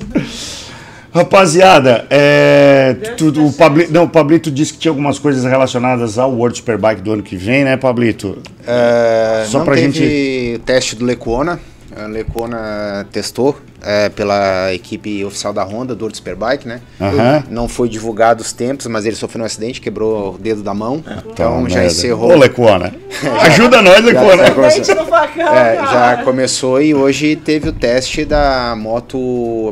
[1.13, 6.31] Rapaziada, é, tudo, o Pablito, não, o Pablito disse que tinha algumas coisas relacionadas ao
[6.33, 8.37] World Superbike do ano que vem, né, Pablito?
[8.65, 11.59] É, Só não pra teve o teste do Lecuona.
[11.97, 16.81] A Lecuona testou é, pela equipe oficial da Honda, do World Superbike, né?
[16.99, 17.43] Aham.
[17.49, 21.01] Não foi divulgado os tempos, mas ele sofreu um acidente, quebrou o dedo da mão.
[21.31, 21.85] então Tá, já merda.
[21.85, 22.31] encerrou.
[22.31, 22.93] Ô, Lecuona.
[23.41, 24.45] Ajuda nós, Lecuona.
[24.47, 24.95] já começou.
[24.95, 29.17] No facão, É, já começou e hoje teve o teste da moto,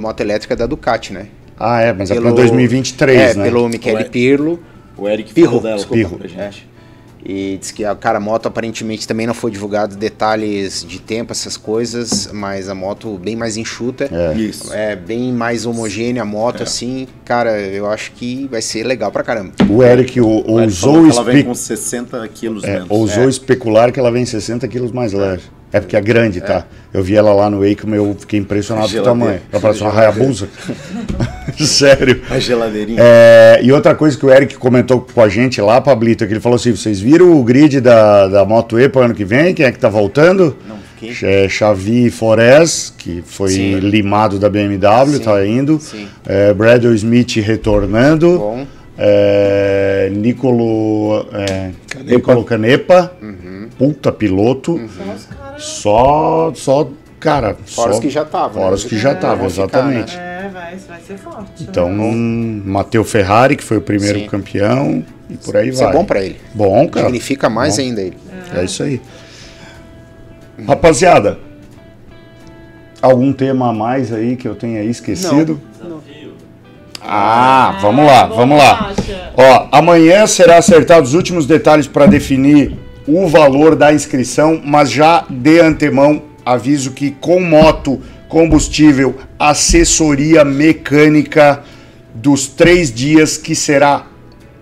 [0.02, 1.28] moto elétrica da Ducati, né?
[1.60, 3.44] Ah, é, mas é 2023, é, né?
[3.44, 4.06] pelo Michele.
[4.06, 4.60] Pirlo.
[4.98, 5.76] O Eric Pirro, falou dela.
[5.76, 5.96] desculpa.
[5.98, 6.18] Pirro.
[6.18, 6.68] pra gente.
[7.26, 11.32] E diz que a cara, a moto aparentemente também não foi divulgado detalhes de tempo,
[11.32, 14.10] essas coisas, mas a moto bem mais enxuta.
[14.12, 14.34] É.
[14.38, 14.74] Isso.
[14.74, 19.24] É bem mais homogênea a moto, assim, cara, eu acho que vai ser legal pra
[19.24, 19.54] caramba.
[19.70, 22.88] O Eric o- O Eric ousou, que ela vem com 60 quilos é, menos.
[22.90, 25.44] ousou especular que ela vem 60 quilos mais leve.
[25.74, 26.66] É porque é grande, tá?
[26.94, 29.42] Eu vi ela lá no Wake, mas eu fiquei impressionado com o tamanho.
[29.52, 30.48] Ela parece uma Hayabusa.
[31.60, 32.22] Sério.
[32.30, 33.00] A geladeirinha.
[33.02, 36.34] É, e outra coisa que o Eric comentou com a gente lá, Pablito, é que
[36.34, 39.26] ele falou assim: vocês viram o grid da, da Moto E para o ano que
[39.26, 39.54] vem?
[39.54, 40.56] Quem é que tá voltando?
[40.68, 41.12] Não, quem?
[41.24, 43.80] É Xavi Forés, que foi Sim.
[43.80, 45.80] limado da BMW, Sim, tá indo.
[45.80, 46.08] sim.
[46.26, 48.38] É, Bradley Smith retornando.
[48.38, 48.68] Bom.
[48.96, 52.12] É, Nicolo, é, Canepa.
[52.16, 53.53] Nicolo Canepa, Uhum.
[53.78, 54.80] Puta piloto.
[55.58, 56.90] Só, só,
[57.20, 57.56] cara.
[57.66, 58.62] Fora só, os que já estavam.
[58.62, 60.16] Fora os que já estavam, ficar, exatamente.
[60.18, 61.64] É, vai, vai ser forte.
[61.64, 64.28] Então, Matteo Ferrari, que foi o primeiro Sim.
[64.28, 65.90] campeão, e por aí Isso vai.
[65.90, 66.38] é bom pra ele.
[66.54, 67.06] Bom, cara.
[67.06, 67.84] Significa mais Bom.
[67.84, 68.18] ainda ele.
[68.54, 69.02] É isso aí.
[70.68, 71.40] Rapaziada,
[73.02, 75.60] algum tema a mais aí que eu tenha esquecido?
[77.02, 78.94] Ah, vamos lá, vamos lá.
[79.36, 82.78] Ó, amanhã será acertado os últimos detalhes para definir
[83.08, 91.64] o valor da inscrição, mas já de antemão aviso que com moto, combustível, assessoria mecânica
[92.14, 94.08] dos três dias que será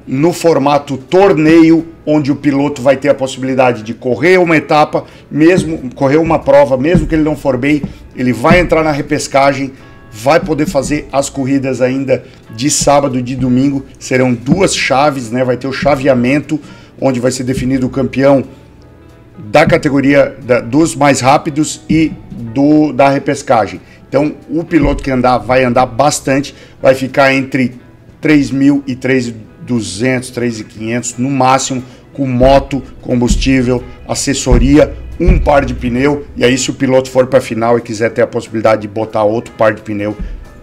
[0.07, 5.93] no formato torneio, onde o piloto vai ter a possibilidade de correr uma etapa, mesmo
[5.93, 7.81] correr uma prova, mesmo que ele não for bem,
[8.15, 9.73] ele vai entrar na repescagem,
[10.11, 12.23] vai poder fazer as corridas ainda
[12.55, 13.85] de sábado e de domingo.
[13.97, 15.43] Serão duas chaves, né?
[15.43, 16.59] Vai ter o chaveamento,
[17.02, 18.44] onde vai ser definido o campeão
[19.52, 23.82] da categoria da- dos mais rápidos e do da repescagem.
[24.07, 27.76] Então, o piloto que andar vai andar bastante, vai ficar entre
[28.22, 31.82] 3.000 e 3.200, 3.500 no máximo,
[32.14, 36.26] com moto, combustível, assessoria, um par de pneu.
[36.36, 38.88] E aí, se o piloto for para a final e quiser ter a possibilidade de
[38.90, 40.15] botar outro par de pneu,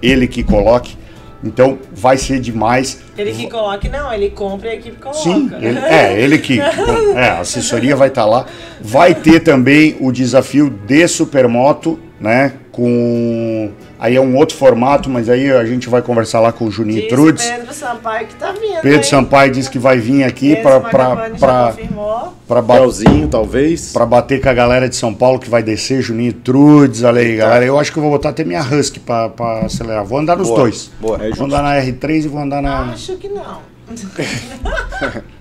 [0.02, 0.96] ele que coloque.
[1.42, 2.98] Então, vai ser demais.
[3.16, 5.20] Ele que coloque, não, ele compra e a equipe coloca.
[5.20, 6.58] Sim, ele- é, ele que.
[6.60, 8.46] É, a assessoria vai estar lá.
[8.80, 12.54] Vai ter também o desafio de Supermoto, né?
[12.72, 16.70] Com Aí é um outro formato, mas aí a gente vai conversar lá com o
[16.70, 17.44] Juninho Diz Trudes.
[17.44, 18.80] Pedro Sampaio que tá vindo.
[18.80, 19.02] Pedro hein?
[19.02, 22.34] Sampaio disse que vai vir aqui para para confirmou.
[22.46, 23.92] para bater Belzinho, talvez.
[23.92, 27.36] Pra bater com a galera de São Paulo que vai descer, Juninho Trudes, olha aí,
[27.36, 27.64] galera.
[27.64, 30.04] Eu acho que eu vou botar até minha Husky pra, pra acelerar.
[30.04, 30.90] Vou andar nos Boa, dois.
[31.00, 31.18] boa.
[31.36, 32.92] Vou andar na R3 e vou andar na.
[32.92, 33.58] Acho que não.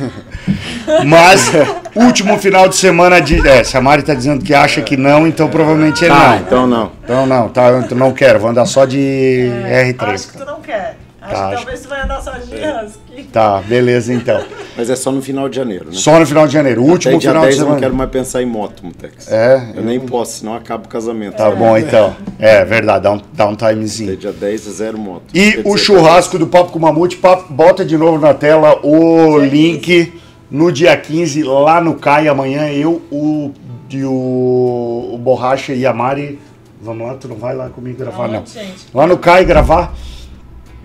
[1.04, 1.50] Mas,
[1.94, 3.46] último final de semana de.
[3.46, 6.36] É, se a Mari tá dizendo que acha que não, então provavelmente é Ah, não.
[6.38, 6.92] então não.
[7.04, 10.02] Então não, tá, eu não quero, vou andar só de R3.
[10.14, 10.96] Acho que tu não quer.
[11.26, 13.22] Acho Tá, que talvez tu vai andar só de Husky.
[13.32, 14.42] Tá, beleza então.
[14.76, 15.90] Mas é só no final de janeiro, né?
[15.92, 18.10] Só no final de janeiro, último Até dia final 10 de eu não quero mais
[18.10, 19.30] pensar em moto, Mutex.
[19.30, 21.36] É, Eu nem posso, senão acaba o casamento.
[21.36, 22.14] tá bom então.
[22.38, 24.12] É verdade, dá um, dá um timezinho.
[24.12, 25.22] Até dia 10 é zero moto.
[25.34, 28.78] E Quer o dizer, churrasco do Papo com Mamute, papo- bota de novo na tela
[28.82, 30.20] o Dia link
[30.50, 32.28] no dia 15, lá no CAI.
[32.28, 33.50] Amanhã eu, o,
[33.90, 36.38] e o, o Borracha e a Mari.
[36.80, 38.44] Vamos lá, tu não vai lá comigo gravar, não.
[38.46, 38.86] Gente?
[38.94, 39.92] Lá no CAI gravar.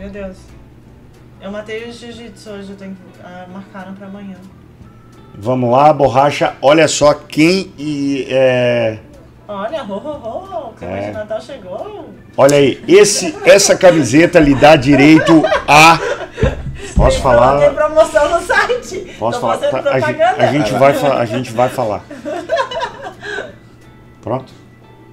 [0.02, 0.36] Meu Deus.
[1.40, 3.22] Eu matei o jiu-jitsu hoje, eu tenho que.
[3.24, 4.36] ah, marcaram pra amanhã.
[5.38, 6.56] Vamos lá, Borracha.
[6.60, 7.72] Olha só quem.
[7.78, 8.98] E, é,
[9.48, 11.02] Olha, ho, ho, ho, o clima É.
[11.02, 12.10] de Natal chegou.
[12.36, 16.00] olha aí, esse, essa camiseta lhe dá direito a.
[16.96, 17.72] Posso Tem falar?
[17.72, 19.16] promoção no site.
[19.20, 19.58] Posso Tô falar?
[19.84, 22.04] Tá, a, gente, a gente vai, a gente vai falar.
[24.20, 24.52] Pronto?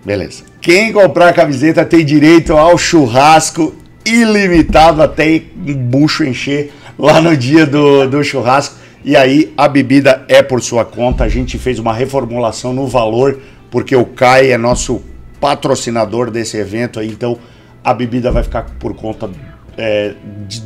[0.03, 0.45] Beleza.
[0.63, 3.75] Quem comprar a camiseta tem direito ao churrasco
[4.09, 8.77] ilimitado até bucho encher lá no dia do, do churrasco.
[9.05, 11.25] E aí a bebida é por sua conta.
[11.25, 13.41] A gente fez uma reformulação no valor,
[13.71, 15.03] porque o CAI é nosso
[15.41, 17.09] patrocinador desse evento aí.
[17.09, 17.39] Então
[17.85, 19.31] a bebida vai ficar por conta
[19.77, 20.15] é,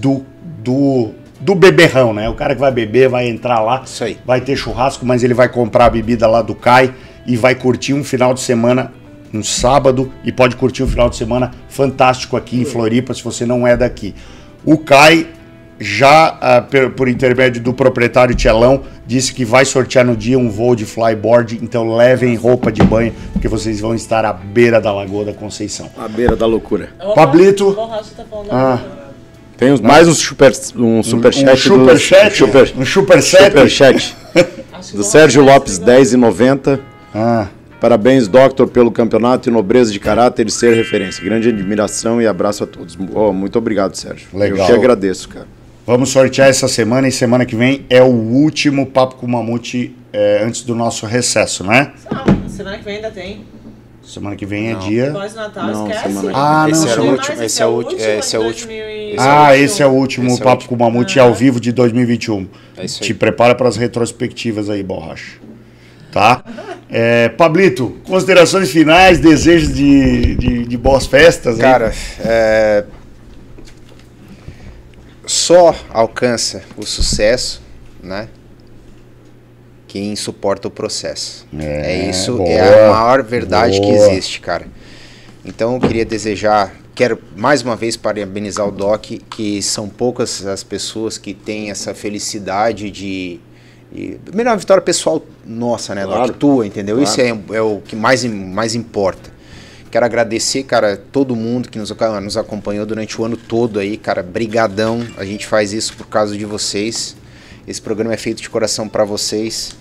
[0.01, 0.25] do,
[0.63, 1.11] do,
[1.41, 2.29] do beberrão, né?
[2.29, 3.85] O cara que vai beber vai entrar lá,
[4.25, 6.93] vai ter churrasco, mas ele vai comprar a bebida lá do CAI
[7.27, 8.93] e vai curtir um final de semana,
[9.33, 13.47] um sábado, e pode curtir um final de semana fantástico aqui em Floripa, se você
[13.47, 14.15] não é daqui.
[14.65, 15.27] O CAI
[15.81, 20.77] já, per- por intermédio do proprietário Tchelão, disse que vai sortear no dia um voo
[20.77, 25.25] de flyboard, então levem roupa de banho, porque vocês vão estar à beira da Lagoa
[25.25, 25.91] da Conceição.
[25.99, 26.91] À beira da loucura.
[27.05, 27.75] Ô, Pablito.
[27.75, 28.01] Tá
[28.51, 28.79] Ah.
[29.57, 33.45] Tem uns- mais um super, um superchat um superchat, super, um superchat.
[33.51, 34.17] superchat
[34.73, 35.95] Acho que do o Sérgio Lopes, pegou.
[35.95, 36.81] 10,90.
[37.15, 37.47] Ah,
[37.83, 41.21] Parabéns, Doctor, pelo campeonato e nobreza de caráter e ser referência.
[41.25, 42.97] Grande admiração e abraço a todos.
[43.13, 44.29] Oh, muito obrigado, Sérgio.
[44.33, 44.61] Legal.
[44.61, 45.49] Eu que agradeço, cara.
[45.85, 49.97] Vamos sortear essa semana e semana que vem é o último Papo com o Mamute
[50.13, 51.91] é, antes do nosso recesso, né?
[52.09, 53.45] Não, semana que vem ainda tem.
[54.01, 54.79] Semana que vem é Não.
[54.79, 55.07] dia.
[55.07, 56.15] Depois do Natal, Não, esquece.
[56.15, 57.11] semana- Ah, esse não, era o sim.
[57.11, 58.67] último, esse é o último, esse é o último.
[58.69, 61.59] 2000 Ah, esse é o último Esse é o Papo com o Mamute ao vivo
[61.59, 62.47] de 2021.
[62.77, 63.09] É isso aí.
[63.09, 65.33] Te prepara para as retrospectivas aí, Borracha.
[66.13, 66.45] Tá?
[66.91, 71.57] É, Pablito, considerações finais, desejos de, de, de boas festas.
[71.57, 72.85] Cara, é,
[75.27, 77.63] só alcança o sucesso,
[78.03, 78.29] né?
[79.89, 81.47] Quem suporta o processo.
[81.59, 84.13] É, É, isso, boa, é a maior verdade que boa.
[84.13, 84.67] existe, cara.
[85.45, 90.63] Então eu queria desejar, quero mais uma vez parabenizar o Doc, que são poucas as
[90.63, 93.41] pessoas que têm essa felicidade de.
[93.95, 96.29] De primeiro, uma vitória pessoal nossa, né, Claro.
[96.29, 96.37] Doc?
[96.37, 96.97] Tua, entendeu?
[96.97, 97.11] Claro.
[97.11, 99.31] Isso é, é o que mais, mais importa.
[99.91, 104.23] Quero agradecer, cara, todo mundo que nos, nos acompanhou durante o ano todo aí, cara,
[104.23, 105.07] brigadão.
[105.19, 107.15] A gente faz isso por causa de vocês.
[107.69, 109.77] Esse programa é feito de coração pra vocês.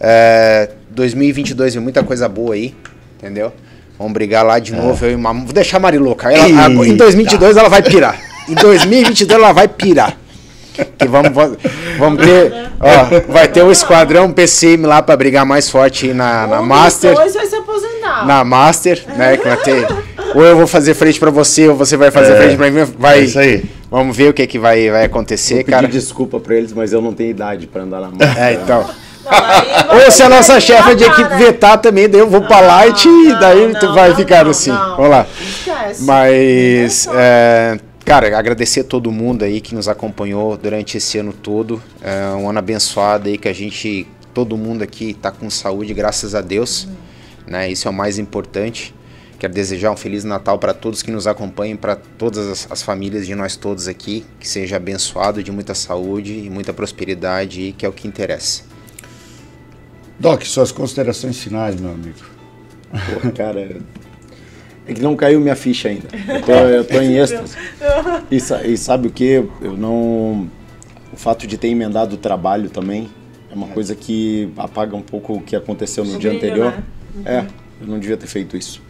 [0.00, 2.74] É, 2022 vem muita coisa boa aí,
[3.18, 3.52] entendeu?
[3.98, 5.04] Vamos brigar lá de novo.
[5.04, 6.32] Eu e Vou deixar a Mari louca.
[6.32, 8.20] Ela- em 2022 ela vai pirar.
[8.48, 10.18] Em 2022 ela vai pirar.
[10.98, 11.32] Que vamos,
[11.98, 16.46] vamos- ter, ó, vai ter o esquadrão PCM lá pra brigar mais forte aí na,
[16.46, 18.26] na Um Master dois vai se aposentar.
[18.26, 19.36] na Master, né?
[19.36, 19.86] Que vai ter.
[20.34, 22.84] Ou eu vou fazer frente pra você, ou você vai fazer É, frente pra mim.
[22.98, 23.20] Vai.
[23.20, 23.64] É isso aí.
[23.90, 25.86] Vamos ver o que, que vai, vai acontecer, Vou pedir cara.
[25.88, 28.18] desculpa pra eles, mas eu não tenho idade pra andar na mão.
[28.36, 28.84] É, então.
[29.24, 32.42] Não, Ou se a nossa que chefe é de equipe vetar também, daí eu vou
[32.42, 34.70] pra Light e daí não, tu vai não, ficar não, assim.
[34.70, 34.96] não.
[34.96, 35.26] Vamos lá.
[35.40, 36.02] Esquece.
[36.02, 41.82] Mas, é, cara, agradecer a todo mundo aí que nos acompanhou durante esse ano todo.
[42.00, 46.34] É um ano abençoado aí que a gente, todo mundo aqui tá com saúde, graças
[46.34, 46.86] a Deus.
[47.46, 47.70] Né?
[47.70, 48.94] Isso é o mais importante.
[49.38, 53.26] Quero desejar um Feliz Natal para todos que nos acompanhem, para todas as, as famílias
[53.26, 54.24] de nós todos aqui.
[54.38, 58.62] Que seja abençoado de muita saúde e muita prosperidade, e que é o que interessa.
[60.18, 62.18] Doc, suas considerações finais, meu amigo.
[62.90, 63.76] Pô, cara,
[64.86, 66.08] é que não caiu minha ficha ainda.
[66.28, 67.56] Eu tô, eu tô em êxtase.
[68.30, 68.36] E,
[68.72, 69.44] e sabe o que?
[69.60, 70.48] Eu não.
[71.12, 73.08] O fato de ter emendado o trabalho também
[73.50, 76.72] é uma coisa que apaga um pouco o que aconteceu no dia brilho, anterior.
[77.14, 77.22] né?
[77.24, 77.46] É,
[77.80, 78.82] eu não devia ter feito isso.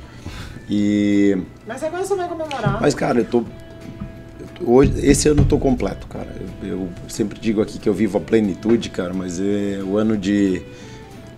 [0.69, 2.81] E Mas agora você vai comemorar.
[2.81, 6.29] mas cara, eu tô eu tô- hoje esse ano eu tô completo, cara.
[6.63, 10.17] Eu, eu sempre digo aqui que eu vivo a plenitude, cara, mas é o ano
[10.17, 10.63] de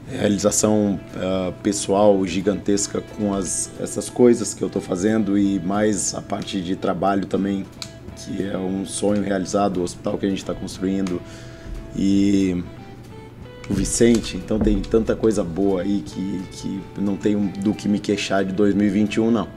[0.09, 6.23] realização ah, pessoal gigantesca com as essas coisas que eu tô fazendo e mais a
[6.23, 7.67] parte de trabalho também,
[8.17, 11.21] que é um sonho realizado, o hospital que a gente está construindo
[11.97, 12.63] e
[13.69, 17.99] o Vicente, então tem tanta coisa boa aí que, que não tenho do que me
[17.99, 19.49] queixar de 2021 não.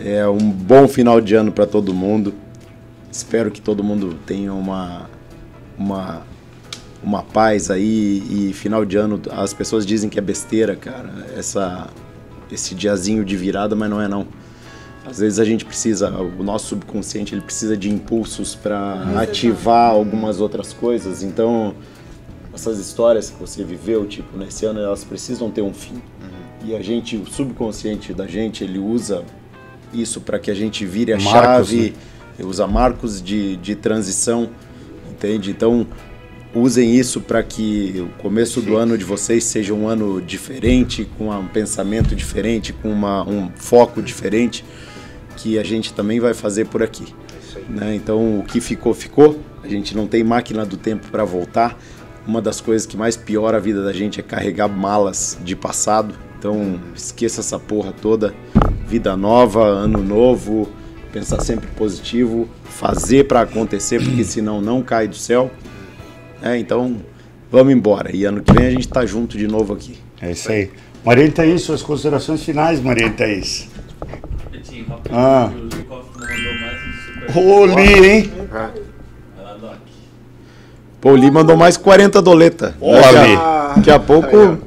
[0.00, 2.34] É um bom final de ano para todo mundo.
[3.10, 5.08] Espero que todo mundo tenha uma
[5.78, 6.22] uma
[7.02, 11.88] uma paz aí e final de ano as pessoas dizem que é besteira, cara, essa
[12.50, 14.26] esse diazinho de virada, mas não é não.
[15.04, 20.38] Às vezes a gente precisa, o nosso subconsciente ele precisa de impulsos para ativar algumas
[20.38, 21.22] outras coisas.
[21.22, 21.74] Então,
[22.54, 26.00] essas histórias que você viveu, tipo, nesse ano, elas precisam ter um fim.
[26.64, 29.24] E a gente, o subconsciente da gente, ele usa
[29.92, 31.94] isso para que a gente vire a Marcos, chave,
[32.38, 34.48] usa marcos de, de transição,
[35.10, 35.50] entende?
[35.50, 35.86] Então,
[36.54, 41.30] usem isso para que o começo do ano de vocês seja um ano diferente, com
[41.30, 44.64] um pensamento diferente, com uma, um foco diferente,
[45.36, 47.14] que a gente também vai fazer por aqui.
[47.68, 47.94] Né?
[47.94, 49.40] Então, o que ficou, ficou.
[49.62, 51.78] A gente não tem máquina do tempo para voltar.
[52.26, 56.14] Uma das coisas que mais piora a vida da gente é carregar malas de passado.
[56.38, 58.34] Então, esqueça essa porra toda.
[58.86, 60.68] Vida nova, ano novo,
[61.12, 65.50] pensar sempre positivo, fazer para acontecer, porque senão não cai do céu.
[66.42, 66.96] É, então,
[67.50, 68.14] vamos embora.
[68.14, 69.96] E ano que vem a gente tá junto de novo aqui.
[70.20, 70.70] É isso aí.
[71.04, 73.68] Maria Thaís, suas considerações finais, Maria Thaís.
[74.88, 75.50] Rápido, Ah.
[75.54, 78.00] o Zukov mandou mais um super.
[78.00, 78.32] Li, hein?
[79.60, 79.74] Doc.
[81.00, 82.74] Pô, o Lee mandou mais 40 doleta.
[82.80, 83.36] Ó, daqui, Lee.
[83.36, 84.58] a, daqui a pouco.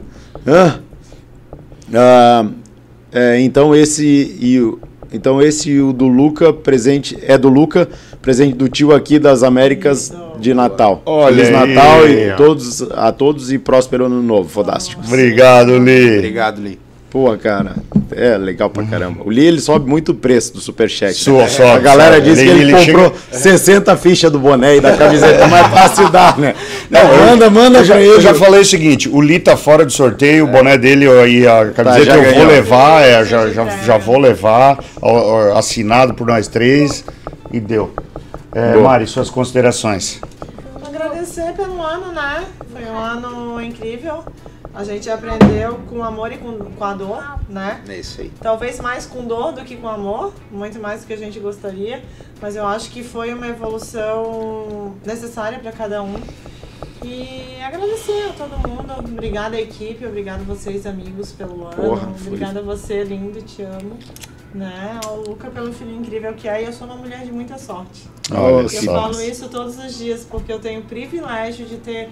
[0.46, 0.80] Hã?
[1.94, 2.46] Ah,
[3.12, 4.80] é, então esse e o.
[5.14, 7.18] Então esse e o do Luca, presente.
[7.22, 7.88] É do Luca,
[8.22, 11.02] presente do tio aqui das Américas de Natal.
[11.06, 15.02] Olha Feliz aí, Natal e todos, a todos e próspero ano novo, fodástico.
[15.06, 16.18] Obrigado, Li.
[16.18, 16.80] Obrigado, Lee.
[17.10, 17.78] Pô, cara,
[18.12, 19.22] é legal pra caramba.
[19.24, 21.14] O Lee ele sobe muito o preço do superchat.
[21.14, 21.48] Sua, né?
[21.48, 22.30] sobe, a galera sobe.
[22.30, 26.10] disse que Ele- ele, comprou 60 fichas do boné e da camiseta, mas é fácil
[26.10, 26.54] dar, né?
[26.90, 29.86] Não, eu- manda, manda Eu já, eu já falei o seguinte, o Li tá fora
[29.86, 32.48] do sorteio, o boné dele eu- e a camiseta já eu vou ganhou.
[32.48, 34.78] levar, é, já, já, já vou levar,
[35.56, 37.06] assinado por nós três,
[37.50, 37.94] e deu.
[38.56, 38.74] É.
[38.78, 40.22] Mari, suas considerações.
[40.82, 42.48] Agradecer pelo ano, né?
[42.72, 44.24] Foi um ano incrível.
[44.74, 47.82] A gente aprendeu com amor e com, com a dor, né?
[47.86, 48.32] É isso aí.
[48.40, 52.02] Talvez mais com dor do que com amor, muito mais do que a gente gostaria,
[52.42, 56.16] mas eu acho que foi uma evolução necessária para cada um.
[57.04, 62.64] E agradecer a todo mundo, obrigada equipe, obrigada vocês amigos pelo ano, Porra, obrigada a
[62.64, 63.98] você lindo, te amo,
[64.56, 65.00] né?
[65.06, 68.10] Ao Luca pelo filho incrível que é e eu sou uma mulher de muita sorte.
[68.32, 72.10] Olha Eu falo isso todos os dias porque eu tenho o privilégio de ter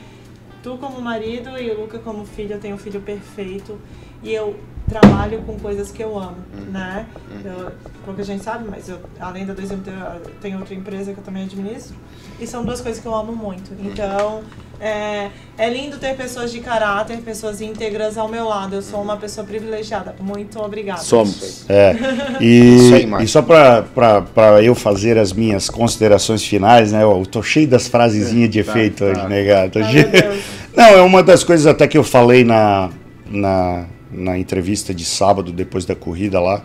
[0.62, 2.54] tu como marido e o Luca como filho.
[2.54, 3.80] Eu tenho um filho perfeito
[4.22, 6.38] e eu trabalho com coisas que eu amo,
[6.70, 7.08] né?
[7.44, 7.72] Eu,
[8.06, 11.44] pouca gente sabe, mas eu, além da 2M, eu tenho outra empresa que eu também
[11.44, 11.96] administro
[12.40, 13.72] e são duas coisas que eu amo muito.
[13.80, 14.44] Então,
[14.84, 18.76] é, é lindo ter pessoas de caráter, pessoas íntegras ao meu lado.
[18.76, 20.14] Eu sou uma pessoa privilegiada.
[20.20, 21.00] Muito obrigada.
[21.00, 21.66] Somos.
[21.70, 21.95] É,
[22.42, 27.02] Isso aí, e, e só para eu fazer as minhas considerações finais, né?
[27.02, 30.44] Eu tô cheio das frasezinhas de efeito hoje, né, Ai, Deus.
[30.76, 32.90] Não, é uma das coisas até que eu falei na,
[33.26, 36.62] na, na entrevista de sábado, depois da corrida lá,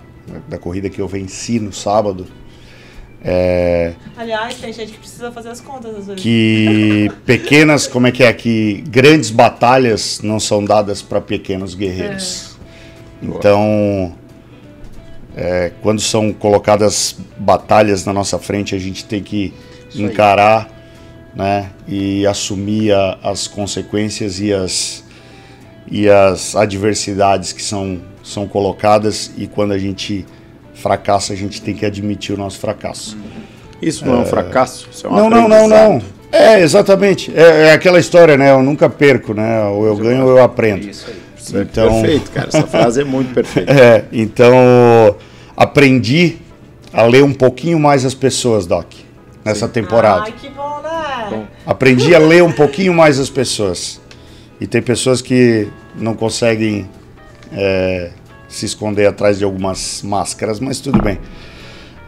[0.48, 2.26] da corrida que eu venci no sábado.
[3.22, 6.22] É, Aliás, tem gente que precisa fazer as contas às vezes.
[6.22, 8.32] que pequenas, como é que é?
[8.32, 12.56] Que grandes batalhas não são dadas para pequenos guerreiros.
[13.20, 14.14] Então,
[15.36, 19.52] é, quando são colocadas batalhas na nossa frente, a gente tem que
[19.94, 20.76] encarar
[21.34, 25.04] né, e assumir a- as consequências e as,
[25.90, 29.30] e as adversidades que são, são colocadas.
[29.36, 30.24] E quando a gente
[30.78, 33.16] fracassa, a gente tem que admitir o nosso fracasso.
[33.80, 34.88] Isso não é um fracasso?
[34.90, 36.02] Isso é um Não, não, não, não.
[36.30, 37.32] É, exatamente.
[37.34, 38.50] É, é aquela história, né?
[38.50, 39.64] Eu nunca perco, né?
[39.64, 40.88] Ou eu ganho ou eu aprendo.
[40.88, 41.62] Isso aí.
[41.62, 42.48] Então, Perfeito, cara.
[42.48, 43.72] Essa frase é muito perfeita.
[43.72, 45.16] é, então
[45.56, 46.36] aprendi
[46.92, 48.86] a ler um pouquinho mais as pessoas, Doc,
[49.44, 50.24] nessa temporada.
[50.26, 51.46] Ai, que bom, né?
[51.66, 54.00] Aprendi a ler um pouquinho mais as pessoas.
[54.60, 56.88] E tem pessoas que não conseguem
[57.52, 58.10] é,
[58.48, 61.18] se esconder atrás de algumas máscaras, mas tudo bem.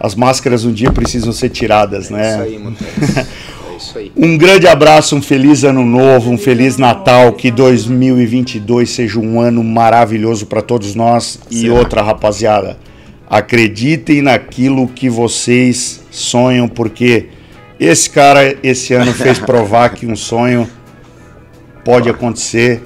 [0.01, 2.33] As máscaras um dia precisam ser tiradas, né?
[2.33, 2.57] Isso aí.
[2.57, 4.13] É isso aí.
[4.17, 9.65] Um grande abraço, um feliz ano novo, um feliz Natal, que 2022 seja um ano
[9.65, 11.41] maravilhoso para todos nós.
[11.51, 12.77] E outra, rapaziada,
[13.31, 17.29] Acreditem naquilo que vocês sonham, porque
[17.79, 20.69] esse cara esse ano fez provar que um sonho
[21.85, 22.83] pode acontecer,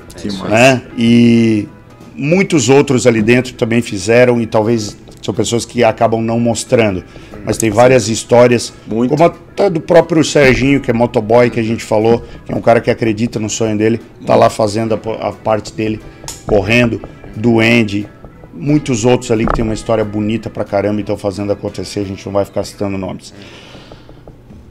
[0.46, 0.82] né?
[0.98, 1.66] E
[2.14, 7.02] muitos outros ali dentro também fizeram e talvez são pessoas que acabam não mostrando.
[7.44, 9.10] Mas tem várias histórias, Muito.
[9.10, 12.60] como até do próprio Serginho, que é motoboy, que a gente falou, que é um
[12.60, 16.00] cara que acredita no sonho dele, tá lá fazendo a, a parte dele,
[16.46, 17.00] correndo,
[17.36, 18.08] do Andy,
[18.54, 22.04] muitos outros ali que tem uma história bonita pra caramba e estão fazendo acontecer, a
[22.04, 23.34] gente não vai ficar citando nomes.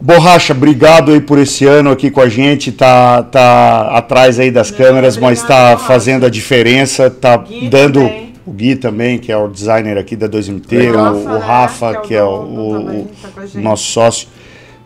[0.05, 4.69] Borracha, obrigado aí por esse ano aqui com a gente, tá, tá atrás aí das
[4.69, 5.87] Não, câmeras, mas obrigado, tá Borracha.
[5.87, 8.33] fazendo a diferença, tá Gui dando também.
[8.45, 11.13] o Gui também, que é o designer aqui da 2MT, Legal.
[11.13, 14.27] o, o Rafa, né, que é o, dono o- o tá nosso sócio.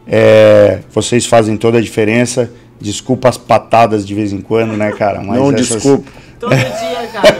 [0.07, 2.51] É, vocês fazem toda a diferença.
[2.79, 5.19] Desculpa as patadas de vez em quando, né, cara?
[5.23, 6.11] Mas Não, essas- desculpa.
[6.39, 7.33] Todo dia, cara.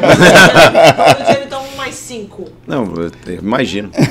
[1.14, 2.46] Todo dia, ele toma mais cinco.
[2.66, 2.92] Não,
[3.40, 3.92] imagino.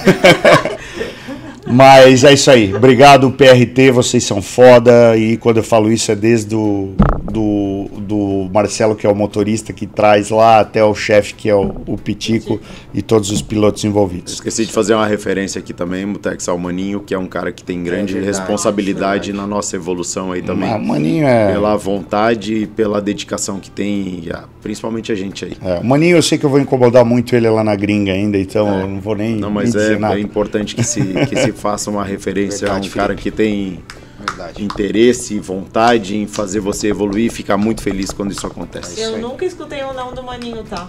[1.66, 2.74] Mas é isso aí.
[2.74, 5.16] Obrigado, PRT, vocês são foda.
[5.16, 6.94] E quando eu falo isso é desde do,
[7.36, 11.54] do, do Marcelo, que é o motorista que traz lá, até o chefe, que é
[11.54, 12.58] o, o Pitico,
[12.94, 14.32] e todos os pilotos envolvidos.
[14.32, 17.82] Esqueci de fazer uma referência aqui também, Mutex Almaninho, que é um cara que tem
[17.84, 20.72] grande verdade, responsabilidade na nossa evolução aí também.
[20.72, 21.52] Ah, Maninho é.
[21.52, 24.32] Pela vontade e pela dedicação que tem, e
[24.62, 25.52] principalmente a gente aí.
[25.62, 28.38] é, o Maninho, eu sei que eu vou incomodar muito ele lá na gringa ainda,
[28.38, 30.16] então eu não vou nem, Não, nem mas dizer é, nada.
[30.16, 33.80] é importante que se, que se faça uma referência Verdade, a um cara que tem
[34.18, 34.64] Verdade.
[34.64, 39.00] interesse e vontade em fazer você evoluir e ficar muito feliz quando isso acontece.
[39.00, 40.86] Eu nunca escutei o não do Maninho, tá?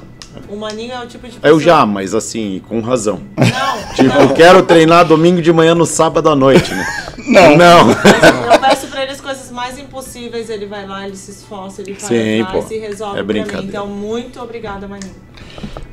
[0.50, 3.22] O Maninho é o tipo de Eu pessoa- já, mas assim, com razão.
[3.36, 4.22] Não, Tipo, não.
[4.22, 6.86] eu quero treinar domingo de manhã no sábado à noite, né?
[7.28, 7.58] Não.
[7.58, 7.88] Não.
[7.88, 11.82] Mas eu peço pra ele as coisas mais impossíveis, ele vai lá, ele se esforça,
[11.82, 12.74] ele faz Sim, atrás pô.
[12.74, 13.42] e resolve É pra mim.
[13.42, 13.68] brincadeira.
[13.68, 15.12] Então, muito obrigada, Maninho.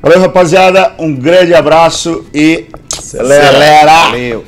[0.01, 0.93] Valeu, rapaziada.
[0.99, 3.49] Um grande abraço e Acelera.
[3.49, 3.91] acelera.
[4.05, 4.45] Valeu.